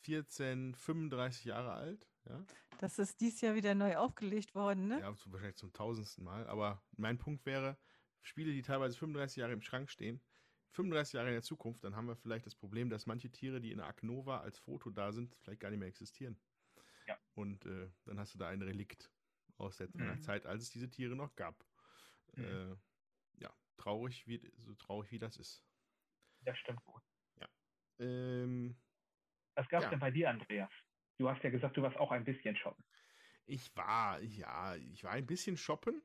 14, 0.02 0.76
35 0.76 1.46
Jahre 1.46 1.74
alt, 1.74 2.08
ja. 2.26 2.46
Das 2.80 3.00
ist 3.00 3.22
dieses 3.22 3.42
Jahr 3.42 3.56
wieder 3.56 3.74
neu 3.74 3.96
aufgelegt 3.98 4.54
worden, 4.54 4.88
ne? 4.88 5.00
Ja, 5.00 5.16
wahrscheinlich 5.26 5.56
zum 5.56 5.72
tausendsten 5.74 6.24
Mal. 6.24 6.46
Aber 6.48 6.84
mein 6.98 7.18
Punkt 7.18 7.46
wäre, 7.46 7.78
Spiele, 8.22 8.52
die 8.52 8.62
teilweise 8.62 8.98
35 8.98 9.38
Jahre 9.38 9.54
im 9.54 9.62
Schrank 9.62 9.90
stehen, 9.90 10.22
35 10.76 11.14
Jahre 11.14 11.28
in 11.30 11.34
der 11.34 11.42
Zukunft, 11.42 11.84
dann 11.84 11.96
haben 11.96 12.08
wir 12.08 12.16
vielleicht 12.16 12.46
das 12.46 12.56
Problem, 12.56 12.90
dass 12.90 13.06
manche 13.06 13.32
Tiere, 13.32 13.62
die 13.62 13.72
in 13.72 13.78
der 13.78 13.88
Aknova 13.88 14.42
als 14.42 14.60
Foto 14.60 14.90
da 14.90 15.12
sind, 15.12 15.36
vielleicht 15.42 15.62
gar 15.62 15.70
nicht 15.70 15.80
mehr 15.80 15.88
existieren. 15.88 16.38
Ja. 17.08 17.18
Und 17.34 17.66
äh, 17.66 17.90
dann 18.06 18.20
hast 18.20 18.34
du 18.34 18.38
da 18.38 18.50
ein 18.50 18.62
Relikt 18.62 19.10
aus 19.58 19.78
der 19.78 19.90
mhm. 19.94 20.22
Zeit, 20.22 20.46
als 20.46 20.64
es 20.64 20.70
diese 20.70 20.90
Tiere 20.90 21.16
noch 21.16 21.36
gab. 21.36 21.66
Mhm. 22.34 22.44
Äh, 22.44 22.76
ja, 23.44 23.54
traurig, 23.78 24.28
wie, 24.28 24.42
so 24.58 24.76
traurig 24.76 25.12
wie 25.12 25.20
das 25.20 25.38
ist. 25.38 25.64
Das 26.42 26.58
stimmt 26.58 26.84
gut. 26.84 27.02
Ja. 27.40 27.48
Ähm, 28.00 28.76
Was 29.56 29.68
gab 29.70 29.80
es 29.80 29.86
ja. 29.86 29.90
denn 29.92 30.00
bei 30.00 30.12
dir, 30.12 30.30
Andreas? 30.30 30.72
Du 31.18 31.30
hast 31.30 31.42
ja 31.44 31.50
gesagt, 31.50 31.78
du 31.78 31.82
warst 31.82 31.98
auch 31.98 32.12
ein 32.12 32.26
bisschen 32.26 32.56
shoppen. 32.58 32.84
Ich 33.46 33.76
war, 33.76 34.22
ja, 34.22 34.76
ich 34.76 35.04
war 35.04 35.12
ein 35.12 35.26
bisschen 35.26 35.56
shoppen 35.56 36.02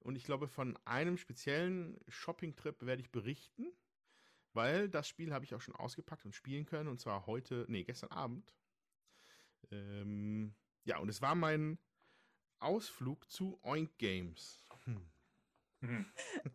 und 0.00 0.16
ich 0.16 0.24
glaube, 0.24 0.48
von 0.48 0.76
einem 0.84 1.16
speziellen 1.16 1.98
Shopping-Trip 2.08 2.82
werde 2.82 3.00
ich 3.00 3.10
berichten. 3.10 3.72
Weil 4.52 4.88
das 4.88 5.08
Spiel 5.08 5.32
habe 5.32 5.44
ich 5.44 5.54
auch 5.54 5.60
schon 5.60 5.76
ausgepackt 5.76 6.24
und 6.24 6.34
spielen 6.34 6.66
können. 6.66 6.88
Und 6.88 7.00
zwar 7.00 7.26
heute, 7.26 7.66
nee, 7.68 7.84
gestern 7.84 8.10
Abend. 8.10 8.54
Ähm, 9.70 10.54
ja, 10.84 10.98
und 10.98 11.08
es 11.08 11.22
war 11.22 11.34
mein 11.34 11.78
Ausflug 12.58 13.30
zu 13.30 13.58
Oink 13.62 13.96
Games. 13.98 14.66
Hm. 14.84 15.06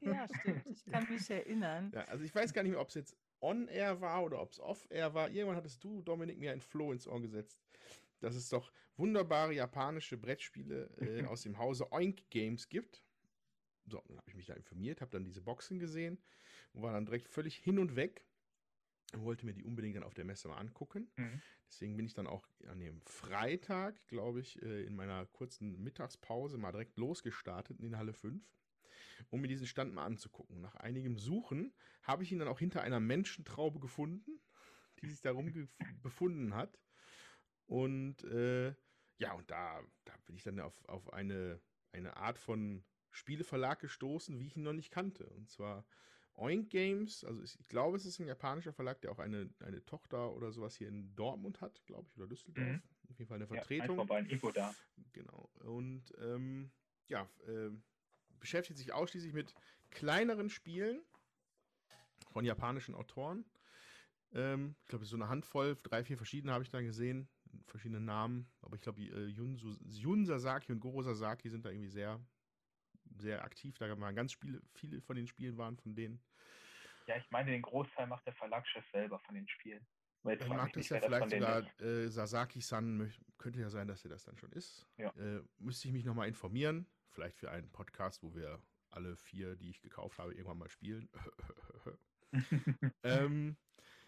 Ja, 0.01 0.27
stimmt. 0.27 0.67
Ich 0.67 0.85
kann 0.85 1.09
mich 1.09 1.27
erinnern. 1.31 1.91
Ja, 1.95 2.01
also 2.03 2.23
ich 2.23 2.35
weiß 2.35 2.53
gar 2.53 2.61
nicht 2.61 2.73
mehr, 2.73 2.81
ob 2.81 2.89
es 2.89 2.93
jetzt 2.93 3.17
on-air 3.41 3.99
war 3.99 4.23
oder 4.23 4.39
ob 4.39 4.51
es 4.51 4.59
off-air 4.59 5.15
war. 5.15 5.31
Irgendwann 5.31 5.57
hattest 5.57 5.83
du, 5.83 6.03
Dominik, 6.03 6.37
mir 6.37 6.51
ein 6.51 6.61
Flow 6.61 6.91
ins 6.91 7.07
Ohr 7.07 7.19
gesetzt. 7.19 7.59
Dass 8.19 8.35
es 8.35 8.49
doch 8.49 8.71
wunderbare 8.97 9.53
japanische 9.53 10.17
Brettspiele 10.17 10.91
äh, 10.97 11.25
aus 11.25 11.41
dem 11.41 11.57
Hause 11.57 11.91
Oink 11.91 12.29
Games 12.29 12.69
gibt. 12.69 13.03
So, 13.87 14.03
dann 14.07 14.17
habe 14.17 14.29
ich 14.29 14.35
mich 14.35 14.45
da 14.45 14.53
informiert, 14.53 15.01
habe 15.01 15.11
dann 15.11 15.23
diese 15.23 15.41
Boxen 15.41 15.79
gesehen 15.79 16.19
und 16.75 16.83
war 16.83 16.93
dann 16.93 17.05
direkt 17.05 17.29
völlig 17.29 17.55
hin 17.55 17.79
und 17.79 17.95
weg. 17.95 18.25
wollte 19.13 19.45
mir 19.45 19.53
die 19.53 19.63
unbedingt 19.63 19.95
dann 19.95 20.03
auf 20.03 20.13
der 20.13 20.25
Messe 20.25 20.49
mal 20.49 20.57
angucken. 20.57 21.09
Mhm. 21.15 21.41
Deswegen 21.69 21.95
bin 21.95 22.05
ich 22.05 22.13
dann 22.13 22.27
auch 22.27 22.45
an 22.67 22.79
dem 22.79 23.01
Freitag, 23.03 24.05
glaube 24.07 24.41
ich, 24.41 24.61
äh, 24.61 24.83
in 24.83 24.95
meiner 24.95 25.25
kurzen 25.27 25.81
Mittagspause 25.81 26.57
mal 26.57 26.71
direkt 26.71 26.97
losgestartet 26.97 27.79
in 27.79 27.97
Halle 27.97 28.13
5, 28.13 28.43
um 29.29 29.41
mir 29.41 29.47
diesen 29.47 29.67
Stand 29.67 29.93
mal 29.93 30.05
anzugucken. 30.05 30.59
Nach 30.59 30.75
einigem 30.75 31.17
Suchen 31.17 31.73
habe 32.01 32.23
ich 32.23 32.31
ihn 32.31 32.39
dann 32.39 32.49
auch 32.49 32.59
hinter 32.59 32.81
einer 32.81 32.99
Menschentraube 32.99 33.79
gefunden, 33.79 34.41
die 35.01 35.07
sich 35.07 35.21
darum 35.21 35.69
befunden 36.01 36.53
hat. 36.53 36.77
Und 37.67 38.23
äh, 38.25 38.75
ja, 39.17 39.33
und 39.33 39.49
da, 39.49 39.81
da 40.03 40.13
bin 40.25 40.35
ich 40.35 40.43
dann 40.43 40.59
auf, 40.59 40.83
auf 40.89 41.13
eine, 41.13 41.61
eine 41.93 42.17
Art 42.17 42.37
von 42.37 42.83
Spieleverlag 43.11 43.79
gestoßen, 43.79 44.37
wie 44.39 44.47
ich 44.47 44.57
ihn 44.57 44.63
noch 44.63 44.73
nicht 44.73 44.91
kannte. 44.91 45.25
Und 45.29 45.49
zwar 45.49 45.85
Oink 46.37 46.69
Games, 46.69 47.23
also 47.23 47.41
ich 47.41 47.57
glaube, 47.67 47.95
es 47.97 48.05
ist 48.05 48.19
ein 48.19 48.27
japanischer 48.27 48.73
Verlag, 48.73 49.01
der 49.01 49.11
auch 49.11 49.19
eine, 49.19 49.49
eine 49.59 49.83
Tochter 49.85 50.33
oder 50.33 50.51
sowas 50.51 50.75
hier 50.75 50.89
in 50.89 51.15
Dortmund 51.15 51.61
hat, 51.61 51.81
glaube 51.85 52.07
ich, 52.09 52.17
oder 52.17 52.27
Düsseldorf. 52.27 52.67
Mhm. 52.67 52.81
Auf 53.09 53.19
jeden 53.19 53.29
Fall 53.29 53.37
eine 53.37 53.47
Vertretung. 53.47 54.07
Ja, 54.07 54.15
ein 54.15 54.25
Info 54.25 54.51
da. 54.51 54.75
Genau. 55.13 55.49
Und 55.59 56.03
ähm, 56.19 56.71
ja, 57.07 57.29
äh, 57.47 57.69
beschäftigt 58.39 58.77
sich 58.77 58.91
ausschließlich 58.91 59.33
mit 59.33 59.53
kleineren 59.91 60.49
Spielen 60.49 61.01
von 62.31 62.43
japanischen 62.43 62.95
Autoren. 62.95 63.45
Ähm, 64.33 64.75
ich 64.81 64.87
glaube, 64.87 65.05
so 65.05 65.15
eine 65.15 65.29
Handvoll, 65.29 65.77
drei, 65.83 66.03
vier 66.03 66.17
verschiedene 66.17 66.51
habe 66.51 66.63
ich 66.63 66.69
da 66.69 66.81
gesehen, 66.81 67.29
verschiedene 67.67 68.01
Namen. 68.01 68.51
Aber 68.61 68.75
ich 68.75 68.81
glaube, 68.81 69.01
äh, 69.01 69.27
Jun, 69.27 69.57
Jun 69.85 70.25
Sasaki 70.25 70.73
und 70.73 70.81
Goro 70.81 71.01
Sasaki 71.01 71.49
sind 71.49 71.65
da 71.65 71.69
irgendwie 71.69 71.89
sehr 71.89 72.19
sehr 73.19 73.43
aktiv. 73.43 73.77
Da 73.77 73.99
waren 73.99 74.15
ganz 74.15 74.31
Spiele, 74.31 74.61
viele 74.73 75.01
von 75.01 75.15
den 75.15 75.27
Spielen 75.27 75.57
waren 75.57 75.77
von 75.77 75.95
denen. 75.95 76.21
Ja, 77.07 77.17
ich 77.17 77.29
meine, 77.29 77.51
den 77.51 77.61
Großteil 77.61 78.07
macht 78.07 78.25
der 78.25 78.33
Verlagschef 78.33 78.85
selber 78.91 79.19
von 79.19 79.35
den 79.35 79.47
Spielen. 79.47 79.85
Ich 80.27 80.47
mag 80.47 80.73
das 80.73 80.89
ja 80.89 80.99
vielleicht 80.99 81.29
sogar 81.29 81.81
äh, 81.81 82.07
Sasaki-san, 82.07 83.13
könnte 83.37 83.59
ja 83.59 83.69
sein, 83.69 83.87
dass 83.87 84.03
er 84.03 84.09
das 84.09 84.23
dann 84.23 84.37
schon 84.37 84.51
ist. 84.53 84.87
Ja. 84.97 85.09
Äh, 85.11 85.43
müsste 85.59 85.87
ich 85.87 85.93
mich 85.93 86.03
nochmal 86.03 86.27
informieren. 86.27 86.87
Vielleicht 87.09 87.37
für 87.37 87.51
einen 87.51 87.71
Podcast, 87.71 88.23
wo 88.23 88.33
wir 88.33 88.59
alle 88.89 89.15
vier, 89.17 89.55
die 89.55 89.69
ich 89.69 89.81
gekauft 89.81 90.17
habe, 90.17 90.33
irgendwann 90.33 90.57
mal 90.57 90.69
spielen. 90.69 91.09
ähm, 93.03 93.55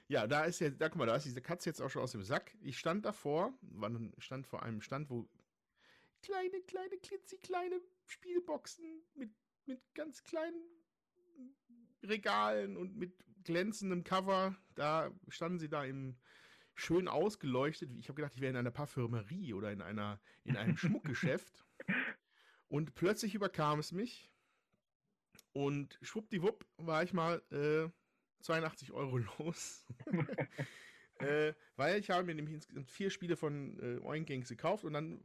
ja, 0.08 0.26
da 0.26 0.46
ist 0.46 0.60
ja, 0.60 0.70
da 0.70 0.90
guck 0.90 0.98
mal, 0.98 1.06
da 1.06 1.16
ist 1.16 1.26
diese 1.26 1.42
Katze 1.42 1.70
jetzt 1.70 1.82
auch 1.82 1.90
schon 1.90 2.02
aus 2.02 2.14
dem 2.14 2.24
Sack. 2.24 2.56
Ich 2.62 2.80
stand 2.80 3.06
davor, 3.06 3.54
stand 4.18 4.48
vor 4.48 4.64
einem 4.64 4.82
Stand, 4.82 5.10
wo 5.10 5.30
kleine, 6.22 6.62
kleine, 6.62 6.98
klitzekleine 6.98 7.82
Spielboxen 8.06 8.86
mit, 9.16 9.32
mit 9.66 9.82
ganz 9.94 10.24
kleinen 10.24 10.62
Regalen 12.04 12.78
und 12.78 12.96
mit 12.96 13.14
glänzendem 13.44 14.04
Cover. 14.04 14.56
Da 14.76 15.12
standen 15.30 15.60
sie 15.60 15.70
da 15.70 15.84
im 15.84 16.18
schön 16.76 17.08
ausgeleuchtet. 17.08 17.90
Ich 17.98 18.08
habe 18.08 18.16
gedacht, 18.16 18.36
ich 18.36 18.42
wäre 18.42 18.52
in 18.52 18.58
einer 18.58 18.72
Parfümerie 18.72 19.54
oder 19.54 19.72
in 19.72 19.82
einer 19.82 20.20
in 20.44 20.56
einem 20.56 20.78
Schmuckgeschäft. 20.78 21.66
Und 22.70 22.96
plötzlich 22.96 23.36
überkam 23.36 23.80
es 23.80 23.92
mich. 23.92 24.32
Und 25.54 25.98
schwuppdiwupp 26.02 26.66
war 26.78 27.04
ich 27.04 27.14
mal 27.14 27.42
äh, 27.52 27.90
82 28.42 28.92
Euro 28.92 29.18
los. 29.18 29.86
äh, 31.20 31.54
weil 31.76 32.00
ich 32.00 32.10
habe 32.10 32.26
mir 32.26 32.36
nämlich 32.36 32.56
insgesamt 32.56 32.90
vier 32.90 33.10
Spiele 33.10 33.36
von 33.36 33.80
äh, 33.80 34.00
Oink 34.06 34.28
Gangs 34.28 34.50
gekauft 34.50 34.84
und 34.84 34.94
dann 34.94 35.20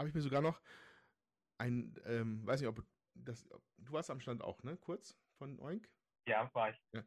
habe 0.00 0.08
ich 0.08 0.14
mir 0.14 0.22
sogar 0.22 0.40
noch 0.40 0.60
ein, 1.58 1.94
ähm, 2.04 2.46
weiß 2.46 2.60
nicht, 2.60 2.68
ob 2.68 2.82
das, 3.14 3.46
du 3.76 3.92
warst 3.92 4.10
am 4.10 4.20
Stand 4.20 4.42
auch, 4.42 4.62
ne? 4.62 4.76
Kurz 4.78 5.18
von 5.36 5.60
Oink? 5.60 5.90
Ja, 6.26 6.50
war 6.54 6.70
ich. 6.70 6.82
Ja. 6.94 7.04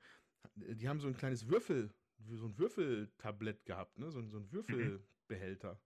Die 0.56 0.88
haben 0.88 1.00
so 1.00 1.08
ein 1.08 1.18
kleines 1.18 1.48
Würfel, 1.48 1.91
so 2.20 2.46
ein 2.46 2.58
Würfeltablett 2.58 3.66
gehabt, 3.66 3.98
ne? 3.98 4.12
So, 4.12 4.22
so 4.28 4.38
ein 4.38 4.52
Würfelbehälter. 4.52 5.82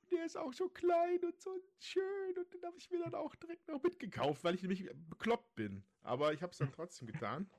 Und 0.00 0.10
der 0.10 0.24
ist 0.24 0.36
auch 0.36 0.54
so 0.54 0.70
klein 0.70 1.22
und 1.22 1.38
so 1.40 1.60
schön 1.78 2.38
und 2.38 2.52
den 2.54 2.62
habe 2.64 2.78
ich 2.78 2.90
mir 2.90 3.00
dann 3.00 3.14
auch 3.14 3.34
direkt 3.34 3.68
noch 3.68 3.82
mitgekauft, 3.82 4.42
weil 4.42 4.54
ich 4.54 4.62
nämlich 4.62 4.88
bekloppt 4.94 5.54
bin. 5.54 5.84
Aber 6.00 6.32
ich 6.32 6.42
habe 6.42 6.52
es 6.52 6.58
dann 6.58 6.72
trotzdem 6.72 7.08
getan. 7.08 7.50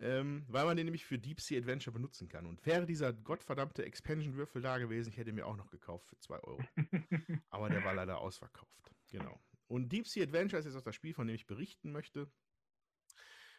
Ähm, 0.00 0.44
weil 0.48 0.64
man 0.64 0.76
den 0.76 0.86
nämlich 0.86 1.04
für 1.04 1.18
Deep 1.18 1.40
Sea 1.40 1.58
Adventure 1.58 1.92
benutzen 1.92 2.28
kann. 2.28 2.46
Und 2.46 2.64
wäre 2.66 2.86
dieser 2.86 3.12
gottverdammte 3.12 3.84
Expansion-Würfel 3.84 4.60
da 4.60 4.78
gewesen, 4.78 5.10
ich 5.10 5.16
hätte 5.16 5.32
mir 5.32 5.46
auch 5.46 5.56
noch 5.56 5.70
gekauft 5.70 6.06
für 6.08 6.18
2 6.18 6.38
Euro. 6.40 6.62
Aber 7.50 7.70
der 7.70 7.84
war 7.84 7.94
leider 7.94 8.18
ausverkauft. 8.18 8.92
Genau. 9.10 9.40
Und 9.68 9.90
Deep 9.90 10.06
Sea 10.06 10.24
Adventure 10.24 10.60
ist 10.60 10.66
jetzt 10.66 10.76
auch 10.76 10.82
das 10.82 10.94
Spiel, 10.94 11.14
von 11.14 11.26
dem 11.26 11.34
ich 11.34 11.46
berichten 11.46 11.92
möchte. 11.92 12.30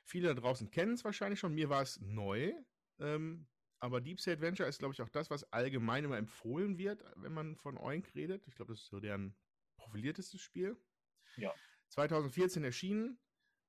Viele 0.05 0.29
da 0.29 0.39
draußen 0.39 0.69
kennen 0.71 0.93
es 0.93 1.03
wahrscheinlich 1.03 1.39
schon. 1.39 1.53
Mir 1.53 1.69
war 1.69 1.81
es 1.81 1.99
neu. 1.99 2.53
Ähm, 2.99 3.47
aber 3.79 4.01
Deep 4.01 4.19
Sea 4.19 4.33
Adventure 4.33 4.67
ist, 4.69 4.79
glaube 4.79 4.93
ich, 4.93 5.01
auch 5.01 5.09
das, 5.09 5.29
was 5.29 5.51
allgemein 5.51 6.05
immer 6.05 6.17
empfohlen 6.17 6.77
wird, 6.77 7.03
wenn 7.15 7.33
man 7.33 7.55
von 7.55 7.77
Oink 7.77 8.13
redet. 8.15 8.47
Ich 8.47 8.55
glaube, 8.55 8.73
das 8.73 8.81
ist 8.81 8.89
so 8.89 8.99
deren 8.99 9.35
profiliertestes 9.77 10.41
Spiel. 10.41 10.77
Ja. 11.35 11.53
2014 11.89 12.63
erschienen. 12.63 13.19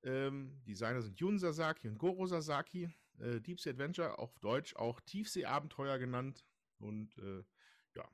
Ähm, 0.03 0.61
Designer 0.65 1.03
sind 1.03 1.19
Jun 1.19 1.39
Sasaki 1.39 1.89
und 1.89 1.99
Goro 1.99 2.27
Sasaki. 2.27 2.91
Äh, 3.19 3.41
Deep 3.41 3.61
Sea 3.61 3.73
Adventure, 3.73 4.19
auf 4.19 4.39
Deutsch 4.39 4.77
auch 4.77 5.01
Tiefseeabenteuer 5.01 5.99
genannt. 5.99 6.45
Und 6.79 7.17
äh, 7.19 7.45
ja. 7.95 8.09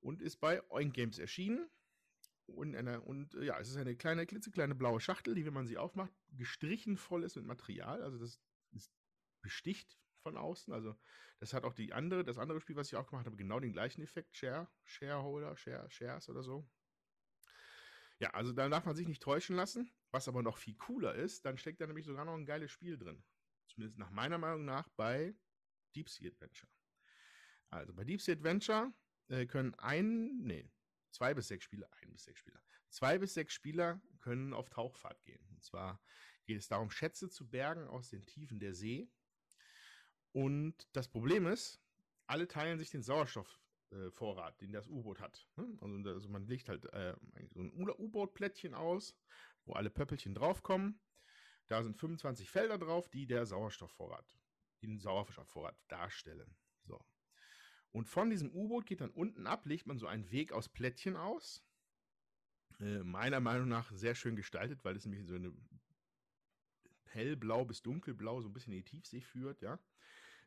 Und 0.00 0.20
ist 0.20 0.36
bei 0.36 0.62
Oink 0.70 0.94
Games 0.94 1.18
erschienen. 1.18 1.70
Und, 2.46 2.76
eine, 2.76 3.00
und 3.00 3.34
äh, 3.34 3.44
ja, 3.44 3.58
es 3.58 3.70
ist 3.70 3.76
eine 3.76 3.96
kleine, 3.96 4.26
klitzekleine 4.26 4.74
blaue 4.74 5.00
Schachtel, 5.00 5.34
die, 5.34 5.46
wenn 5.46 5.54
man 5.54 5.66
sie 5.66 5.78
aufmacht, 5.78 6.12
gestrichen 6.32 6.98
voll 6.98 7.24
ist 7.24 7.36
mit 7.36 7.46
Material. 7.46 8.02
Also 8.02 8.18
das 8.18 8.38
ist 8.72 8.92
besticht 9.40 9.98
von 10.22 10.36
außen. 10.36 10.72
Also 10.72 10.94
das 11.38 11.54
hat 11.54 11.64
auch 11.64 11.72
die 11.72 11.92
andere, 11.92 12.24
das 12.24 12.38
andere 12.38 12.60
Spiel, 12.60 12.76
was 12.76 12.88
ich 12.88 12.96
auch 12.96 13.06
gemacht 13.06 13.26
habe, 13.26 13.36
genau 13.36 13.60
den 13.60 13.72
gleichen 13.72 14.02
Effekt. 14.02 14.36
Share, 14.36 14.68
Shareholder, 14.84 15.56
Share, 15.56 15.90
Shares 15.90 16.28
oder 16.28 16.42
so. 16.42 16.68
Ja, 18.18 18.30
also 18.30 18.52
da 18.52 18.68
darf 18.68 18.84
man 18.84 18.94
sich 18.94 19.08
nicht 19.08 19.22
täuschen 19.22 19.56
lassen. 19.56 19.90
Was 20.14 20.28
aber 20.28 20.42
noch 20.42 20.58
viel 20.58 20.76
cooler 20.76 21.14
ist, 21.14 21.44
dann 21.44 21.58
steckt 21.58 21.80
da 21.80 21.86
nämlich 21.86 22.06
sogar 22.06 22.24
noch 22.24 22.34
ein 22.34 22.46
geiles 22.46 22.70
Spiel 22.70 22.96
drin. 22.96 23.22
Zumindest 23.66 23.98
nach 23.98 24.10
meiner 24.10 24.38
Meinung 24.38 24.64
nach 24.64 24.88
bei 24.90 25.34
Deep 25.96 26.08
Sea 26.08 26.30
Adventure. 26.30 26.70
Also 27.68 27.92
bei 27.92 28.04
Deep 28.04 28.20
Sea 28.20 28.34
Adventure 28.34 28.92
äh, 29.28 29.46
können 29.46 29.74
ein, 29.74 30.38
nee, 30.38 30.70
Zwei 31.14 31.32
bis 31.32 31.46
sechs 31.46 31.62
Spieler, 31.64 31.88
ein 32.02 32.10
bis 32.10 32.24
sechs 32.24 32.40
Spieler. 32.40 32.60
Zwei 32.88 33.18
bis 33.18 33.34
sechs 33.34 33.54
Spieler 33.54 34.02
können 34.18 34.52
auf 34.52 34.68
Tauchfahrt 34.68 35.22
gehen. 35.22 35.46
Und 35.50 35.62
zwar 35.62 36.02
geht 36.44 36.58
es 36.58 36.66
darum, 36.66 36.90
Schätze 36.90 37.30
zu 37.30 37.48
bergen 37.48 37.86
aus 37.86 38.10
den 38.10 38.26
Tiefen 38.26 38.58
der 38.58 38.74
See. 38.74 39.08
Und 40.32 40.88
das 40.90 41.06
Problem 41.06 41.46
ist, 41.46 41.80
alle 42.26 42.48
teilen 42.48 42.80
sich 42.80 42.90
den 42.90 43.04
Sauerstoffvorrat, 43.04 44.56
äh, 44.56 44.64
den 44.64 44.72
das 44.72 44.88
U-Boot 44.88 45.20
hat. 45.20 45.46
Ne? 45.54 45.78
Also, 45.80 46.08
also, 46.10 46.28
man 46.28 46.48
legt 46.48 46.68
halt 46.68 46.86
äh, 46.86 47.14
so 47.52 47.60
ein 47.60 47.72
U-Boot-Plättchen 47.72 48.74
aus, 48.74 49.16
wo 49.64 49.72
alle 49.74 49.90
Pöppelchen 49.90 50.34
draufkommen. 50.34 51.00
Da 51.66 51.82
sind 51.82 51.96
25 51.96 52.50
Felder 52.50 52.78
drauf, 52.78 53.08
die 53.08 53.26
der 53.26 53.46
Sauerstoffvorrat, 53.46 54.36
den 54.82 54.98
Sauerstoffvorrat 54.98 55.76
darstellen. 55.88 56.56
So. 56.82 57.02
Und 57.90 58.08
von 58.08 58.28
diesem 58.28 58.50
U-Boot 58.50 58.86
geht 58.86 59.00
dann 59.00 59.10
unten 59.10 59.46
ab, 59.46 59.66
legt 59.66 59.86
man 59.86 59.98
so 59.98 60.06
einen 60.06 60.30
Weg 60.30 60.52
aus 60.52 60.68
Plättchen 60.68 61.16
aus. 61.16 61.64
Äh, 62.80 63.04
meiner 63.04 63.40
Meinung 63.40 63.68
nach 63.68 63.92
sehr 63.92 64.14
schön 64.14 64.36
gestaltet, 64.36 64.84
weil 64.84 64.96
es 64.96 65.06
nämlich 65.06 65.26
so 65.26 65.34
eine 65.34 65.54
hellblau 67.06 67.64
bis 67.64 67.82
dunkelblau 67.82 68.40
so 68.40 68.48
ein 68.48 68.52
bisschen 68.52 68.72
in 68.72 68.80
die 68.80 68.84
Tiefsee 68.90 69.20
führt, 69.20 69.62
ja. 69.62 69.78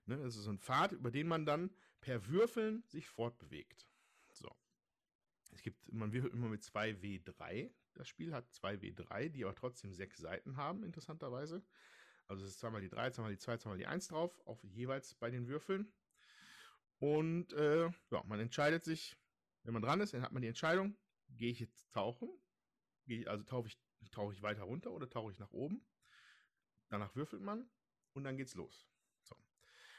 Ne, 0.05 0.17
das 0.17 0.35
ist 0.35 0.43
so 0.43 0.51
ein 0.51 0.59
Pfad, 0.59 0.91
über 0.91 1.11
den 1.11 1.27
man 1.27 1.45
dann 1.45 1.71
per 2.01 2.27
Würfeln 2.27 2.83
sich 2.87 3.07
fortbewegt. 3.07 3.87
So. 4.31 4.53
Es 5.51 5.61
gibt, 5.61 5.91
man 5.91 6.13
würfelt 6.13 6.33
immer 6.33 6.49
mit 6.49 6.63
2 6.63 6.91
W3. 6.91 7.71
Das 7.97 8.07
Spiel 8.07 8.33
hat 8.33 8.51
2 8.51 8.75
W3, 8.75 9.29
die 9.29 9.43
aber 9.43 9.55
trotzdem 9.55 9.93
sechs 9.93 10.17
Seiten 10.17 10.55
haben, 10.55 10.83
interessanterweise. 10.83 11.63
Also 12.27 12.43
es 12.43 12.51
ist 12.51 12.59
zweimal 12.59 12.81
die 12.81 12.89
3, 12.89 13.09
zweimal 13.11 13.31
die 13.31 13.39
2, 13.39 13.57
zweimal 13.57 13.77
die 13.77 13.87
1 13.87 14.07
drauf, 14.07 14.39
auf 14.45 14.63
jeweils 14.63 15.15
bei 15.15 15.31
den 15.31 15.47
Würfeln. 15.47 15.91
Und 16.99 17.53
äh, 17.53 17.89
ja, 18.11 18.23
man 18.25 18.39
entscheidet 18.39 18.83
sich, 18.83 19.17
wenn 19.63 19.73
man 19.73 19.81
dran 19.81 20.01
ist, 20.01 20.13
dann 20.13 20.21
hat 20.21 20.31
man 20.31 20.41
die 20.41 20.47
Entscheidung, 20.47 20.97
gehe 21.29 21.51
ich 21.51 21.59
jetzt 21.59 21.91
tauchen? 21.91 22.29
Ich, 23.05 23.29
also 23.29 23.43
tauche 23.43 23.67
ich, 23.67 23.79
tauche 24.11 24.33
ich 24.33 24.41
weiter 24.41 24.63
runter 24.63 24.91
oder 24.91 25.09
tauche 25.09 25.31
ich 25.31 25.39
nach 25.39 25.51
oben? 25.51 25.85
Danach 26.89 27.15
würfelt 27.15 27.41
man 27.41 27.69
und 28.13 28.23
dann 28.23 28.37
geht's 28.37 28.55
los. 28.55 28.87
So. 29.23 29.35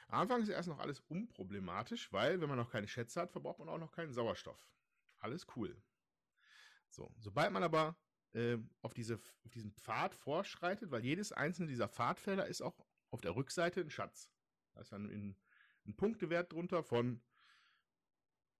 Am 0.09 0.21
Anfang 0.21 0.43
ist 0.43 0.49
erst 0.49 0.69
noch 0.69 0.79
alles 0.79 1.01
unproblematisch, 1.01 2.13
weil 2.13 2.41
wenn 2.41 2.49
man 2.49 2.59
noch 2.59 2.71
keine 2.71 2.89
Schätze 2.89 3.21
hat, 3.21 3.31
verbraucht 3.31 3.59
man 3.59 3.69
auch 3.69 3.79
noch 3.79 3.93
keinen 3.93 4.13
Sauerstoff. 4.13 4.69
Alles 5.19 5.47
cool. 5.57 5.83
So, 6.91 7.13
sobald 7.19 7.53
man 7.53 7.63
aber 7.63 7.97
äh, 8.35 8.59
auf, 8.83 8.95
diese, 8.95 9.21
auf 9.45 9.51
diesen 9.53 9.73
Pfad 9.73 10.15
vorschreitet, 10.15 10.91
weil 10.91 11.05
jedes 11.05 11.33
einzelne 11.33 11.69
dieser 11.69 11.89
Pfadfelder 11.89 12.47
ist 12.47 12.63
auch 12.63 12.79
auf 13.11 13.21
der 13.21 13.37
Rückseite 13.37 13.81
ein 13.81 13.91
Schatz. 13.91 14.31
Da 14.75 14.81
ist 14.81 14.93
dann 14.93 15.09
in 15.11 15.37
einen 15.85 15.97
Punktewert 15.97 16.53
drunter 16.53 16.83
von, 16.83 17.23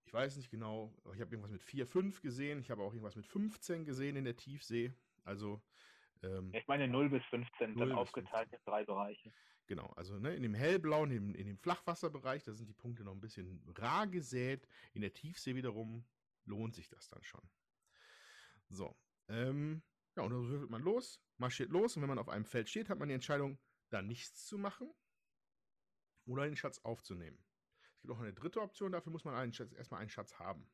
ich 0.05 0.13
weiß 0.13 0.37
nicht 0.37 0.51
genau, 0.51 0.95
ich 1.15 1.21
habe 1.21 1.33
irgendwas 1.33 1.53
mit 1.53 1.63
4, 1.63 1.87
5 1.87 2.23
gesehen, 2.23 2.61
ich 2.61 2.71
habe 2.71 2.83
auch 2.83 2.93
irgendwas 2.93 3.17
mit 3.17 3.27
15 3.27 3.85
gesehen 3.85 4.17
in 4.17 4.25
der 4.25 4.37
Tiefsee. 4.37 4.93
Also 5.25 5.63
ähm, 6.23 6.53
ich 6.55 6.67
meine 6.67 6.89
0 6.89 7.11
bis 7.11 7.25
15 7.27 7.75
0 7.75 7.89
dann 7.89 7.99
aufgeteilt 7.99 8.49
15. 8.51 8.59
in 8.59 8.65
drei 8.65 8.85
Bereiche. 8.85 9.33
Genau, 9.67 9.93
also 9.97 10.19
ne, 10.19 10.35
in 10.35 10.43
dem 10.43 10.55
hellblauen, 10.55 11.11
in, 11.11 11.35
in 11.35 11.47
dem 11.47 11.59
Flachwasserbereich, 11.59 12.43
da 12.43 12.55
sind 12.55 12.69
die 12.69 12.75
Punkte 12.75 13.05
noch 13.05 13.13
ein 13.13 13.21
bisschen 13.21 13.63
rar 13.77 14.07
gesät. 14.07 14.67
In 14.95 15.03
der 15.03 15.13
Tiefsee 15.13 15.55
wiederum 15.55 16.07
lohnt 16.47 16.75
sich 16.75 16.89
das 16.89 17.09
dann 17.11 17.23
schon. 17.23 17.43
So, 18.69 18.97
ähm, 19.29 19.83
ja, 20.17 20.23
und 20.23 20.31
dann 20.31 20.49
würfelt 20.49 20.71
man 20.71 20.83
los, 20.83 21.21
marschiert 21.37 21.71
los 21.71 21.97
und 21.97 22.03
wenn 22.03 22.09
man 22.09 22.19
auf 22.19 22.29
einem 22.29 22.45
Feld 22.45 22.69
steht, 22.69 22.89
hat 22.89 22.99
man 22.99 23.09
die 23.09 23.15
Entscheidung, 23.15 23.59
da 23.91 24.03
nichts 24.03 24.47
zu 24.47 24.59
machen 24.59 24.93
oder 26.27 26.45
den 26.45 26.57
Schatz 26.57 26.79
aufzunehmen. 26.81 27.43
Es 27.95 28.03
gibt 28.03 28.13
auch 28.13 28.21
eine 28.21 28.35
dritte 28.35 28.61
Option, 28.61 28.93
dafür 28.93 29.13
muss 29.13 29.25
man 29.25 29.35
einen 29.35 29.53
Schatz, 29.53 29.73
erstmal 29.73 30.01
einen 30.01 30.11
Schatz 30.11 30.39
haben. 30.39 30.71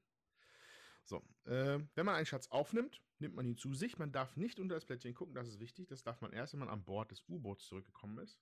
So, 1.05 1.19
äh, 1.45 1.81
wenn 1.95 2.07
man 2.07 2.15
einen 2.15 2.27
Schatz 2.27 2.49
aufnimmt, 2.49 3.03
nimmt 3.19 3.35
man 3.35 3.47
ihn 3.47 3.59
zu 3.59 3.75
sich. 3.75 3.99
Man 3.99 4.13
darf 4.13 4.37
nicht 4.37 4.59
unter 4.59 4.75
das 4.75 4.87
Plättchen 4.87 5.15
gucken, 5.15 5.35
das 5.35 5.49
ist 5.49 5.61
wichtig. 5.61 5.89
Das 5.89 6.03
darf 6.03 6.21
man 6.21 6.33
erst, 6.33 6.55
wenn 6.55 6.61
man 6.61 6.71
an 6.71 6.85
Bord 6.85 7.11
des 7.11 7.23
U-Boots 7.29 7.67
zurückgekommen 7.67 8.19
ist. 8.19 8.41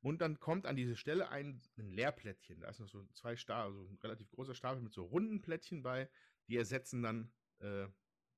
Und 0.00 0.20
dann 0.20 0.40
kommt 0.40 0.66
an 0.66 0.76
diese 0.76 0.96
Stelle 0.96 1.28
ein, 1.28 1.60
ein 1.76 1.90
Leerplättchen. 1.90 2.60
Da 2.60 2.68
ist 2.68 2.80
noch 2.80 2.88
so 2.88 3.04
zwei 3.12 3.36
Stapel, 3.36 3.72
also 3.72 3.90
ein 3.90 3.98
relativ 4.02 4.30
großer 4.30 4.54
Stapel 4.54 4.82
mit 4.82 4.94
so 4.94 5.04
runden 5.04 5.42
Plättchen 5.42 5.82
bei, 5.82 6.08
die 6.48 6.56
ersetzen 6.56 7.02
dann 7.02 7.32
äh, 7.58 7.88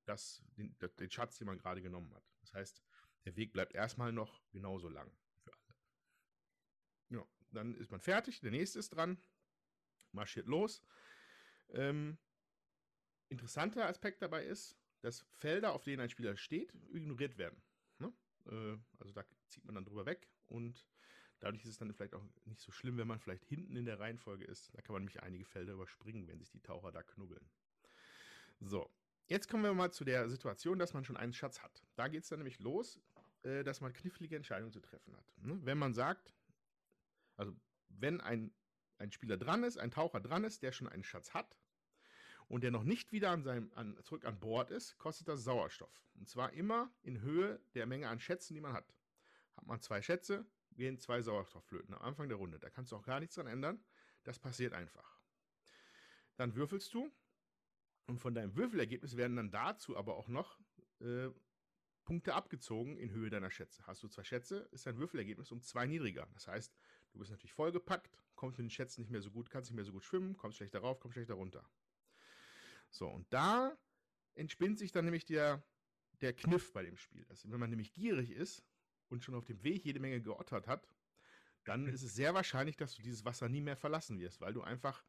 das, 0.09 0.43
den, 0.57 0.75
den 0.99 1.11
Schatz, 1.11 1.39
den 1.39 1.47
man 1.47 1.59
gerade 1.59 1.83
genommen 1.83 2.13
hat. 2.15 2.25
Das 2.41 2.55
heißt, 2.55 2.83
der 3.25 3.37
Weg 3.37 3.53
bleibt 3.53 3.75
erstmal 3.75 4.13
noch 4.13 4.43
genauso 4.51 4.89
lang 4.89 5.13
für 5.41 5.53
alle. 5.53 5.75
Ja, 7.11 7.27
dann 7.53 7.75
ist 7.75 7.91
man 7.91 8.01
fertig, 8.01 8.41
der 8.41 8.51
nächste 8.51 8.79
ist 8.79 8.91
dran, 8.91 9.21
marschiert 10.13 10.47
los. 10.47 10.83
Ähm, 11.71 12.19
interessanter 13.29 13.87
Aspekt 13.87 14.23
dabei 14.23 14.45
ist, 14.45 14.79
dass 15.01 15.27
Felder, 15.35 15.73
auf 15.73 15.85
denen 15.85 16.01
ein 16.01 16.11
Spieler 16.11 16.37
steht, 16.37 16.75
ignoriert 16.91 17.37
werden. 17.39 17.63
Ne? 17.99 18.13
Äh, 18.47 18.79
also 18.99 19.13
da 19.13 19.25
zieht 19.47 19.65
man 19.65 19.75
dann 19.75 19.85
drüber 19.85 20.07
weg 20.07 20.29
und 20.47 20.89
dadurch 21.41 21.63
ist 21.65 21.71
es 21.71 21.79
dann 21.79 21.93
vielleicht 21.93 22.15
auch 22.15 22.25
nicht 22.47 22.61
so 22.61 22.73
schlimm, 22.73 22.97
wenn 22.97 23.07
man 23.07 23.21
vielleicht 23.21 23.45
hinten 23.45 23.77
in 23.77 23.85
der 23.85 24.01
Reihenfolge 24.01 24.45
ist. 24.45 24.75
Da 24.75 24.81
kann 24.81 24.95
man 24.95 25.03
nämlich 25.03 25.23
einige 25.23 25.45
Felder 25.45 25.75
überspringen, 25.75 26.27
wenn 26.27 26.41
sich 26.41 26.51
die 26.51 26.63
Taucher 26.63 26.91
da 26.91 27.03
knubbeln. 27.03 27.49
So, 28.61 28.91
jetzt 29.29 29.49
kommen 29.49 29.63
wir 29.63 29.73
mal 29.75 29.93
zu 29.93 30.05
der 30.05 30.29
Situation, 30.29 30.79
dass 30.79 30.95
man 30.95 31.05
schon 31.05 31.17
einen 31.17 31.33
Schatz 31.33 31.63
hat. 31.63 31.83
Da 31.95 32.09
geht 32.09 32.25
es 32.25 32.29
dann 32.29 32.41
nämlich 32.41 32.59
los, 32.59 33.01
äh, 33.43 33.63
dass 33.65 33.81
man 33.81 33.93
knifflige 33.93 34.37
Entscheidungen 34.37 34.73
zu 34.73 34.81
treffen 34.81 35.17
hat. 35.17 35.39
Ne? 35.39 35.59
Wenn 35.63 35.79
man 35.79 35.95
sagt, 35.95 36.35
also 37.37 37.55
wenn 37.89 38.21
ein, 38.21 38.53
ein 38.99 39.13
Spieler 39.13 39.37
dran 39.37 39.63
ist, 39.63 39.79
ein 39.79 39.91
Taucher 39.91 40.21
dran 40.21 40.45
ist, 40.45 40.63
der 40.63 40.73
schon 40.73 40.89
einen 40.89 41.05
Schatz 41.05 41.33
hat, 41.35 41.57
und 42.49 42.63
der 42.63 42.71
noch 42.71 42.83
nicht 42.83 43.13
wieder 43.13 43.31
an 43.31 43.43
seinem, 43.43 43.71
an, 43.75 43.99
zurück 44.03 44.25
an 44.25 44.41
Bord 44.41 44.71
ist, 44.71 44.99
kostet 44.99 45.29
das 45.29 45.45
Sauerstoff. 45.45 46.03
Und 46.15 46.29
zwar 46.29 46.53
immer 46.55 46.91
in 47.03 47.21
Höhe 47.21 47.61
der 47.75 47.87
Menge 47.87 48.09
an 48.09 48.21
Schätzen, 48.21 48.55
die 48.55 48.61
man 48.61 48.73
hat. 48.73 48.95
Hat 49.55 49.67
man 49.67 49.81
zwei 49.81 50.01
Schätze, 50.03 50.47
gehen 50.73 50.99
zwei 50.99 51.21
Sauerstoffflöten 51.21 51.95
am 51.95 52.03
Anfang 52.03 52.29
der 52.29 52.39
Runde. 52.39 52.59
Da 52.59 52.71
kannst 52.71 52.93
du 52.93 52.97
auch 52.97 53.05
gar 53.05 53.21
nichts 53.21 53.35
dran 53.35 53.47
ändern. 53.47 53.85
Das 54.25 54.39
passiert 54.39 54.73
einfach. 54.73 55.21
Dann 56.37 56.55
würfelst 56.55 56.93
du 56.95 57.13
und 58.09 58.19
von 58.19 58.35
deinem 58.35 58.57
Würfelergebnis 58.57 59.17
werden 59.17 59.37
dann 59.37 59.51
dazu 59.51 59.97
aber 59.97 60.17
auch 60.17 60.29
noch 60.29 60.59
äh, 61.01 61.29
Punkte 62.05 62.35
abgezogen 62.35 62.97
in 62.97 63.11
Höhe 63.11 63.29
deiner 63.29 63.51
Schätze. 63.51 63.87
Hast 63.87 64.03
du 64.03 64.09
zwei 64.09 64.25
Schätze, 64.25 64.67
ist 64.73 64.87
dein 64.87 64.97
Würfelergebnis 64.97 65.53
um 65.53 65.61
zwei 65.61 65.87
niedriger. 65.87 66.27
Das 66.33 66.49
heißt, 66.49 66.75
du 67.13 67.19
bist 67.19 67.31
natürlich 67.31 67.53
vollgepackt, 67.53 68.19
kommst 68.35 68.59
mit 68.59 68.65
den 68.65 68.71
Schätzen 68.71 69.03
nicht 69.03 69.11
mehr 69.11 69.21
so 69.21 69.31
gut, 69.31 69.51
kannst 69.51 69.71
nicht 69.71 69.77
mehr 69.77 69.85
so 69.85 69.93
gut 69.93 70.05
schwimmen, 70.05 70.37
kommst 70.39 70.57
schlechter 70.57 70.81
rauf, 70.81 71.01
kommst 71.01 71.17
schlechter 71.17 71.35
runter. 71.35 71.69
So, 72.89 73.09
und 73.09 73.31
da 73.31 73.77
entspinnt 74.35 74.79
sich 74.79 74.91
dann 74.91 75.05
nämlich 75.05 75.27
der, 75.27 75.63
der 76.23 76.33
Kniff 76.33 76.73
bei 76.73 76.83
dem 76.83 76.97
Spiel. 76.97 77.27
Also, 77.29 77.51
wenn 77.51 77.61
man 77.61 77.69
nämlich 77.69 77.93
gierig 77.93 78.31
ist 78.31 78.65
und 79.09 79.23
schon 79.23 79.35
auf 79.35 79.45
dem 79.45 79.63
Weg 79.63 79.85
jede 79.85 80.01
Menge 80.01 80.23
geottert 80.23 80.67
hat, 80.67 80.89
dann 81.65 81.87
ist 81.87 82.03
es 82.03 82.15
sehr 82.15 82.33
wahrscheinlich, 82.33 82.79
dass 82.79 82.95
du 82.95 83.03
dieses 83.03 83.27
Wasser 83.27 83.51
nie 83.51 83.61
mehr 83.61 83.77
verlassen 83.77 84.19
wirst, 84.19 84.41
weil 84.41 84.55
du 84.55 84.63
einfach 84.63 85.05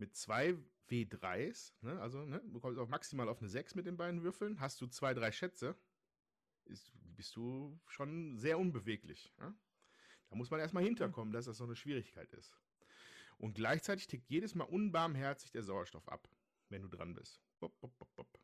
mit 0.00 0.16
zwei 0.16 0.56
W3s, 0.88 1.72
ne, 1.82 2.00
also 2.00 2.24
ne, 2.24 2.42
du 2.44 2.58
kommst 2.58 2.78
auch 2.78 2.88
maximal 2.88 3.28
auf 3.28 3.38
eine 3.38 3.48
6 3.48 3.76
mit 3.76 3.86
den 3.86 3.96
beiden 3.96 4.22
Würfeln, 4.22 4.58
hast 4.60 4.80
du 4.80 4.86
zwei, 4.88 5.14
drei 5.14 5.30
Schätze, 5.30 5.76
ist, 6.64 6.92
bist 7.16 7.36
du 7.36 7.78
schon 7.86 8.36
sehr 8.38 8.58
unbeweglich. 8.58 9.32
Ja? 9.38 9.54
Da 10.28 10.36
muss 10.36 10.50
man 10.50 10.58
erstmal 10.58 10.82
hinterkommen, 10.82 11.32
dass 11.32 11.44
das 11.44 11.58
so 11.58 11.64
eine 11.64 11.76
Schwierigkeit 11.76 12.32
ist. 12.32 12.56
Und 13.38 13.54
gleichzeitig 13.54 14.06
tickt 14.08 14.28
jedes 14.28 14.54
Mal 14.54 14.64
unbarmherzig 14.64 15.52
der 15.52 15.62
Sauerstoff 15.62 16.08
ab 16.08 16.28
wenn 16.70 16.82
du 16.82 16.88
dran 16.88 17.14
bist. 17.14 17.42
Bop, 17.58 17.78
bop, 17.80 17.92
bop, 17.98 18.40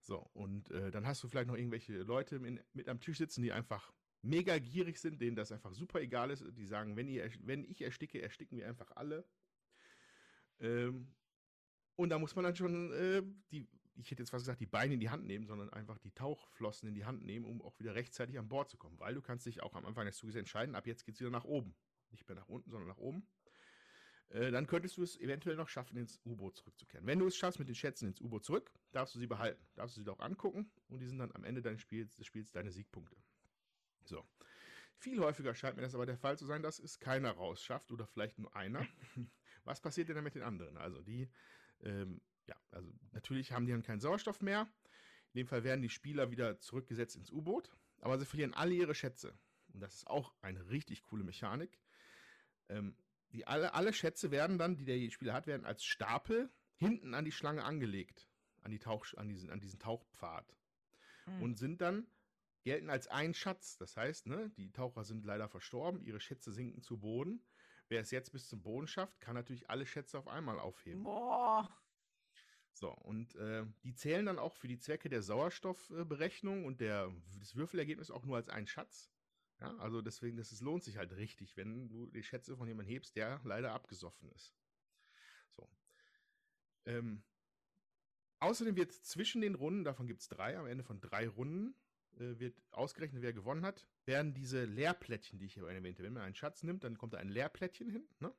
so, 0.00 0.18
und 0.34 0.70
äh, 0.70 0.90
dann 0.90 1.06
hast 1.06 1.22
du 1.22 1.28
vielleicht 1.28 1.48
noch 1.48 1.56
irgendwelche 1.56 1.94
Leute 2.02 2.36
in, 2.36 2.60
mit 2.74 2.88
am 2.88 3.00
Tisch 3.00 3.16
sitzen, 3.16 3.42
die 3.42 3.52
einfach 3.52 3.90
mega 4.20 4.58
gierig 4.58 4.98
sind, 4.98 5.20
denen 5.20 5.34
das 5.34 5.50
einfach 5.50 5.72
super 5.72 6.00
egal 6.00 6.30
ist. 6.30 6.44
Die 6.58 6.66
sagen, 6.66 6.96
wenn, 6.96 7.08
ihr, 7.08 7.30
wenn 7.40 7.64
ich 7.64 7.80
ersticke, 7.80 8.20
ersticken 8.20 8.58
wir 8.58 8.68
einfach 8.68 8.90
alle. 8.96 9.26
Ähm, 10.64 11.14
und 11.96 12.08
da 12.08 12.18
muss 12.18 12.34
man 12.34 12.44
dann 12.44 12.56
schon 12.56 12.92
äh, 12.92 13.22
die, 13.50 13.68
ich 13.96 14.10
hätte 14.10 14.22
jetzt 14.22 14.30
fast 14.30 14.44
gesagt, 14.44 14.60
die 14.60 14.66
Beine 14.66 14.94
in 14.94 15.00
die 15.00 15.10
Hand 15.10 15.26
nehmen, 15.26 15.46
sondern 15.46 15.70
einfach 15.70 15.98
die 15.98 16.10
Tauchflossen 16.10 16.88
in 16.88 16.94
die 16.94 17.04
Hand 17.04 17.24
nehmen, 17.24 17.46
um 17.46 17.62
auch 17.62 17.78
wieder 17.78 17.94
rechtzeitig 17.94 18.38
an 18.38 18.48
Bord 18.48 18.68
zu 18.68 18.76
kommen. 18.76 18.98
Weil 18.98 19.14
du 19.14 19.22
kannst 19.22 19.46
dich 19.46 19.62
auch 19.62 19.74
am 19.74 19.86
Anfang 19.86 20.06
des 20.06 20.16
Zuges 20.16 20.34
entscheiden, 20.34 20.74
ab 20.74 20.86
jetzt 20.86 21.04
geht 21.04 21.14
es 21.14 21.20
wieder 21.20 21.30
nach 21.30 21.44
oben. 21.44 21.76
Nicht 22.10 22.28
mehr 22.28 22.36
nach 22.36 22.48
unten, 22.48 22.70
sondern 22.70 22.88
nach 22.88 22.98
oben. 22.98 23.26
Äh, 24.30 24.50
dann 24.50 24.66
könntest 24.66 24.96
du 24.96 25.02
es 25.02 25.18
eventuell 25.20 25.56
noch 25.56 25.68
schaffen, 25.68 25.96
ins 25.96 26.20
U-Boot 26.24 26.56
zurückzukehren. 26.56 27.06
Wenn 27.06 27.18
du 27.18 27.26
es 27.26 27.36
schaffst 27.36 27.58
mit 27.58 27.68
den 27.68 27.74
Schätzen 27.74 28.08
ins 28.08 28.20
U-Boot 28.20 28.44
zurück, 28.44 28.72
darfst 28.92 29.14
du 29.14 29.18
sie 29.18 29.26
behalten. 29.26 29.62
Darfst 29.74 29.96
du 29.96 30.02
sie 30.02 30.10
auch 30.10 30.20
angucken 30.20 30.70
und 30.88 31.00
die 31.00 31.06
sind 31.06 31.18
dann 31.18 31.32
am 31.32 31.44
Ende 31.44 31.62
deines 31.62 31.80
Spiels, 31.80 32.16
des 32.16 32.26
Spiels 32.26 32.50
deine 32.50 32.70
Siegpunkte. 32.70 33.16
So. 34.04 34.24
Viel 34.96 35.20
häufiger 35.20 35.54
scheint 35.54 35.76
mir 35.76 35.82
das 35.82 35.94
aber 35.94 36.06
der 36.06 36.16
Fall 36.16 36.38
zu 36.38 36.46
sein, 36.46 36.62
dass 36.62 36.78
es 36.78 36.98
keiner 36.98 37.32
rausschafft 37.32 37.92
oder 37.92 38.06
vielleicht 38.06 38.38
nur 38.38 38.54
einer. 38.56 38.86
Was 39.64 39.80
passiert 39.80 40.08
denn 40.08 40.14
dann 40.14 40.24
mit 40.24 40.34
den 40.34 40.42
anderen? 40.42 40.76
Also 40.76 41.02
die, 41.02 41.28
ähm, 41.82 42.20
ja, 42.46 42.56
also 42.70 42.92
natürlich 43.12 43.52
haben 43.52 43.66
die 43.66 43.72
dann 43.72 43.82
keinen 43.82 44.00
Sauerstoff 44.00 44.40
mehr. 44.40 44.68
In 45.32 45.38
dem 45.38 45.46
Fall 45.46 45.64
werden 45.64 45.82
die 45.82 45.88
Spieler 45.88 46.30
wieder 46.30 46.60
zurückgesetzt 46.60 47.16
ins 47.16 47.30
U-Boot, 47.30 47.70
aber 48.00 48.18
sie 48.18 48.26
verlieren 48.26 48.54
alle 48.54 48.74
ihre 48.74 48.94
Schätze. 48.94 49.36
Und 49.72 49.80
das 49.80 49.94
ist 49.94 50.06
auch 50.06 50.34
eine 50.42 50.68
richtig 50.68 51.02
coole 51.02 51.24
Mechanik. 51.24 51.80
Ähm, 52.68 52.96
die 53.32 53.46
alle, 53.46 53.74
alle 53.74 53.92
Schätze 53.92 54.30
werden 54.30 54.58
dann, 54.58 54.76
die 54.76 54.84
der 54.84 55.10
Spieler 55.10 55.32
hat, 55.32 55.46
werden 55.46 55.66
als 55.66 55.84
Stapel 55.84 56.50
hinten 56.76 57.14
an 57.14 57.24
die 57.24 57.32
Schlange 57.32 57.64
angelegt. 57.64 58.28
An, 58.62 58.70
die 58.70 58.78
Tauch, 58.78 59.06
an, 59.16 59.28
diesen, 59.28 59.50
an 59.50 59.60
diesen 59.60 59.78
Tauchpfad. 59.78 60.56
Mhm. 61.26 61.42
Und 61.42 61.58
sind 61.58 61.80
dann, 61.80 62.06
gelten 62.62 62.90
als 62.90 63.08
ein 63.08 63.34
Schatz. 63.34 63.76
Das 63.76 63.96
heißt, 63.96 64.26
ne, 64.26 64.50
die 64.56 64.72
Taucher 64.72 65.04
sind 65.04 65.24
leider 65.24 65.48
verstorben, 65.48 66.02
ihre 66.02 66.20
Schätze 66.20 66.52
sinken 66.52 66.82
zu 66.82 66.98
Boden. 66.98 67.42
Wer 67.88 68.00
es 68.00 68.10
jetzt 68.10 68.32
bis 68.32 68.48
zum 68.48 68.62
Boden 68.62 68.86
schafft, 68.86 69.20
kann 69.20 69.34
natürlich 69.34 69.68
alle 69.70 69.86
Schätze 69.86 70.18
auf 70.18 70.28
einmal 70.28 70.58
aufheben. 70.58 71.02
Boah. 71.02 71.68
So, 72.72 72.90
und 72.90 73.36
äh, 73.36 73.64
die 73.84 73.94
zählen 73.94 74.26
dann 74.26 74.38
auch 74.38 74.56
für 74.56 74.66
die 74.66 74.78
Zwecke 74.78 75.08
der 75.08 75.22
Sauerstoffberechnung 75.22 76.64
und 76.64 76.80
der, 76.80 77.12
des 77.40 77.54
Würfelergebnisses 77.54 78.10
auch 78.10 78.24
nur 78.24 78.36
als 78.36 78.48
einen 78.48 78.66
Schatz. 78.66 79.12
Ja, 79.60 79.76
also 79.76 80.02
deswegen, 80.02 80.36
das 80.36 80.50
ist, 80.50 80.60
lohnt 80.60 80.82
sich 80.82 80.96
halt 80.96 81.12
richtig, 81.12 81.56
wenn 81.56 81.88
du 81.88 82.06
die 82.06 82.24
Schätze 82.24 82.56
von 82.56 82.66
jemandem 82.66 82.92
hebst, 82.92 83.14
der 83.14 83.40
leider 83.44 83.72
abgesoffen 83.72 84.28
ist. 84.32 84.52
So. 85.56 85.70
Ähm, 86.86 87.22
außerdem 88.40 88.74
wird 88.74 88.92
zwischen 88.92 89.40
den 89.40 89.54
Runden, 89.54 89.84
davon 89.84 90.08
gibt 90.08 90.22
es 90.22 90.28
drei, 90.28 90.58
am 90.58 90.66
Ende 90.66 90.82
von 90.82 91.00
drei 91.00 91.28
Runden, 91.28 91.76
äh, 92.18 92.38
wird 92.38 92.62
ausgerechnet, 92.70 93.22
wer 93.22 93.32
gewonnen 93.32 93.64
hat, 93.64 93.86
werden 94.04 94.34
diese 94.34 94.64
Leerplättchen, 94.64 95.38
die 95.38 95.46
ich 95.46 95.54
hier 95.54 95.66
erwähnte, 95.66 96.02
wenn 96.02 96.12
man 96.12 96.22
einen 96.22 96.34
Schatz 96.34 96.62
nimmt, 96.62 96.84
dann 96.84 96.98
kommt 96.98 97.14
da 97.14 97.18
ein 97.18 97.28
Leerplättchen 97.28 97.90
hin, 97.90 98.08
ne? 98.20 98.34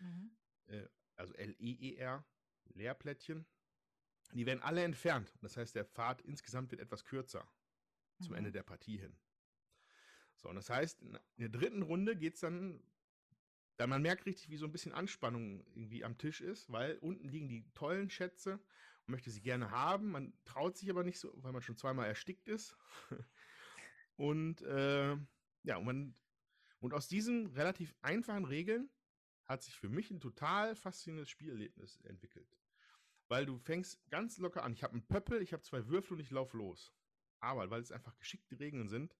Mhm. 0.00 0.36
Äh, 0.66 0.86
also 1.16 1.34
L-E-E-R, 1.34 2.24
Leerplättchen. 2.74 3.46
Die 4.32 4.46
werden 4.46 4.62
alle 4.62 4.82
entfernt. 4.82 5.34
Das 5.42 5.56
heißt, 5.56 5.74
der 5.74 5.84
Pfad 5.84 6.22
insgesamt 6.22 6.70
wird 6.70 6.80
etwas 6.80 7.04
kürzer 7.04 7.46
mhm. 8.18 8.24
zum 8.24 8.34
Ende 8.34 8.52
der 8.52 8.62
Partie 8.62 8.98
hin. 8.98 9.16
So, 10.36 10.48
und 10.48 10.56
das 10.56 10.70
heißt, 10.70 11.02
in 11.02 11.18
der 11.36 11.48
dritten 11.48 11.82
Runde 11.82 12.16
geht 12.16 12.34
es 12.34 12.40
dann, 12.40 12.82
dann, 13.76 13.90
man 13.90 14.02
merkt 14.02 14.26
richtig, 14.26 14.50
wie 14.50 14.56
so 14.56 14.66
ein 14.66 14.72
bisschen 14.72 14.92
Anspannung 14.92 15.64
irgendwie 15.74 16.04
am 16.04 16.18
Tisch 16.18 16.40
ist, 16.40 16.70
weil 16.72 16.96
unten 16.98 17.28
liegen 17.28 17.48
die 17.48 17.70
tollen 17.74 18.10
Schätze 18.10 18.58
und 19.06 19.12
möchte 19.12 19.30
sie 19.30 19.42
gerne 19.42 19.70
haben. 19.70 20.10
Man 20.10 20.32
traut 20.44 20.76
sich 20.76 20.90
aber 20.90 21.04
nicht 21.04 21.18
so, 21.18 21.32
weil 21.36 21.52
man 21.52 21.62
schon 21.62 21.76
zweimal 21.76 22.06
erstickt 22.06 22.48
ist. 22.48 22.76
und 24.16 24.62
äh, 24.62 25.16
ja, 25.64 25.76
und, 25.76 25.84
man, 25.84 26.14
und 26.80 26.94
aus 26.94 27.08
diesen 27.08 27.46
relativ 27.48 27.94
einfachen 28.02 28.44
Regeln 28.44 28.90
hat 29.44 29.62
sich 29.62 29.76
für 29.76 29.88
mich 29.88 30.10
ein 30.10 30.20
total 30.20 30.76
faszinierendes 30.76 31.30
Spielerlebnis 31.30 32.00
entwickelt. 32.02 32.56
Weil 33.28 33.46
du 33.46 33.58
fängst 33.58 33.98
ganz 34.10 34.38
locker 34.38 34.62
an. 34.62 34.72
Ich 34.72 34.82
habe 34.82 34.94
einen 34.94 35.06
Pöppel, 35.06 35.42
ich 35.42 35.52
habe 35.52 35.62
zwei 35.62 35.86
Würfel 35.86 36.14
und 36.14 36.20
ich 36.20 36.30
laufe 36.30 36.56
los. 36.56 36.92
Aber 37.40 37.70
weil 37.70 37.80
es 37.80 37.92
einfach 37.92 38.16
geschickte 38.18 38.58
Regeln 38.60 38.88
sind, 38.88 39.16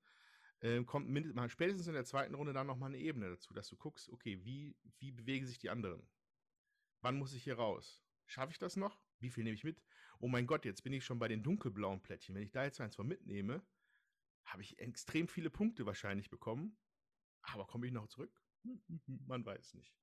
äh, 0.60 0.82
kommt 0.84 1.08
mal 1.08 1.48
spätestens 1.48 1.88
in 1.88 1.94
der 1.94 2.04
zweiten 2.04 2.34
Runde 2.34 2.52
dann 2.52 2.68
nochmal 2.68 2.90
eine 2.90 2.98
Ebene 2.98 3.30
dazu, 3.30 3.52
dass 3.52 3.68
du 3.68 3.76
guckst, 3.76 4.08
okay, 4.10 4.44
wie, 4.44 4.76
wie 4.98 5.10
bewegen 5.10 5.46
sich 5.46 5.58
die 5.58 5.70
anderen? 5.70 6.08
Wann 7.00 7.18
muss 7.18 7.34
ich 7.34 7.42
hier 7.42 7.56
raus? 7.56 8.00
Schaffe 8.26 8.52
ich 8.52 8.58
das 8.58 8.76
noch? 8.76 9.00
Wie 9.22 9.30
viel 9.30 9.44
nehme 9.44 9.54
ich 9.54 9.64
mit? 9.64 9.82
Oh 10.18 10.28
mein 10.28 10.46
Gott, 10.46 10.64
jetzt 10.64 10.82
bin 10.82 10.92
ich 10.92 11.04
schon 11.04 11.18
bei 11.18 11.28
den 11.28 11.42
dunkelblauen 11.42 12.02
Plättchen. 12.02 12.34
Wenn 12.34 12.42
ich 12.42 12.52
da 12.52 12.64
jetzt 12.64 12.80
eins 12.80 12.96
von 12.96 13.06
mitnehme, 13.06 13.64
habe 14.44 14.62
ich 14.62 14.78
extrem 14.78 15.28
viele 15.28 15.50
Punkte 15.50 15.86
wahrscheinlich 15.86 16.30
bekommen. 16.30 16.76
Aber 17.42 17.66
komme 17.66 17.86
ich 17.86 17.92
noch 17.92 18.08
zurück? 18.08 18.42
Man 19.06 19.44
weiß 19.44 19.74
nicht. 19.74 19.96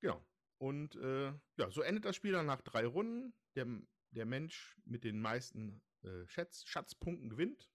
Genau. 0.00 0.24
Und 0.58 0.96
äh, 0.96 1.32
ja, 1.56 1.70
so 1.70 1.80
endet 1.82 2.04
das 2.04 2.16
Spiel 2.16 2.32
dann 2.32 2.46
nach 2.46 2.60
drei 2.60 2.86
Runden. 2.86 3.34
Der, 3.54 3.66
der 4.10 4.26
Mensch 4.26 4.76
mit 4.84 5.04
den 5.04 5.20
meisten 5.20 5.82
äh, 6.02 6.26
Schatz, 6.26 6.64
Schatzpunkten 6.66 7.30
gewinnt. 7.30 7.70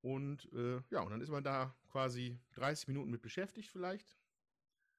Und 0.00 0.50
äh, 0.52 0.82
ja, 0.90 1.02
und 1.02 1.10
dann 1.10 1.20
ist 1.20 1.30
man 1.30 1.44
da 1.44 1.76
quasi 1.88 2.40
30 2.52 2.88
Minuten 2.88 3.10
mit 3.10 3.22
beschäftigt 3.22 3.70
vielleicht. 3.70 4.16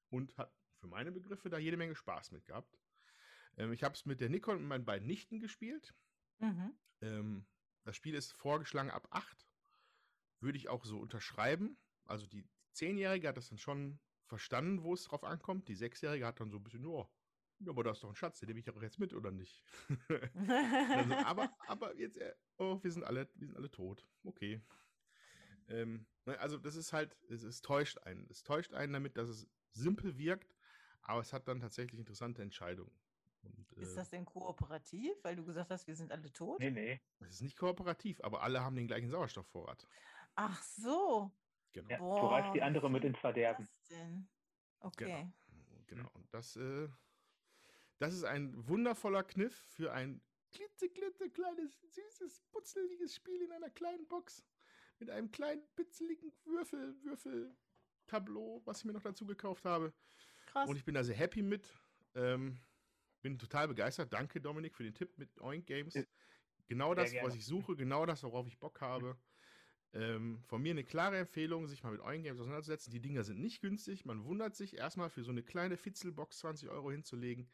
Und 0.09 0.37
hat 0.37 0.53
für 0.75 0.87
meine 0.87 1.11
Begriffe 1.11 1.49
da 1.49 1.57
jede 1.57 1.77
Menge 1.77 1.95
Spaß 1.95 2.31
mit 2.31 2.45
gehabt. 2.45 2.80
Ähm, 3.57 3.73
ich 3.73 3.83
habe 3.83 3.95
es 3.95 4.05
mit 4.05 4.21
der 4.21 4.29
Nikon 4.29 4.57
und 4.57 4.67
meinen 4.67 4.85
beiden 4.85 5.07
Nichten 5.07 5.39
gespielt. 5.39 5.93
Mhm. 6.39 6.73
Ähm, 7.01 7.45
das 7.83 7.95
Spiel 7.95 8.15
ist 8.15 8.31
vorgeschlagen 8.33 8.91
ab 8.91 9.07
8. 9.11 9.47
Würde 10.39 10.57
ich 10.57 10.69
auch 10.69 10.85
so 10.85 10.99
unterschreiben. 10.99 11.77
Also 12.05 12.27
die 12.27 12.47
Zehnjährige 12.73 13.27
hat 13.27 13.37
das 13.37 13.49
dann 13.49 13.57
schon 13.57 13.99
verstanden, 14.25 14.83
wo 14.83 14.93
es 14.93 15.03
drauf 15.03 15.23
ankommt. 15.23 15.67
Die 15.67 15.75
Sechsjährige 15.75 16.25
hat 16.25 16.39
dann 16.39 16.51
so 16.51 16.57
ein 16.57 16.63
bisschen, 16.63 16.85
oh, 16.85 17.09
ja, 17.59 17.69
aber 17.69 17.83
da 17.83 17.91
ist 17.91 18.03
doch 18.03 18.09
ein 18.09 18.15
Schatz, 18.15 18.39
den 18.39 18.47
nehme 18.47 18.59
ich 18.59 18.69
auch 18.69 18.81
jetzt 18.81 18.97
mit, 18.97 19.13
oder 19.13 19.31
nicht? 19.31 19.63
also, 20.89 21.13
aber, 21.13 21.55
aber 21.67 21.95
jetzt, 21.95 22.17
äh, 22.17 22.33
oh, 22.57 22.79
wir 22.81 22.91
sind 22.91 23.03
alle, 23.03 23.29
wir 23.35 23.47
sind 23.47 23.55
alle 23.55 23.69
tot. 23.69 24.05
Okay. 24.23 24.61
Ähm, 25.67 26.07
ne, 26.25 26.39
also 26.39 26.57
das 26.57 26.75
ist 26.75 26.91
halt, 26.91 27.17
es, 27.29 27.43
es 27.43 27.61
täuscht 27.61 27.99
einen. 27.99 28.27
Es 28.29 28.43
täuscht 28.43 28.73
einen 28.73 28.93
damit, 28.93 29.17
dass 29.17 29.29
es 29.29 29.47
simpel 29.73 30.17
wirkt, 30.17 30.55
aber 31.01 31.21
es 31.21 31.33
hat 31.33 31.47
dann 31.47 31.59
tatsächlich 31.59 31.99
interessante 31.99 32.41
Entscheidungen. 32.41 32.91
Und, 33.43 33.71
ist 33.77 33.93
äh, 33.93 33.95
das 33.95 34.09
denn 34.09 34.25
kooperativ? 34.25 35.11
Weil 35.23 35.35
du 35.35 35.43
gesagt 35.43 35.71
hast, 35.71 35.87
wir 35.87 35.95
sind 35.95 36.11
alle 36.11 36.31
tot? 36.31 36.59
Nee, 36.59 36.71
nee. 36.71 37.01
Es 37.19 37.35
ist 37.35 37.41
nicht 37.41 37.57
kooperativ, 37.57 38.21
aber 38.21 38.43
alle 38.43 38.61
haben 38.61 38.75
den 38.75 38.87
gleichen 38.87 39.09
Sauerstoffvorrat. 39.09 39.87
Ach 40.35 40.61
so. 40.63 41.31
Genau. 41.73 41.89
Ja, 41.89 41.97
Boah, 41.97 42.21
du 42.21 42.27
reißt 42.27 42.55
die 42.55 42.61
andere 42.61 42.89
mit 42.89 43.03
ins 43.03 43.19
Verderben. 43.19 43.67
denn? 43.89 44.27
Okay. 44.79 45.05
Genau. 45.07 45.83
genau. 45.87 46.09
Und 46.13 46.33
das, 46.33 46.55
äh, 46.55 46.89
das 47.99 48.13
ist 48.13 48.23
ein 48.23 48.67
wundervoller 48.67 49.23
Kniff 49.23 49.55
für 49.69 49.93
ein 49.93 50.21
klitze, 50.51 50.89
kleines, 51.29 51.79
süßes, 51.81 52.41
putzeliges 52.51 53.15
Spiel 53.15 53.41
in 53.41 53.51
einer 53.51 53.69
kleinen 53.69 54.07
Box. 54.07 54.45
Mit 54.99 55.09
einem 55.09 55.31
kleinen, 55.31 55.63
pitzeligen 55.75 56.31
Würfel, 56.45 56.95
Würfel-Tableau, 57.03 58.61
was 58.65 58.79
ich 58.79 58.85
mir 58.85 58.93
noch 58.93 59.01
dazu 59.01 59.25
gekauft 59.25 59.65
habe. 59.65 59.93
Krass. 60.47 60.69
Und 60.69 60.75
ich 60.75 60.85
bin 60.85 60.93
da 60.93 61.03
sehr 61.03 61.15
happy 61.15 61.41
mit. 61.41 61.73
Ähm, 62.13 62.59
bin 63.21 63.37
total 63.37 63.67
begeistert. 63.67 64.11
Danke, 64.13 64.41
Dominik, 64.41 64.75
für 64.75 64.83
den 64.83 64.93
Tipp 64.93 65.17
mit 65.17 65.39
Oink 65.41 65.65
Games. 65.65 65.97
Genau 66.67 66.93
das, 66.93 67.13
was 67.21 67.35
ich 67.35 67.45
suche, 67.45 67.75
genau 67.75 68.05
das, 68.05 68.23
worauf 68.23 68.47
ich 68.47 68.57
Bock 68.57 68.81
habe. 68.81 69.17
Ähm, 69.93 70.41
von 70.45 70.61
mir 70.61 70.71
eine 70.71 70.85
klare 70.85 71.17
Empfehlung, 71.17 71.67
sich 71.67 71.83
mal 71.83 71.91
mit 71.91 72.01
Oink 72.01 72.23
Games 72.23 72.39
auseinanderzusetzen. 72.39 72.93
Die 72.93 73.01
Dinger 73.01 73.23
sind 73.23 73.41
nicht 73.41 73.61
günstig. 73.61 74.05
Man 74.05 74.23
wundert 74.23 74.55
sich, 74.55 74.77
erstmal 74.77 75.09
für 75.09 75.23
so 75.23 75.31
eine 75.31 75.43
kleine 75.43 75.75
Fitzelbox 75.75 76.39
20 76.39 76.69
Euro 76.69 76.91
hinzulegen. 76.91 77.49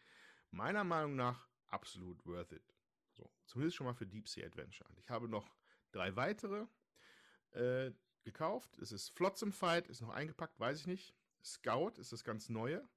Meiner 0.51 0.83
Meinung 0.83 1.15
nach 1.15 1.47
absolut 1.67 2.23
worth 2.25 2.51
it. 2.51 2.73
So, 3.13 3.29
zumindest 3.45 3.77
schon 3.77 3.87
mal 3.87 3.95
für 3.95 4.05
Deep 4.05 4.27
Sea 4.27 4.45
Adventure. 4.45 4.89
Ich 4.97 5.09
habe 5.09 5.27
noch 5.27 5.49
drei 5.91 6.15
weitere 6.15 6.67
äh, 7.51 7.91
gekauft. 8.23 8.77
Es 8.77 8.91
ist 8.91 9.09
Flotsam 9.09 9.51
Fight, 9.51 9.87
ist 9.87 10.01
noch 10.01 10.09
eingepackt, 10.09 10.59
weiß 10.59 10.81
ich 10.81 10.87
nicht. 10.87 11.15
Scout 11.43 11.93
ist 11.97 12.11
das 12.11 12.23
ganz 12.23 12.49
neue. 12.49 12.87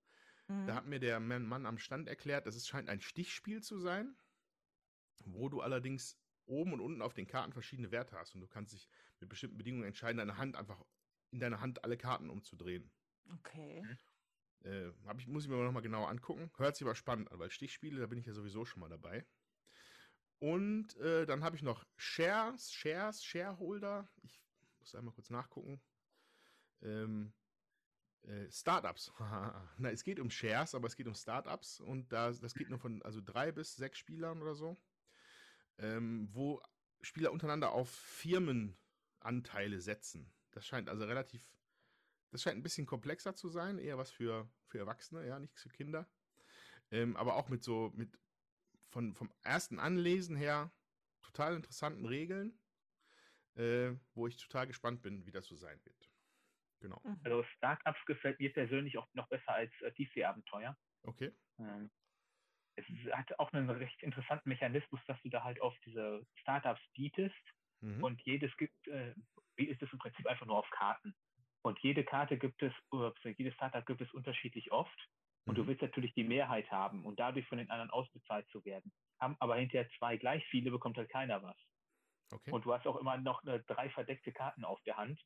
Mhm. 0.51 0.67
Da 0.67 0.75
hat 0.75 0.87
mir 0.87 0.99
der 0.99 1.21
Mann 1.21 1.65
am 1.65 1.79
Stand 1.79 2.09
erklärt, 2.09 2.47
dass 2.47 2.57
es 2.57 2.67
scheint 2.67 2.89
ein 2.89 3.01
Stichspiel 3.01 3.63
zu 3.63 3.79
sein, 3.79 4.17
wo 5.25 5.49
du 5.49 5.61
allerdings 5.61 6.19
oben 6.47 6.73
und 6.73 6.81
unten 6.81 7.03
auf 7.03 7.15
den 7.15 7.29
Karten 7.29 7.53
verschiedene 7.53 7.93
Werte 7.93 8.17
hast 8.17 8.35
und 8.35 8.41
du 8.41 8.49
kannst 8.49 8.73
dich 8.73 8.89
mit 9.21 9.29
bestimmten 9.29 9.59
Bedingungen 9.59 9.85
entscheiden, 9.85 10.19
deine 10.19 10.37
Hand 10.37 10.57
einfach 10.57 10.85
in 11.31 11.39
deiner 11.39 11.61
Hand 11.61 11.85
alle 11.85 11.97
Karten 11.97 12.29
umzudrehen. 12.29 12.91
Okay. 13.33 13.87
Äh, 14.65 14.89
ich, 15.19 15.29
muss 15.29 15.45
ich 15.45 15.51
mir 15.51 15.63
noch 15.63 15.73
mal 15.73 15.81
genauer 15.81 16.09
angucken. 16.09 16.51
Hört 16.57 16.75
sich 16.75 16.85
aber 16.85 16.97
spannend 16.97 17.31
an, 17.31 17.39
weil 17.39 17.51
Stichspiele, 17.51 18.01
da 18.01 18.07
bin 18.07 18.19
ich 18.19 18.27
ja 18.27 18.33
sowieso 18.33 18.65
schon 18.65 18.81
mal 18.81 18.89
dabei. 18.89 19.25
Und 20.41 20.97
äh, 20.97 21.27
dann 21.27 21.45
habe 21.45 21.55
ich 21.55 21.63
noch 21.63 21.87
Shares, 21.97 22.73
Shares, 22.73 23.23
Shareholder. 23.23 24.09
Ich 24.23 24.43
muss 24.81 24.95
einmal 24.97 25.15
kurz 25.15 25.31
nachgucken. 25.31 25.81
Ähm, 26.83 27.33
äh, 28.23 28.51
Startups. 28.51 29.13
Na, 29.79 29.91
es 29.91 30.05
geht 30.05 30.21
um 30.21 30.31
Shares, 30.31 30.75
aber 30.75 30.87
es 30.87 30.97
geht 30.97 31.07
um 31.07 31.15
Startups 31.15 31.81
und 31.81 32.13
da, 32.13 32.31
das 32.33 32.55
geht 32.55 32.71
nur 32.71 32.79
von 32.79 33.03
also 33.03 33.21
drei 33.21 33.53
bis 33.53 33.77
sechs 33.77 33.99
Spielern 33.99 34.43
oder 34.43 34.55
so, 34.55 34.77
ähm, 35.79 36.29
wo 36.33 36.63
Spieler 37.03 37.33
untereinander 37.33 37.73
auf 37.73 37.91
Firmenanteile 37.91 39.81
setzen. 39.81 40.33
Das 40.51 40.67
scheint 40.67 40.89
also 40.89 41.05
relativ, 41.05 41.49
das 42.31 42.43
scheint 42.43 42.59
ein 42.59 42.63
bisschen 42.63 42.87
komplexer 42.87 43.35
zu 43.35 43.49
sein, 43.49 43.79
eher 43.79 43.99
was 43.99 44.11
für, 44.11 44.51
für 44.67 44.79
Erwachsene, 44.79 45.27
ja, 45.27 45.39
nichts 45.39 45.63
für 45.63 45.71
Kinder. 45.71 46.09
Ähm, 46.91 47.17
aber 47.17 47.37
auch 47.37 47.49
mit 47.49 47.63
so, 47.63 47.93
mit 47.95 48.19
von, 48.89 49.15
vom 49.15 49.33
ersten 49.43 49.79
Anlesen 49.79 50.37
her 50.37 50.73
total 51.23 51.55
interessanten 51.55 52.07
Regeln, 52.07 52.59
äh, 53.55 53.93
wo 54.15 54.27
ich 54.27 54.37
total 54.37 54.67
gespannt 54.67 55.03
bin, 55.03 55.25
wie 55.27 55.31
das 55.31 55.47
so 55.47 55.55
sein 55.57 55.81
wird. 55.85 56.10
Genau. 56.81 57.01
Mhm. 57.05 57.21
Also 57.25 57.45
Startups 57.57 58.05
gefällt 58.07 58.41
mir 58.41 58.53
persönlich 58.53 58.99
auch 58.99 59.07
noch 59.15 59.29
besser 59.29 59.53
als 59.53 59.73
äh, 59.83 59.93
DC-Abenteuer. 59.93 60.77
Okay. 61.03 61.33
Ähm, 61.59 61.91
es 62.77 62.87
hat 63.13 63.39
auch 63.39 63.53
einen 63.53 63.69
recht 63.69 64.03
interessanten 64.03 64.49
Mechanismus, 64.49 65.01
dass 65.07 65.21
du 65.23 65.29
da 65.29 65.45
halt 65.45 65.61
auf 65.61 65.77
diese 65.85 66.27
Startups 66.37 66.81
bietest 66.95 67.35
mhm. 67.81 68.03
und 68.03 68.21
jedes 68.23 68.55
gibt, 68.57 68.89
äh, 68.89 69.15
ist 69.57 69.83
es 69.83 69.93
im 69.93 69.99
Prinzip 69.99 70.27
einfach 70.27 70.47
nur 70.47 70.59
auf 70.59 70.71
Karten. 70.71 71.15
Und 71.63 71.79
jede 71.81 72.05
Karte 72.05 72.39
gibt 72.39 72.63
es, 72.63 72.73
äh, 72.93 73.35
jedes 73.37 73.55
Startup 73.55 73.85
gibt 73.85 74.01
es 74.01 74.13
unterschiedlich 74.13 74.73
oft. 74.73 75.09
Und 75.47 75.55
mhm. 75.55 75.63
du 75.63 75.67
willst 75.67 75.83
natürlich 75.83 76.15
die 76.15 76.25
Mehrheit 76.25 76.71
haben 76.71 77.05
und 77.05 77.19
dadurch 77.19 77.47
von 77.49 77.59
den 77.59 77.71
anderen 77.71 77.91
ausbezahlt 77.91 78.49
zu 78.49 78.65
werden. 78.65 78.93
Haben 79.21 79.37
aber 79.41 79.57
hinterher 79.57 79.89
zwei 79.99 80.17
gleich 80.17 80.47
viele, 80.47 80.71
bekommt 80.71 80.97
halt 80.97 81.11
keiner 81.11 81.43
was. 81.43 81.57
Okay. 82.33 82.51
Und 82.53 82.65
du 82.65 82.73
hast 82.73 82.87
auch 82.87 82.97
immer 82.97 83.19
noch 83.19 83.43
eine, 83.43 83.61
drei 83.61 83.91
verdeckte 83.91 84.33
Karten 84.33 84.65
auf 84.65 84.81
der 84.83 84.97
Hand. 84.97 85.21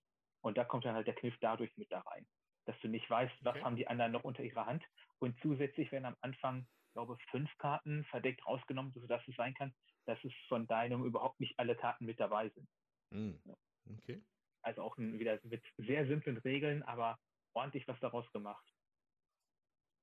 Und 0.44 0.58
da 0.58 0.64
kommt 0.64 0.84
dann 0.84 0.94
halt 0.94 1.06
der 1.06 1.14
Kniff 1.14 1.34
dadurch 1.40 1.74
mit 1.78 1.90
da 1.90 2.00
rein, 2.00 2.26
dass 2.66 2.78
du 2.80 2.88
nicht 2.88 3.08
weißt, 3.08 3.34
was 3.40 3.54
okay. 3.54 3.64
haben 3.64 3.76
die 3.76 3.88
anderen 3.88 4.12
noch 4.12 4.24
unter 4.24 4.42
ihrer 4.42 4.66
Hand. 4.66 4.84
Und 5.18 5.40
zusätzlich 5.40 5.90
werden 5.90 6.04
am 6.04 6.16
Anfang, 6.20 6.66
glaube 6.92 7.16
ich, 7.18 7.30
fünf 7.30 7.50
Karten 7.56 8.04
verdeckt 8.04 8.46
rausgenommen, 8.46 8.92
sodass 8.92 9.26
es 9.26 9.34
sein 9.36 9.54
kann, 9.54 9.74
dass 10.04 10.22
es 10.22 10.32
von 10.48 10.66
deinem 10.66 11.02
überhaupt 11.06 11.40
nicht 11.40 11.58
alle 11.58 11.74
Karten 11.74 12.04
mit 12.04 12.20
dabei 12.20 12.50
sind. 12.50 12.68
Mm. 13.10 13.32
Okay. 13.96 14.22
Also 14.60 14.82
auch 14.82 14.98
ein, 14.98 15.18
wieder 15.18 15.40
mit 15.44 15.64
sehr 15.78 16.06
simplen 16.06 16.36
Regeln, 16.36 16.82
aber 16.82 17.18
ordentlich 17.54 17.88
was 17.88 17.98
daraus 18.00 18.30
gemacht. 18.32 18.70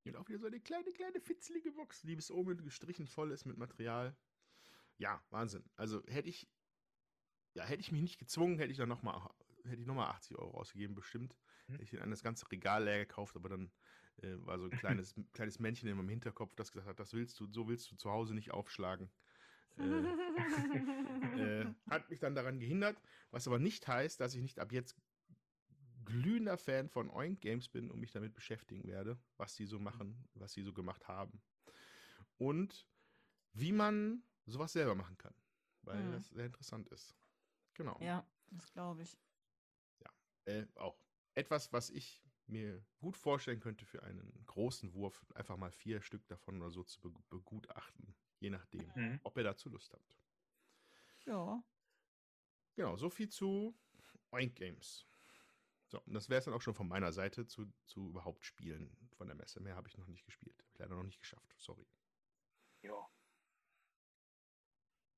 Und 0.05 0.15
auch 0.15 0.27
wieder 0.27 0.39
so 0.39 0.47
eine 0.47 0.59
kleine, 0.59 0.91
kleine 0.91 1.21
fitzelige 1.21 1.71
Box, 1.71 2.01
die 2.01 2.15
bis 2.15 2.31
oben 2.31 2.57
gestrichen 2.63 3.05
voll 3.05 3.31
ist 3.31 3.45
mit 3.45 3.57
Material. 3.57 4.17
Ja, 4.97 5.23
Wahnsinn. 5.29 5.63
Also 5.75 6.03
hätte 6.07 6.29
ich, 6.29 6.49
ja, 7.53 7.63
hätte 7.63 7.81
ich 7.81 7.91
mich 7.91 8.01
nicht 8.01 8.17
gezwungen, 8.17 8.57
hätte 8.57 8.71
ich 8.71 8.77
dann 8.77 8.89
nochmal 8.89 9.21
hätte 9.65 9.81
ich 9.81 9.87
nochmal 9.87 10.09
80 10.09 10.37
Euro 10.37 10.57
ausgegeben, 10.59 10.95
bestimmt. 10.95 11.35
Mhm. 11.67 11.73
Hätte 11.73 11.83
ich 11.83 11.89
den 11.91 12.01
an 12.01 12.11
das 12.11 12.23
ganze 12.23 12.49
Regal 12.51 12.83
leer 12.83 12.99
gekauft, 12.99 13.35
aber 13.35 13.49
dann 13.49 13.71
äh, 14.21 14.35
war 14.45 14.59
so 14.59 14.65
ein 14.65 14.71
kleines, 14.71 15.15
kleines 15.33 15.59
Männchen 15.59 15.89
in 15.89 15.97
meinem 15.97 16.09
Hinterkopf, 16.09 16.55
das 16.55 16.71
gesagt 16.71 16.87
hat, 16.87 16.99
das 16.99 17.13
willst 17.13 17.39
du, 17.39 17.47
so 17.51 17.67
willst 17.67 17.91
du 17.91 17.95
zu 17.95 18.11
Hause 18.11 18.33
nicht 18.33 18.51
aufschlagen. 18.51 19.09
Äh, 21.37 21.61
äh, 21.61 21.73
hat 21.89 22.09
mich 22.09 22.19
dann 22.19 22.35
daran 22.35 22.59
gehindert, 22.59 23.01
was 23.31 23.47
aber 23.47 23.57
nicht 23.57 23.87
heißt, 23.87 24.19
dass 24.19 24.35
ich 24.35 24.41
nicht 24.41 24.59
ab 24.59 24.71
jetzt 24.73 24.95
glühender 26.03 26.57
Fan 26.57 26.89
von 26.89 27.09
Oink 27.09 27.41
Games 27.41 27.69
bin 27.69 27.89
und 27.89 27.99
mich 27.99 28.11
damit 28.11 28.33
beschäftigen 28.33 28.87
werde, 28.87 29.17
was 29.37 29.55
sie 29.55 29.65
so 29.65 29.79
machen, 29.79 30.27
was 30.33 30.53
sie 30.53 30.63
so 30.63 30.73
gemacht 30.73 31.07
haben. 31.07 31.41
Und 32.37 32.87
wie 33.53 33.71
man 33.71 34.23
sowas 34.45 34.73
selber 34.73 34.95
machen 34.95 35.17
kann, 35.17 35.33
weil 35.83 36.03
mhm. 36.03 36.11
das 36.11 36.29
sehr 36.29 36.45
interessant 36.45 36.89
ist. 36.89 37.15
Genau. 37.73 37.97
Ja, 38.01 38.25
das 38.49 38.71
glaube 38.73 39.03
ich 39.03 39.17
äh, 40.45 40.65
auch 40.75 40.97
etwas, 41.33 41.71
was 41.71 41.89
ich 41.89 42.21
mir 42.47 42.83
gut 42.97 43.17
vorstellen 43.17 43.59
könnte 43.59 43.85
für 43.85 44.03
einen 44.03 44.43
großen 44.45 44.93
Wurf, 44.93 45.25
einfach 45.35 45.57
mal 45.57 45.71
vier 45.71 46.01
Stück 46.01 46.27
davon 46.27 46.61
oder 46.61 46.69
so 46.69 46.83
zu 46.83 46.99
begutachten, 47.29 48.13
je 48.39 48.49
nachdem, 48.49 48.91
mhm. 48.95 49.19
ob 49.23 49.37
ihr 49.37 49.43
dazu 49.43 49.69
Lust 49.69 49.91
habt. 49.93 50.15
Ja. 51.25 51.63
Genau, 52.75 52.97
so 52.97 53.09
viel 53.09 53.29
zu 53.29 53.77
Oink 54.31 54.55
Games. 54.55 55.07
So, 55.87 56.01
und 56.01 56.13
das 56.13 56.29
wäre 56.29 56.39
es 56.39 56.45
dann 56.45 56.53
auch 56.53 56.61
schon 56.61 56.73
von 56.73 56.87
meiner 56.87 57.11
Seite 57.11 57.45
zu, 57.45 57.71
zu 57.85 58.09
überhaupt 58.09 58.45
Spielen 58.45 58.95
von 59.17 59.27
der 59.27 59.35
Messe. 59.35 59.59
Mehr 59.59 59.75
habe 59.75 59.89
ich 59.89 59.97
noch 59.97 60.07
nicht 60.07 60.25
gespielt. 60.25 60.55
Hab 60.57 60.71
ich 60.71 60.79
leider 60.79 60.95
noch 60.95 61.03
nicht 61.03 61.19
geschafft. 61.19 61.53
Sorry. 61.57 61.85
Ja. 62.81 63.09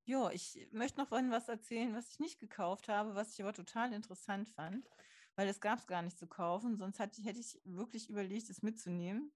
Ja, 0.05 0.31
ich 0.31 0.67
möchte 0.71 0.99
noch 0.99 1.07
vorhin 1.07 1.31
was 1.31 1.47
erzählen, 1.47 1.95
was 1.95 2.09
ich 2.09 2.19
nicht 2.19 2.39
gekauft 2.39 2.89
habe, 2.89 3.15
was 3.15 3.33
ich 3.33 3.41
aber 3.41 3.53
total 3.53 3.93
interessant 3.93 4.49
fand 4.49 4.89
weil 5.35 5.47
es 5.47 5.59
gab 5.59 5.79
es 5.79 5.87
gar 5.87 6.01
nicht 6.01 6.17
zu 6.17 6.27
kaufen. 6.27 6.77
Sonst 6.77 6.99
hatte, 6.99 7.21
hätte 7.21 7.39
ich 7.39 7.59
wirklich 7.63 8.09
überlegt, 8.09 8.49
es 8.49 8.61
mitzunehmen. 8.61 9.31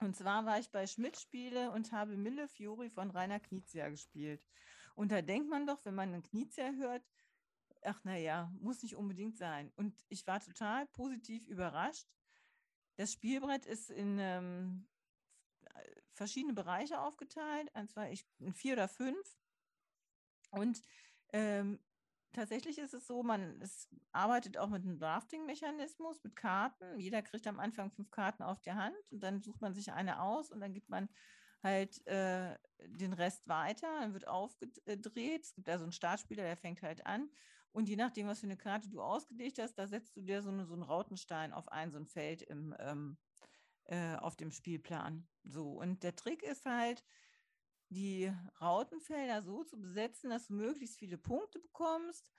Und 0.00 0.16
zwar 0.16 0.46
war 0.46 0.58
ich 0.58 0.70
bei 0.70 0.86
Schmidt-Spiele 0.86 1.70
und 1.72 1.92
habe 1.92 2.16
Mille 2.16 2.48
Fiori 2.48 2.88
von 2.88 3.10
Rainer 3.10 3.40
Knizia 3.40 3.88
gespielt. 3.88 4.44
Und 4.94 5.10
da 5.10 5.22
denkt 5.22 5.48
man 5.48 5.66
doch, 5.66 5.84
wenn 5.84 5.94
man 5.94 6.12
einen 6.12 6.22
Knizia 6.22 6.72
hört, 6.72 7.04
ach 7.82 8.02
naja, 8.04 8.52
muss 8.60 8.82
nicht 8.82 8.96
unbedingt 8.96 9.36
sein. 9.36 9.72
Und 9.76 9.94
ich 10.08 10.26
war 10.26 10.40
total 10.40 10.86
positiv 10.86 11.46
überrascht. 11.46 12.06
Das 12.96 13.12
Spielbrett 13.12 13.66
ist 13.66 13.90
in 13.90 14.18
ähm, 14.18 14.88
verschiedene 16.12 16.52
Bereiche 16.52 17.00
aufgeteilt, 17.00 17.70
und 17.74 17.90
zwar 17.90 18.10
ich, 18.10 18.26
in 18.40 18.52
vier 18.52 18.74
oder 18.74 18.88
fünf. 18.88 19.38
Und 20.50 20.82
ähm, 21.32 21.78
tatsächlich 22.32 22.78
ist 22.78 22.94
es 22.94 23.06
so, 23.06 23.22
man 23.22 23.60
es 23.60 23.88
arbeitet 24.12 24.58
auch 24.58 24.68
mit 24.68 24.82
einem 24.82 24.98
Drafting-Mechanismus, 24.98 26.22
mit 26.22 26.36
Karten. 26.36 26.98
Jeder 26.98 27.22
kriegt 27.22 27.46
am 27.46 27.60
Anfang 27.60 27.90
fünf 27.90 28.10
Karten 28.10 28.42
auf 28.42 28.60
die 28.60 28.72
Hand 28.72 28.96
und 29.10 29.20
dann 29.22 29.40
sucht 29.40 29.60
man 29.60 29.74
sich 29.74 29.92
eine 29.92 30.20
aus 30.20 30.50
und 30.50 30.60
dann 30.60 30.72
gibt 30.72 30.88
man 30.88 31.08
halt 31.62 32.06
äh, 32.06 32.56
den 32.86 33.12
Rest 33.12 33.48
weiter, 33.48 33.88
dann 34.00 34.12
wird 34.12 34.28
aufgedreht. 34.28 35.44
Es 35.44 35.54
gibt 35.54 35.68
also 35.68 35.84
einen 35.84 35.92
Startspieler, 35.92 36.44
der 36.44 36.56
fängt 36.56 36.82
halt 36.82 37.04
an. 37.06 37.30
Und 37.72 37.88
je 37.88 37.96
nachdem, 37.96 38.26
was 38.26 38.40
für 38.40 38.46
eine 38.46 38.56
Karte 38.56 38.88
du 38.88 39.02
ausgelegt 39.02 39.58
hast, 39.58 39.74
da 39.74 39.86
setzt 39.86 40.16
du 40.16 40.22
dir 40.22 40.42
so, 40.42 40.50
eine, 40.50 40.66
so 40.66 40.74
einen 40.74 40.82
Rautenstein 40.82 41.52
auf 41.52 41.68
ein, 41.68 41.90
so 41.90 41.98
ein 41.98 42.06
Feld 42.06 42.42
im, 42.42 42.74
ähm, 42.78 43.18
äh, 43.84 44.16
auf 44.16 44.36
dem 44.36 44.50
Spielplan. 44.50 45.28
So, 45.44 45.72
und 45.72 46.02
der 46.02 46.16
Trick 46.16 46.42
ist 46.42 46.64
halt, 46.64 47.04
die 47.90 48.32
Rautenfelder 48.60 49.42
so 49.42 49.64
zu 49.64 49.80
besetzen, 49.80 50.30
dass 50.30 50.46
du 50.46 50.54
möglichst 50.54 50.98
viele 50.98 51.18
Punkte 51.18 51.58
bekommst. 51.58 52.30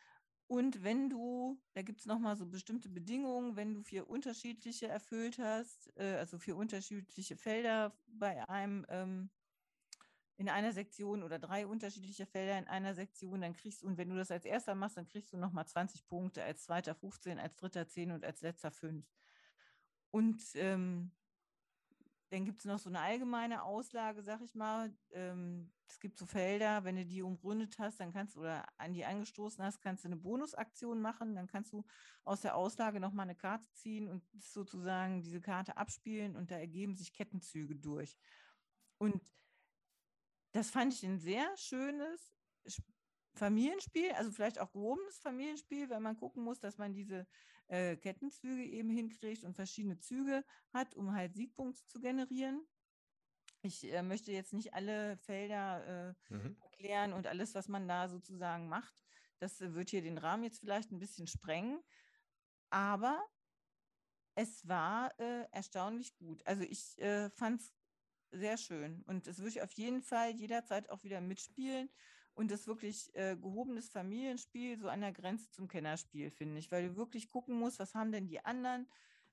Und 0.48 0.84
wenn 0.84 1.10
du, 1.10 1.62
da 1.74 1.84
gibt 1.84 2.00
es 2.00 2.08
nochmal 2.08 2.36
so 2.36 2.46
bestimmte 2.48 2.90
Bedingungen, 2.90 3.56
wenn 3.56 3.74
du 3.76 3.84
vier 3.84 4.10
unterschiedliche 4.10 4.88
erfüllt 4.88 5.38
hast, 5.38 5.92
äh, 5.96 6.16
also 6.16 6.40
vier 6.40 6.56
unterschiedliche 6.58 7.36
Felder 7.38 7.96
bei 8.08 8.48
einem 8.50 8.86
ähm, 8.90 9.30
in 10.38 10.48
einer 10.48 10.72
Sektion 10.72 11.22
oder 11.22 11.38
drei 11.38 11.68
unterschiedliche 11.68 12.26
Felder 12.26 12.58
in 12.58 12.68
einer 12.68 12.96
Sektion, 12.96 13.42
dann 13.42 13.54
kriegst 13.54 13.82
du, 13.82 13.88
und 13.88 13.98
wenn 13.98 14.10
du 14.10 14.16
das 14.16 14.32
als 14.32 14.46
erster 14.46 14.74
machst, 14.74 14.96
dann 14.96 15.06
kriegst 15.06 15.34
du 15.34 15.38
nochmal 15.38 15.68
20 15.68 16.08
Punkte, 16.08 16.42
als 16.44 16.64
zweiter 16.64 16.96
15, 16.96 17.38
als 17.38 17.58
dritter 17.58 17.86
10 17.88 18.12
und 18.12 18.24
als 18.24 18.42
letzter 18.42 18.72
5. 18.72 19.06
Und 20.12 20.42
ähm, 20.56 21.12
dann 22.30 22.46
gibt 22.46 22.60
es 22.60 22.66
noch 22.66 22.80
so 22.80 22.90
eine 22.90 23.00
allgemeine 23.00 23.64
Auslage, 23.64 24.22
sag 24.22 24.42
ich 24.42 24.54
mal. 24.54 24.94
Ähm, 25.12 25.72
es 25.88 26.00
gibt 26.00 26.18
so 26.20 26.28
Felder, 26.28 26.84
wenn 26.84 26.96
du 26.96 27.06
die 27.06 27.24
umrundet 27.24 27.80
hast, 27.80 28.00
dann 28.00 28.14
kannst 28.14 28.36
du 28.36 28.42
oder 28.42 28.66
an 28.78 28.94
die 28.94 29.04
angestoßen 29.04 29.64
hast, 29.64 29.82
kannst 29.82 30.04
du 30.04 30.10
eine 30.10 30.18
Bonusaktion 30.18 31.02
machen. 31.02 31.36
Dann 31.36 31.48
kannst 31.48 31.74
du 31.74 31.84
aus 32.24 32.42
der 32.42 32.56
Auslage 32.56 33.00
nochmal 33.00 33.24
eine 33.24 33.36
Karte 33.36 33.68
ziehen 33.74 34.08
und 34.08 34.24
sozusagen 34.38 35.24
diese 35.24 35.42
Karte 35.42 35.78
abspielen 35.78 36.36
und 36.36 36.52
da 36.52 36.56
ergeben 36.56 36.96
sich 36.96 37.14
Kettenzüge 37.14 37.76
durch. 37.76 38.16
Und 39.00 39.24
das 40.52 40.70
fand 40.70 40.94
ich 40.94 41.04
ein 41.04 41.20
sehr 41.20 41.56
schönes 41.58 42.32
Familienspiel, 43.34 44.12
also 44.12 44.32
vielleicht 44.32 44.60
auch 44.60 44.72
gehobenes 44.72 45.18
Familienspiel, 45.20 45.90
wenn 45.90 46.04
man 46.04 46.18
gucken 46.18 46.44
muss, 46.44 46.60
dass 46.60 46.78
man 46.78 46.94
diese 46.94 47.26
äh, 47.70 47.96
Kettenzüge 47.98 48.64
eben 48.64 48.90
hinkriegt 48.90 49.44
und 49.44 49.56
verschiedene 49.56 50.00
Züge 50.00 50.44
hat, 50.74 50.96
um 50.96 51.14
halt 51.14 51.36
Siegpunkte 51.36 51.86
zu 51.88 52.00
generieren. 52.00 52.68
Ich 53.62 53.92
äh, 53.92 54.02
möchte 54.02 54.32
jetzt 54.32 54.54
nicht 54.54 54.74
alle 54.74 55.18
Felder 55.18 56.16
äh, 56.30 56.34
mhm. 56.34 56.58
erklären 56.62 57.14
und 57.14 57.28
alles, 57.28 57.56
was 57.56 57.68
man 57.68 57.88
da 57.88 58.10
sozusagen 58.10 58.68
macht. 58.70 58.94
Das 59.40 59.62
äh, 59.62 59.74
wird 59.74 59.90
hier 59.90 60.02
den 60.02 60.18
Rahmen 60.18 60.44
jetzt 60.44 60.60
vielleicht 60.60 60.92
ein 60.92 61.00
bisschen 61.00 61.28
sprengen. 61.28 61.80
Aber 62.70 63.22
es 64.36 64.68
war 64.68 65.18
äh, 65.20 65.46
erstaunlich 65.52 66.16
gut. 66.16 66.46
Also 66.46 66.64
ich 66.64 66.98
äh, 67.00 67.30
fand 67.32 67.62
es 67.62 67.74
sehr 68.32 68.58
schön 68.58 69.04
und 69.04 69.28
das 69.28 69.40
würde 69.40 69.50
ich 69.50 69.62
auf 69.62 69.72
jeden 69.74 70.02
Fall 70.02 70.32
jederzeit 70.32 70.90
auch 70.90 71.04
wieder 71.04 71.20
mitspielen 71.20 71.90
und 72.34 72.52
das 72.52 72.68
wirklich 72.68 73.14
äh, 73.16 73.36
gehobenes 73.36 73.90
Familienspiel, 73.90 74.78
so 74.78 74.88
an 74.88 75.02
der 75.02 75.12
Grenze 75.12 75.50
zum 75.52 75.68
Kennerspiel, 75.68 76.30
finde 76.32 76.60
ich, 76.60 76.72
weil 76.72 76.90
du 76.90 76.96
wirklich 76.96 77.30
gucken 77.30 77.58
musst, 77.58 77.80
was 77.80 77.96
haben 77.96 78.12
denn 78.12 78.28
die 78.28 78.44
anderen 78.46 78.88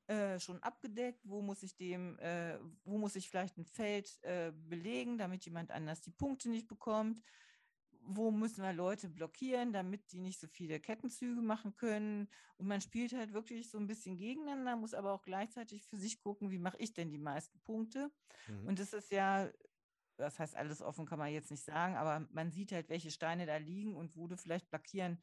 äh, 0.09 0.39
schon 0.39 0.63
abgedeckt, 0.63 1.21
wo 1.25 1.43
muss 1.43 1.63
ich 1.63 1.77
dem, 1.77 2.19
äh, 2.21 2.59
wo 2.85 2.99
muss 2.99 3.17
ich 3.17 3.29
vielleicht 3.29 3.59
ein 3.59 3.65
Feld 3.65 4.23
äh, 4.23 4.53
belegen, 4.53 5.19
damit 5.19 5.45
jemand 5.45 5.73
anders 5.73 6.01
die 6.01 6.13
Punkte 6.13 6.49
nicht 6.49 6.69
bekommt, 6.69 7.21
wo 8.07 8.31
müssen 8.31 8.63
wir 8.63 8.73
Leute 8.73 9.09
blockieren, 9.09 9.73
damit 9.73 10.13
die 10.13 10.21
nicht 10.21 10.39
so 10.39 10.47
viele 10.47 10.79
Kettenzüge 10.79 11.41
machen 11.43 11.75
können. 11.75 12.29
Und 12.57 12.69
man 12.69 12.81
spielt 12.81 13.13
halt 13.13 13.33
wirklich 13.33 13.69
so 13.69 13.79
ein 13.79 13.89
bisschen 13.89 14.17
gegeneinander, 14.17 14.77
muss 14.77 14.95
aber 14.95 15.13
auch 15.13 15.23
gleichzeitig 15.23 15.83
für 15.83 15.97
sich 15.97 16.21
gucken, 16.21 16.51
wie 16.51 16.59
mache 16.59 16.79
ich 16.79 16.95
denn 16.95 17.11
die 17.11 17.19
meisten 17.19 17.59
Punkte. 17.61 18.11
Mhm. 18.47 18.69
Und 18.69 18.79
das 18.79 18.93
ist 18.93 19.11
ja 19.11 19.51
das 20.17 20.39
heißt, 20.39 20.57
alles 20.57 20.83
offen 20.83 21.07
kann 21.07 21.19
man 21.19 21.33
jetzt 21.33 21.51
nicht 21.51 21.65
sagen, 21.65 21.97
aber 21.97 22.27
man 22.33 22.51
sieht 22.51 22.73
halt, 22.73 22.89
welche 22.89 23.11
Steine 23.11 23.47
da 23.47 23.57
liegen 23.57 23.95
und 23.95 24.17
wo 24.17 24.27
du 24.27 24.37
vielleicht 24.37 24.71
blockieren 24.71 25.19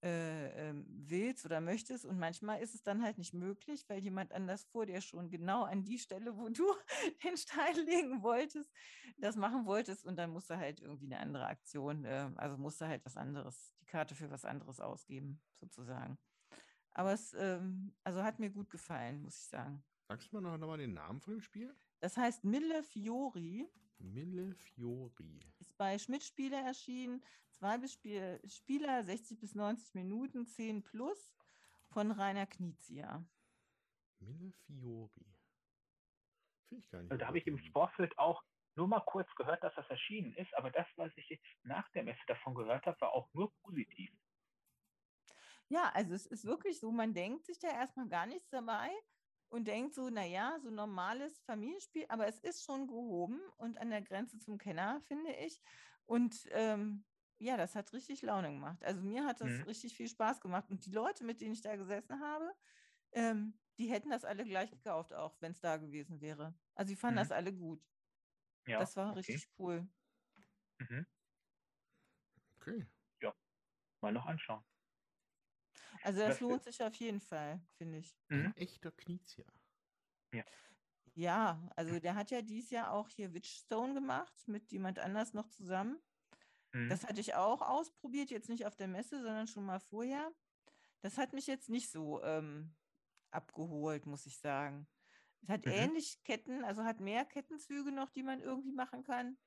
äh, 0.00 0.70
äh, 0.70 0.74
willst 0.86 1.44
oder 1.44 1.60
möchtest. 1.60 2.04
Und 2.04 2.20
manchmal 2.20 2.62
ist 2.62 2.72
es 2.74 2.84
dann 2.84 3.02
halt 3.02 3.18
nicht 3.18 3.34
möglich, 3.34 3.84
weil 3.88 3.98
jemand 3.98 4.32
anders 4.32 4.64
vor 4.64 4.86
dir 4.86 5.00
schon 5.00 5.28
genau 5.28 5.64
an 5.64 5.82
die 5.82 5.98
Stelle, 5.98 6.36
wo 6.36 6.48
du 6.48 6.64
den 7.24 7.36
Stein 7.36 7.74
legen 7.84 8.22
wolltest, 8.22 8.70
das 9.16 9.34
machen 9.34 9.66
wolltest. 9.66 10.06
Und 10.06 10.16
dann 10.16 10.30
musst 10.30 10.50
du 10.50 10.56
halt 10.56 10.80
irgendwie 10.80 11.06
eine 11.06 11.18
andere 11.18 11.46
Aktion, 11.46 12.04
äh, 12.04 12.30
also 12.36 12.56
musst 12.56 12.80
du 12.80 12.86
halt 12.86 13.04
was 13.04 13.16
anderes, 13.16 13.74
die 13.80 13.86
Karte 13.86 14.14
für 14.14 14.30
was 14.30 14.44
anderes 14.44 14.78
ausgeben, 14.78 15.40
sozusagen. 15.58 16.16
Aber 16.92 17.12
es 17.12 17.34
ähm, 17.34 17.92
also 18.04 18.22
hat 18.22 18.38
mir 18.38 18.50
gut 18.50 18.70
gefallen, 18.70 19.22
muss 19.22 19.36
ich 19.36 19.46
sagen. 19.48 19.82
Sagst 20.06 20.32
du 20.32 20.40
mal 20.40 20.58
noch 20.58 20.66
mal 20.66 20.78
den 20.78 20.94
Namen 20.94 21.20
von 21.20 21.34
dem 21.34 21.40
Spiel? 21.40 21.74
Das 21.98 22.16
heißt 22.16 22.44
Mille 22.44 22.84
Fiori. 22.84 23.68
Mille 23.98 24.54
Fiori. 24.54 25.40
Ist 25.58 25.76
bei 25.76 25.98
Schmidt 25.98 26.22
Spiele 26.22 26.56
erschienen. 26.56 27.22
Zwei 27.50 27.78
bis 27.78 27.92
Spiel, 27.92 28.40
Spieler, 28.46 29.02
60 29.02 29.38
bis 29.38 29.54
90 29.54 29.94
Minuten, 29.94 30.46
10 30.46 30.82
plus 30.82 31.34
von 31.88 32.10
Rainer 32.10 32.46
Knizia. 32.46 33.24
Mille 34.20 34.52
Fiori. 34.52 35.26
Finde 36.68 36.84
ich 36.84 36.90
gar 36.90 37.02
nicht. 37.02 37.10
Also, 37.10 37.20
da 37.20 37.26
habe 37.26 37.38
ich 37.38 37.46
im 37.46 37.58
Vorfeld 37.72 38.16
auch 38.18 38.42
nur 38.76 38.86
mal 38.86 39.00
kurz 39.00 39.28
gehört, 39.34 39.62
dass 39.64 39.74
das 39.74 39.88
erschienen 39.90 40.32
ist, 40.34 40.54
aber 40.54 40.70
das, 40.70 40.86
was 40.96 41.10
ich 41.16 41.28
jetzt 41.28 41.46
nach 41.64 41.88
der 41.90 42.04
Messe 42.04 42.20
davon 42.28 42.54
gehört 42.54 42.86
habe, 42.86 43.00
war 43.00 43.12
auch 43.12 43.28
nur 43.34 43.52
positiv. 43.62 44.12
Ja, 45.68 45.90
also 45.94 46.14
es 46.14 46.26
ist 46.26 46.44
wirklich 46.44 46.78
so, 46.78 46.92
man 46.92 47.12
denkt 47.12 47.44
sich 47.44 47.58
da 47.58 47.68
erstmal 47.68 48.08
gar 48.08 48.26
nichts 48.26 48.48
dabei 48.50 48.90
und 49.48 49.66
denkt 49.66 49.94
so, 49.94 50.10
naja, 50.10 50.58
so 50.60 50.70
normales 50.70 51.40
Familienspiel, 51.40 52.04
aber 52.08 52.26
es 52.26 52.38
ist 52.40 52.64
schon 52.64 52.86
gehoben 52.86 53.40
und 53.56 53.78
an 53.78 53.90
der 53.90 54.02
Grenze 54.02 54.38
zum 54.38 54.58
Kenner, 54.58 55.00
finde 55.02 55.32
ich. 55.32 55.60
Und 56.06 56.48
ähm, 56.52 57.04
ja, 57.38 57.56
das 57.56 57.74
hat 57.74 57.92
richtig 57.92 58.22
Laune 58.22 58.50
gemacht. 58.50 58.82
Also 58.84 59.02
mir 59.02 59.24
hat 59.24 59.40
das 59.40 59.50
mhm. 59.50 59.62
richtig 59.62 59.96
viel 59.96 60.08
Spaß 60.08 60.40
gemacht. 60.40 60.70
Und 60.70 60.84
die 60.86 60.90
Leute, 60.90 61.24
mit 61.24 61.40
denen 61.40 61.52
ich 61.52 61.62
da 61.62 61.76
gesessen 61.76 62.20
habe, 62.20 62.52
ähm, 63.12 63.58
die 63.78 63.86
hätten 63.90 64.10
das 64.10 64.24
alle 64.24 64.44
gleich 64.44 64.70
gekauft, 64.70 65.12
auch 65.12 65.40
wenn 65.40 65.52
es 65.52 65.60
da 65.60 65.76
gewesen 65.76 66.20
wäre. 66.20 66.54
Also 66.74 66.90
die 66.90 66.96
fanden 66.96 67.16
mhm. 67.16 67.20
das 67.20 67.32
alle 67.32 67.54
gut. 67.54 67.82
Ja, 68.66 68.80
das 68.80 68.96
war 68.96 69.10
okay. 69.10 69.18
richtig 69.18 69.48
cool. 69.58 69.88
Mhm. 70.78 71.06
Okay. 72.56 72.86
Ja, 73.22 73.34
mal 74.00 74.12
noch 74.12 74.26
anschauen. 74.26 74.64
Also 76.02 76.20
das, 76.20 76.28
das 76.30 76.40
lohnt 76.40 76.62
sich 76.62 76.82
auf 76.82 76.94
jeden 76.96 77.20
Fall, 77.20 77.60
finde 77.76 77.98
ich. 77.98 78.16
Mhm. 78.28 78.46
Ein 78.46 78.56
echter 78.56 78.90
Knizia. 78.92 79.44
Ja. 80.32 80.44
Ja, 81.14 81.68
also 81.74 81.98
der 81.98 82.14
hat 82.14 82.30
ja 82.30 82.42
dieses 82.42 82.70
Jahr 82.70 82.92
auch 82.92 83.08
hier 83.08 83.34
Witchstone 83.34 83.94
gemacht 83.94 84.32
mit 84.46 84.70
jemand 84.70 85.00
anders 85.00 85.34
noch 85.34 85.48
zusammen. 85.48 85.98
Mhm. 86.72 86.88
Das 86.88 87.04
hatte 87.04 87.20
ich 87.20 87.34
auch 87.34 87.60
ausprobiert, 87.60 88.30
jetzt 88.30 88.48
nicht 88.48 88.66
auf 88.66 88.76
der 88.76 88.88
Messe, 88.88 89.20
sondern 89.22 89.48
schon 89.48 89.64
mal 89.64 89.80
vorher. 89.80 90.32
Das 91.00 91.18
hat 91.18 91.32
mich 91.32 91.46
jetzt 91.46 91.70
nicht 91.70 91.90
so 91.90 92.22
ähm, 92.22 92.74
abgeholt, 93.30 94.06
muss 94.06 94.26
ich 94.26 94.38
sagen. 94.38 94.86
Es 95.42 95.48
hat 95.48 95.66
mhm. 95.66 95.72
ähnlich 95.72 96.22
Ketten, 96.24 96.64
also 96.64 96.84
hat 96.84 97.00
mehr 97.00 97.24
Kettenzüge 97.24 97.92
noch, 97.92 98.10
die 98.10 98.22
man 98.22 98.40
irgendwie 98.40 98.72
machen 98.72 99.02
kann. 99.02 99.38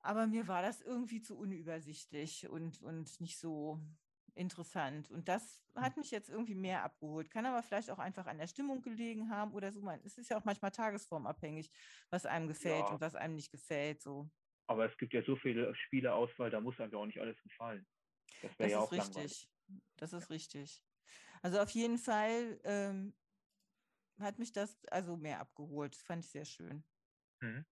Aber 0.00 0.26
mir 0.26 0.48
war 0.48 0.62
das 0.62 0.80
irgendwie 0.80 1.20
zu 1.20 1.36
unübersichtlich 1.36 2.48
und, 2.48 2.82
und 2.82 3.20
nicht 3.20 3.38
so, 3.38 3.80
interessant. 4.38 5.10
Und 5.10 5.28
das 5.28 5.62
hat 5.74 5.96
mich 5.96 6.10
jetzt 6.10 6.30
irgendwie 6.30 6.54
mehr 6.54 6.82
abgeholt. 6.82 7.30
Kann 7.30 7.44
aber 7.44 7.62
vielleicht 7.62 7.90
auch 7.90 7.98
einfach 7.98 8.26
an 8.26 8.38
der 8.38 8.46
Stimmung 8.46 8.80
gelegen 8.82 9.30
haben 9.30 9.52
oder 9.52 9.72
so. 9.72 9.86
Es 10.04 10.16
ist 10.16 10.30
ja 10.30 10.38
auch 10.38 10.44
manchmal 10.44 10.70
tagesformabhängig, 10.70 11.70
was 12.10 12.24
einem 12.24 12.48
gefällt 12.48 12.86
ja. 12.86 12.92
und 12.92 13.00
was 13.00 13.14
einem 13.14 13.34
nicht 13.34 13.50
gefällt. 13.50 14.00
So. 14.00 14.30
Aber 14.66 14.90
es 14.90 14.96
gibt 14.98 15.12
ja 15.12 15.22
so 15.22 15.36
viele 15.36 15.74
Spieleauswahl, 15.74 16.50
da 16.50 16.60
muss 16.60 16.78
einem 16.78 16.92
ja 16.92 16.98
auch 16.98 17.06
nicht 17.06 17.20
alles 17.20 17.40
gefallen. 17.42 17.86
Das, 18.42 18.56
das 18.56 18.70
ja 18.70 18.84
ist 18.84 18.92
richtig. 18.92 19.14
Langweilig. 19.14 19.48
Das 19.96 20.12
ist 20.12 20.30
richtig. 20.30 20.82
Also 21.42 21.60
auf 21.60 21.70
jeden 21.70 21.98
Fall 21.98 22.60
ähm, 22.64 23.14
hat 24.18 24.38
mich 24.38 24.52
das 24.52 24.84
also 24.86 25.16
mehr 25.16 25.40
abgeholt. 25.40 25.94
Das 25.94 26.02
fand 26.02 26.24
ich 26.24 26.30
sehr 26.30 26.44
schön. 26.44 26.84
Mhm. 27.40 27.64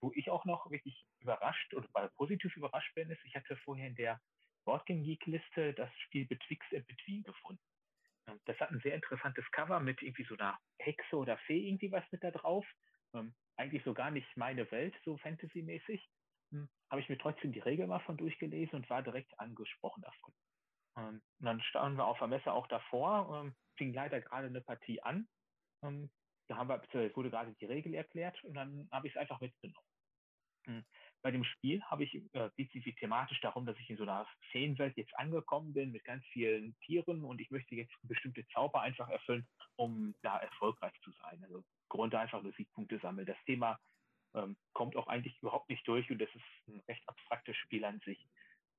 Wo 0.00 0.12
ich 0.14 0.30
auch 0.30 0.44
noch 0.44 0.70
wirklich 0.70 1.06
überrascht 1.20 1.74
oder 1.74 1.88
positiv 2.10 2.56
überrascht 2.56 2.94
bin, 2.94 3.10
ist, 3.10 3.24
ich 3.24 3.34
hatte 3.34 3.56
vorher 3.56 3.88
in 3.88 3.96
der 3.96 4.20
Boardgame 4.68 5.02
Geek 5.02 5.24
Liste 5.24 5.72
das 5.72 5.88
Spiel 6.04 6.26
Betwixt 6.26 6.74
and 6.74 6.86
Between 6.86 7.22
gefunden. 7.22 7.62
Das 8.44 8.60
hat 8.60 8.70
ein 8.70 8.80
sehr 8.80 8.94
interessantes 8.94 9.50
Cover 9.50 9.80
mit 9.80 10.02
irgendwie 10.02 10.24
so 10.24 10.36
einer 10.36 10.58
Hexe 10.78 11.16
oder 11.16 11.38
Fee 11.38 11.66
irgendwie 11.66 11.90
was 11.90 12.04
mit 12.12 12.22
da 12.22 12.30
drauf. 12.30 12.66
Ähm, 13.14 13.34
eigentlich 13.56 13.82
so 13.84 13.94
gar 13.94 14.10
nicht 14.10 14.28
meine 14.36 14.70
Welt, 14.70 14.94
so 15.06 15.16
Fantasy-mäßig. 15.16 16.06
Hm, 16.50 16.68
Habe 16.90 17.00
ich 17.00 17.08
mir 17.08 17.16
trotzdem 17.16 17.52
die 17.52 17.60
Regel 17.60 17.86
mal 17.86 18.00
von 18.00 18.18
durchgelesen 18.18 18.74
und 18.74 18.90
war 18.90 19.02
direkt 19.02 19.40
angesprochen 19.40 20.02
davon. 20.02 20.34
Ähm, 20.98 21.22
und 21.38 21.46
dann 21.46 21.62
standen 21.62 21.96
wir 21.96 22.04
auf 22.04 22.18
der 22.18 22.28
Messe 22.28 22.52
auch 22.52 22.66
davor, 22.66 23.40
ähm, 23.40 23.56
fing 23.78 23.94
leider 23.94 24.20
gerade 24.20 24.48
eine 24.48 24.60
Partie 24.60 25.00
an. 25.00 25.26
Ähm, 25.82 26.10
da 26.48 26.58
haben 26.58 26.68
wir, 26.68 27.16
wurde 27.16 27.30
gerade 27.30 27.54
die 27.54 27.64
Regel 27.64 27.94
erklärt 27.94 28.44
und 28.44 28.52
dann 28.52 28.86
habe 28.92 29.06
ich 29.06 29.14
es 29.14 29.18
einfach 29.18 29.40
mitgenommen. 29.40 29.87
Hm. 30.68 30.84
Bei 31.22 31.30
dem 31.30 31.44
Spiel 31.44 31.82
habe 31.84 32.04
ich, 32.04 32.14
äh, 32.14 32.50
geht 32.56 32.86
es 32.86 32.94
thematisch 32.96 33.40
darum, 33.40 33.66
dass 33.66 33.78
ich 33.78 33.90
in 33.90 33.96
so 33.96 34.02
einer 34.04 34.26
Feenwelt 34.52 34.96
jetzt 34.96 35.16
angekommen 35.18 35.72
bin 35.72 35.90
mit 35.90 36.04
ganz 36.04 36.24
vielen 36.26 36.78
Tieren 36.80 37.24
und 37.24 37.40
ich 37.40 37.50
möchte 37.50 37.74
jetzt 37.74 37.92
bestimmte 38.02 38.46
Zauber 38.48 38.82
einfach 38.82 39.08
erfüllen, 39.08 39.48
um 39.76 40.14
da 40.22 40.38
erfolgreich 40.38 40.92
zu 41.02 41.10
sein. 41.12 41.42
Also 41.42 41.64
Grunde 41.88 42.20
einfach 42.20 42.42
nur 42.42 42.52
Siegpunkte 42.52 42.98
sammeln. 43.00 43.26
Das 43.26 43.42
Thema 43.46 43.80
ähm, 44.34 44.56
kommt 44.74 44.94
auch 44.94 45.08
eigentlich 45.08 45.40
überhaupt 45.40 45.70
nicht 45.70 45.86
durch 45.88 46.08
und 46.10 46.18
das 46.18 46.28
ist 46.34 46.68
ein 46.68 46.80
recht 46.86 47.02
abstraktes 47.08 47.56
Spiel 47.56 47.84
an 47.84 47.98
sich. 48.04 48.28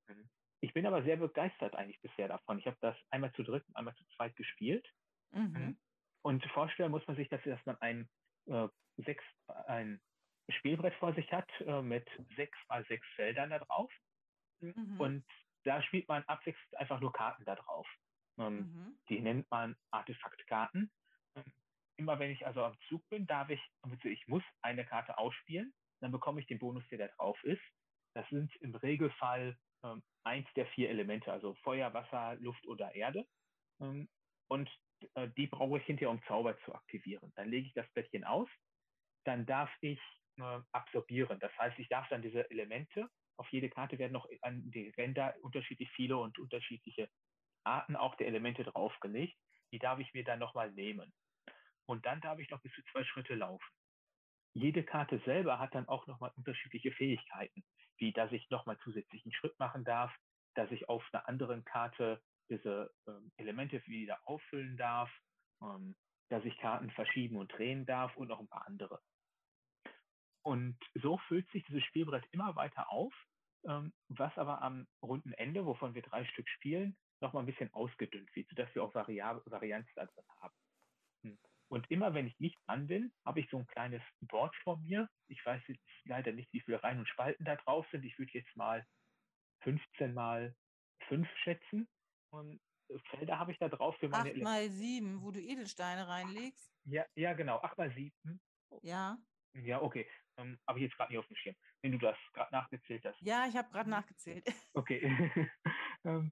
Mhm. 0.08 0.30
Ich 0.62 0.74
bin 0.74 0.86
aber 0.86 1.04
sehr 1.04 1.18
begeistert 1.18 1.76
eigentlich 1.76 2.02
bisher 2.02 2.28
davon. 2.28 2.60
Ich 2.60 2.68
habe 2.68 2.78
das 2.82 2.96
einmal 3.10 3.34
zu 3.34 3.44
dritt 3.44 3.68
und 3.68 3.76
einmal 3.76 3.96
zu 3.96 4.06
zweit 4.16 4.36
gespielt. 4.36 4.88
Mhm. 5.32 5.54
mhm. 5.54 5.78
Und 6.22 6.46
vorstellen 6.48 6.92
muss 6.92 7.08
man 7.08 7.16
sich, 7.16 7.30
dass, 7.30 7.42
dass 7.44 7.66
man 7.66 7.78
ein, 7.80 8.10
äh, 8.48 8.68
sechs, 8.98 9.24
ein 9.68 10.02
Spielbrett 10.50 10.96
vor 10.96 11.14
sich 11.14 11.32
hat 11.32 11.50
äh, 11.62 11.82
mit 11.82 12.08
sechs 12.36 12.58
mal 12.68 12.86
sechs 12.86 13.08
Feldern 13.16 13.50
da 13.50 13.60
drauf. 13.60 13.92
Mhm. 14.62 15.00
Und 15.00 15.26
da 15.64 15.82
spielt 15.84 16.08
man 16.08 16.24
abwechselnd 16.24 16.78
einfach 16.78 17.00
nur 17.00 17.14
Karten 17.14 17.46
da 17.46 17.56
drauf. 17.56 17.88
Ähm, 18.38 18.58
mhm. 18.58 19.00
Die 19.10 19.20
nennt 19.20 19.50
man 19.52 19.76
Artefaktkarten. 19.92 20.92
Ähm, 21.36 21.54
immer 21.98 22.18
wenn 22.20 22.32
ich 22.32 22.46
also 22.46 22.64
am 22.64 22.78
Zug 22.88 23.08
bin, 23.10 23.28
darf 23.28 23.50
ich, 23.50 23.62
also 23.82 23.96
ich 24.06 24.28
muss 24.28 24.44
eine 24.62 24.86
Karte 24.86 25.18
ausspielen, 25.18 25.74
dann 26.02 26.12
bekomme 26.12 26.40
ich 26.40 26.48
den 26.48 26.60
Bonus, 26.60 26.88
der 26.90 27.00
da 27.00 27.08
drauf 27.08 27.42
ist. 27.44 27.62
Das 28.16 28.28
sind 28.30 28.56
im 28.58 28.74
Regelfall 28.76 29.58
ähm, 29.84 30.02
eins 30.24 30.48
der 30.56 30.66
vier 30.68 30.90
Elemente, 30.90 31.32
also 31.32 31.54
Feuer, 31.56 31.94
Wasser, 31.94 32.36
Luft 32.36 32.66
oder 32.68 32.96
Erde. 32.96 33.28
Ähm, 33.82 34.10
und 34.48 34.70
äh, 35.16 35.28
die 35.38 35.48
brauche 35.48 35.78
ich 35.78 35.86
hinterher, 35.86 36.10
um 36.10 36.24
Zauber 36.24 36.58
zu 36.62 36.74
aktivieren. 36.74 37.32
Dann 37.36 37.50
lege 37.50 37.68
ich 37.68 37.74
das 37.74 37.90
Bettchen 37.94 38.24
aus, 38.24 38.50
dann 39.26 39.46
darf 39.46 39.70
ich 39.82 40.00
äh, 40.42 40.62
absorbieren. 40.72 41.40
Das 41.40 41.56
heißt, 41.58 41.78
ich 41.80 41.90
darf 41.90 42.08
dann 42.10 42.22
diese 42.22 42.50
Elemente, 42.50 43.10
auf 43.38 43.48
jede 43.52 43.70
Karte 43.70 43.98
werden 43.98 44.14
noch 44.14 44.28
an 44.42 44.70
die 44.72 44.90
Ränder 44.90 45.34
unterschiedlich 45.42 45.90
viele 45.92 46.18
und 46.18 46.38
unterschiedliche 46.40 47.10
Arten 47.64 47.96
auch 47.96 48.16
der 48.16 48.28
Elemente 48.28 48.64
draufgelegt. 48.64 49.38
Die 49.72 49.80
darf 49.80 50.00
ich 50.00 50.14
mir 50.14 50.24
dann 50.24 50.40
nochmal 50.40 50.72
nehmen. 50.72 51.14
Und 51.86 52.06
dann 52.06 52.22
darf 52.22 52.40
ich 52.40 52.50
noch 52.50 52.62
bis 52.62 52.74
zu 52.74 52.84
zwei 52.92 53.04
Schritte 53.04 53.36
laufen. 53.36 53.66
Jede 54.54 54.84
Karte 54.84 55.20
selber 55.26 55.60
hat 55.60 55.74
dann 55.74 55.88
auch 55.88 56.06
nochmal 56.08 56.32
unterschiedliche 56.36 56.92
Fähigkeiten, 56.92 57.64
wie 57.98 58.12
dass 58.12 58.32
ich 58.32 58.50
nochmal 58.50 58.78
zusätzlichen 58.80 59.32
Schritt 59.32 59.58
machen 59.58 59.86
darf, 59.86 60.14
dass 60.56 60.70
ich 60.72 60.90
auf 60.90 61.08
einer 61.14 61.28
anderen 61.28 61.64
Karte 61.64 62.22
diese 62.50 62.92
ähm, 63.08 63.32
Elemente 63.38 63.82
wieder 63.86 64.20
auffüllen 64.26 64.76
darf, 64.76 65.10
ähm, 65.62 65.96
dass 66.30 66.44
ich 66.46 66.58
Karten 66.58 66.92
verschieben 66.92 67.38
und 67.38 67.54
drehen 67.54 67.86
darf 67.86 68.18
und 68.18 68.28
noch 68.28 68.40
ein 68.40 68.48
paar 68.48 68.68
andere. 68.68 69.00
Und 70.44 70.78
so 70.96 71.18
füllt 71.28 71.50
sich 71.52 71.64
dieses 71.66 71.84
Spielbrett 71.84 72.26
immer 72.32 72.56
weiter 72.56 72.90
auf, 72.92 73.14
ähm, 73.68 73.94
was 74.08 74.36
aber 74.38 74.62
am 74.62 74.88
runden 75.02 75.34
Ende, 75.34 75.66
wovon 75.66 75.94
wir 75.94 76.02
drei 76.02 76.26
Stück 76.26 76.48
spielen, 76.50 76.98
nochmal 77.22 77.44
ein 77.44 77.46
bisschen 77.46 77.72
ausgedünnt 77.74 78.34
wird, 78.36 78.48
sodass 78.50 78.74
wir 78.74 78.84
auch 78.84 78.96
Variab 78.96 79.44
Varianz 79.46 79.88
da 79.96 80.06
drin 80.06 80.26
haben. 80.42 80.56
Hm. 81.24 81.40
Und 81.72 81.92
immer 81.92 82.14
wenn 82.14 82.28
ich 82.28 82.40
nicht 82.40 82.58
dran 82.66 82.88
bin, 82.88 83.14
habe 83.26 83.42
ich 83.42 83.50
so 83.50 83.58
ein 83.58 83.68
kleines 83.68 84.02
Board 84.22 84.56
vor 84.64 84.78
mir. 84.80 85.10
Ich 85.28 85.46
weiß 85.46 85.62
jetzt 85.68 85.84
leider 86.06 86.32
nicht, 86.32 86.52
wie 86.54 86.62
viele 86.62 86.82
Reihen 86.82 87.00
und 87.00 87.08
Spalten 87.08 87.46
da 87.46 87.58
drauf 87.58 87.86
sind. 87.92 88.04
Ich 88.06 88.18
würde 88.18 88.32
jetzt 88.34 88.56
mal 88.56 88.86
15 89.64 90.14
mal 90.14 90.56
5 91.10 91.28
schätzen. 91.44 91.88
Und 92.32 92.60
Felder 93.12 93.38
habe 93.38 93.52
ich 93.52 93.60
da 93.60 93.70
drauf 93.70 93.96
für 93.98 94.10
meine. 94.10 94.32
8 94.32 94.38
mal 94.38 94.70
7, 94.70 95.22
wo 95.22 95.32
du 95.32 95.40
Edelsteine 95.40 96.08
reinlegst. 96.08 96.74
Ja, 96.86 97.06
ja 97.16 97.34
genau, 97.34 97.60
8 97.62 97.78
mal 97.78 97.92
7. 97.92 98.42
Ja. 98.82 99.18
Ja, 99.54 99.82
okay. 99.82 100.10
Ähm, 100.40 100.58
habe 100.68 100.80
ich 100.80 100.84
jetzt 100.84 100.96
gerade 100.96 101.12
nicht 101.12 101.20
auf 101.20 101.28
dem 101.28 101.36
Schirm. 101.36 101.56
Wenn 101.82 101.92
du 101.92 101.98
das 101.98 102.18
gerade 102.34 102.52
nachgezählt 102.52 103.04
hast. 103.06 103.22
Ja, 103.22 103.46
ich 103.48 103.56
habe 103.56 103.70
gerade 103.72 103.90
nachgezählt. 103.90 104.46
Okay. 104.74 105.02
ähm, 106.06 106.32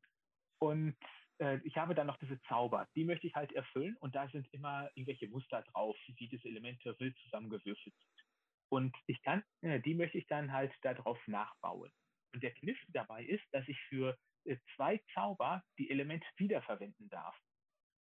und 0.60 0.98
äh, 1.40 1.60
ich 1.64 1.76
habe 1.76 1.94
dann 1.94 2.08
noch 2.08 2.18
diese 2.18 2.40
Zauber. 2.44 2.88
Die 2.96 3.04
möchte 3.04 3.28
ich 3.28 3.36
halt 3.36 3.52
erfüllen 3.52 3.96
und 4.00 4.16
da 4.16 4.30
sind 4.30 4.48
immer 4.54 4.90
irgendwelche 4.96 5.28
Muster 5.28 5.62
drauf, 5.64 5.98
wie 6.16 6.28
diese 6.28 6.48
Elemente 6.48 6.96
wild 7.00 7.18
zusammengewürfelt 7.20 7.96
sind. 7.96 8.26
Und 8.70 8.96
ich 9.08 9.22
kann, 9.22 9.44
äh, 9.62 9.80
die 9.82 9.96
möchte 9.96 10.18
ich 10.18 10.28
dann 10.28 10.52
halt 10.52 10.74
darauf 10.82 11.20
nachbauen. 11.28 11.92
Und 12.34 12.44
der 12.44 12.54
Kniff 12.54 12.80
dabei 12.90 13.24
ist, 13.24 13.44
dass 13.52 13.68
ich 13.68 13.80
für 13.90 14.18
äh, 14.46 14.58
zwei 14.76 15.02
Zauber 15.14 15.64
die 15.78 15.90
Elemente 15.90 16.28
wiederverwenden 16.38 17.10
darf. 17.10 17.38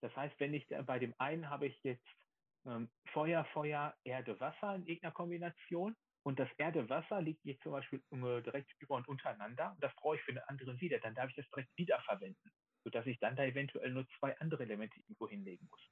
Das 0.03 0.15
heißt, 0.15 0.39
wenn 0.39 0.55
ich 0.55 0.67
bei 0.69 0.99
dem 0.99 1.15
einen 1.19 1.49
habe 1.49 1.67
ich 1.67 1.83
jetzt 1.83 2.07
ähm, 2.67 2.91
Feuer, 3.13 3.45
Feuer, 3.47 3.95
Erde, 4.05 4.39
Wasser 4.41 4.75
in 4.75 4.87
irgendeiner 4.87 5.13
Kombination. 5.13 5.97
Und 6.25 6.41
das 6.41 6.49
Erde-Wasser 6.59 7.23
liegt 7.23 7.45
jetzt 7.45 7.63
zum 7.63 7.73
Beispiel 7.73 8.03
äh, 8.11 8.43
direkt 8.43 8.73
über 8.81 8.97
und 8.97 9.07
untereinander. 9.07 9.73
Und 9.73 9.83
das 9.83 9.95
brauche 9.95 10.17
ich 10.17 10.23
für 10.23 10.33
einen 10.33 10.45
anderen 10.49 10.81
wieder. 10.81 10.99
Dann 10.99 11.15
darf 11.15 11.31
ich 11.31 11.37
das 11.37 11.49
direkt 11.51 11.71
wiederverwenden, 11.77 12.51
sodass 12.85 13.07
ich 13.07 13.19
dann 13.21 13.37
da 13.37 13.45
eventuell 13.45 13.93
nur 13.93 14.09
zwei 14.19 14.37
andere 14.41 14.65
Elemente 14.65 14.99
irgendwo 14.99 15.29
hinlegen 15.29 15.69
muss. 15.71 15.89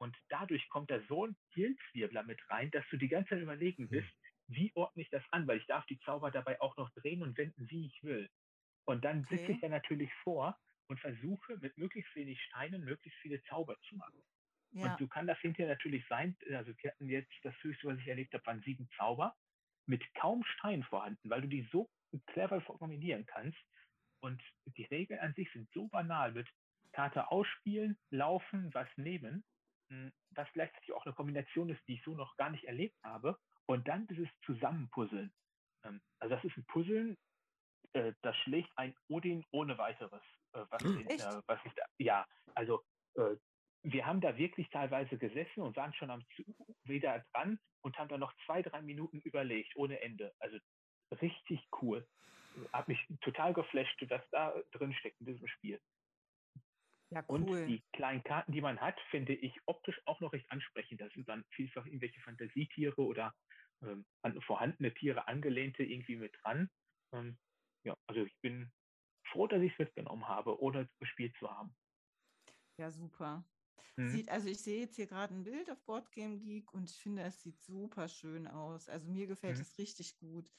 Und 0.00 0.16
dadurch 0.28 0.68
kommt 0.68 0.90
da 0.90 1.00
so 1.08 1.26
ein 1.26 1.36
Pilzwirbler 1.52 2.24
mit 2.24 2.40
rein, 2.50 2.70
dass 2.72 2.84
du 2.90 2.96
die 2.96 3.08
ganze 3.08 3.30
Zeit 3.30 3.42
überlegen 3.42 3.84
hm. 3.84 3.90
bist, 3.90 4.10
wie 4.48 4.72
ordne 4.74 5.02
ich 5.02 5.10
das 5.10 5.22
an, 5.30 5.46
weil 5.46 5.58
ich 5.58 5.66
darf 5.66 5.86
die 5.86 5.98
Zauber 6.00 6.30
dabei 6.30 6.60
auch 6.60 6.76
noch 6.76 6.90
drehen 6.94 7.22
und 7.22 7.36
wenden, 7.36 7.68
wie 7.70 7.86
ich 7.86 8.02
will. 8.02 8.28
Und 8.86 9.04
dann 9.04 9.24
okay. 9.24 9.36
sitze 9.36 9.52
ich 9.52 9.60
da 9.60 9.68
natürlich 9.68 10.12
vor 10.24 10.58
und 10.88 10.98
versuche 11.00 11.58
mit 11.58 11.76
möglichst 11.76 12.14
wenig 12.14 12.40
Steinen 12.42 12.82
möglichst 12.82 13.20
viele 13.20 13.42
Zauber 13.44 13.76
zu 13.88 13.96
machen. 13.96 14.22
Ja. 14.72 14.92
Und 14.92 14.98
so 14.98 15.06
kann 15.08 15.26
das 15.26 15.38
hinterher 15.40 15.74
natürlich 15.74 16.06
sein, 16.08 16.36
also 16.54 16.72
wir 16.76 16.90
hatten 16.90 17.08
jetzt 17.08 17.32
das 17.42 17.54
höchste, 17.62 17.88
was 17.88 17.98
ich 17.98 18.08
erlebt 18.08 18.34
habe, 18.34 18.46
waren 18.46 18.62
sieben 18.62 18.88
Zauber 18.96 19.34
mit 19.86 20.02
kaum 20.14 20.44
Steinen 20.44 20.84
vorhanden, 20.84 21.30
weil 21.30 21.40
du 21.40 21.48
die 21.48 21.66
so 21.72 21.88
clever 22.26 22.60
kombinieren 22.60 23.26
kannst. 23.26 23.58
Und 24.20 24.42
die 24.76 24.84
Regeln 24.84 25.20
an 25.20 25.34
sich 25.34 25.50
sind 25.52 25.68
so 25.72 25.88
banal 25.88 26.32
mit 26.32 26.48
Karte 26.92 27.30
ausspielen, 27.30 27.96
laufen, 28.10 28.72
was 28.74 28.88
nehmen, 28.96 29.44
hm, 29.90 30.12
was 30.30 30.48
gleichzeitig 30.52 30.92
auch 30.92 31.06
eine 31.06 31.14
Kombination 31.14 31.70
ist, 31.70 31.80
die 31.86 31.94
ich 31.94 32.02
so 32.02 32.14
noch 32.14 32.36
gar 32.36 32.50
nicht 32.50 32.64
erlebt 32.64 32.96
habe. 33.04 33.38
Und 33.66 33.86
dann 33.86 34.06
dieses 34.08 34.28
Zusammenpuzzeln. 34.44 35.32
Ähm, 35.84 36.00
also 36.18 36.34
das 36.34 36.44
ist 36.44 36.56
ein 36.56 36.64
Puzzeln, 36.66 37.16
äh, 37.92 38.12
das 38.22 38.36
schlägt 38.38 38.70
ein 38.76 38.94
Odin 39.08 39.44
ohne 39.52 39.78
weiteres. 39.78 40.22
Äh, 40.54 40.64
was, 40.70 40.82
in, 40.82 41.08
äh, 41.08 41.42
was 41.46 41.60
ich 41.64 41.72
da, 41.74 41.84
ja, 41.98 42.26
also 42.54 42.82
wir 43.92 44.06
haben 44.06 44.20
da 44.20 44.36
wirklich 44.36 44.68
teilweise 44.70 45.16
gesessen 45.16 45.62
und 45.62 45.76
waren 45.76 45.94
schon 45.94 46.10
am 46.10 46.24
Zug 46.36 46.46
wieder 46.84 47.24
dran 47.32 47.58
und 47.82 47.98
haben 47.98 48.08
da 48.08 48.18
noch 48.18 48.34
zwei, 48.44 48.62
drei 48.62 48.82
Minuten 48.82 49.20
überlegt, 49.20 49.74
ohne 49.76 50.00
Ende. 50.00 50.34
Also 50.38 50.58
richtig 51.20 51.66
cool. 51.80 52.06
Hat 52.72 52.88
mich 52.88 53.06
total 53.20 53.54
geflasht, 53.54 54.04
was 54.08 54.22
da 54.30 54.54
drin 54.72 54.92
steckt 54.94 55.20
in 55.20 55.26
diesem 55.26 55.46
Spiel. 55.48 55.80
Ja, 57.10 57.24
cool. 57.28 57.42
Und 57.42 57.66
die 57.66 57.82
kleinen 57.92 58.22
Karten, 58.22 58.52
die 58.52 58.60
man 58.60 58.80
hat, 58.80 59.00
finde 59.10 59.32
ich 59.32 59.54
optisch 59.66 60.00
auch 60.04 60.20
noch 60.20 60.32
recht 60.32 60.50
ansprechend. 60.50 61.00
Da 61.00 61.08
sind 61.10 61.28
dann 61.28 61.44
vielfach 61.50 61.86
irgendwelche 61.86 62.20
Fantasietiere 62.20 63.00
oder 63.00 63.34
ähm, 63.82 64.04
an 64.22 64.40
vorhandene 64.42 64.92
Tiere 64.92 65.26
angelehnte 65.28 65.84
irgendwie 65.84 66.16
mit 66.16 66.34
dran. 66.42 66.68
Ähm, 67.14 67.38
ja, 67.84 67.96
also 68.06 68.24
ich 68.24 68.36
bin 68.42 68.70
froh, 69.30 69.46
dass 69.46 69.62
ich 69.62 69.72
es 69.72 69.78
mitgenommen 69.78 70.28
habe, 70.28 70.60
ohne 70.60 70.88
gespielt 71.00 71.34
zu 71.38 71.50
haben. 71.50 71.74
Ja, 72.78 72.90
super. 72.90 73.44
Mhm. 73.98 74.10
Sieht, 74.10 74.28
also 74.28 74.46
ich 74.46 74.60
sehe 74.60 74.82
jetzt 74.82 74.94
hier 74.94 75.08
gerade 75.08 75.34
ein 75.34 75.42
Bild 75.42 75.68
auf 75.72 75.82
Boardgame 75.82 76.38
Geek 76.38 76.72
und 76.72 76.88
ich 76.88 76.96
finde, 76.96 77.22
es 77.22 77.42
sieht 77.42 77.60
super 77.60 78.08
schön 78.08 78.46
aus. 78.46 78.88
Also 78.88 79.08
mir 79.08 79.26
gefällt 79.26 79.56
mhm. 79.56 79.62
es 79.62 79.76
richtig 79.76 80.16
gut. 80.18 80.52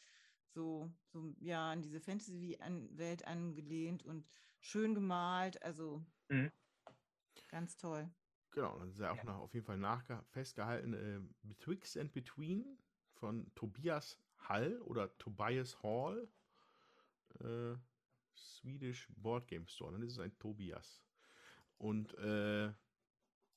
So, 0.53 0.91
so, 1.05 1.33
ja, 1.39 1.71
an 1.71 1.81
diese 1.81 2.01
Fantasy-Welt 2.01 3.25
angelehnt 3.25 4.03
und 4.03 4.27
schön 4.59 4.93
gemalt. 4.93 5.63
Also 5.63 6.03
mhm. 6.27 6.51
ganz 7.47 7.77
toll. 7.77 8.09
Genau, 8.51 8.77
dann 8.77 8.89
ist 8.89 8.99
ja 8.99 9.11
auch 9.11 9.23
noch 9.23 9.39
auf 9.39 9.53
jeden 9.53 9.65
Fall 9.65 9.77
nach, 9.77 10.03
festgehalten, 10.31 10.93
äh, 10.93 11.21
Betwixt 11.43 11.95
and 11.95 12.11
Between 12.11 12.77
von 13.13 13.49
Tobias 13.55 14.19
Hall 14.39 14.81
oder 14.81 15.17
Tobias 15.17 15.81
Hall. 15.81 16.27
Äh, 17.39 17.75
Swedish 18.35 19.07
Board 19.15 19.47
Game 19.47 19.65
Store. 19.67 19.93
Dann 19.93 20.01
ist 20.01 20.13
es 20.13 20.19
ein 20.19 20.37
Tobias. 20.39 21.01
Und 21.77 22.13
äh, 22.15 22.73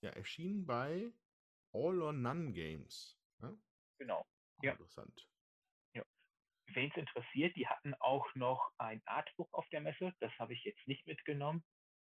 ja, 0.03 0.11
erschienen 0.11 0.67
bei 0.67 1.13
All 1.73 2.03
or 2.03 2.13
None 2.13 2.53
Games. 2.53 3.19
Ja? 3.41 3.57
Genau. 3.99 4.27
Ja. 4.63 4.73
Interessant. 4.73 5.29
Ja. 5.95 6.05
Wen 6.67 6.91
es 6.91 6.97
interessiert, 6.97 7.57
die 7.57 7.67
hatten 7.67 7.95
auch 7.95 8.35
noch 8.35 8.73
ein 8.79 9.01
Artbook 9.07 9.53
auf 9.55 9.69
der 9.71 9.81
Messe. 9.81 10.13
Das 10.21 10.33
habe 10.39 10.53
ich 10.53 10.65
jetzt 10.65 10.87
nicht 10.87 11.07
mitgenommen. 11.07 11.65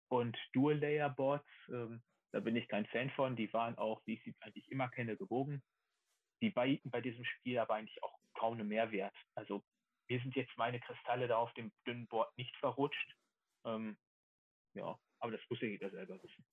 Und 0.09 0.37
Dual 0.53 0.77
Layer 0.77 1.09
Boards, 1.09 1.49
ähm, 1.69 2.03
da 2.31 2.39
bin 2.39 2.55
ich 2.55 2.67
kein 2.67 2.85
Fan 2.87 3.09
von. 3.11 3.35
Die 3.35 3.51
waren 3.53 3.77
auch, 3.77 4.01
wie 4.05 4.15
ich 4.15 4.23
sie 4.23 4.35
eigentlich 4.41 4.69
immer 4.69 4.89
kenne, 4.89 5.17
gewogen. 5.17 5.63
Die 6.41 6.51
bieten 6.51 6.91
bei 6.91 7.01
diesem 7.01 7.25
Spiel 7.25 7.57
aber 7.59 7.75
eigentlich 7.75 8.03
auch 8.03 8.19
kaum 8.35 8.53
einen 8.53 8.67
Mehrwert. 8.67 9.15
Also 9.35 9.63
mir 10.09 10.19
sind 10.19 10.35
jetzt 10.35 10.55
meine 10.57 10.79
Kristalle 10.79 11.27
da 11.27 11.37
auf 11.37 11.53
dem 11.53 11.71
dünnen 11.87 12.07
Board 12.07 12.37
nicht 12.37 12.55
verrutscht. 12.57 13.15
Ähm, 13.65 13.97
ja, 14.73 14.99
aber 15.19 15.31
das 15.31 15.41
muss 15.49 15.61
ja 15.61 15.69
jeder 15.69 15.89
selber 15.89 16.21
wissen. 16.21 16.45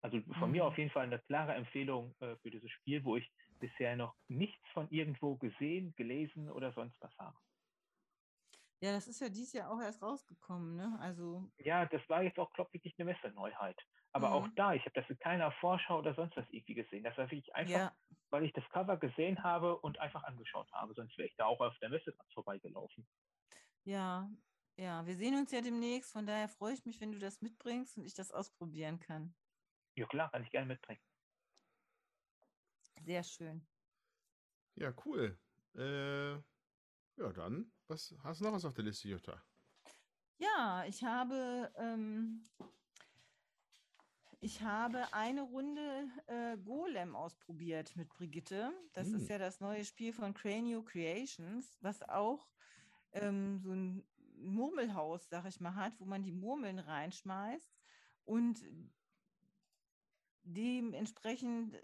Also 0.00 0.20
von 0.38 0.48
mhm. 0.48 0.52
mir 0.52 0.64
auf 0.64 0.78
jeden 0.78 0.90
Fall 0.90 1.04
eine 1.04 1.18
klare 1.18 1.54
Empfehlung 1.54 2.14
äh, 2.20 2.36
für 2.36 2.50
dieses 2.50 2.70
Spiel, 2.70 3.04
wo 3.04 3.16
ich 3.16 3.30
bisher 3.58 3.96
noch 3.96 4.14
nichts 4.28 4.64
von 4.72 4.88
irgendwo 4.90 5.36
gesehen, 5.36 5.94
gelesen 5.96 6.50
oder 6.50 6.72
sonst 6.72 6.96
was 7.00 7.16
habe. 7.18 7.36
Ja, 8.80 8.92
das 8.92 9.08
ist 9.08 9.20
ja 9.20 9.28
dieses 9.28 9.52
Jahr 9.52 9.70
auch 9.72 9.80
erst 9.80 10.02
rausgekommen, 10.02 10.76
ne? 10.76 10.96
Also. 11.00 11.50
Ja, 11.58 11.86
das 11.86 12.00
war 12.08 12.22
jetzt 12.22 12.38
auch, 12.38 12.52
glaube 12.52 12.70
ich, 12.72 12.74
wirklich 12.74 12.94
eine 12.98 13.12
Messe-Neuheit. 13.12 13.76
Aber 14.12 14.28
mhm. 14.28 14.34
auch 14.34 14.48
da, 14.54 14.72
ich 14.74 14.82
habe 14.82 14.92
das 14.94 15.10
in 15.10 15.18
keiner 15.18 15.50
Vorschau 15.52 15.98
oder 15.98 16.14
sonst 16.14 16.36
was 16.36 16.46
irgendwie 16.50 16.74
gesehen. 16.74 17.02
Das 17.02 17.16
war 17.18 17.26
wirklich 17.26 17.54
einfach, 17.54 17.72
ja. 17.72 17.92
weil 18.30 18.44
ich 18.44 18.52
das 18.52 18.68
Cover 18.70 18.96
gesehen 18.96 19.42
habe 19.42 19.76
und 19.78 19.98
einfach 19.98 20.22
angeschaut 20.24 20.70
habe. 20.72 20.94
Sonst 20.94 21.18
wäre 21.18 21.28
ich 21.28 21.36
da 21.36 21.46
auch 21.46 21.60
auf 21.60 21.76
der 21.80 21.90
Messe 21.90 22.14
vorbeigelaufen. 22.32 23.06
Ja, 23.84 24.30
ja, 24.76 25.04
wir 25.06 25.16
sehen 25.16 25.36
uns 25.36 25.50
ja 25.50 25.60
demnächst. 25.60 26.12
Von 26.12 26.26
daher 26.26 26.48
freue 26.48 26.72
ich 26.72 26.84
mich, 26.84 27.00
wenn 27.00 27.12
du 27.12 27.18
das 27.18 27.42
mitbringst 27.42 27.98
und 27.98 28.04
ich 28.04 28.14
das 28.14 28.30
ausprobieren 28.30 29.00
kann. 29.00 29.34
Ja, 29.98 30.06
klar, 30.06 30.30
kann 30.30 30.44
ich 30.44 30.50
gerne 30.52 30.68
mitbringen. 30.68 31.00
Sehr 33.04 33.24
schön. 33.24 33.66
Ja, 34.76 34.94
cool. 35.04 35.36
Äh, 35.74 36.34
ja, 36.34 37.32
dann, 37.34 37.72
was 37.88 38.14
hast 38.22 38.40
du 38.40 38.44
noch 38.44 38.52
was 38.52 38.64
auf 38.64 38.74
der 38.74 38.84
Liste, 38.84 39.08
Jutta? 39.08 39.42
Ja, 40.36 40.84
ich 40.86 41.02
habe, 41.02 41.72
ähm, 41.74 42.44
ich 44.38 44.62
habe 44.62 45.12
eine 45.12 45.42
Runde 45.42 46.08
äh, 46.28 46.56
Golem 46.58 47.16
ausprobiert 47.16 47.96
mit 47.96 48.08
Brigitte. 48.08 48.72
Das 48.92 49.08
hm. 49.08 49.16
ist 49.16 49.28
ja 49.28 49.38
das 49.38 49.58
neue 49.58 49.84
Spiel 49.84 50.12
von 50.12 50.32
Cranio 50.32 50.84
Creations, 50.84 51.76
was 51.80 52.08
auch 52.08 52.48
ähm, 53.10 53.58
so 53.58 53.72
ein 53.72 54.06
Murmelhaus, 54.36 55.28
sag 55.28 55.44
ich 55.46 55.58
mal, 55.58 55.74
hat, 55.74 55.98
wo 55.98 56.04
man 56.04 56.22
die 56.22 56.30
Murmeln 56.30 56.78
reinschmeißt 56.78 57.68
und 58.22 58.64
dementsprechend, 60.48 61.76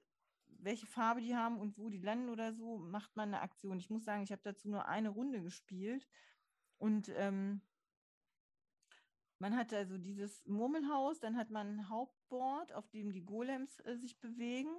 welche 0.47 0.87
Farbe 0.87 1.21
die 1.21 1.37
haben 1.37 1.59
und 1.59 1.79
wo 1.79 1.89
die 1.89 2.01
landen 2.01 2.29
oder 2.29 2.53
so, 2.53 2.79
macht 2.79 3.15
man 3.17 3.29
eine 3.29 3.43
Aktion. 3.43 3.79
Ich 3.79 3.91
muss 3.91 4.05
sagen, 4.05 4.23
ich 4.23 4.33
habe 4.33 4.43
dazu 4.43 4.69
nur 4.69 4.87
eine 4.87 5.11
Runde 5.11 5.43
gespielt 5.43 6.09
und 6.79 7.11
ähm, 7.17 7.61
man 9.39 9.57
hat 9.57 9.75
also 9.75 9.99
dieses 9.99 10.45
Murmelhaus, 10.47 11.21
dann 11.21 11.37
hat 11.37 11.51
man 11.51 11.77
ein 11.79 11.89
Hauptboard, 11.91 12.73
auf 12.73 12.89
dem 12.89 13.13
die 13.13 13.25
Golems 13.25 13.79
äh, 13.81 13.97
sich 13.97 14.19
bewegen 14.19 14.75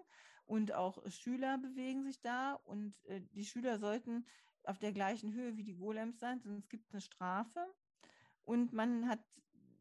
und 0.46 0.74
auch 0.74 0.98
Schüler 1.10 1.58
bewegen 1.58 2.04
sich 2.04 2.22
da 2.22 2.54
und 2.54 2.96
äh, 3.06 3.22
die 3.34 3.46
Schüler 3.46 3.78
sollten 3.78 4.26
auf 4.64 4.80
der 4.80 4.94
gleichen 4.94 5.34
Höhe 5.34 5.58
wie 5.58 5.64
die 5.64 5.76
Golems 5.76 6.20
sein, 6.20 6.42
sonst 6.42 6.70
gibt 6.70 6.88
es 6.88 6.94
eine 6.94 7.02
Strafe. 7.02 7.66
Und 8.44 8.74
man 8.74 9.08
hat 9.08 9.20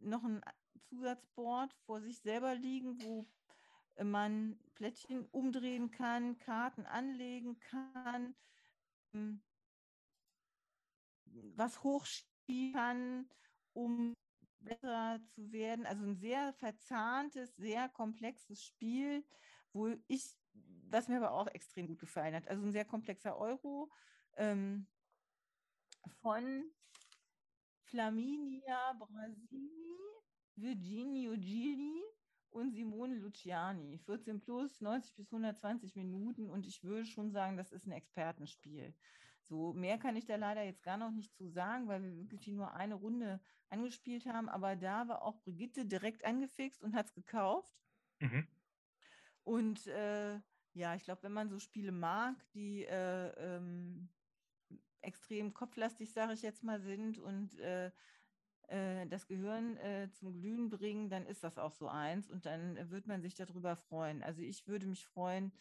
noch 0.01 0.25
ein 0.25 0.43
Zusatzboard 0.89 1.73
vor 1.87 2.01
sich 2.01 2.19
selber 2.21 2.55
liegen, 2.55 3.03
wo 3.03 3.27
man 4.03 4.59
Plättchen 4.75 5.27
umdrehen 5.27 5.91
kann, 5.91 6.39
Karten 6.39 6.87
anlegen 6.87 7.59
kann, 7.61 8.35
ähm, 9.13 9.43
was 11.57 11.83
hochschieben 11.83 12.73
kann, 12.73 13.31
um 13.73 14.15
besser 14.61 15.21
zu 15.35 15.53
werden. 15.53 15.87
Also 15.87 16.05
ein 16.05 16.17
sehr 16.17 16.53
verzahntes, 16.55 17.55
sehr 17.57 17.89
komplexes 17.89 18.65
Spiel, 18.65 19.25
wo 19.73 19.95
ich, 20.07 20.37
was 20.89 21.09
mir 21.09 21.19
aber 21.19 21.33
auch 21.33 21.49
extrem 21.49 21.87
gut 21.87 21.99
gefallen 21.99 22.35
hat. 22.35 22.49
Also 22.49 22.63
ein 22.63 22.73
sehr 22.73 22.85
komplexer 22.85 23.37
Euro 23.37 23.91
ähm, 24.37 24.87
von 26.21 26.65
Flaminia 27.85 28.93
Brasini, 28.95 29.99
Virginio 30.57 31.33
Gili 31.37 32.03
und 32.55 32.73
Simone 32.73 33.17
Luciani. 33.17 33.99
14 33.99 34.41
plus, 34.41 34.81
90 34.81 35.15
bis 35.17 35.27
120 35.33 35.97
Minuten 35.97 36.49
und 36.49 36.67
ich 36.67 36.83
würde 36.83 37.07
schon 37.07 37.31
sagen, 37.31 37.57
das 37.57 37.73
ist 37.73 37.87
ein 37.87 37.93
Expertenspiel. 37.93 38.95
So 39.43 39.73
mehr 39.75 39.99
kann 39.99 40.17
ich 40.17 40.25
da 40.25 40.37
leider 40.37 40.63
jetzt 40.63 40.83
gar 40.83 40.97
noch 40.97 41.11
nicht 41.11 41.35
zu 41.35 41.49
sagen, 41.49 41.87
weil 41.87 42.03
wir 42.03 42.17
wirklich 42.17 42.47
nur 42.49 42.73
eine 42.73 42.95
Runde 42.95 43.41
angespielt 43.69 44.25
haben. 44.27 44.49
Aber 44.49 44.75
da 44.77 45.07
war 45.09 45.23
auch 45.23 45.39
Brigitte 45.43 45.85
direkt 45.85 46.25
angefixt 46.25 46.83
und 46.83 46.95
hat 46.95 47.07
es 47.07 47.15
gekauft. 47.15 47.75
Mhm. 48.21 48.49
Und 49.43 49.87
äh, 49.89 50.41
ja, 50.73 50.95
ich 50.95 51.05
glaube, 51.05 51.23
wenn 51.25 51.33
man 51.33 51.51
so 51.51 51.59
Spiele 51.59 51.93
mag, 51.93 52.37
die 52.55 52.85
äh, 52.85 53.29
ähm, 53.37 54.09
extrem 55.03 55.53
kopflastig, 55.53 56.13
sage 56.13 56.33
ich 56.33 56.43
jetzt 56.43 56.65
mal, 56.65 56.81
sind 56.81 57.19
und 57.19 57.59
äh, 57.59 57.91
äh, 58.69 59.07
das 59.07 59.27
Gehirn 59.27 59.77
äh, 59.79 60.11
zum 60.13 60.33
Glühen 60.33 60.69
bringen, 60.71 61.09
dann 61.09 61.27
ist 61.27 61.45
das 61.45 61.59
auch 61.59 61.73
so 61.73 61.89
eins 61.89 62.31
und 62.31 62.47
dann 62.47 62.77
äh, 62.77 62.91
wird 62.91 63.07
man 63.07 63.23
sich 63.23 63.35
darüber 63.35 63.77
freuen. 63.77 64.23
Also 64.23 64.43
ich 64.43 64.67
würde 64.67 64.87
mich 64.87 65.07
freuen, 65.07 65.53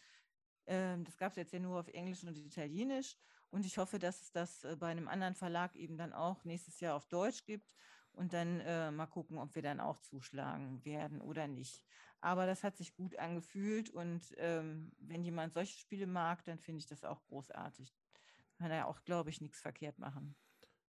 ähm, 0.66 1.04
das 1.04 1.16
gab 1.18 1.32
es 1.32 1.36
jetzt 1.36 1.52
ja 1.52 1.58
nur 1.60 1.78
auf 1.80 1.88
Englisch 1.88 2.24
und 2.24 2.36
Italienisch 2.38 3.16
und 3.50 3.66
ich 3.66 3.78
hoffe, 3.78 3.98
dass 3.98 4.22
es 4.22 4.32
das 4.32 4.64
äh, 4.64 4.76
bei 4.76 4.88
einem 4.88 5.08
anderen 5.08 5.34
Verlag 5.34 5.76
eben 5.76 5.96
dann 5.96 6.12
auch 6.12 6.44
nächstes 6.44 6.80
Jahr 6.80 6.96
auf 6.96 7.06
Deutsch 7.06 7.44
gibt 7.44 7.72
und 8.12 8.32
dann 8.32 8.60
äh, 8.60 8.90
mal 8.90 9.06
gucken, 9.06 9.38
ob 9.38 9.54
wir 9.54 9.62
dann 9.62 9.80
auch 9.80 9.98
zuschlagen 9.98 10.84
werden 10.84 11.20
oder 11.20 11.48
nicht. 11.48 11.84
Aber 12.20 12.46
das 12.46 12.64
hat 12.64 12.76
sich 12.76 12.94
gut 12.94 13.18
angefühlt 13.18 13.90
und 13.90 14.34
ähm, 14.38 14.92
wenn 14.98 15.24
jemand 15.24 15.52
solche 15.52 15.78
Spiele 15.78 16.06
mag, 16.06 16.44
dann 16.44 16.58
finde 16.58 16.78
ich 16.80 16.86
das 16.86 17.04
auch 17.04 17.22
großartig. 17.24 17.94
Kann 18.58 18.70
er 18.70 18.86
auch, 18.86 19.04
glaube 19.04 19.30
ich, 19.30 19.40
nichts 19.40 19.60
verkehrt 19.60 19.98
machen. 19.98 20.36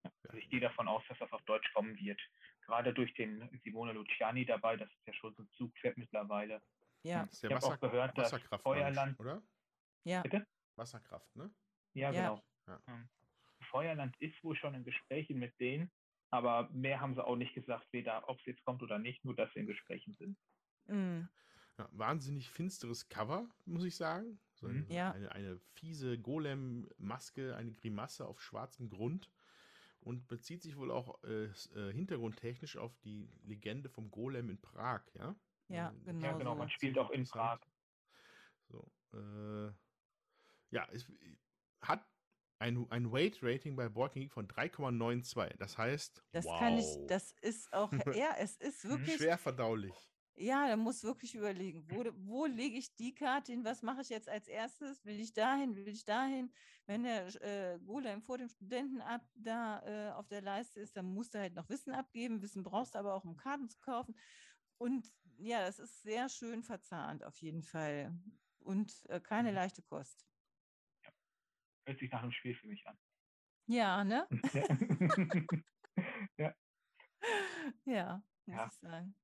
Also 0.04 0.38
ich 0.38 0.50
gehe 0.50 0.60
davon 0.60 0.88
aus, 0.88 1.04
dass 1.08 1.18
das 1.20 1.32
auf 1.32 1.42
Deutsch 1.44 1.72
kommen 1.74 1.98
wird. 1.98 2.20
Gerade 2.62 2.94
durch 2.94 3.14
den 3.16 3.50
Simone 3.64 3.94
Luciani 3.94 4.46
dabei, 4.46 4.78
das 4.78 4.90
ist 4.90 5.08
ja 5.08 5.14
schon 5.14 5.34
so 5.36 5.44
ein 5.44 5.50
Zugpferd 5.58 5.98
mittlerweile. 5.98 6.62
Ja. 7.04 7.24
Das 7.24 7.34
ist 7.34 7.44
ich 7.44 7.52
habe 7.52 7.66
auch 7.66 7.80
gehört, 7.80 8.18
dass 8.18 8.34
Feuerland, 8.62 9.20
oder? 9.20 9.42
Ja. 10.04 10.22
Bitte? 10.22 10.46
Wasserkraft, 10.76 11.36
ne? 11.36 11.52
Ja, 11.94 12.12
ja. 12.12 12.22
genau. 12.22 12.44
Ja. 12.68 12.82
Ähm, 12.88 13.10
Feuerland 13.70 14.16
ist 14.20 14.42
wohl 14.44 14.56
schon 14.56 14.74
in 14.76 14.84
Gesprächen 14.84 15.40
mit 15.40 15.60
denen, 15.60 15.92
aber 16.32 16.70
mehr 16.70 17.02
haben 17.02 17.16
sie 17.16 17.26
auch 17.26 17.36
nicht 17.36 17.54
gesagt, 17.54 17.88
weder 17.92 18.28
ob 18.30 18.40
es 18.40 18.46
jetzt 18.46 18.64
kommt 18.64 18.82
oder 18.82 19.00
nicht, 19.00 19.24
nur 19.26 19.36
dass 19.36 19.52
sie 19.54 19.60
in 19.60 19.68
Gesprächen 19.68 20.16
sind. 20.16 20.38
Mhm. 20.88 21.30
Ja, 21.78 21.90
wahnsinnig 21.94 22.50
finsteres 22.50 23.08
Cover, 23.08 23.50
muss 23.66 23.84
ich 23.84 23.96
sagen. 23.96 24.40
So 24.54 24.68
mhm. 24.68 24.86
ja. 24.90 25.12
eine, 25.12 25.32
eine 25.32 25.60
fiese 25.76 26.20
Golem-Maske, 26.20 27.56
eine 27.56 27.74
Grimasse 27.74 28.28
auf 28.28 28.42
schwarzem 28.42 28.90
Grund 28.90 29.30
und 30.02 30.28
bezieht 30.28 30.62
sich 30.62 30.78
wohl 30.78 30.92
auch 30.92 31.22
äh, 31.24 31.46
äh, 31.46 31.94
hintergrundtechnisch 31.94 32.78
auf 32.78 32.98
die 33.00 33.30
Legende 33.44 33.90
vom 33.90 34.10
Golem 34.12 34.50
in 34.50 34.60
Prag, 34.60 35.02
ja? 35.14 35.36
Ja, 35.68 35.94
genau. 36.04 36.26
Ja, 36.26 36.34
genau, 36.34 36.56
man 36.56 36.70
spielt 36.70 36.98
auch 36.98 37.12
in 37.12 37.26
Prag. 37.26 37.60
So, 38.70 38.92
äh, 39.14 39.72
ja, 40.72 40.88
es 40.92 41.06
hat 41.82 42.06
ein, 42.60 42.90
ein 42.90 43.12
Weight-Rating 43.12 43.76
bei 43.76 43.88
Board 43.90 44.14
Geek 44.14 44.32
von 44.32 44.48
3,92. 44.48 45.58
Das 45.58 45.78
heißt, 45.78 46.24
das 46.32 46.46
wow. 46.46 46.60
kann 46.60 46.78
ich, 46.78 46.86
das 47.08 47.34
ist 47.42 47.72
auch, 47.74 47.92
ja, 48.16 48.36
es 48.40 48.58
ist 48.58 48.84
mhm. 48.84 48.90
wirklich 48.90 49.18
schwer 49.18 49.38
verdaulich. 49.38 49.94
Ja, 50.42 50.70
da 50.70 50.78
muss 50.78 51.04
wirklich 51.04 51.36
überlegen, 51.36 51.84
wo, 51.90 52.06
wo 52.16 52.46
lege 52.46 52.78
ich 52.78 52.96
die 52.96 53.14
Karte 53.14 53.52
hin, 53.52 53.66
was 53.66 53.82
mache 53.82 54.00
ich 54.00 54.08
jetzt 54.08 54.30
als 54.30 54.48
erstes, 54.48 55.04
will 55.04 55.20
ich 55.20 55.34
dahin, 55.34 55.76
will 55.76 55.90
ich 55.90 56.06
dahin. 56.06 56.50
Wenn 56.86 57.04
der 57.04 57.28
äh, 57.44 57.78
Golem 57.80 58.22
vor 58.22 58.38
dem 58.38 58.48
Studenten 58.48 59.02
ab 59.02 59.22
da 59.36 59.82
äh, 59.86 60.12
auf 60.14 60.30
der 60.30 60.42
Leiste 60.42 60.80
ist, 60.80 60.96
dann 60.96 61.14
musst 61.14 61.36
du 61.36 61.40
halt 61.40 61.56
noch 61.56 61.68
Wissen 61.68 61.94
abgeben. 61.94 62.42
Wissen 62.42 62.64
brauchst 62.64 62.96
du 62.96 63.00
aber 63.00 63.16
auch, 63.16 63.26
um 63.26 63.36
Karten 63.36 63.68
zu 63.68 63.80
kaufen. 63.82 64.16
Und 64.78 65.12
ja, 65.40 65.60
das 65.60 65.78
ist 65.78 66.04
sehr 66.04 66.30
schön 66.30 66.64
verzahnt 66.64 67.26
auf 67.26 67.38
jeden 67.42 67.62
Fall 67.62 68.18
und 68.60 69.06
äh, 69.10 69.20
keine 69.20 69.50
mhm. 69.50 69.56
leichte 69.56 69.82
Kost. 69.82 70.26
Ja. 71.04 71.12
Hört 71.86 72.00
sich 72.00 72.12
nach 72.12 72.24
einem 72.24 72.32
Spiel 72.32 72.56
für 72.56 72.68
mich 72.68 72.88
an. 72.88 72.98
Ja, 73.68 74.06
ne? 74.06 74.26
ja. 76.38 76.56
ja, 77.86 78.24
muss 78.46 78.56
ja. 78.56 78.68
ich 78.68 78.74
sagen. 78.80 79.16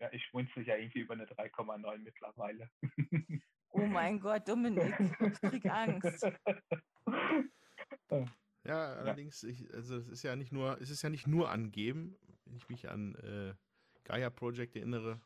Ja, 0.00 0.10
ich 0.12 0.24
schmunzel 0.24 0.66
ja 0.66 0.76
irgendwie 0.76 1.00
über 1.00 1.14
eine 1.14 1.26
3,9 1.26 1.98
mittlerweile. 1.98 2.70
Oh 3.72 3.86
mein 3.86 4.18
Gott, 4.18 4.48
Dominik, 4.48 4.98
ich 4.98 5.40
krieg 5.40 5.66
Angst. 5.66 6.26
Ja, 8.64 8.92
allerdings, 8.92 9.42
ich, 9.42 9.72
also 9.72 9.96
es 9.96 10.08
ist 10.08 10.22
ja 10.22 10.36
nicht 10.36 10.52
nur, 10.52 10.78
es 10.80 10.90
ist 10.90 11.00
ja 11.00 11.08
nicht 11.08 11.26
nur 11.26 11.50
angeben, 11.50 12.18
wenn 12.44 12.56
ich 12.56 12.68
mich 12.68 12.90
an 12.90 13.14
äh, 13.14 13.54
Gaia 14.04 14.28
Project 14.28 14.76
erinnere, 14.76 15.20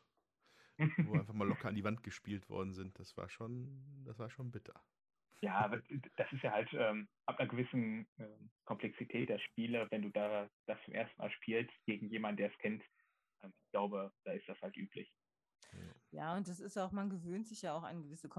wo 0.77 0.77
einfach 1.19 1.33
mal 1.33 1.47
locker 1.47 1.67
an 1.67 1.75
die 1.75 1.83
Wand 1.83 2.01
gespielt 2.01 2.49
worden 2.49 2.73
sind. 2.73 2.97
Das 2.97 3.17
war 3.17 3.27
schon, 3.27 4.03
das 4.05 4.19
war 4.19 4.29
schon 4.29 4.51
bitter. 4.51 4.81
Ja, 5.41 5.57
aber 5.57 5.81
das 6.15 6.31
ist 6.31 6.43
ja 6.43 6.51
halt 6.51 6.69
ähm, 6.73 7.09
ab 7.25 7.37
einer 7.39 7.49
gewissen 7.49 8.07
äh, 8.17 8.25
Komplexität 8.63 9.27
der 9.27 9.39
Spiele, 9.39 9.85
wenn 9.91 10.03
du 10.03 10.09
da 10.09 10.49
das 10.65 10.81
zum 10.85 10.93
ersten 10.93 11.21
Mal 11.21 11.29
spielst 11.31 11.73
gegen 11.85 12.07
jemanden, 12.07 12.37
der 12.37 12.51
es 12.51 12.57
kennt, 12.59 12.83
ich 13.43 13.71
glaube, 13.71 14.13
da 14.23 14.31
ist 14.33 14.47
das 14.47 14.59
halt 14.61 14.75
üblich. 14.77 15.13
Ja, 16.11 16.35
und 16.35 16.47
das 16.47 16.59
ist 16.59 16.77
auch, 16.77 16.91
man 16.91 17.09
gewöhnt 17.09 17.47
sich 17.47 17.61
ja 17.63 17.73
auch 17.73 17.83
an 17.83 18.01
gewisse 18.01 18.29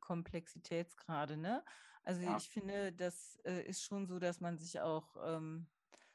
Komplexitätsgrade, 0.00 1.36
ne? 1.36 1.64
Also 2.04 2.22
ja. 2.22 2.36
ich 2.36 2.48
finde, 2.48 2.92
das 2.92 3.36
äh, 3.44 3.62
ist 3.62 3.82
schon 3.82 4.06
so, 4.06 4.18
dass 4.18 4.40
man 4.40 4.56
sich 4.58 4.80
auch 4.80 5.16
ähm, 5.24 5.66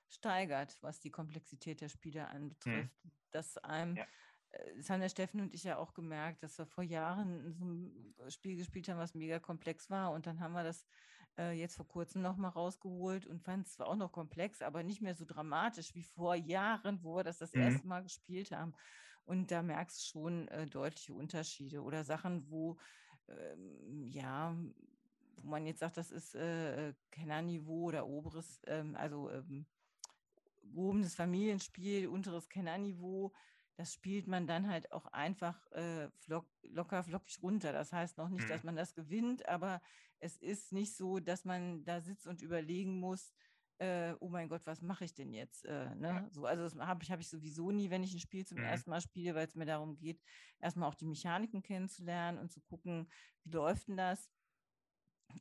steigert, 0.07 0.77
was 0.81 0.99
die 0.99 1.11
Komplexität 1.11 1.81
der 1.81 1.89
Spiele 1.89 2.29
anbetrifft. 2.29 3.03
Mhm. 3.03 3.11
Dass 3.31 3.57
einem 3.57 3.97
ja 3.97 4.07
das 4.77 4.89
haben 4.89 5.01
der 5.01 5.09
Steffen 5.09 5.41
und 5.41 5.53
ich 5.53 5.63
ja 5.63 5.77
auch 5.77 5.93
gemerkt, 5.93 6.43
dass 6.43 6.57
wir 6.57 6.65
vor 6.65 6.83
Jahren 6.83 7.53
so 7.53 7.65
ein 7.65 8.31
Spiel 8.31 8.55
gespielt 8.55 8.87
haben, 8.87 8.99
was 8.99 9.15
mega 9.15 9.39
komplex 9.39 9.89
war. 9.89 10.11
Und 10.11 10.27
dann 10.27 10.39
haben 10.39 10.53
wir 10.53 10.63
das 10.63 10.85
äh, 11.38 11.51
jetzt 11.51 11.76
vor 11.76 11.88
kurzem 11.88 12.22
nochmal 12.22 12.51
rausgeholt 12.51 13.26
und 13.26 13.41
fand 13.41 13.65
es 13.65 13.73
zwar 13.73 13.88
auch 13.88 13.95
noch 13.95 14.11
komplex, 14.11 14.61
aber 14.61 14.84
nicht 14.84 15.01
mehr 15.01 15.15
so 15.15 15.26
dramatisch 15.26 15.95
wie 15.95 16.03
vor 16.03 16.35
Jahren, 16.35 17.03
wo 17.03 17.15
wir 17.15 17.23
das 17.23 17.38
das 17.38 17.53
mhm. 17.53 17.61
erste 17.61 17.88
Mal 17.88 18.03
gespielt 18.03 18.51
haben. 18.51 18.73
Und 19.26 19.51
da 19.51 19.61
merkst 19.61 19.99
du 19.99 20.03
schon 20.03 20.47
äh, 20.49 20.68
deutliche 20.68 21.14
Unterschiede 21.14 21.81
oder 21.81 22.03
Sachen, 22.03 22.49
wo, 22.49 22.77
ähm, 23.30 24.07
ja, 24.10 24.55
wo 25.38 25.47
man 25.47 25.65
jetzt 25.65 25.80
sagt, 25.80 25.97
das 25.97 26.11
ist 26.11 26.35
äh, 26.35 26.93
Kennerniveau 27.10 27.85
oder 27.85 28.07
oberes, 28.07 28.61
ähm, 28.68 28.95
also 28.95 29.30
ähm, 29.30 29.65
gehobenes 30.64 31.15
Familienspiel, 31.15 32.07
unteres 32.07 32.49
Kennerniveau 32.49 33.31
das 33.75 33.93
spielt 33.93 34.27
man 34.27 34.45
dann 34.45 34.69
halt 34.69 34.91
auch 34.91 35.07
einfach 35.07 35.65
äh, 35.71 36.09
flock, 36.19 36.47
locker 36.61 37.03
flockig 37.03 37.41
runter. 37.41 37.73
Das 37.73 37.91
heißt 37.91 38.17
noch 38.17 38.29
nicht, 38.29 38.45
mhm. 38.45 38.49
dass 38.49 38.63
man 38.63 38.75
das 38.75 38.93
gewinnt, 38.93 39.47
aber 39.47 39.81
es 40.19 40.37
ist 40.37 40.71
nicht 40.71 40.95
so, 40.95 41.19
dass 41.19 41.43
man 41.43 41.83
da 41.83 42.01
sitzt 42.01 42.27
und 42.27 42.41
überlegen 42.41 42.99
muss, 42.99 43.33
äh, 43.79 44.13
oh 44.19 44.29
mein 44.29 44.47
Gott, 44.47 44.65
was 44.65 44.81
mache 44.81 45.05
ich 45.05 45.13
denn 45.13 45.33
jetzt? 45.33 45.65
Äh, 45.65 45.93
ne? 45.95 46.27
so, 46.31 46.45
also 46.45 46.63
das 46.63 46.75
habe 46.75 47.03
ich, 47.03 47.11
hab 47.11 47.19
ich 47.19 47.27
sowieso 47.27 47.71
nie, 47.71 47.89
wenn 47.89 48.03
ich 48.03 48.13
ein 48.13 48.19
Spiel 48.19 48.45
zum 48.45 48.59
mhm. 48.59 48.65
ersten 48.65 48.89
Mal 48.91 49.01
spiele, 49.01 49.33
weil 49.33 49.47
es 49.47 49.55
mir 49.55 49.65
darum 49.65 49.97
geht, 49.97 50.21
erstmal 50.59 50.87
auch 50.87 50.95
die 50.95 51.05
Mechaniken 51.05 51.63
kennenzulernen 51.63 52.37
und 52.37 52.51
zu 52.51 52.61
gucken, 52.61 53.09
wie 53.43 53.51
läuft 53.51 53.87
denn 53.87 53.97
das. 53.97 54.29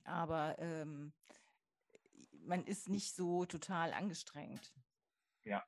Aber 0.05 0.59
ähm, 0.59 1.13
man 2.33 2.65
ist 2.65 2.89
nicht 2.89 3.15
so 3.15 3.45
total 3.45 3.93
angestrengt. 3.93 4.73
Ja, 5.45 5.63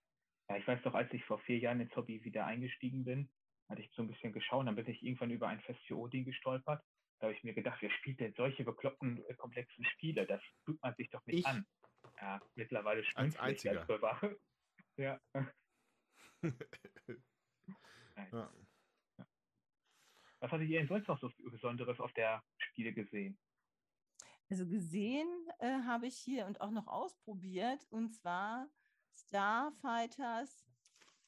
ja, 0.54 0.60
ich 0.60 0.66
weiß 0.66 0.82
doch, 0.82 0.94
als 0.94 1.12
ich 1.12 1.24
vor 1.24 1.38
vier 1.40 1.58
Jahren 1.58 1.80
ins 1.80 1.94
Hobby 1.96 2.22
wieder 2.24 2.46
eingestiegen 2.46 3.04
bin, 3.04 3.28
hatte 3.68 3.82
ich 3.82 3.90
so 3.94 4.02
ein 4.02 4.08
bisschen 4.08 4.32
geschaut, 4.32 4.66
dann 4.66 4.76
bin 4.76 4.88
ich 4.88 5.02
irgendwann 5.02 5.30
über 5.30 5.48
ein 5.48 5.60
Fest 5.60 5.80
für 5.86 5.96
Odin 5.96 6.24
gestolpert. 6.24 6.82
Da 7.18 7.26
habe 7.26 7.34
ich 7.34 7.42
mir 7.42 7.54
gedacht, 7.54 7.78
wer 7.80 7.90
spielt 7.90 8.20
denn 8.20 8.34
solche 8.34 8.64
bekloppten, 8.64 9.24
äh, 9.26 9.34
komplexen 9.34 9.84
Spiele? 9.84 10.26
Das 10.26 10.42
tut 10.64 10.80
man 10.82 10.94
sich 10.94 11.10
doch 11.10 11.24
nicht 11.26 11.40
ich? 11.40 11.46
an. 11.46 11.66
Ja, 12.20 12.40
mittlerweile 12.54 13.02
als 13.14 13.36
einziger. 13.36 13.88
Als 13.88 14.38
ja. 14.96 15.20
ja. 18.16 18.52
Was 20.40 20.52
hattet 20.52 20.68
ihr 20.68 20.78
denn 20.78 20.88
sonst 20.88 21.08
noch 21.08 21.18
so 21.18 21.30
Besonderes 21.50 21.98
auf 22.00 22.12
der 22.12 22.44
Spiele 22.58 22.92
gesehen? 22.92 23.38
Also 24.50 24.66
gesehen 24.66 25.28
äh, 25.58 25.80
habe 25.84 26.06
ich 26.06 26.16
hier 26.16 26.46
und 26.46 26.60
auch 26.60 26.70
noch 26.70 26.86
ausprobiert 26.86 27.86
und 27.90 28.10
zwar 28.10 28.68
Starfighters 29.14 30.64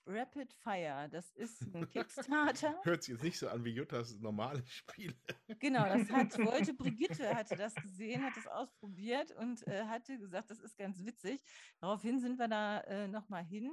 Rapid 0.06 0.52
Fire. 0.52 1.08
Das 1.10 1.32
ist 1.32 1.62
ein 1.74 1.88
Kickstarter. 1.88 2.80
Hört 2.84 3.02
sich 3.02 3.14
jetzt 3.14 3.24
nicht 3.24 3.38
so 3.38 3.48
an 3.48 3.64
wie 3.64 3.70
Juttas 3.70 4.16
normale 4.18 4.64
Spiele. 4.66 5.14
Genau, 5.58 5.84
das 5.84 6.08
hat, 6.10 6.38
wollte 6.38 6.74
Brigitte, 6.74 7.34
hatte 7.34 7.56
das 7.56 7.74
gesehen, 7.74 8.22
hat 8.22 8.36
das 8.36 8.46
ausprobiert 8.46 9.32
und 9.32 9.66
äh, 9.66 9.84
hatte 9.86 10.18
gesagt, 10.18 10.50
das 10.50 10.60
ist 10.60 10.78
ganz 10.78 11.04
witzig. 11.04 11.42
Daraufhin 11.80 12.20
sind 12.20 12.38
wir 12.38 12.48
da 12.48 12.80
äh, 12.82 13.08
nochmal 13.08 13.44
hin. 13.44 13.72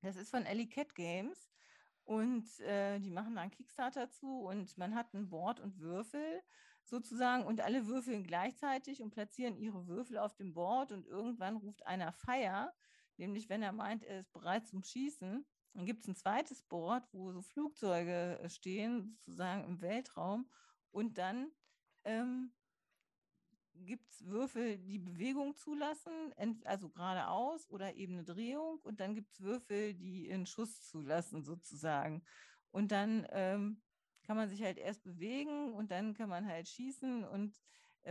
Das 0.00 0.16
ist 0.16 0.30
von 0.30 0.46
Ellie 0.46 0.68
Cat 0.68 0.94
Games 0.94 1.50
und 2.04 2.60
äh, 2.60 2.98
die 3.00 3.10
machen 3.10 3.34
da 3.34 3.42
einen 3.42 3.50
Kickstarter 3.50 4.10
zu 4.10 4.44
und 4.46 4.78
man 4.78 4.94
hat 4.94 5.12
ein 5.12 5.28
Board 5.28 5.60
und 5.60 5.78
Würfel 5.78 6.42
sozusagen 6.84 7.44
und 7.44 7.60
alle 7.60 7.86
würfeln 7.86 8.24
gleichzeitig 8.24 9.02
und 9.02 9.10
platzieren 9.10 9.58
ihre 9.58 9.86
Würfel 9.86 10.16
auf 10.16 10.34
dem 10.34 10.54
Board 10.54 10.92
und 10.92 11.06
irgendwann 11.06 11.56
ruft 11.56 11.86
einer 11.86 12.12
Fire 12.12 12.72
nämlich 13.18 13.48
wenn 13.48 13.62
er 13.62 13.72
meint, 13.72 14.04
er 14.04 14.20
ist 14.20 14.32
bereit 14.32 14.66
zum 14.66 14.82
Schießen. 14.82 15.44
Dann 15.74 15.86
gibt 15.86 16.02
es 16.02 16.08
ein 16.08 16.16
zweites 16.16 16.62
Board, 16.62 17.06
wo 17.12 17.32
so 17.32 17.42
Flugzeuge 17.42 18.38
äh, 18.40 18.48
stehen, 18.48 19.18
sozusagen 19.20 19.64
im 19.64 19.80
Weltraum. 19.80 20.50
Und 20.90 21.18
dann 21.18 21.52
ähm, 22.04 22.52
gibt 23.74 24.10
es 24.10 24.24
Würfel, 24.26 24.78
die 24.78 24.98
Bewegung 24.98 25.54
zulassen, 25.54 26.34
also 26.64 26.88
geradeaus 26.88 27.68
oder 27.70 27.94
eben 27.94 28.14
eine 28.14 28.24
Drehung. 28.24 28.80
Und 28.82 29.00
dann 29.00 29.14
gibt 29.14 29.32
es 29.32 29.40
Würfel, 29.40 29.94
die 29.94 30.30
einen 30.32 30.46
Schuss 30.46 30.82
zulassen, 30.82 31.44
sozusagen. 31.44 32.24
Und 32.70 32.92
dann 32.92 33.26
ähm, 33.30 33.82
kann 34.22 34.36
man 34.36 34.48
sich 34.48 34.62
halt 34.62 34.78
erst 34.78 35.02
bewegen 35.04 35.72
und 35.72 35.90
dann 35.90 36.14
kann 36.14 36.28
man 36.28 36.46
halt 36.46 36.68
schießen. 36.68 37.24
Und 37.24 37.60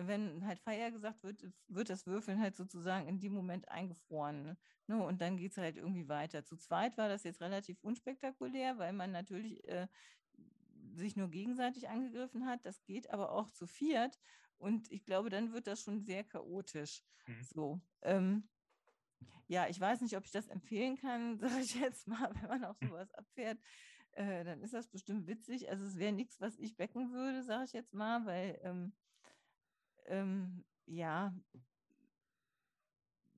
wenn 0.05 0.45
halt 0.45 0.59
Feier 0.59 0.91
gesagt 0.91 1.23
wird, 1.23 1.43
wird 1.67 1.89
das 1.89 2.05
Würfeln 2.05 2.39
halt 2.39 2.55
sozusagen 2.55 3.07
in 3.07 3.19
dem 3.19 3.33
Moment 3.33 3.69
eingefroren. 3.69 4.57
Ne? 4.87 5.03
Und 5.03 5.21
dann 5.21 5.37
geht 5.37 5.51
es 5.51 5.57
halt 5.57 5.77
irgendwie 5.77 6.07
weiter. 6.07 6.45
Zu 6.45 6.57
zweit 6.57 6.97
war 6.97 7.09
das 7.09 7.23
jetzt 7.23 7.41
relativ 7.41 7.81
unspektakulär, 7.81 8.77
weil 8.77 8.93
man 8.93 9.11
natürlich 9.11 9.67
äh, 9.67 9.87
sich 10.93 11.15
nur 11.15 11.29
gegenseitig 11.29 11.89
angegriffen 11.89 12.45
hat. 12.45 12.65
Das 12.65 12.83
geht 12.83 13.09
aber 13.09 13.31
auch 13.31 13.49
zu 13.49 13.65
viert. 13.65 14.19
Und 14.57 14.91
ich 14.91 15.05
glaube, 15.05 15.29
dann 15.29 15.53
wird 15.53 15.67
das 15.67 15.81
schon 15.81 16.01
sehr 16.01 16.23
chaotisch. 16.23 17.03
Mhm. 17.25 17.43
So. 17.43 17.81
Ähm, 18.01 18.49
ja, 19.47 19.67
ich 19.67 19.79
weiß 19.79 20.01
nicht, 20.01 20.17
ob 20.17 20.25
ich 20.25 20.31
das 20.31 20.47
empfehlen 20.47 20.97
kann, 20.97 21.39
sage 21.39 21.61
ich 21.61 21.75
jetzt 21.75 22.07
mal, 22.07 22.29
wenn 22.35 22.49
man 22.49 22.65
auf 22.65 22.77
sowas 22.79 23.11
abfährt. 23.13 23.59
Äh, 24.11 24.43
dann 24.43 24.61
ist 24.61 24.73
das 24.73 24.87
bestimmt 24.87 25.27
witzig. 25.27 25.69
Also 25.69 25.85
es 25.85 25.97
wäre 25.97 26.11
nichts, 26.11 26.41
was 26.41 26.57
ich 26.57 26.75
becken 26.75 27.11
würde, 27.11 27.43
sage 27.43 27.65
ich 27.65 27.73
jetzt 27.73 27.93
mal, 27.93 28.25
weil 28.25 28.59
ähm, 28.63 28.93
ähm, 30.07 30.65
ja, 30.85 31.33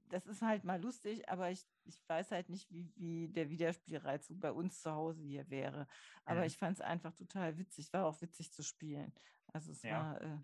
das 0.10 0.26
ist 0.26 0.42
halt 0.42 0.64
mal 0.64 0.82
lustig, 0.82 1.30
aber 1.30 1.52
ich, 1.52 1.66
ich 1.86 2.02
weiß 2.08 2.32
halt 2.32 2.50
nicht, 2.50 2.72
wie, 2.72 2.92
wie 2.96 3.30
der 3.30 3.50
Wiederspielreiz 3.50 4.28
bei 4.32 4.52
uns 4.52 4.82
zu 4.82 4.92
Hause 4.92 5.24
hier 5.24 5.50
wäre. 5.50 5.88
Aber 6.26 6.42
mhm. 6.42 6.46
ich 6.48 6.58
fand 6.58 6.78
es 6.78 6.82
einfach 6.82 7.14
total 7.14 7.58
witzig, 7.58 7.94
war 7.94 8.06
auch 8.06 8.22
witzig 8.22 8.52
zu 8.52 8.64
spielen. 8.64 9.14
Also 9.54 9.72
es 9.72 9.84
ja. 9.84 9.92
war, 9.92 10.22
äh, 10.22 10.38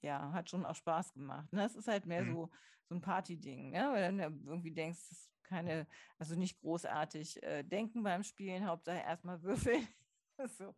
ja, 0.00 0.32
hat 0.32 0.50
schon 0.50 0.66
auch 0.66 0.74
Spaß 0.74 1.12
gemacht. 1.12 1.52
Ne? 1.52 1.64
Es 1.64 1.76
ist 1.76 1.88
halt 1.88 2.06
mehr 2.06 2.22
mhm. 2.22 2.32
so, 2.32 2.50
so 2.88 2.94
ein 2.94 3.00
Party-Ding, 3.00 3.70
ne? 3.70 3.88
weil 3.92 4.02
dann 4.02 4.46
irgendwie 4.46 4.72
denkst, 4.72 4.98
es 4.98 5.12
ist 5.12 5.30
keine, 5.44 5.86
also 6.18 6.34
nicht 6.34 6.58
großartig 6.60 7.42
äh, 7.42 7.62
denken 7.62 8.02
beim 8.02 8.22
Spielen, 8.22 8.66
Hauptsache 8.66 8.98
erstmal 8.98 9.42
würfeln. 9.42 9.86
so. 10.58 10.74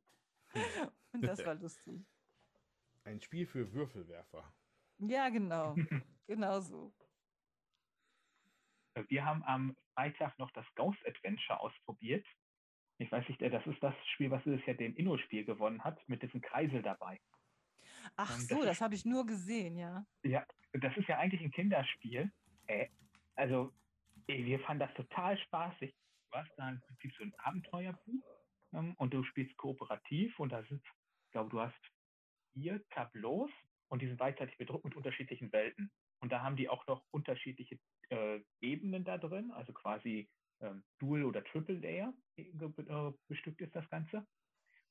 Und 1.12 1.22
das 1.22 1.44
war 1.44 1.54
lustig. 1.54 2.06
Ein 3.04 3.20
Spiel 3.20 3.46
für 3.46 3.72
Würfelwerfer. 3.72 4.52
Ja, 5.00 5.28
genau. 5.28 5.74
genau 6.26 6.60
so. 6.60 6.92
Wir 9.08 9.24
haben 9.24 9.42
am 9.44 9.76
Freitag 9.94 10.38
noch 10.38 10.50
das 10.52 10.66
Ghost 10.74 10.98
Adventure 11.06 11.60
ausprobiert. 11.60 12.26
Ich 12.98 13.10
weiß 13.10 13.26
nicht, 13.28 13.40
das 13.40 13.66
ist 13.66 13.82
das 13.82 13.94
Spiel, 14.12 14.30
was 14.30 14.42
dieses 14.44 14.64
Jahr 14.66 14.76
den 14.76 14.94
Inno-Spiel 14.94 15.44
gewonnen 15.44 15.82
hat, 15.82 16.06
mit 16.06 16.22
diesem 16.22 16.42
Kreisel 16.42 16.82
dabei. 16.82 17.18
Ach 18.16 18.34
ähm, 18.34 18.40
so, 18.42 18.56
das, 18.56 18.64
das 18.66 18.80
habe 18.82 18.94
ich 18.94 19.04
nur 19.04 19.24
gesehen, 19.24 19.76
ja. 19.76 20.04
Ja, 20.22 20.44
das 20.72 20.94
ist 20.96 21.08
ja 21.08 21.18
eigentlich 21.18 21.40
ein 21.40 21.50
Kinderspiel. 21.50 22.30
Äh, 22.66 22.88
also, 23.36 23.72
wir 24.26 24.60
fanden 24.60 24.80
das 24.80 24.94
total 24.94 25.38
spaßig. 25.38 25.94
Du 26.30 26.36
hast 26.36 26.50
da 26.56 26.68
im 26.68 26.80
Prinzip 26.80 27.12
so 27.16 27.24
ein 27.24 27.34
Abenteuerbuch 27.38 28.24
ähm, 28.74 28.94
und 28.98 29.14
du 29.14 29.24
spielst 29.24 29.56
kooperativ 29.56 30.38
und 30.38 30.50
da 30.52 30.62
sind, 30.64 30.82
ich 31.26 31.32
glaube, 31.32 31.50
du 31.50 31.60
hast 31.60 31.80
vier 32.52 32.86
Tableaus 32.90 33.50
und 33.90 34.02
die 34.02 34.06
sind 34.06 34.16
gleichzeitig 34.16 34.56
bedruckt 34.56 34.84
mit 34.84 34.96
unterschiedlichen 34.96 35.52
Welten. 35.52 35.90
Und 36.20 36.32
da 36.32 36.42
haben 36.42 36.56
die 36.56 36.68
auch 36.68 36.86
noch 36.86 37.04
unterschiedliche 37.10 37.78
äh, 38.10 38.40
Ebenen 38.60 39.04
da 39.04 39.18
drin, 39.18 39.50
also 39.50 39.72
quasi 39.72 40.28
ähm, 40.60 40.82
Dual- 40.98 41.24
oder 41.24 41.44
Triple-Layer 41.44 42.12
äh, 42.36 43.12
bestückt 43.28 43.60
ist 43.60 43.74
das 43.74 43.88
Ganze. 43.90 44.26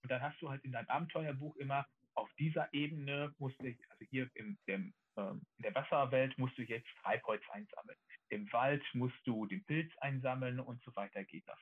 Und 0.01 0.11
dann 0.11 0.21
hast 0.21 0.41
du 0.41 0.49
halt 0.49 0.63
in 0.63 0.71
deinem 0.71 0.89
Abenteuerbuch 0.89 1.55
immer 1.57 1.85
auf 2.15 2.29
dieser 2.37 2.71
Ebene 2.73 3.33
musst 3.37 3.61
du, 3.61 3.67
also 3.67 4.05
hier 4.09 4.29
im, 4.33 4.57
dem, 4.67 4.93
ähm, 5.17 5.41
in 5.57 5.63
der 5.63 5.75
Wasserwelt 5.75 6.37
musst 6.37 6.57
du 6.57 6.63
jetzt 6.63 6.87
Treibholz 7.01 7.43
einsammeln. 7.49 7.97
Im 8.29 8.51
Wald 8.51 8.83
musst 8.93 9.19
du 9.25 9.45
den 9.45 9.63
Pilz 9.65 9.91
einsammeln 9.99 10.59
und 10.59 10.81
so 10.83 10.93
weiter 10.95 11.23
geht 11.23 11.47
das. 11.47 11.59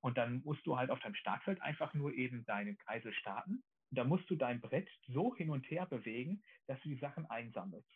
Und 0.00 0.18
dann 0.18 0.42
musst 0.44 0.66
du 0.66 0.76
halt 0.76 0.90
auf 0.90 1.00
deinem 1.00 1.14
Startfeld 1.14 1.60
einfach 1.62 1.94
nur 1.94 2.12
eben 2.12 2.44
deinen 2.44 2.76
Kreisel 2.76 3.14
starten. 3.14 3.64
Und 3.94 3.98
da 3.98 4.02
musst 4.02 4.28
du 4.28 4.34
dein 4.34 4.60
Brett 4.60 4.88
so 5.06 5.36
hin 5.36 5.50
und 5.50 5.70
her 5.70 5.86
bewegen, 5.86 6.42
dass 6.66 6.80
du 6.80 6.88
die 6.88 6.96
Sachen 6.96 7.26
einsammelst. 7.26 7.88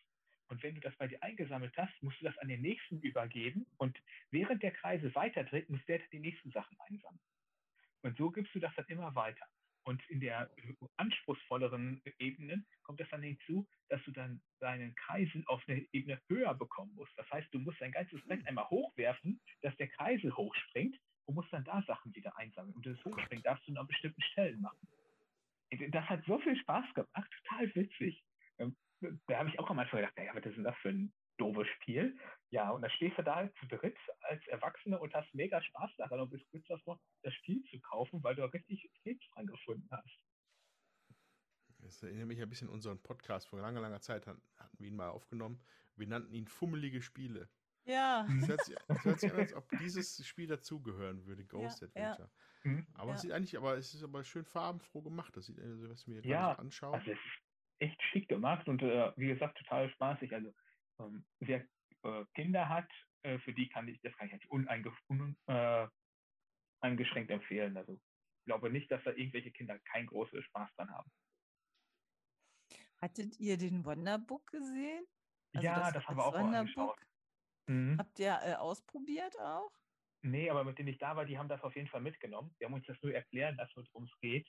Und 0.47 0.63
wenn 0.63 0.77
du 0.77 0.81
das 0.81 0.95
bei 0.95 1.09
dir 1.09 1.21
eingesammelt 1.25 1.77
hast, 1.77 1.93
musst 2.05 2.21
du 2.21 2.25
das 2.25 2.39
an 2.39 2.47
den 2.47 2.61
nächsten 2.61 3.01
übergeben. 3.01 3.67
Und 3.79 4.01
während 4.31 4.63
der 4.63 4.71
Kreise 4.71 5.13
weiterdreht, 5.17 5.69
muss 5.69 5.85
der 5.87 5.99
die 6.13 6.21
nächsten 6.21 6.53
Sachen 6.53 6.79
einsammeln. 6.87 7.19
Und 8.03 8.17
so 8.17 8.31
gibst 8.31 8.55
du 8.55 8.61
das 8.61 8.73
dann 8.77 8.85
immer 8.87 9.13
weiter. 9.17 9.45
Und 9.83 10.01
in 10.09 10.21
der 10.21 10.49
anspruchsvolleren 10.99 12.01
Ebenen 12.21 12.65
kommt 12.85 13.01
es 13.01 13.09
dann 13.09 13.25
hinzu, 13.25 13.67
dass 13.89 14.01
du 14.05 14.13
dann 14.13 14.41
deinen 14.61 14.95
Kreisel 14.95 15.43
auf 15.49 15.65
eine 15.67 15.85
Ebene 15.91 16.23
höher 16.29 16.55
bekommen 16.55 16.95
musst. 16.95 17.19
Das 17.19 17.29
heißt, 17.33 17.53
du 17.53 17.59
musst 17.59 17.81
dein 17.81 17.91
ganzes 17.91 18.23
Brett 18.23 18.47
einmal 18.47 18.71
hochwerfen, 18.71 19.41
dass 19.63 19.77
der 19.79 19.89
Kreisel 19.89 20.33
hochspringt 20.37 20.97
und 21.25 21.35
musst 21.35 21.53
dann 21.53 21.65
da 21.65 21.83
Sachen 21.89 22.15
wieder 22.15 22.39
einsammeln. 22.39 22.77
Und 22.77 22.87
das 22.87 23.05
Hochspringen 23.05 23.43
darfst 23.43 23.67
du 23.67 23.73
nur 23.73 23.81
an 23.81 23.89
bestimmten 23.89 24.23
Stellen 24.23 24.61
machen. 24.61 24.87
Das 25.91 26.05
hat 26.09 26.25
so 26.27 26.39
viel 26.41 26.57
Spaß 26.57 26.95
gemacht, 26.95 27.31
total 27.45 27.75
witzig. 27.75 28.25
Ähm, 28.59 28.77
da 29.27 29.39
habe 29.39 29.51
ich 29.51 29.59
auch 29.59 29.71
am 29.71 29.79
Anfang 29.79 30.01
gedacht, 30.01 30.17
naja, 30.17 30.35
was 30.35 30.45
ist 30.47 30.57
denn 30.57 30.65
das 30.65 30.77
für 30.79 30.89
ein 30.89 31.13
doofes 31.39 31.69
Spiel? 31.77 32.19
Ja, 32.51 32.71
und 32.71 32.83
dann 32.83 32.91
stehst 32.91 33.19
du 33.19 33.23
da 33.23 33.49
zu 33.61 33.67
dritt 33.67 33.97
als 34.23 34.47
Erwachsene 34.49 34.99
und 34.99 35.15
hast 35.15 35.33
mega 35.35 35.63
Spaß 35.63 35.91
daran 35.99 36.21
und 36.21 36.31
bist 36.31 36.49
kurz 36.51 36.67
davor, 36.67 37.01
das 37.23 37.35
Spiel 37.35 37.63
zu 37.71 37.79
kaufen, 37.81 38.23
weil 38.23 38.35
du 38.35 38.45
richtig 38.45 38.91
Krebs 39.03 39.27
dran 39.35 39.47
gefunden 39.47 39.89
hast. 39.91 40.19
Das 41.79 42.03
erinnert 42.03 42.27
mich 42.27 42.43
ein 42.43 42.49
bisschen 42.49 42.69
an 42.69 42.75
unseren 42.75 43.01
Podcast. 43.01 43.49
Vor 43.49 43.61
langer, 43.61 43.81
langer 43.81 44.01
Zeit 44.01 44.27
hatten 44.27 44.43
wir 44.79 44.89
ihn 44.89 44.97
mal 44.97 45.11
aufgenommen. 45.11 45.63
Wir 45.97 46.07
nannten 46.07 46.35
ihn 46.35 46.49
Fummelige 46.49 47.03
Spiele. 47.03 47.49
Ja. 47.89 48.29
Es 48.39 48.49
hört, 48.49 48.65
sich, 48.65 48.77
es 48.89 49.05
hört 49.05 49.21
sich 49.21 49.31
an, 49.33 49.39
als 49.39 49.55
ob 49.57 49.69
dieses 49.81 50.27
Spiel 50.27 50.47
dazugehören 50.47 51.25
würde, 51.25 51.45
Ghost 51.45 51.81
Ja, 51.81 51.89
Adventure. 51.89 52.31
Mhm. 52.63 52.87
Aber 52.95 53.11
Ja. 53.11 53.15
es 53.15 53.23
sieht 53.23 53.33
eigentlich, 53.33 53.57
aber 53.57 53.77
es 53.79 53.95
ist 53.95 54.03
aber 54.03 54.23
schön 54.25 54.45
farbenfroh 54.45 55.03
gemacht. 55.03 55.35
Das 55.37 55.47
sieht, 55.47 55.59
also, 55.59 55.89
was 55.89 56.07
mir 56.07 56.25
Ja, 56.25 56.53
anschaue. 56.53 56.95
Also 56.95 57.11
es 57.11 57.19
ist 57.19 57.43
echt 57.81 58.03
schick 58.13 58.29
gemacht 58.29 58.69
und 58.69 58.83
äh, 58.83 59.13
wie 59.17 59.29
gesagt, 59.29 59.57
total 59.57 59.89
spaßig. 59.91 60.35
Also 60.35 60.55
ähm, 61.01 61.25
wer 61.41 61.65
äh, 62.03 62.25
Kinder 62.35 62.69
hat, 62.69 62.91
äh, 63.23 63.39
für 63.39 63.55
die 63.55 63.69
kann 63.71 63.89
ich, 63.89 64.01
das 64.03 64.15
kann 64.17 64.27
ich 64.27 64.33
halt 64.33 64.45
uneinge 64.51 64.93
un, 65.09 65.37
äh, 65.47 65.89
eingeschränkt 66.81 67.31
empfehlen. 67.31 67.77
Also 67.77 67.95
ich 67.95 68.45
glaube 68.45 68.71
nicht, 68.71 68.91
dass 68.91 69.03
da 69.05 69.13
irgendwelche 69.13 69.51
Kinder 69.51 69.79
keinen 69.79 70.09
großen 70.09 70.43
Spaß 70.43 70.69
dran 70.77 70.91
haben. 70.91 71.11
Hattet 73.01 73.39
ihr 73.41 73.57
den 73.57 73.85
Wonderbook 73.85 74.47
gesehen? 74.49 75.07
Also 75.55 75.65
ja, 75.65 75.91
das, 75.91 76.07
haben 76.07 76.17
wir 76.17 76.25
das 76.25 76.35
auch 76.35 76.39
mal 76.41 76.55
angeschaut. 76.55 76.99
Mhm. 77.69 77.99
Habt 77.99 78.19
ihr 78.19 78.39
äh, 78.43 78.55
ausprobiert 78.55 79.39
auch? 79.39 79.73
Nee, 80.23 80.51
aber 80.51 80.65
mit 80.65 80.79
denen 80.79 80.89
ich 80.89 80.99
da 80.99 81.17
war, 81.17 81.25
die 81.25 81.39
haben 81.39 81.49
das 81.49 81.63
auf 81.63 81.77
jeden 81.77 81.89
Fall 81.89 82.01
mitgenommen. 82.01 82.55
Die 82.61 82.65
haben 82.65 82.75
uns 82.75 82.87
das 82.87 83.01
nur 83.03 83.15
erklären 83.15 83.57
lassen, 83.57 83.87
worum 83.93 84.05
es 84.05 84.19
geht. 84.21 84.49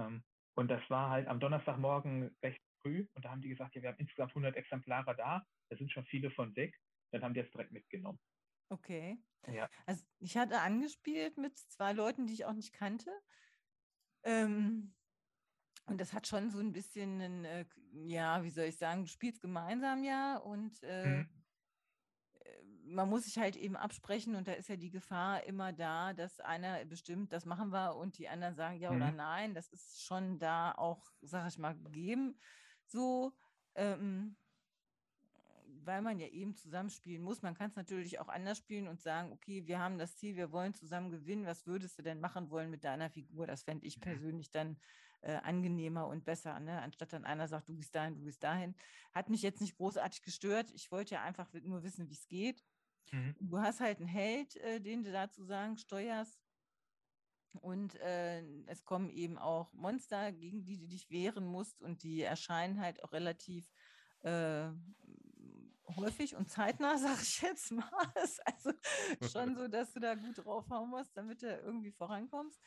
Ähm, 0.00 0.24
und 0.56 0.68
das 0.68 0.88
war 0.90 1.10
halt 1.10 1.28
am 1.28 1.40
Donnerstagmorgen 1.40 2.36
recht 2.42 2.62
früh. 2.82 3.06
Und 3.14 3.24
da 3.24 3.30
haben 3.30 3.42
die 3.42 3.48
gesagt, 3.48 3.74
ja, 3.76 3.82
wir 3.82 3.90
haben 3.90 3.98
insgesamt 3.98 4.34
100 4.34 4.56
Exemplare 4.56 5.16
da. 5.16 5.44
Da 5.70 5.76
sind 5.76 5.92
schon 5.92 6.06
viele 6.06 6.30
von 6.30 6.54
weg. 6.56 6.76
Dann 7.12 7.22
haben 7.22 7.34
die 7.34 7.42
das 7.42 7.50
direkt 7.50 7.72
mitgenommen. 7.72 8.18
Okay. 8.70 9.18
Ja. 9.46 9.68
Also 9.86 10.04
ich 10.18 10.36
hatte 10.36 10.60
angespielt 10.60 11.38
mit 11.38 11.58
zwei 11.58 11.92
Leuten, 11.92 12.26
die 12.26 12.34
ich 12.34 12.44
auch 12.46 12.52
nicht 12.54 12.72
kannte. 12.72 13.10
Ähm, 14.22 14.94
und 15.86 16.00
das 16.00 16.12
hat 16.12 16.26
schon 16.26 16.50
so 16.50 16.60
ein 16.60 16.72
bisschen, 16.72 17.20
einen, 17.20 17.44
äh, 17.44 17.66
ja, 17.92 18.42
wie 18.44 18.50
soll 18.50 18.66
ich 18.66 18.78
sagen, 18.78 19.02
du 19.04 19.08
spielst 19.08 19.40
gemeinsam 19.42 20.04
ja 20.04 20.38
und 20.38 20.82
äh, 20.82 21.24
Mhm. 21.24 21.43
Man 22.86 23.08
muss 23.08 23.24
sich 23.24 23.38
halt 23.38 23.56
eben 23.56 23.76
absprechen 23.76 24.34
und 24.36 24.46
da 24.46 24.52
ist 24.52 24.68
ja 24.68 24.76
die 24.76 24.90
Gefahr 24.90 25.44
immer 25.44 25.72
da, 25.72 26.12
dass 26.12 26.40
einer 26.40 26.84
bestimmt, 26.84 27.32
das 27.32 27.46
machen 27.46 27.70
wir 27.70 27.96
und 27.96 28.18
die 28.18 28.28
anderen 28.28 28.54
sagen 28.54 28.78
ja 28.78 28.90
oder 28.90 29.10
Mhm. 29.10 29.16
nein. 29.16 29.54
Das 29.54 29.68
ist 29.68 30.04
schon 30.04 30.38
da 30.38 30.72
auch, 30.72 31.10
sag 31.22 31.48
ich 31.48 31.58
mal, 31.58 31.74
gegeben. 31.74 32.38
So, 32.86 33.32
ähm, 33.74 34.36
weil 35.86 36.02
man 36.02 36.18
ja 36.18 36.28
eben 36.28 36.54
zusammenspielen 36.54 37.22
muss. 37.22 37.42
Man 37.42 37.54
kann 37.54 37.68
es 37.68 37.76
natürlich 37.76 38.18
auch 38.18 38.28
anders 38.28 38.58
spielen 38.58 38.88
und 38.88 39.00
sagen, 39.00 39.32
okay, 39.32 39.66
wir 39.66 39.78
haben 39.78 39.98
das 39.98 40.16
Ziel, 40.16 40.36
wir 40.36 40.52
wollen 40.52 40.74
zusammen 40.74 41.10
gewinnen. 41.10 41.46
Was 41.46 41.66
würdest 41.66 41.98
du 41.98 42.02
denn 42.02 42.20
machen 42.20 42.50
wollen 42.50 42.70
mit 42.70 42.84
deiner 42.84 43.10
Figur? 43.10 43.46
Das 43.46 43.62
fände 43.62 43.86
ich 43.86 44.00
persönlich 44.00 44.50
dann 44.50 44.78
äh, 45.20 45.36
angenehmer 45.36 46.06
und 46.06 46.24
besser, 46.24 46.60
ne? 46.60 46.80
anstatt 46.82 47.12
dann 47.12 47.24
einer 47.24 47.48
sagt, 47.48 47.68
du 47.68 47.74
gehst 47.74 47.94
dahin, 47.94 48.14
du 48.14 48.22
gehst 48.22 48.42
dahin. 48.42 48.74
Hat 49.12 49.30
mich 49.30 49.42
jetzt 49.42 49.60
nicht 49.60 49.76
großartig 49.76 50.22
gestört. 50.22 50.70
Ich 50.74 50.90
wollte 50.90 51.14
ja 51.14 51.22
einfach 51.22 51.52
nur 51.62 51.82
wissen, 51.82 52.08
wie 52.08 52.14
es 52.14 52.28
geht. 52.28 52.62
Mhm. 53.12 53.34
Du 53.40 53.58
hast 53.58 53.80
halt 53.80 53.98
einen 53.98 54.08
Held, 54.08 54.56
äh, 54.56 54.80
den 54.80 55.02
du 55.04 55.12
dazu 55.12 55.44
sagen 55.44 55.76
steuerst. 55.76 56.40
Und 57.60 57.94
äh, 58.00 58.42
es 58.66 58.84
kommen 58.84 59.10
eben 59.10 59.38
auch 59.38 59.72
Monster, 59.72 60.32
gegen 60.32 60.64
die 60.64 60.76
du 60.76 60.88
dich 60.88 61.08
wehren 61.10 61.46
musst. 61.46 61.82
Und 61.82 62.02
die 62.02 62.22
erscheinen 62.22 62.80
halt 62.80 63.02
auch 63.04 63.12
relativ 63.12 63.70
äh, 64.22 64.70
häufig 65.96 66.34
und 66.34 66.50
zeitnah, 66.50 66.98
sag 66.98 67.22
ich 67.22 67.40
jetzt 67.42 67.70
mal. 67.70 67.84
Ist 68.22 68.40
also 68.46 68.72
schon 69.32 69.56
so, 69.56 69.68
dass 69.68 69.92
du 69.92 70.00
da 70.00 70.14
gut 70.14 70.44
draufhauen 70.44 70.90
musst, 70.90 71.16
damit 71.16 71.42
du 71.42 71.46
irgendwie 71.46 71.92
vorankommst. 71.92 72.60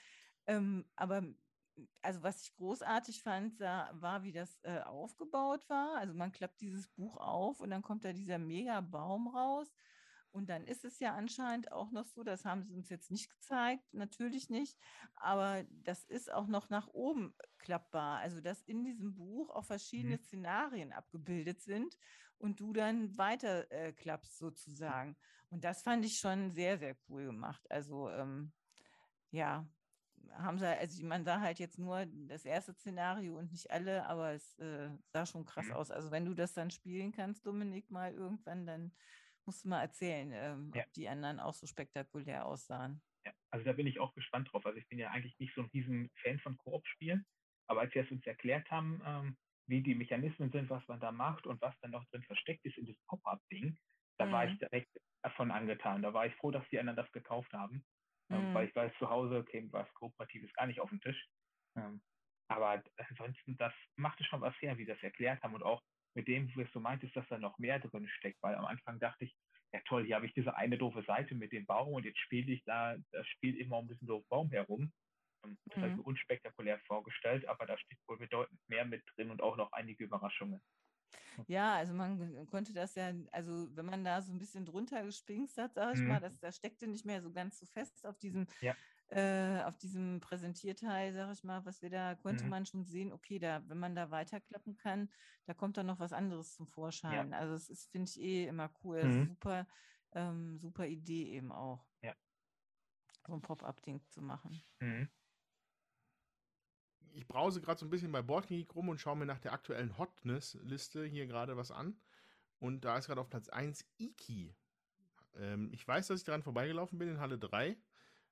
Ähm, 0.45 0.85
aber 0.95 1.23
also 2.01 2.23
was 2.23 2.41
ich 2.41 2.55
großartig 2.55 3.21
fand, 3.21 3.59
war, 3.59 4.23
wie 4.23 4.31
das 4.31 4.57
äh, 4.63 4.79
aufgebaut 4.79 5.67
war. 5.69 5.97
Also 5.97 6.13
man 6.13 6.31
klappt 6.31 6.61
dieses 6.61 6.87
Buch 6.87 7.17
auf 7.17 7.59
und 7.59 7.69
dann 7.69 7.81
kommt 7.81 8.05
da 8.05 8.13
dieser 8.13 8.39
mega 8.39 8.81
Baum 8.81 9.27
raus. 9.27 9.71
Und 10.37 10.49
dann 10.49 10.65
ist 10.67 10.85
es 10.85 10.99
ja 10.99 11.15
anscheinend 11.15 11.71
auch 11.71 11.91
noch 11.91 12.05
so, 12.05 12.23
das 12.23 12.45
haben 12.45 12.63
sie 12.63 12.73
uns 12.75 12.89
jetzt 12.89 13.09
nicht 13.09 13.31
gezeigt, 13.31 13.83
natürlich 13.91 14.49
nicht, 14.51 14.77
aber 15.15 15.63
das 15.71 16.03
ist 16.05 16.31
auch 16.31 16.47
noch 16.47 16.69
nach 16.69 16.87
oben 16.89 17.33
klappbar. 17.57 18.19
Also 18.19 18.39
dass 18.39 18.61
in 18.61 18.83
diesem 18.83 19.15
Buch 19.15 19.49
auch 19.49 19.65
verschiedene 19.65 20.17
Mhm. 20.17 20.19
Szenarien 20.19 20.93
abgebildet 20.93 21.61
sind 21.61 21.97
und 22.37 22.59
du 22.59 22.71
dann 22.71 23.17
weiter 23.17 23.71
äh, 23.71 23.93
klappst 23.93 24.37
sozusagen. 24.37 25.17
Und 25.49 25.63
das 25.63 25.81
fand 25.81 26.05
ich 26.05 26.19
schon 26.19 26.51
sehr, 26.51 26.77
sehr 26.77 26.95
cool 27.09 27.25
gemacht. 27.25 27.65
Also 27.71 28.09
ähm, 28.11 28.53
ja, 29.31 29.67
haben 30.33 30.59
sie, 30.59 30.67
also 30.67 31.03
man 31.05 31.25
sah 31.25 31.39
halt 31.39 31.59
jetzt 31.59 31.79
nur 31.79 32.05
das 32.05 32.45
erste 32.45 32.73
Szenario 32.73 33.37
und 33.37 33.51
nicht 33.51 33.71
alle, 33.71 34.05
aber 34.07 34.33
es 34.33 34.57
äh, 34.59 34.89
sah 35.13 35.25
schon 35.25 35.45
krass 35.45 35.69
Mhm. 35.69 35.71
aus. 35.71 35.91
Also 35.91 36.11
wenn 36.11 36.25
du 36.25 36.33
das 36.33 36.53
dann 36.53 36.69
spielen 36.71 37.11
kannst, 37.11 37.45
Dominik, 37.45 37.89
mal 37.89 38.13
irgendwann, 38.13 38.65
dann 38.67 38.91
musst 39.47 39.65
du 39.65 39.69
mal 39.69 39.81
erzählen, 39.81 40.31
ähm, 40.33 40.73
Ja. 40.73 40.85
ob 40.85 40.91
die 40.93 41.09
anderen 41.09 41.39
auch 41.39 41.53
so 41.55 41.67
spektakulär 41.67 42.45
aussahen. 42.45 43.01
Ja, 43.25 43.33
also 43.51 43.65
da 43.65 43.73
bin 43.73 43.87
ich 43.87 43.99
auch 43.99 44.13
gespannt 44.13 44.51
drauf. 44.51 44.65
Also 44.65 44.77
ich 44.79 44.87
bin 44.87 44.99
ja 44.99 45.09
eigentlich 45.11 45.37
nicht 45.39 45.53
so 45.55 45.61
ein 45.61 45.69
riesen 45.73 46.09
Fan 46.21 46.39
von 46.39 46.57
Koop-Spielen, 46.57 47.25
aber 47.67 47.81
als 47.81 47.93
sie 47.93 47.99
es 47.99 48.11
uns 48.11 48.25
erklärt 48.25 48.69
haben, 48.71 49.01
ähm, 49.05 49.37
wie 49.67 49.83
die 49.83 49.95
Mechanismen 49.95 50.51
sind, 50.51 50.69
was 50.69 50.87
man 50.87 50.99
da 50.99 51.11
macht 51.11 51.45
und 51.45 51.61
was 51.61 51.77
dann 51.81 51.91
noch 51.91 52.05
drin 52.05 52.23
versteckt 52.23 52.63
ist 52.65 52.77
in 52.77 52.85
das 52.85 52.95
Pop-Up-Ding, 53.07 53.77
da 54.17 54.31
war 54.31 54.45
Mhm. 54.45 54.47
ich 54.47 54.57
direkt 54.57 54.89
davon 55.23 55.51
angetan. 55.51 56.01
Da 56.01 56.13
war 56.13 56.25
ich 56.25 56.33
froh, 56.35 56.51
dass 56.51 56.67
die 56.69 56.79
anderen 56.79 56.95
das 56.95 57.11
gekauft 57.11 57.51
haben, 57.53 57.83
ähm, 58.31 58.49
Mhm. 58.49 58.53
weil 58.53 58.67
ich 58.69 58.75
weiß, 58.75 58.93
zu 58.97 59.09
Hause 59.09 59.43
käme 59.43 59.71
was 59.73 59.93
Kooperatives 59.93 60.53
gar 60.53 60.67
nicht 60.67 60.79
auf 60.79 60.89
den 60.89 61.01
Tisch. 61.01 61.27
Ähm, 61.75 62.01
aber 62.47 62.81
ansonsten, 63.09 63.57
das 63.57 63.73
machte 63.97 64.23
schon 64.23 64.41
was 64.41 64.55
her, 64.61 64.77
wie 64.77 64.85
sie 64.85 64.91
das 64.93 65.03
erklärt 65.03 65.43
haben 65.43 65.55
und 65.55 65.63
auch 65.63 65.81
mit 66.17 66.27
dem, 66.29 66.49
wie 66.55 66.65
du 66.65 66.81
meintest, 66.81 67.15
dass 67.15 67.27
da 67.29 67.39
noch 67.39 67.59
mehr 67.59 67.79
drin 67.79 68.09
steckt, 68.09 68.43
weil 68.43 68.55
am 68.55 68.65
Anfang 68.65 68.99
dachte 68.99 69.25
ich, 69.25 69.37
ja 69.73 69.81
toll, 69.87 70.05
hier 70.05 70.15
habe 70.17 70.27
ich 70.27 70.33
diese 70.35 70.57
eine 70.57 70.77
doofe 70.79 71.03
Seite 71.03 71.35
mit 71.35 71.53
dem 71.53 71.67
Baum 71.67 71.93
und 71.93 72.05
jetzt 72.05 72.19
spiele 72.19 72.53
ich 72.53 72.63
da, 72.65 72.97
das 73.11 73.27
spielt 73.27 73.57
immer 73.57 73.79
um 73.79 73.89
diesen 73.89 74.07
doofen 74.07 74.27
Baum 74.29 74.51
herum. 74.51 74.93
Das 75.69 75.91
ist 75.91 75.95
Mhm. 75.95 75.97
so 75.97 76.03
unspektakulär 76.03 76.79
vorgestellt, 76.87 77.47
aber 77.47 77.65
da 77.65 77.77
steht 77.77 77.99
wohl 78.07 78.17
bedeutend 78.19 78.59
mehr 78.67 78.85
mit 78.85 79.03
drin 79.15 79.31
und 79.31 79.41
auch 79.41 79.57
noch 79.57 79.71
einige 79.73 80.03
Überraschungen. 80.05 80.61
Ja, 81.47 81.75
also 81.75 81.93
man 81.93 82.45
konnte 82.47 82.73
das 82.73 82.95
ja, 82.95 83.13
also 83.31 83.67
wenn 83.75 83.85
man 83.85 84.03
da 84.03 84.21
so 84.21 84.31
ein 84.31 84.37
bisschen 84.37 84.65
drunter 84.65 85.03
gespingst 85.03 85.57
hat, 85.57 85.73
sag 85.75 85.93
ich 85.93 86.03
Mhm. 86.03 86.05
mal, 86.05 86.19
das, 86.19 86.39
das 86.39 86.55
steckte 86.57 86.87
nicht 86.87 87.05
mehr 87.05 87.21
so 87.21 87.31
ganz 87.31 87.59
so 87.59 87.65
fest 87.65 88.05
auf 88.05 88.17
diesem, 88.19 88.47
Ja. 88.61 88.77
Äh, 89.09 89.63
auf 89.63 89.77
diesem 89.77 90.19
Präsentierteil, 90.19 91.13
sag 91.13 91.31
ich 91.33 91.43
mal, 91.43 91.65
was 91.65 91.81
wir 91.81 91.89
da, 91.89 92.15
konnte 92.15 92.45
Mhm. 92.45 92.49
man 92.49 92.65
schon 92.65 92.83
sehen, 92.85 93.11
okay, 93.13 93.39
da, 93.39 93.67
wenn 93.69 93.79
man 93.79 93.95
da 93.95 94.11
weiterklappen 94.11 94.75
kann, 94.75 95.09
da 95.45 95.53
kommt 95.53 95.77
dann 95.77 95.85
noch 95.85 95.99
was 95.99 96.13
anderes 96.13 96.53
zum 96.53 96.67
Vorschein. 96.67 97.33
Also 97.33 97.53
es 97.53 97.69
ist, 97.69 97.89
finde 97.91 98.09
ich, 98.09 98.19
eh 98.21 98.47
immer 98.47 98.71
cool. 98.83 98.97
Also 98.99 99.21
Mhm. 99.21 99.27
super, 99.27 99.67
ähm, 100.13 100.57
super 100.59 100.85
Idee 100.87 101.31
eben 101.31 101.51
auch. 101.51 101.87
Ja. 102.01 102.13
So 103.25 103.33
ein 103.33 103.41
Pop-up-Ding 103.41 104.01
zu 104.09 104.21
machen. 104.21 104.61
Mhm. 104.81 105.07
Ich 107.13 107.27
brause 107.27 107.61
gerade 107.61 107.79
so 107.79 107.85
ein 107.85 107.89
bisschen 107.89 108.11
bei 108.11 108.21
Boardgeek 108.21 108.75
rum 108.75 108.89
und 108.89 108.99
schaue 109.01 109.17
mir 109.17 109.25
nach 109.25 109.39
der 109.39 109.53
aktuellen 109.53 109.97
Hotness-Liste 109.97 111.05
hier 111.05 111.25
gerade 111.27 111.57
was 111.57 111.71
an. 111.71 111.99
Und 112.59 112.85
da 112.85 112.97
ist 112.97 113.07
gerade 113.07 113.21
auf 113.21 113.29
Platz 113.29 113.49
1 113.49 113.85
Iki. 113.97 114.55
Ähm, 115.35 115.69
ich 115.73 115.87
weiß, 115.87 116.07
dass 116.07 116.19
ich 116.19 116.25
daran 116.25 116.43
vorbeigelaufen 116.43 116.99
bin 116.99 117.09
in 117.09 117.19
Halle 117.19 117.39
3. 117.39 117.77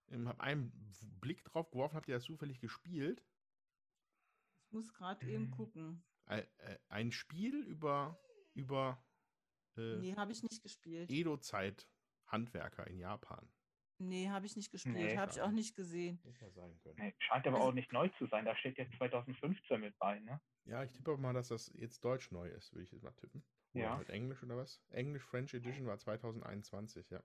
Ähm, 0.10 0.28
habe 0.28 0.42
einen 0.42 0.72
Blick 1.20 1.44
drauf 1.46 1.70
geworfen. 1.72 1.96
Habt 1.96 2.08
ihr 2.08 2.16
das 2.16 2.24
zufällig 2.26 2.60
gespielt? 2.60 3.24
Ich 4.68 4.72
muss 4.72 4.94
gerade 4.94 5.26
eben 5.28 5.46
Mhm. 5.46 5.52
gucken. 5.52 6.04
Ein, 6.26 6.46
äh, 6.58 6.78
ein 6.90 7.12
Spiel 7.12 7.64
über, 7.64 8.20
über 8.54 9.04
äh, 9.78 9.98
Nee, 9.98 10.16
habe 10.16 10.32
ich 10.32 10.42
nicht 10.44 10.62
gespielt. 10.64 11.10
Edo-Zeit 11.10 11.88
Handwerker 12.28 12.88
in 12.88 12.98
Japan. 13.00 13.48
Nee, 13.98 14.30
habe 14.30 14.46
ich 14.46 14.56
nicht 14.56 14.72
gespielt. 14.72 14.96
Nee, 14.96 15.18
habe 15.18 15.32
ich 15.32 15.42
auch 15.42 15.52
nicht 15.52 15.76
gesehen. 15.76 16.20
Nee, 16.24 16.34
Scheint 17.20 17.48
aber 17.48 17.58
Also- 17.58 17.70
auch 17.70 17.74
nicht 17.74 17.92
neu 17.94 18.10
zu 18.18 18.26
sein. 18.28 18.44
Da 18.46 18.56
steht 18.58 18.78
jetzt 18.78 18.94
2015 18.98 19.80
mit 19.80 19.98
bei, 20.00 20.20
ne? 20.20 20.42
Ja, 20.66 20.84
ich 20.84 20.92
tippe 20.92 21.16
mal, 21.18 21.34
dass 21.34 21.50
das 21.50 21.72
jetzt 21.76 22.04
deutsch 22.04 22.32
neu 22.32 22.50
ist, 22.50 22.74
würde 22.74 22.84
ich 22.84 22.92
jetzt 22.92 23.04
mal 23.04 23.12
tippen. 23.12 23.46
Oder 23.74 23.84
Ja. 23.84 23.98
halt 23.98 24.10
Englisch 24.10 24.42
oder 24.44 24.58
was? 24.58 24.82
Englisch 24.90 25.24
French 25.24 25.54
Edition 25.54 25.86
war 25.86 25.98
2021, 25.98 27.10
ja. 27.10 27.24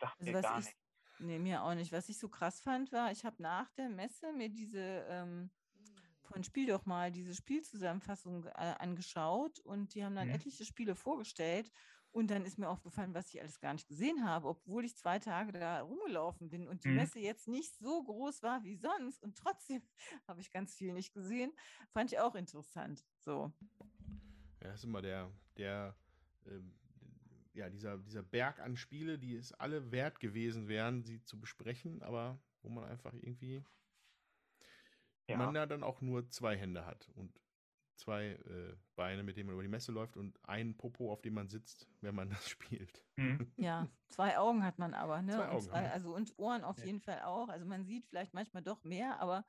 Sagt 0.00 0.18
Also 0.20 0.32
mir 0.32 0.42
gar 0.42 0.58
nicht. 0.58 0.76
Nee, 1.20 1.38
mir 1.38 1.62
auch 1.62 1.74
nicht. 1.74 1.92
Was 1.92 2.08
ich 2.08 2.18
so 2.18 2.28
krass 2.28 2.60
fand, 2.60 2.92
war, 2.92 3.10
ich 3.12 3.24
habe 3.24 3.42
nach 3.42 3.70
der 3.72 3.88
Messe 3.88 4.32
mir 4.32 4.48
diese 4.48 5.06
ähm, 5.08 5.50
von 6.22 6.44
Spiel 6.44 6.66
doch 6.66 6.86
mal 6.86 7.10
diese 7.10 7.34
Spielzusammenfassung 7.34 8.44
äh, 8.46 8.50
angeschaut 8.78 9.60
und 9.60 9.94
die 9.94 10.04
haben 10.04 10.14
dann 10.14 10.28
Mhm. 10.28 10.34
etliche 10.34 10.64
Spiele 10.64 10.94
vorgestellt 10.94 11.70
und 12.12 12.30
dann 12.30 12.44
ist 12.44 12.58
mir 12.58 12.68
aufgefallen, 12.68 13.14
was 13.14 13.28
ich 13.32 13.40
alles 13.40 13.60
gar 13.60 13.72
nicht 13.74 13.88
gesehen 13.88 14.24
habe, 14.24 14.48
obwohl 14.48 14.84
ich 14.84 14.96
zwei 14.96 15.18
Tage 15.18 15.52
da 15.52 15.80
rumgelaufen 15.82 16.48
bin 16.48 16.68
und 16.68 16.84
die 16.84 16.88
Mhm. 16.88 16.96
Messe 16.96 17.18
jetzt 17.20 17.48
nicht 17.48 17.76
so 17.78 18.02
groß 18.02 18.42
war 18.42 18.62
wie 18.64 18.76
sonst 18.76 19.22
und 19.22 19.36
trotzdem 19.36 19.82
habe 20.28 20.40
ich 20.40 20.50
ganz 20.50 20.74
viel 20.74 20.92
nicht 20.92 21.12
gesehen. 21.14 21.52
Fand 21.92 22.12
ich 22.12 22.18
auch 22.18 22.34
interessant. 22.34 23.04
So. 23.20 23.52
Ja, 24.60 24.68
das 24.68 24.80
ist 24.80 24.84
immer 24.84 25.02
der, 25.02 25.30
der, 25.56 25.94
ähm, 26.46 26.74
ja, 27.58 27.68
dieser, 27.68 27.98
dieser 27.98 28.22
Berg 28.22 28.60
an 28.60 28.76
Spiele, 28.76 29.18
die 29.18 29.34
es 29.34 29.52
alle 29.52 29.90
wert 29.90 30.20
gewesen 30.20 30.68
wären, 30.68 31.02
sie 31.02 31.22
zu 31.24 31.38
besprechen, 31.38 32.02
aber 32.02 32.40
wo 32.62 32.70
man 32.70 32.84
einfach 32.84 33.12
irgendwie 33.12 33.62
ja. 35.28 35.36
man 35.36 35.54
ja 35.54 35.66
dann 35.66 35.82
auch 35.82 36.00
nur 36.00 36.28
zwei 36.30 36.56
Hände 36.56 36.86
hat 36.86 37.08
und 37.14 37.38
zwei 37.96 38.28
äh, 38.28 38.76
Beine, 38.94 39.22
mit 39.22 39.36
denen 39.36 39.48
man 39.48 39.54
über 39.54 39.62
die 39.62 39.68
Messe 39.68 39.92
läuft 39.92 40.16
und 40.16 40.38
einen 40.48 40.76
Popo, 40.76 41.12
auf 41.12 41.20
dem 41.20 41.34
man 41.34 41.48
sitzt, 41.48 41.88
wenn 42.00 42.14
man 42.14 42.30
das 42.30 42.48
spielt. 42.48 43.04
Mhm. 43.16 43.52
Ja, 43.56 43.88
zwei 44.08 44.38
Augen 44.38 44.64
hat 44.64 44.78
man 44.78 44.94
aber, 44.94 45.20
ne? 45.20 45.32
Zwei 45.32 45.48
Augen, 45.48 45.56
und 45.56 45.62
zwei, 45.62 45.90
also 45.90 46.14
und 46.14 46.38
Ohren 46.38 46.64
auf 46.64 46.78
ja. 46.78 46.86
jeden 46.86 47.00
Fall 47.00 47.22
auch. 47.22 47.48
Also 47.48 47.66
man 47.66 47.84
sieht 47.84 48.06
vielleicht 48.06 48.34
manchmal 48.34 48.62
doch 48.62 48.84
mehr, 48.84 49.20
aber 49.20 49.44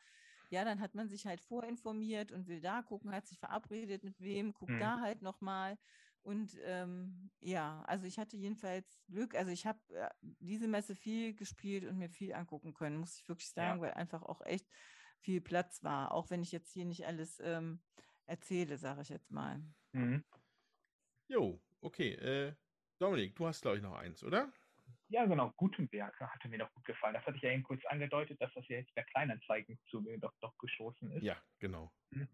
ja, 0.49 0.65
dann 0.65 0.79
hat 0.79 0.95
man 0.95 1.09
sich 1.09 1.27
halt 1.27 1.41
vorinformiert 1.41 2.31
und 2.31 2.47
will 2.47 2.59
da 2.59 2.81
gucken, 2.81 3.13
hat 3.13 3.27
sich 3.27 3.37
verabredet 3.37 4.03
mit 4.03 4.19
wem, 4.19 4.53
guckt 4.53 4.71
mhm. 4.71 4.79
da 4.79 4.99
halt 4.99 5.21
nochmal. 5.21 5.77
Und 6.21 6.57
ähm, 6.63 7.31
ja, 7.39 7.83
also 7.87 8.05
ich 8.05 8.19
hatte 8.19 8.37
jedenfalls 8.37 9.01
Glück. 9.07 9.35
Also 9.35 9.51
ich 9.51 9.65
habe 9.65 9.79
äh, 9.93 10.09
diese 10.21 10.67
Messe 10.67 10.95
viel 10.95 11.33
gespielt 11.33 11.85
und 11.85 11.97
mir 11.97 12.09
viel 12.09 12.33
angucken 12.33 12.73
können, 12.73 12.97
muss 12.97 13.17
ich 13.17 13.27
wirklich 13.27 13.49
sagen, 13.49 13.79
ja. 13.79 13.87
weil 13.87 13.93
einfach 13.93 14.23
auch 14.23 14.41
echt 14.45 14.67
viel 15.19 15.41
Platz 15.41 15.83
war. 15.83 16.11
Auch 16.11 16.29
wenn 16.29 16.41
ich 16.41 16.51
jetzt 16.51 16.71
hier 16.71 16.85
nicht 16.85 17.05
alles 17.05 17.39
ähm, 17.39 17.81
erzähle, 18.25 18.77
sage 18.77 19.01
ich 19.01 19.09
jetzt 19.09 19.31
mal. 19.31 19.61
Mhm. 19.93 20.23
Jo, 21.27 21.61
okay. 21.81 22.13
Äh, 22.13 22.55
Dominik, 22.99 23.35
du 23.35 23.47
hast, 23.47 23.61
glaube 23.61 23.77
ich, 23.77 23.83
noch 23.83 23.95
eins, 23.95 24.23
oder? 24.23 24.51
Ja, 25.07 25.25
genau. 25.25 25.51
Gutenberg 25.57 26.19
hatte 26.19 26.47
mir 26.47 26.59
noch 26.59 26.73
gut 26.73 26.85
gefallen. 26.85 27.15
Das 27.15 27.25
hatte 27.25 27.37
ich 27.37 27.43
ja 27.43 27.51
eben 27.51 27.63
kurz 27.63 27.83
angedeutet, 27.85 28.39
dass 28.41 28.53
das 28.53 28.67
ja 28.67 28.77
jetzt 28.77 28.95
der 28.95 29.05
Kleinanzeigen 29.05 29.79
zu 29.89 30.01
mir 30.01 30.19
doch, 30.19 30.33
doch 30.41 30.55
geschossen 30.57 31.11
ist. 31.11 31.23
Ja, 31.23 31.41
genau. 31.59 31.91
Mhm. 32.11 32.27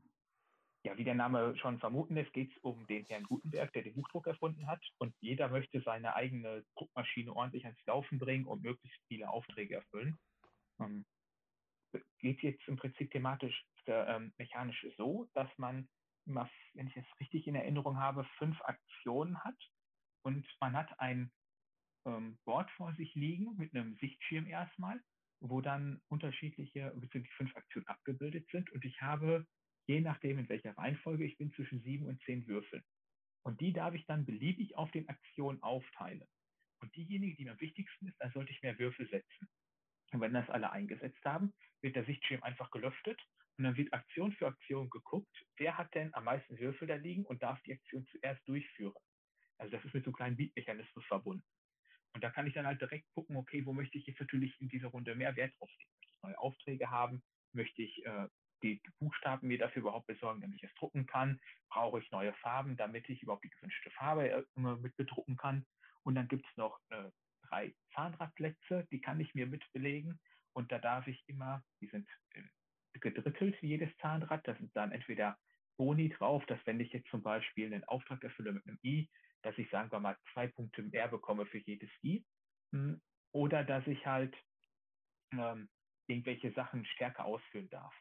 Ja, 0.85 0.95
wie 0.97 1.03
der 1.03 1.15
Name 1.15 1.57
schon 1.57 1.79
vermuten 1.79 2.13
lässt, 2.13 2.31
geht 2.31 2.51
es 2.51 2.57
um 2.59 2.85
den 2.85 3.05
Herrn 3.05 3.23
Gutenberg, 3.23 3.73
der 3.73 3.81
den 3.81 3.95
Buchdruck 3.95 4.27
erfunden 4.27 4.67
hat. 4.67 4.85
Und 4.99 5.15
jeder 5.19 5.49
möchte 5.49 5.81
seine 5.81 6.15
eigene 6.15 6.63
Druckmaschine 6.75 7.33
ordentlich 7.33 7.65
ans 7.65 7.83
Laufen 7.87 8.19
bringen 8.19 8.45
und 8.45 8.61
möglichst 8.61 9.01
viele 9.07 9.27
Aufträge 9.27 9.77
erfüllen. 9.77 10.15
Ähm, 10.79 11.03
geht 12.19 12.43
jetzt 12.43 12.67
im 12.67 12.75
Prinzip 12.75 13.09
thematisch 13.09 13.65
ähm, 13.87 14.31
mechanisch 14.37 14.85
so, 14.95 15.27
dass 15.33 15.49
man 15.57 15.87
immer, 16.27 16.47
wenn 16.73 16.87
ich 16.87 16.97
es 16.97 17.19
richtig 17.19 17.47
in 17.47 17.55
Erinnerung 17.55 17.97
habe, 17.97 18.23
fünf 18.37 18.59
Aktionen 18.61 19.43
hat 19.43 19.57
und 20.23 20.47
man 20.59 20.75
hat 20.75 20.99
ein 20.99 21.31
ähm, 22.05 22.37
Board 22.45 22.69
vor 22.71 22.93
sich 22.93 23.13
liegen 23.15 23.55
mit 23.57 23.75
einem 23.75 23.95
Sichtschirm 23.97 24.45
erstmal, 24.47 25.01
wo 25.39 25.61
dann 25.61 26.01
unterschiedliche, 26.09 26.91
beziehungsweise 26.95 27.35
fünf 27.37 27.55
Aktionen 27.55 27.87
abgebildet 27.87 28.47
sind 28.51 28.71
und 28.71 28.85
ich 28.85 29.01
habe, 29.01 29.45
je 29.87 30.01
nachdem 30.01 30.39
in 30.39 30.49
welcher 30.49 30.77
Reihenfolge 30.77 31.25
ich 31.25 31.37
bin, 31.37 31.51
zwischen 31.53 31.81
sieben 31.81 32.07
und 32.07 32.21
zehn 32.23 32.47
Würfeln. 32.47 32.83
Und 33.43 33.61
die 33.61 33.73
darf 33.73 33.93
ich 33.93 34.05
dann 34.05 34.25
beliebig 34.25 34.75
auf 34.75 34.91
den 34.91 35.07
Aktionen 35.07 35.61
aufteilen. 35.61 36.27
Und 36.81 36.95
diejenige, 36.95 37.35
die 37.35 37.45
mir 37.45 37.51
am 37.51 37.61
wichtigsten 37.61 38.07
ist, 38.07 38.15
da 38.19 38.31
sollte 38.31 38.51
ich 38.51 38.61
mehr 38.61 38.77
Würfel 38.79 39.07
setzen. 39.09 39.47
Und 40.11 40.21
wenn 40.21 40.33
das 40.33 40.49
alle 40.49 40.71
eingesetzt 40.71 41.23
haben, 41.25 41.53
wird 41.81 41.95
der 41.95 42.05
Sichtschirm 42.05 42.41
einfach 42.43 42.71
gelüftet 42.71 43.19
und 43.57 43.63
dann 43.63 43.77
wird 43.77 43.93
Aktion 43.93 44.33
für 44.33 44.47
Aktion 44.47 44.89
geguckt, 44.89 45.45
wer 45.57 45.77
hat 45.77 45.93
denn 45.93 46.13
am 46.13 46.25
meisten 46.25 46.59
Würfel 46.59 46.87
da 46.87 46.95
liegen 46.95 47.25
und 47.25 47.43
darf 47.43 47.61
die 47.63 47.73
Aktion 47.73 48.05
zuerst 48.07 48.47
durchführen. 48.47 48.93
Also 49.57 49.71
das 49.75 49.85
ist 49.85 49.93
mit 49.93 50.03
so 50.03 50.09
einem 50.09 50.15
kleinen 50.15 50.37
Beat-Mechanismus 50.37 51.05
verbunden. 51.05 51.45
Und 52.13 52.23
da 52.23 52.29
kann 52.29 52.47
ich 52.47 52.53
dann 52.53 52.65
halt 52.65 52.81
direkt 52.81 53.09
gucken, 53.13 53.35
okay, 53.35 53.65
wo 53.65 53.73
möchte 53.73 53.97
ich 53.97 54.05
jetzt 54.05 54.19
natürlich 54.19 54.59
in 54.59 54.69
dieser 54.69 54.87
Runde 54.87 55.15
mehr 55.15 55.35
Wert 55.35 55.53
drauf 55.59 55.69
legen? 55.77 55.91
Möchte 55.97 56.11
ich 56.11 56.23
neue 56.23 56.39
Aufträge 56.39 56.89
haben? 56.89 57.23
Möchte 57.53 57.81
ich 57.81 58.05
äh, 58.05 58.27
die 58.65 58.91
Buchstaben 58.99 59.47
mir 59.47 59.57
dafür 59.57 59.81
überhaupt 59.81 60.07
besorgen, 60.07 60.41
damit 60.41 60.57
ich 60.57 60.69
es 60.69 60.75
drucken 60.75 61.05
kann? 61.05 61.39
Brauche 61.69 61.99
ich 61.99 62.11
neue 62.11 62.33
Farben, 62.33 62.77
damit 62.77 63.09
ich 63.09 63.21
überhaupt 63.21 63.43
die 63.43 63.49
gewünschte 63.49 63.91
Farbe 63.91 64.29
äh, 64.29 64.43
mit 64.59 64.95
bedrucken 64.95 65.37
kann? 65.37 65.65
Und 66.03 66.15
dann 66.15 66.27
gibt 66.27 66.45
es 66.49 66.57
noch 66.57 66.79
äh, 66.89 67.09
drei 67.47 67.75
Zahnradplätze, 67.93 68.87
die 68.91 69.01
kann 69.01 69.19
ich 69.19 69.33
mir 69.33 69.47
mitbelegen. 69.47 70.19
Und 70.53 70.71
da 70.71 70.79
darf 70.79 71.07
ich 71.07 71.23
immer, 71.27 71.63
die 71.81 71.87
sind 71.87 72.07
äh, 72.31 72.99
gedrittelt, 72.99 73.55
jedes 73.61 73.95
Zahnrad. 73.97 74.47
Da 74.47 74.55
sind 74.55 74.75
dann 74.75 74.91
entweder 74.91 75.37
Boni 75.77 76.09
drauf, 76.09 76.45
dass 76.45 76.59
wenn 76.65 76.79
ich 76.79 76.91
jetzt 76.93 77.09
zum 77.09 77.21
Beispiel 77.21 77.73
einen 77.73 77.83
Auftrag 77.85 78.23
erfülle 78.23 78.53
mit 78.53 78.65
einem 78.67 78.79
I, 78.83 79.09
dass 79.41 79.57
ich, 79.57 79.69
sagen 79.69 79.91
wir 79.91 79.99
mal, 79.99 80.17
zwei 80.33 80.47
Punkte 80.47 80.81
mehr 80.83 81.07
bekomme 81.07 81.45
für 81.45 81.59
jedes 81.59 81.89
I. 82.03 82.25
Hm, 82.71 83.01
oder 83.31 83.63
dass 83.63 83.85
ich 83.85 84.05
halt 84.05 84.35
ähm, 85.33 85.69
irgendwelche 86.07 86.51
Sachen 86.53 86.85
stärker 86.85 87.25
ausführen 87.25 87.69
darf. 87.69 87.93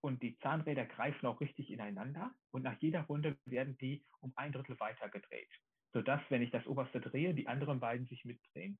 Und 0.00 0.22
die 0.22 0.38
Zahnräder 0.38 0.86
greifen 0.86 1.26
auch 1.26 1.40
richtig 1.40 1.70
ineinander 1.70 2.32
und 2.52 2.62
nach 2.62 2.78
jeder 2.80 3.02
Runde 3.02 3.36
werden 3.44 3.76
die 3.78 4.04
um 4.20 4.32
ein 4.36 4.52
Drittel 4.52 4.78
weiter 4.78 5.08
gedreht 5.08 5.50
sodass, 5.92 6.20
wenn 6.28 6.42
ich 6.42 6.50
das 6.50 6.66
oberste 6.66 7.00
drehe, 7.00 7.34
die 7.34 7.48
anderen 7.48 7.80
beiden 7.80 8.06
sich 8.06 8.24
mitdrehen. 8.24 8.78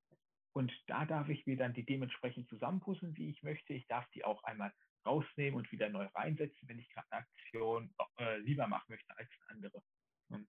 Und 0.52 0.72
da 0.86 1.04
darf 1.04 1.28
ich 1.28 1.46
mir 1.46 1.56
dann 1.56 1.74
die 1.74 1.84
dementsprechend 1.84 2.48
zusammenpuzzeln, 2.48 3.16
wie 3.16 3.30
ich 3.30 3.42
möchte. 3.42 3.74
Ich 3.74 3.86
darf 3.86 4.08
die 4.10 4.24
auch 4.24 4.42
einmal 4.44 4.72
rausnehmen 5.06 5.56
und 5.56 5.70
wieder 5.72 5.88
neu 5.88 6.06
reinsetzen, 6.14 6.68
wenn 6.68 6.78
ich 6.78 6.88
gerade 6.90 7.06
eine 7.10 7.22
Aktion 7.22 7.94
äh, 8.18 8.38
lieber 8.38 8.66
machen 8.66 8.86
möchte 8.88 9.16
als 9.16 9.28
eine 9.30 9.56
andere. 9.56 9.82
Und 10.28 10.48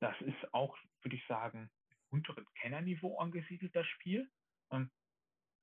das 0.00 0.18
ist 0.22 0.54
auch, 0.54 0.76
würde 1.02 1.16
ich 1.16 1.26
sagen, 1.26 1.70
im 1.90 2.18
unteren 2.18 2.46
Kennerniveau 2.60 3.18
angesiedelt, 3.18 3.74
das 3.74 3.86
Spiel. 3.86 4.30
Und 4.68 4.90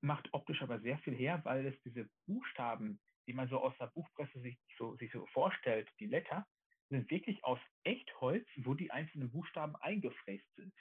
macht 0.01 0.31
optisch 0.33 0.61
aber 0.61 0.79
sehr 0.81 0.97
viel 0.99 1.15
her, 1.15 1.43
weil 1.45 1.65
es 1.65 1.81
diese 1.83 2.07
Buchstaben, 2.27 2.99
die 3.27 3.33
man 3.33 3.47
so 3.49 3.59
aus 3.59 3.77
der 3.79 3.87
Buchpresse 3.87 4.39
sich 4.41 4.57
so, 4.77 4.95
sich 4.97 5.11
so 5.11 5.25
vorstellt, 5.27 5.89
die 5.99 6.07
Letter, 6.07 6.45
sind 6.89 7.09
wirklich 7.09 7.43
aus 7.43 7.59
Echtholz, 7.83 8.47
wo 8.57 8.73
die 8.73 8.91
einzelnen 8.91 9.31
Buchstaben 9.31 9.75
eingefräst 9.77 10.47
sind. 10.55 10.73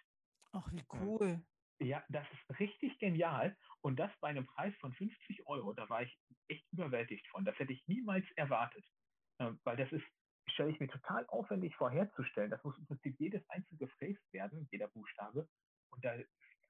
Ach, 0.53 0.71
wie 0.73 0.85
cool. 0.93 1.43
Ja, 1.81 2.05
das 2.09 2.27
ist 2.33 2.61
richtig 2.61 2.99
genial. 2.99 3.57
Und 3.81 3.97
das 3.99 4.11
bei 4.21 4.29
einem 4.29 4.47
Preis 4.47 4.75
von 4.81 4.93
50 4.93 5.47
Euro. 5.47 5.73
Da 5.73 5.89
war 5.89 6.03
ich 6.03 6.19
echt 6.49 6.65
überwältigt 6.73 7.27
von. 7.29 7.45
Das 7.45 7.59
hätte 7.59 7.73
ich 7.73 7.87
niemals 7.89 8.25
erwartet. 8.37 8.85
Ähm, 9.41 9.59
weil 9.65 9.77
das 9.77 9.91
ist, 9.93 10.05
stelle 10.49 10.71
ich 10.71 10.79
mir 10.79 10.89
total 10.89 11.27
aufwendig 11.29 11.75
vorherzustellen. 11.75 12.51
Das 12.51 12.62
muss 12.62 12.79
im 12.79 12.87
Prinzip 12.87 13.19
jedes 13.19 13.49
einzelne 13.51 13.79
gefräst 13.79 14.33
werden, 14.33 14.69
jeder 14.71 14.89
Buchstabe. 14.89 15.49
Und 15.91 16.05
da, 16.05 16.16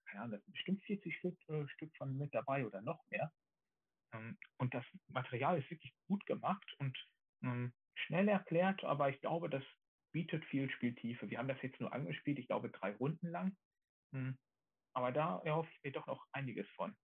keine 0.07 0.23
Ahnung, 0.23 0.33
das 0.33 0.45
sind 0.45 0.53
bestimmt 0.53 0.83
40 0.85 1.17
Stück, 1.17 1.49
äh, 1.49 1.69
Stück 1.69 1.95
von 1.97 2.17
mit 2.17 2.33
dabei 2.35 2.65
oder 2.65 2.81
noch 2.81 3.05
mehr. 3.11 3.31
Ähm, 4.15 4.39
und 4.59 4.73
das 4.74 4.85
Material 5.09 5.59
ist 5.59 5.70
wirklich 5.70 5.95
gut 6.09 6.24
gemacht 6.27 6.73
und 6.78 6.97
ähm, 7.43 7.73
schnell 7.95 8.28
erklärt, 8.28 8.85
aber 8.85 9.11
ich 9.11 9.20
glaube, 9.20 9.51
das 9.51 9.65
bietet 10.12 10.45
viel 10.47 10.70
Spieltiefe. 10.70 11.28
Wir 11.28 11.39
haben 11.39 11.49
das 11.49 11.61
jetzt 11.62 11.81
nur 11.81 11.93
angespielt, 11.93 12.39
ich 12.39 12.47
glaube 12.47 12.70
drei 12.70 12.95
Runden 12.97 13.28
lang. 13.28 13.57
Hm. 14.12 14.39
Aber 14.97 15.11
da 15.11 15.41
erhoffe 15.41 15.70
ich 15.73 15.82
mir 15.82 15.93
doch 15.93 16.07
noch 16.07 16.24
einiges 16.32 16.69
von. 16.70 16.97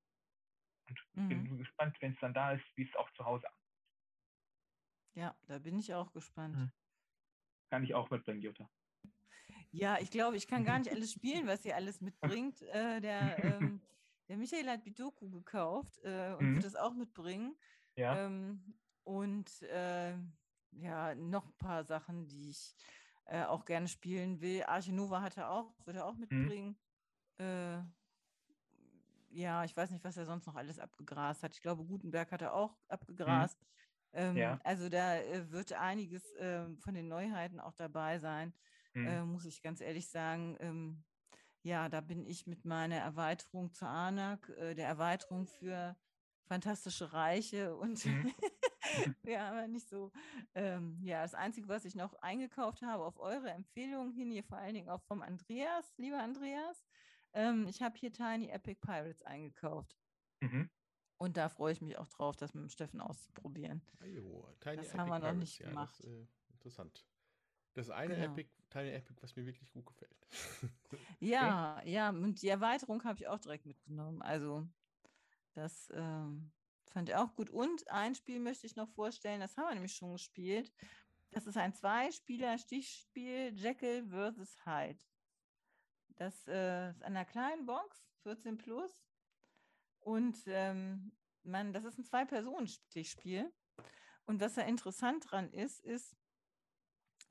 Und 0.89 1.01
mhm. 1.15 1.29
bin 1.29 1.59
gespannt, 1.59 1.97
wenn 2.01 2.13
es 2.13 2.21
dann 2.21 2.35
da 2.35 2.53
ist, 2.53 2.65
wie 2.77 2.89
es 2.89 2.95
auch 2.97 3.11
zu 3.13 3.25
Hause 3.25 3.47
ankommt. 3.47 3.61
Ja, 5.15 5.37
da 5.47 5.59
bin 5.59 5.79
ich 5.79 5.93
auch 5.95 6.13
gespannt. 6.13 6.57
Mhm. 6.57 6.73
Kann 7.71 7.85
ich 7.85 7.95
auch 7.95 8.11
mitbringen, 8.11 8.43
Jutta. 8.43 8.69
Ja, 9.73 9.99
ich 10.01 10.11
glaube, 10.11 10.37
ich 10.37 10.47
kann 10.47 10.65
gar 10.65 10.79
nicht 10.79 10.91
alles 10.91 11.13
spielen, 11.13 11.47
was 11.47 11.65
ihr 11.65 11.77
alles 11.77 12.01
mitbringt. 12.01 12.63
Äh, 12.63 13.01
der, 13.01 13.39
ähm, 13.61 13.81
der 14.31 14.37
Michael 14.37 14.69
hat 14.69 14.85
Bidoku 14.85 15.29
gekauft 15.29 15.99
äh, 16.05 16.37
und 16.39 16.51
mhm. 16.51 16.55
wird 16.55 16.65
das 16.65 16.77
auch 16.77 16.95
mitbringen. 16.95 17.57
Ja. 17.97 18.17
Ähm, 18.17 18.63
und 19.03 19.63
äh, 19.63 20.15
ja, 20.71 21.17
noch 21.17 21.47
ein 21.47 21.59
paar 21.59 21.83
Sachen, 21.83 22.29
die 22.29 22.51
ich 22.51 22.77
äh, 23.25 23.43
auch 23.43 23.65
gerne 23.65 23.89
spielen 23.89 24.41
will. 24.41 24.63
Arche 24.63 24.93
Nova 24.93 25.21
hat 25.21 25.37
er 25.37 25.51
auch, 25.51 25.75
wird 25.85 25.97
er 25.97 26.07
auch 26.07 26.15
mhm. 26.15 26.21
mitbringen. 26.21 26.79
Mhm. 27.39 27.93
Ja, 29.31 29.65
ich 29.65 29.77
weiß 29.77 29.91
nicht, 29.91 30.05
was 30.05 30.17
er 30.17 30.27
sonst 30.27 30.47
noch 30.47 30.55
alles 30.55 30.79
abgegrast 30.79 31.43
hat. 31.43 31.53
Ich 31.53 31.61
glaube, 31.61 31.85
Gutenberg 31.85 32.31
hat 32.31 32.43
er 32.43 32.55
auch 32.55 32.77
abgegrast. 32.87 33.61
Mhm. 33.61 33.67
Ähm, 34.13 34.37
ja. 34.37 34.61
Also 34.63 34.89
da 34.89 35.17
äh, 35.17 35.51
wird 35.51 35.73
einiges 35.73 36.33
äh, 36.37 36.69
von 36.79 36.95
den 36.95 37.09
Neuheiten 37.09 37.59
auch 37.59 37.75
dabei 37.75 38.21
sein, 38.21 38.55
mhm. 38.95 39.07
Äh, 39.09 39.25
muss 39.25 39.45
ich 39.45 39.61
ganz 39.61 39.81
ehrlich 39.81 40.09
sagen. 40.09 40.57
Ähm, 40.61 41.03
ja, 41.63 41.89
da 41.89 42.01
bin 42.01 42.25
ich 42.25 42.47
mit 42.47 42.65
meiner 42.65 42.97
Erweiterung 42.97 43.73
zur 43.73 43.89
ANAC, 43.89 44.49
äh, 44.51 44.75
der 44.75 44.89
Erweiterung 44.89 45.47
für 45.47 45.97
Fantastische 46.51 47.13
Reiche 47.13 47.77
und 47.77 48.05
mhm. 48.05 48.35
ja, 49.23 49.51
aber 49.51 49.69
nicht 49.69 49.89
so. 49.89 50.11
Ähm, 50.57 50.99
ja, 51.01 51.23
das 51.23 51.35
Einzige, 51.35 51.69
was 51.69 51.85
ich 51.85 51.95
noch 51.95 52.15
eingekauft 52.23 52.83
habe, 52.83 53.05
auf 53.05 53.21
eure 53.21 53.51
Empfehlung 53.51 54.11
hin, 54.11 54.33
hier 54.33 54.43
vor 54.43 54.59
allen 54.59 54.75
Dingen 54.75 54.89
auch 54.89 55.03
vom 55.03 55.23
Andreas, 55.23 55.95
lieber 55.97 56.19
Andreas. 56.19 56.85
Ähm, 57.35 57.69
ich 57.69 57.83
habe 57.83 57.97
hier 57.97 58.13
Tiny 58.13 58.49
Epic 58.49 58.81
Pirates 58.81 59.23
eingekauft. 59.23 59.97
Mhm. 60.41 60.69
Und 61.19 61.37
da 61.37 61.49
freue 61.51 61.73
ich 61.73 61.83
mich 61.83 61.97
auch 61.99 62.09
drauf, 62.09 62.35
das 62.37 62.53
mit 62.53 62.65
dem 62.65 62.71
Steffen 62.71 63.01
auszuprobieren. 63.01 63.83
Ajo, 64.01 64.49
Tiny 64.59 64.79
das 64.79 64.87
Epic 64.87 64.99
haben 64.99 65.09
wir 65.09 65.19
noch 65.21 65.21
Pirates, 65.21 65.39
nicht 65.39 65.59
ja, 65.61 65.69
gemacht. 65.69 65.99
Das, 66.01 66.07
äh, 66.07 66.27
interessant. 66.53 67.07
Das 67.75 67.91
eine 67.91 68.15
genau. 68.15 68.33
Epic, 68.33 68.51
Tiny 68.69 68.91
Epic, 68.91 69.21
was 69.23 69.37
mir 69.37 69.47
wirklich 69.47 69.73
gut 69.73 69.87
gefällt. 69.87 70.27
ja, 71.21 71.81
ja, 71.85 72.11
und 72.11 72.43
die 72.43 72.49
Erweiterung 72.49 73.05
habe 73.05 73.19
ich 73.19 73.29
auch 73.29 73.39
direkt 73.39 73.67
mitgenommen. 73.67 74.23
Also, 74.23 74.67
das 75.55 75.89
ähm, 75.95 76.51
Fand 76.91 77.09
ich 77.09 77.15
auch 77.15 77.35
gut. 77.37 77.51
Und 77.51 77.89
ein 77.89 78.15
Spiel 78.17 78.41
möchte 78.41 78.67
ich 78.67 78.75
noch 78.75 78.89
vorstellen, 78.89 79.41
das 79.41 79.57
haben 79.57 79.69
wir 79.69 79.75
nämlich 79.75 79.95
schon 79.95 80.13
gespielt. 80.13 80.73
Das 81.31 81.47
ist 81.47 81.57
ein 81.57 81.73
Zweispieler-Stichspiel 81.73 83.55
Jekyll 83.55 84.05
vs. 84.09 84.67
Hyde. 84.67 84.99
Das 86.17 86.49
äh, 86.49 86.91
ist 86.91 87.03
einer 87.05 87.25
kleinen 87.25 87.65
Box, 87.65 88.05
14 88.25 88.59
plus. 88.59 88.91
Und 90.01 90.37
ähm, 90.47 91.13
man, 91.45 91.73
das 91.73 91.85
ist 91.85 91.97
ein 91.97 92.05
Zwei-Personen-Stichspiel. 92.05 93.53
Und 94.25 94.41
was 94.41 94.55
da 94.55 94.63
interessant 94.63 95.31
dran 95.31 95.53
ist, 95.53 95.81
ist, 95.85 96.17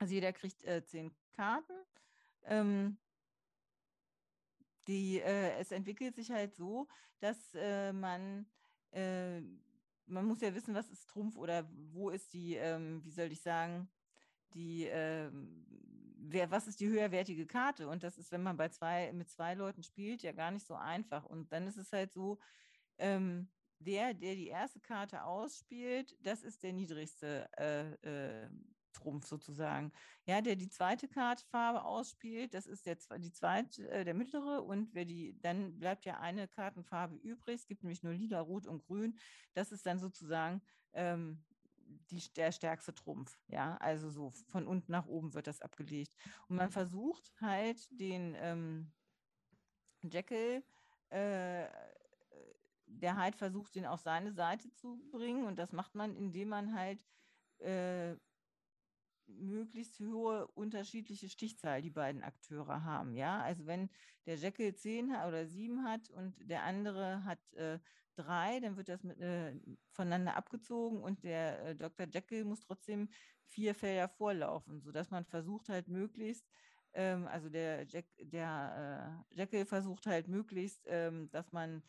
also 0.00 0.14
jeder 0.14 0.32
kriegt 0.32 0.64
äh, 0.64 0.82
zehn 0.82 1.12
Karten. 1.32 1.74
Ähm, 2.44 2.98
die, 4.88 5.20
äh, 5.20 5.58
es 5.58 5.70
entwickelt 5.70 6.16
sich 6.16 6.30
halt 6.30 6.54
so, 6.54 6.88
dass 7.20 7.54
äh, 7.54 7.92
man, 7.92 8.46
äh, 8.92 9.40
man 10.06 10.24
muss 10.24 10.40
ja 10.40 10.54
wissen, 10.54 10.74
was 10.74 10.88
ist 10.88 11.08
Trumpf 11.08 11.36
oder 11.36 11.68
wo 11.92 12.10
ist 12.10 12.32
die, 12.32 12.54
ähm, 12.54 13.04
wie 13.04 13.10
soll 13.10 13.30
ich 13.30 13.42
sagen, 13.42 13.88
die, 14.54 14.86
ähm, 14.86 15.66
wer, 16.16 16.50
was 16.50 16.66
ist 16.66 16.80
die 16.80 16.88
höherwertige 16.88 17.46
Karte? 17.46 17.86
Und 17.86 18.02
das 18.02 18.16
ist, 18.18 18.32
wenn 18.32 18.42
man 18.42 18.56
bei 18.56 18.70
zwei, 18.70 19.12
mit 19.12 19.28
zwei 19.28 19.54
Leuten 19.54 19.82
spielt, 19.82 20.22
ja 20.22 20.32
gar 20.32 20.50
nicht 20.50 20.66
so 20.66 20.74
einfach. 20.74 21.26
Und 21.26 21.52
dann 21.52 21.66
ist 21.66 21.76
es 21.76 21.92
halt 21.92 22.10
so, 22.10 22.38
ähm, 22.98 23.48
der, 23.78 24.14
der 24.14 24.34
die 24.34 24.48
erste 24.48 24.80
Karte 24.80 25.24
ausspielt, 25.24 26.16
das 26.20 26.42
ist 26.42 26.62
der 26.62 26.72
niedrigste 26.72 27.48
äh, 27.56 28.44
äh, 28.44 28.50
Trumpf 29.00 29.26
sozusagen. 29.26 29.92
Ja, 30.26 30.40
der 30.40 30.56
die 30.56 30.68
zweite 30.68 31.08
Kartfarbe 31.08 31.84
ausspielt, 31.84 32.54
das 32.54 32.66
ist 32.66 32.86
der, 32.86 32.96
die 33.18 33.32
zweite, 33.32 33.88
äh, 33.90 34.04
der 34.04 34.14
mittlere 34.14 34.62
und 34.62 34.94
wer 34.94 35.04
die, 35.04 35.38
dann 35.40 35.78
bleibt 35.78 36.04
ja 36.04 36.20
eine 36.20 36.48
Kartenfarbe 36.48 37.16
übrig. 37.16 37.60
Es 37.60 37.66
gibt 37.66 37.82
nämlich 37.82 38.02
nur 38.02 38.12
lila, 38.12 38.40
rot 38.40 38.66
und 38.66 38.84
grün. 38.86 39.18
Das 39.54 39.72
ist 39.72 39.86
dann 39.86 39.98
sozusagen 39.98 40.62
ähm, 40.92 41.42
die, 42.10 42.22
der 42.34 42.52
stärkste 42.52 42.94
Trumpf. 42.94 43.38
Ja, 43.48 43.76
also 43.78 44.10
so 44.10 44.30
von 44.48 44.66
unten 44.66 44.92
nach 44.92 45.06
oben 45.06 45.34
wird 45.34 45.46
das 45.46 45.60
abgelegt. 45.60 46.14
Und 46.48 46.56
man 46.56 46.70
versucht 46.70 47.32
halt 47.40 47.88
den 47.90 48.36
ähm, 48.38 48.92
Jekyll, 50.02 50.62
äh, 51.10 51.66
der 52.86 53.16
halt 53.16 53.36
versucht, 53.36 53.74
den 53.74 53.86
auf 53.86 54.00
seine 54.00 54.32
Seite 54.32 54.72
zu 54.72 54.98
bringen. 55.10 55.46
Und 55.46 55.58
das 55.58 55.72
macht 55.72 55.94
man, 55.94 56.16
indem 56.16 56.48
man 56.48 56.74
halt 56.74 57.04
äh, 57.58 58.16
möglichst 59.38 60.00
hohe 60.00 60.46
unterschiedliche 60.48 61.28
Stichzahl 61.28 61.82
die 61.82 61.90
beiden 61.90 62.22
Akteure 62.22 62.84
haben. 62.84 63.14
Ja, 63.14 63.40
also 63.42 63.66
wenn 63.66 63.88
der 64.26 64.36
Jekyll 64.36 64.74
10 64.74 65.10
oder 65.10 65.46
7 65.46 65.84
hat 65.84 66.10
und 66.10 66.34
der 66.48 66.64
andere 66.64 67.24
hat 67.24 67.52
äh, 67.54 67.78
drei, 68.14 68.60
dann 68.60 68.76
wird 68.76 68.88
das 68.88 69.02
mit, 69.02 69.18
äh, 69.20 69.54
voneinander 69.92 70.36
abgezogen 70.36 71.02
und 71.02 71.24
der 71.24 71.64
äh, 71.64 71.76
Dr. 71.76 72.06
Jekyll 72.06 72.44
muss 72.44 72.60
trotzdem 72.60 73.08
vier 73.46 73.74
Felder 73.74 74.08
vorlaufen, 74.08 74.80
sodass 74.80 75.10
man 75.10 75.24
versucht 75.24 75.68
halt 75.68 75.88
möglichst, 75.88 76.46
ähm, 76.92 77.26
also 77.26 77.48
der, 77.48 77.86
Jack, 77.86 78.06
der 78.18 79.22
äh, 79.32 79.38
Jekyll 79.40 79.64
versucht 79.64 80.06
halt 80.06 80.28
möglichst, 80.28 80.84
ähm, 80.86 81.30
dass 81.30 81.52
man 81.52 81.82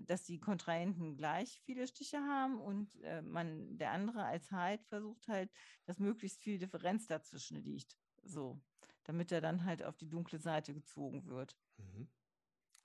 dass 0.00 0.24
die 0.24 0.40
Kontrahenten 0.40 1.16
gleich 1.16 1.60
viele 1.64 1.86
Stiche 1.86 2.18
haben 2.18 2.60
und 2.60 2.94
äh, 3.02 3.22
man 3.22 3.76
der 3.76 3.92
andere 3.92 4.24
als 4.24 4.50
Hyde 4.50 4.82
versucht 4.84 5.28
halt, 5.28 5.50
dass 5.84 5.98
möglichst 5.98 6.40
viel 6.40 6.58
Differenz 6.58 7.06
dazwischen 7.06 7.62
liegt. 7.62 7.98
So, 8.22 8.60
damit 9.04 9.32
er 9.32 9.40
dann 9.40 9.64
halt 9.64 9.82
auf 9.82 9.96
die 9.96 10.08
dunkle 10.08 10.38
Seite 10.38 10.72
gezogen 10.72 11.26
wird. 11.26 11.56
Mhm. 11.76 12.08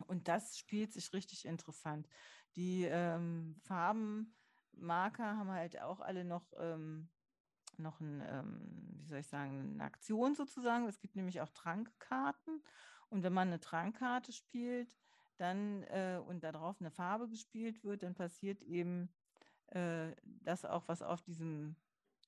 Und 0.05 0.27
das 0.27 0.57
spielt 0.57 0.93
sich 0.93 1.13
richtig 1.13 1.45
interessant. 1.45 2.07
Die 2.55 2.83
ähm, 2.85 3.55
Farbenmarker 3.63 5.37
haben 5.37 5.49
halt 5.49 5.81
auch 5.81 5.99
alle 5.99 6.23
noch, 6.23 6.51
ähm, 6.57 7.09
noch 7.77 7.99
ein, 7.99 8.21
ähm, 8.27 8.99
wie 9.01 9.07
soll 9.07 9.19
ich 9.19 9.27
sagen, 9.27 9.73
eine 9.73 9.83
Aktion 9.83 10.35
sozusagen. 10.35 10.87
Es 10.87 10.99
gibt 10.99 11.15
nämlich 11.15 11.41
auch 11.41 11.49
Trankkarten. 11.49 12.63
Und 13.09 13.23
wenn 13.23 13.33
man 13.33 13.47
eine 13.47 13.59
Trankkarte 13.59 14.33
spielt, 14.33 14.95
dann 15.37 15.83
äh, 15.83 16.19
und 16.25 16.43
darauf 16.43 16.79
eine 16.79 16.91
Farbe 16.91 17.27
gespielt 17.27 17.83
wird, 17.83 18.03
dann 18.03 18.15
passiert 18.15 18.61
eben 18.63 19.09
äh, 19.67 20.11
das 20.23 20.65
auch, 20.65 20.87
was 20.87 21.01
auf 21.01 21.21
diesem 21.21 21.75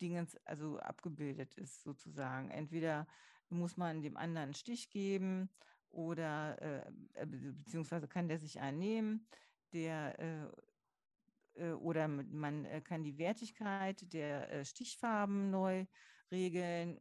Dingens 0.01 0.37
also 0.45 0.79
abgebildet 0.79 1.55
ist, 1.55 1.83
sozusagen. 1.83 2.49
Entweder 2.51 3.07
muss 3.49 3.77
man 3.77 4.01
dem 4.01 4.17
anderen 4.17 4.45
einen 4.45 4.53
Stich 4.53 4.89
geben 4.89 5.49
oder 5.89 6.61
äh, 6.61 7.21
äh 7.21 7.25
beziehungsweise 7.25 8.07
kann 8.07 8.27
der 8.27 8.39
sich 8.39 8.59
einen 8.59 8.79
nehmen, 8.79 9.27
der 9.73 10.19
äh, 10.19 11.63
äh, 11.63 11.71
oder 11.73 12.07
man 12.07 12.67
kann 12.83 13.03
die 13.03 13.17
Wertigkeit 13.17 14.13
der 14.13 14.63
Stichfarben 14.63 15.49
neu 15.49 15.85
regeln. 16.31 16.99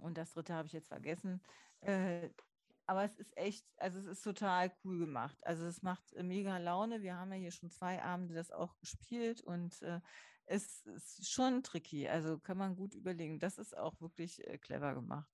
Und 0.00 0.16
das 0.16 0.32
dritte 0.32 0.54
habe 0.54 0.66
ich 0.66 0.72
jetzt 0.72 0.88
vergessen 0.88 1.42
aber 2.92 3.04
es 3.04 3.16
ist 3.16 3.34
echt, 3.38 3.66
also 3.78 3.98
es 3.98 4.04
ist 4.04 4.22
total 4.22 4.70
cool 4.84 4.98
gemacht. 4.98 5.38
Also 5.46 5.64
es 5.64 5.80
macht 5.80 6.12
äh, 6.12 6.22
mega 6.22 6.58
Laune. 6.58 7.00
Wir 7.00 7.16
haben 7.16 7.32
ja 7.32 7.38
hier 7.38 7.50
schon 7.50 7.70
zwei 7.70 8.02
Abende 8.02 8.34
das 8.34 8.50
auch 8.50 8.76
gespielt 8.80 9.40
und 9.40 9.80
äh, 9.80 10.00
es 10.44 10.84
ist 10.84 11.32
schon 11.32 11.62
tricky. 11.62 12.06
Also 12.06 12.38
kann 12.38 12.58
man 12.58 12.76
gut 12.76 12.94
überlegen. 12.94 13.38
Das 13.38 13.56
ist 13.56 13.74
auch 13.74 13.98
wirklich 14.02 14.46
äh, 14.46 14.58
clever 14.58 14.94
gemacht. 14.94 15.30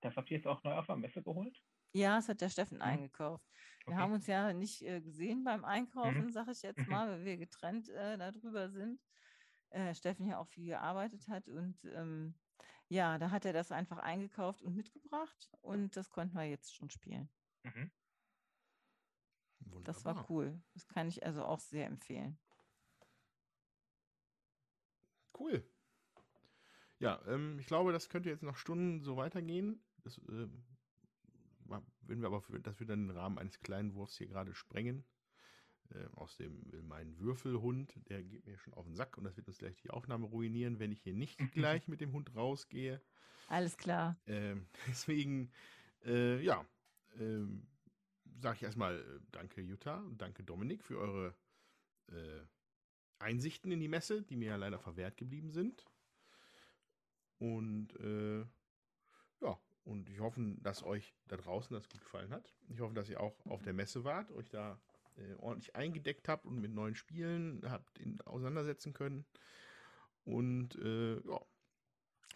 Das 0.00 0.16
habt 0.16 0.30
ihr 0.30 0.38
jetzt 0.38 0.46
auch 0.46 0.62
neu 0.64 0.72
auf 0.72 0.86
der 0.86 0.96
Messe 0.96 1.22
geholt? 1.22 1.62
Ja, 1.92 2.16
das 2.16 2.30
hat 2.30 2.40
der 2.40 2.48
Steffen 2.48 2.78
mhm. 2.78 2.82
eingekauft. 2.84 3.44
Wir 3.84 3.92
okay. 3.92 4.02
haben 4.02 4.12
uns 4.14 4.26
ja 4.26 4.54
nicht 4.54 4.80
äh, 4.80 5.02
gesehen 5.02 5.44
beim 5.44 5.66
Einkaufen, 5.66 6.24
mhm. 6.24 6.30
sage 6.30 6.52
ich 6.52 6.62
jetzt 6.62 6.88
mal, 6.88 7.10
weil 7.10 7.24
wir 7.26 7.36
getrennt 7.36 7.90
äh, 7.90 8.16
darüber 8.16 8.70
sind. 8.70 9.02
Äh, 9.68 9.94
Steffen 9.94 10.26
ja 10.26 10.38
auch 10.38 10.48
viel 10.48 10.64
gearbeitet 10.64 11.28
hat 11.28 11.46
und 11.48 11.76
ähm, 11.84 12.34
ja, 12.92 13.16
da 13.16 13.30
hat 13.30 13.46
er 13.46 13.54
das 13.54 13.72
einfach 13.72 13.98
eingekauft 13.98 14.62
und 14.62 14.76
mitgebracht 14.76 15.50
und 15.62 15.96
das 15.96 16.10
konnten 16.10 16.36
wir 16.36 16.44
jetzt 16.44 16.74
schon 16.74 16.90
spielen. 16.90 17.30
Mhm. 17.62 17.90
Das 19.84 20.04
war 20.04 20.28
cool. 20.28 20.60
Das 20.74 20.86
kann 20.86 21.08
ich 21.08 21.24
also 21.24 21.42
auch 21.42 21.58
sehr 21.58 21.86
empfehlen. 21.86 22.38
Cool. 25.38 25.66
Ja, 26.98 27.20
ähm, 27.26 27.58
ich 27.58 27.66
glaube, 27.66 27.92
das 27.92 28.10
könnte 28.10 28.28
jetzt 28.28 28.42
noch 28.42 28.56
Stunden 28.56 29.00
so 29.00 29.16
weitergehen. 29.16 29.82
Das, 30.04 30.18
äh, 30.18 30.48
würden 32.02 32.20
wir 32.20 32.26
aber 32.26 32.42
für, 32.42 32.60
dass 32.60 32.78
wir 32.78 32.86
dann 32.86 33.08
den 33.08 33.16
Rahmen 33.16 33.38
eines 33.38 33.60
kleinen 33.60 33.94
Wurfs 33.94 34.18
hier 34.18 34.28
gerade 34.28 34.54
sprengen. 34.54 35.02
Äh, 35.94 36.08
außerdem 36.14 36.72
will 36.72 36.82
mein 36.82 37.18
Würfelhund, 37.18 37.94
der 38.08 38.22
geht 38.22 38.46
mir 38.46 38.56
schon 38.58 38.74
auf 38.74 38.86
den 38.86 38.94
Sack 38.94 39.18
und 39.18 39.24
das 39.24 39.36
wird 39.36 39.48
uns 39.48 39.58
gleich 39.58 39.76
die 39.76 39.90
Aufnahme 39.90 40.26
ruinieren, 40.26 40.78
wenn 40.78 40.92
ich 40.92 41.02
hier 41.02 41.14
nicht 41.14 41.38
gleich 41.52 41.88
mit 41.88 42.00
dem 42.00 42.12
Hund 42.12 42.34
rausgehe. 42.34 43.00
Alles 43.48 43.76
klar. 43.76 44.16
Ähm, 44.26 44.66
deswegen, 44.88 45.50
äh, 46.04 46.40
ja, 46.42 46.64
ähm, 47.18 47.66
sage 48.40 48.56
ich 48.56 48.62
erstmal 48.62 49.00
äh, 49.00 49.20
danke 49.30 49.60
Jutta 49.60 49.98
und 50.00 50.20
danke 50.22 50.42
Dominik 50.42 50.82
für 50.82 50.98
eure 50.98 51.34
äh, 52.08 52.44
Einsichten 53.18 53.70
in 53.70 53.80
die 53.80 53.88
Messe, 53.88 54.22
die 54.22 54.36
mir 54.36 54.48
ja 54.48 54.56
leider 54.56 54.78
verwehrt 54.78 55.16
geblieben 55.16 55.50
sind. 55.50 55.84
Und 57.38 57.94
äh, 58.00 58.40
ja, 59.40 59.58
und 59.84 60.08
ich 60.08 60.20
hoffe, 60.20 60.40
dass 60.60 60.82
euch 60.82 61.14
da 61.28 61.36
draußen 61.36 61.74
das 61.74 61.88
gut 61.88 62.00
gefallen 62.00 62.30
hat. 62.30 62.54
Ich 62.68 62.80
hoffe, 62.80 62.94
dass 62.94 63.08
ihr 63.08 63.20
auch 63.20 63.34
auf 63.46 63.62
der 63.62 63.72
Messe 63.72 64.04
wart, 64.04 64.30
euch 64.30 64.48
da 64.48 64.80
äh, 65.16 65.34
ordentlich 65.34 65.74
eingedeckt 65.76 66.28
habt 66.28 66.46
und 66.46 66.60
mit 66.60 66.72
neuen 66.72 66.94
Spielen 66.94 67.62
habt 67.68 67.98
ihn 67.98 68.20
auseinandersetzen 68.22 68.92
können. 68.92 69.24
Und 70.24 70.76
äh, 70.76 71.14
ja. 71.16 71.40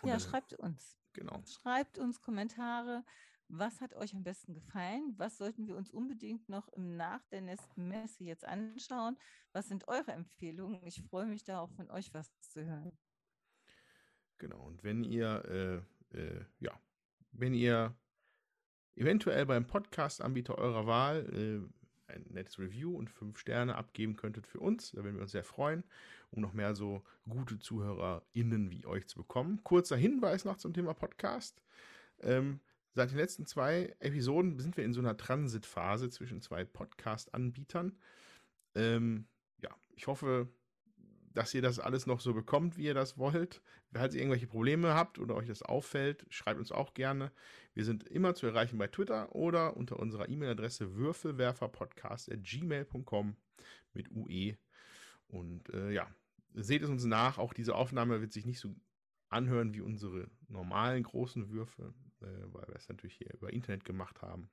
Und 0.03 0.11
ja, 0.11 0.20
schreibt 0.20 0.55
uns. 0.55 0.98
Genau. 1.12 1.43
Schreibt 1.47 1.98
uns 1.98 2.20
Kommentare. 2.20 3.05
Was 3.48 3.81
hat 3.81 3.94
euch 3.94 4.15
am 4.15 4.24
besten 4.24 4.55
gefallen? 4.55 5.15
Was 5.16 5.39
sollten 5.39 5.66
wir 5.69 5.77
uns 5.77 5.90
unbedingt 5.90 6.48
noch 6.48 6.69
im 6.69 6.97
Nach 6.97 7.24
der 7.27 7.43
nächsten 7.43 7.89
Messe 7.89 8.24
jetzt 8.24 8.44
anschauen? 8.44 9.16
Was 9.53 9.69
sind 9.69 9.86
eure 9.86 10.12
Empfehlungen? 10.12 10.85
Ich 10.85 11.03
freue 11.03 11.27
mich 11.27 11.44
da 11.44 11.61
auch 11.61 11.70
von 11.70 11.90
euch 11.90 12.12
was 12.12 12.39
zu 12.40 12.65
hören. 12.65 12.98
Genau. 14.39 14.61
Und 14.62 14.82
wenn 14.82 15.05
ihr, 15.05 15.85
äh, 16.12 16.19
äh, 16.19 16.44
ja, 16.59 16.78
wenn 17.31 17.55
ihr 17.55 17.97
eventuell 18.97 19.47
beim 19.47 19.66
Podcast-Anbieter 19.66 20.59
eurer 20.59 20.86
Wahl 20.86 21.27
äh, 21.32 21.86
ein 22.09 22.24
nettes 22.31 22.59
Review 22.59 22.97
und 22.97 23.11
fünf 23.11 23.39
Sterne 23.39 23.77
abgeben 23.77 24.16
könntet 24.16 24.47
für 24.47 24.61
uns. 24.61 24.93
Da 24.93 25.05
würden 25.05 25.16
wir 25.16 25.23
uns 25.23 25.33
sehr 25.33 25.45
freuen, 25.45 25.85
um 26.31 26.43
noch 26.43 26.53
mehr 26.53 26.74
so 26.74 27.03
gute 27.28 27.59
ZuhörerInnen 27.59 28.70
wie 28.70 28.87
euch 28.87 29.07
zu 29.07 29.19
bekommen. 29.19 29.61
Kurzer 29.65 29.97
Hinweis 29.97 30.45
noch 30.45 30.57
zum 30.57 30.73
Thema 30.73 30.95
Podcast. 30.95 31.62
Ähm, 32.20 32.61
seit 32.95 33.11
den 33.11 33.19
letzten 33.19 33.47
zwei 33.47 33.95
Episoden 33.99 34.59
sind 34.59 34.77
wir 34.77 34.85
in 34.85 34.93
so 34.93 35.01
einer 35.01 35.16
Transitphase 35.16 36.11
zwischen 36.11 36.41
zwei 36.41 36.65
Podcast-Anbietern. 36.65 37.97
Ähm, 38.74 39.27
ja, 39.59 39.70
ich 39.95 40.07
hoffe, 40.07 40.49
dass 41.37 41.53
ihr 41.53 41.61
das 41.61 41.79
alles 41.79 42.07
noch 42.07 42.21
so 42.21 42.33
bekommt, 42.33 42.79
wie 42.79 42.85
ihr 42.85 42.95
das 42.95 43.19
wollt. 43.19 43.61
Falls 43.93 44.15
ihr 44.15 44.23
irgendwelche 44.23 44.47
Probleme 44.47 44.95
habt 44.95 45.19
oder 45.19 45.35
euch 45.35 45.49
das 45.49 45.63
auffällt, 45.63 46.25
schreibt 46.31 46.59
uns 46.59 46.73
auch 46.73 46.95
gerne. 46.95 47.31
Wir 47.75 47.85
sind 47.85 48.05
immer 48.05 48.35
zu 48.35 48.47
erreichen 48.47 48.79
bei 48.79 48.87
Twitter 48.87 49.35
oder 49.35 49.77
unter 49.77 49.99
unserer 49.99 50.31
E-Mail-Adresse 50.31 50.97
würfelwerferpodcast.gmail.com 50.97 53.37
mit 53.93 54.11
UE. 54.11 54.57
Und 55.29 55.69
äh, 55.75 55.91
ja, 55.91 56.11
seht 56.55 56.83
es 56.83 56.89
uns 56.89 57.05
nach. 57.05 57.37
Auch 57.37 57.53
diese 57.53 57.75
Aufnahme 57.75 58.23
wird 58.23 58.33
sich 58.33 58.47
nicht 58.47 58.59
so 58.59 58.75
anhören 59.29 59.75
wie 59.75 59.83
unsere 59.83 60.31
normalen 60.49 61.03
großen 61.03 61.51
Würfe. 61.51 61.93
äh, 62.23 62.29
weil 62.47 62.67
wir 62.69 62.77
es 62.77 62.89
natürlich 62.89 63.17
hier 63.17 63.35
über 63.35 63.53
Internet 63.53 63.85
gemacht 63.85 64.23
haben. 64.23 64.49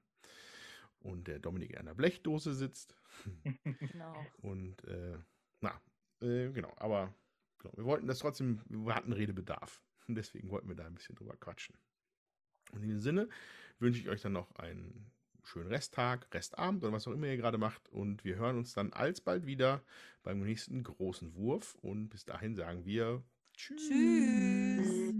Und 1.00 1.30
der 1.30 1.40
Dominik 1.40 1.72
in 1.72 1.78
einer 1.78 1.96
Blechdose 1.96 2.54
sitzt. 2.54 2.98
genau. 3.64 4.26
Und 4.42 4.84
äh, 4.84 5.18
na, 5.62 5.80
äh, 6.24 6.52
genau, 6.52 6.74
aber 6.78 7.14
genau, 7.60 7.76
wir 7.76 7.86
wollten 7.86 8.08
das 8.08 8.20
trotzdem, 8.20 8.62
wir 8.68 8.96
hatten 8.96 9.14
Redebedarf. 9.14 9.82
Deswegen 10.08 10.50
wollten 10.50 10.68
wir 10.68 10.76
da 10.76 10.86
ein 10.86 10.96
bisschen 10.96 11.16
drüber 11.16 11.36
quatschen. 11.38 11.76
In 12.74 12.82
diesem 12.82 13.02
Sinne 13.02 13.30
wünsche 13.80 14.00
ich 14.00 14.10
euch 14.10 14.22
dann 14.22 14.34
noch 14.34 14.56
einen 14.56 15.12
schönen 15.44 15.68
Resttag, 15.68 16.34
Restabend 16.34 16.84
oder 16.84 16.94
was 16.94 17.08
auch 17.08 17.12
immer 17.12 17.28
ihr 17.28 17.38
gerade 17.38 17.58
macht. 17.58 17.90
Und 17.90 18.24
wir 18.24 18.38
hören 18.38 18.58
uns 18.58 18.74
dann 18.74 18.94
alsbald 18.94 19.46
wieder 19.46 19.84
beim 20.24 20.40
nächsten 20.40 20.84
großen 20.84 21.36
Wurf. 21.36 21.76
Und 21.82 22.10
bis 22.10 22.26
dahin 22.26 22.56
sagen 22.56 22.86
wir 22.86 23.24
Tschüss. 23.56 23.88
Tschüss. 23.88 25.13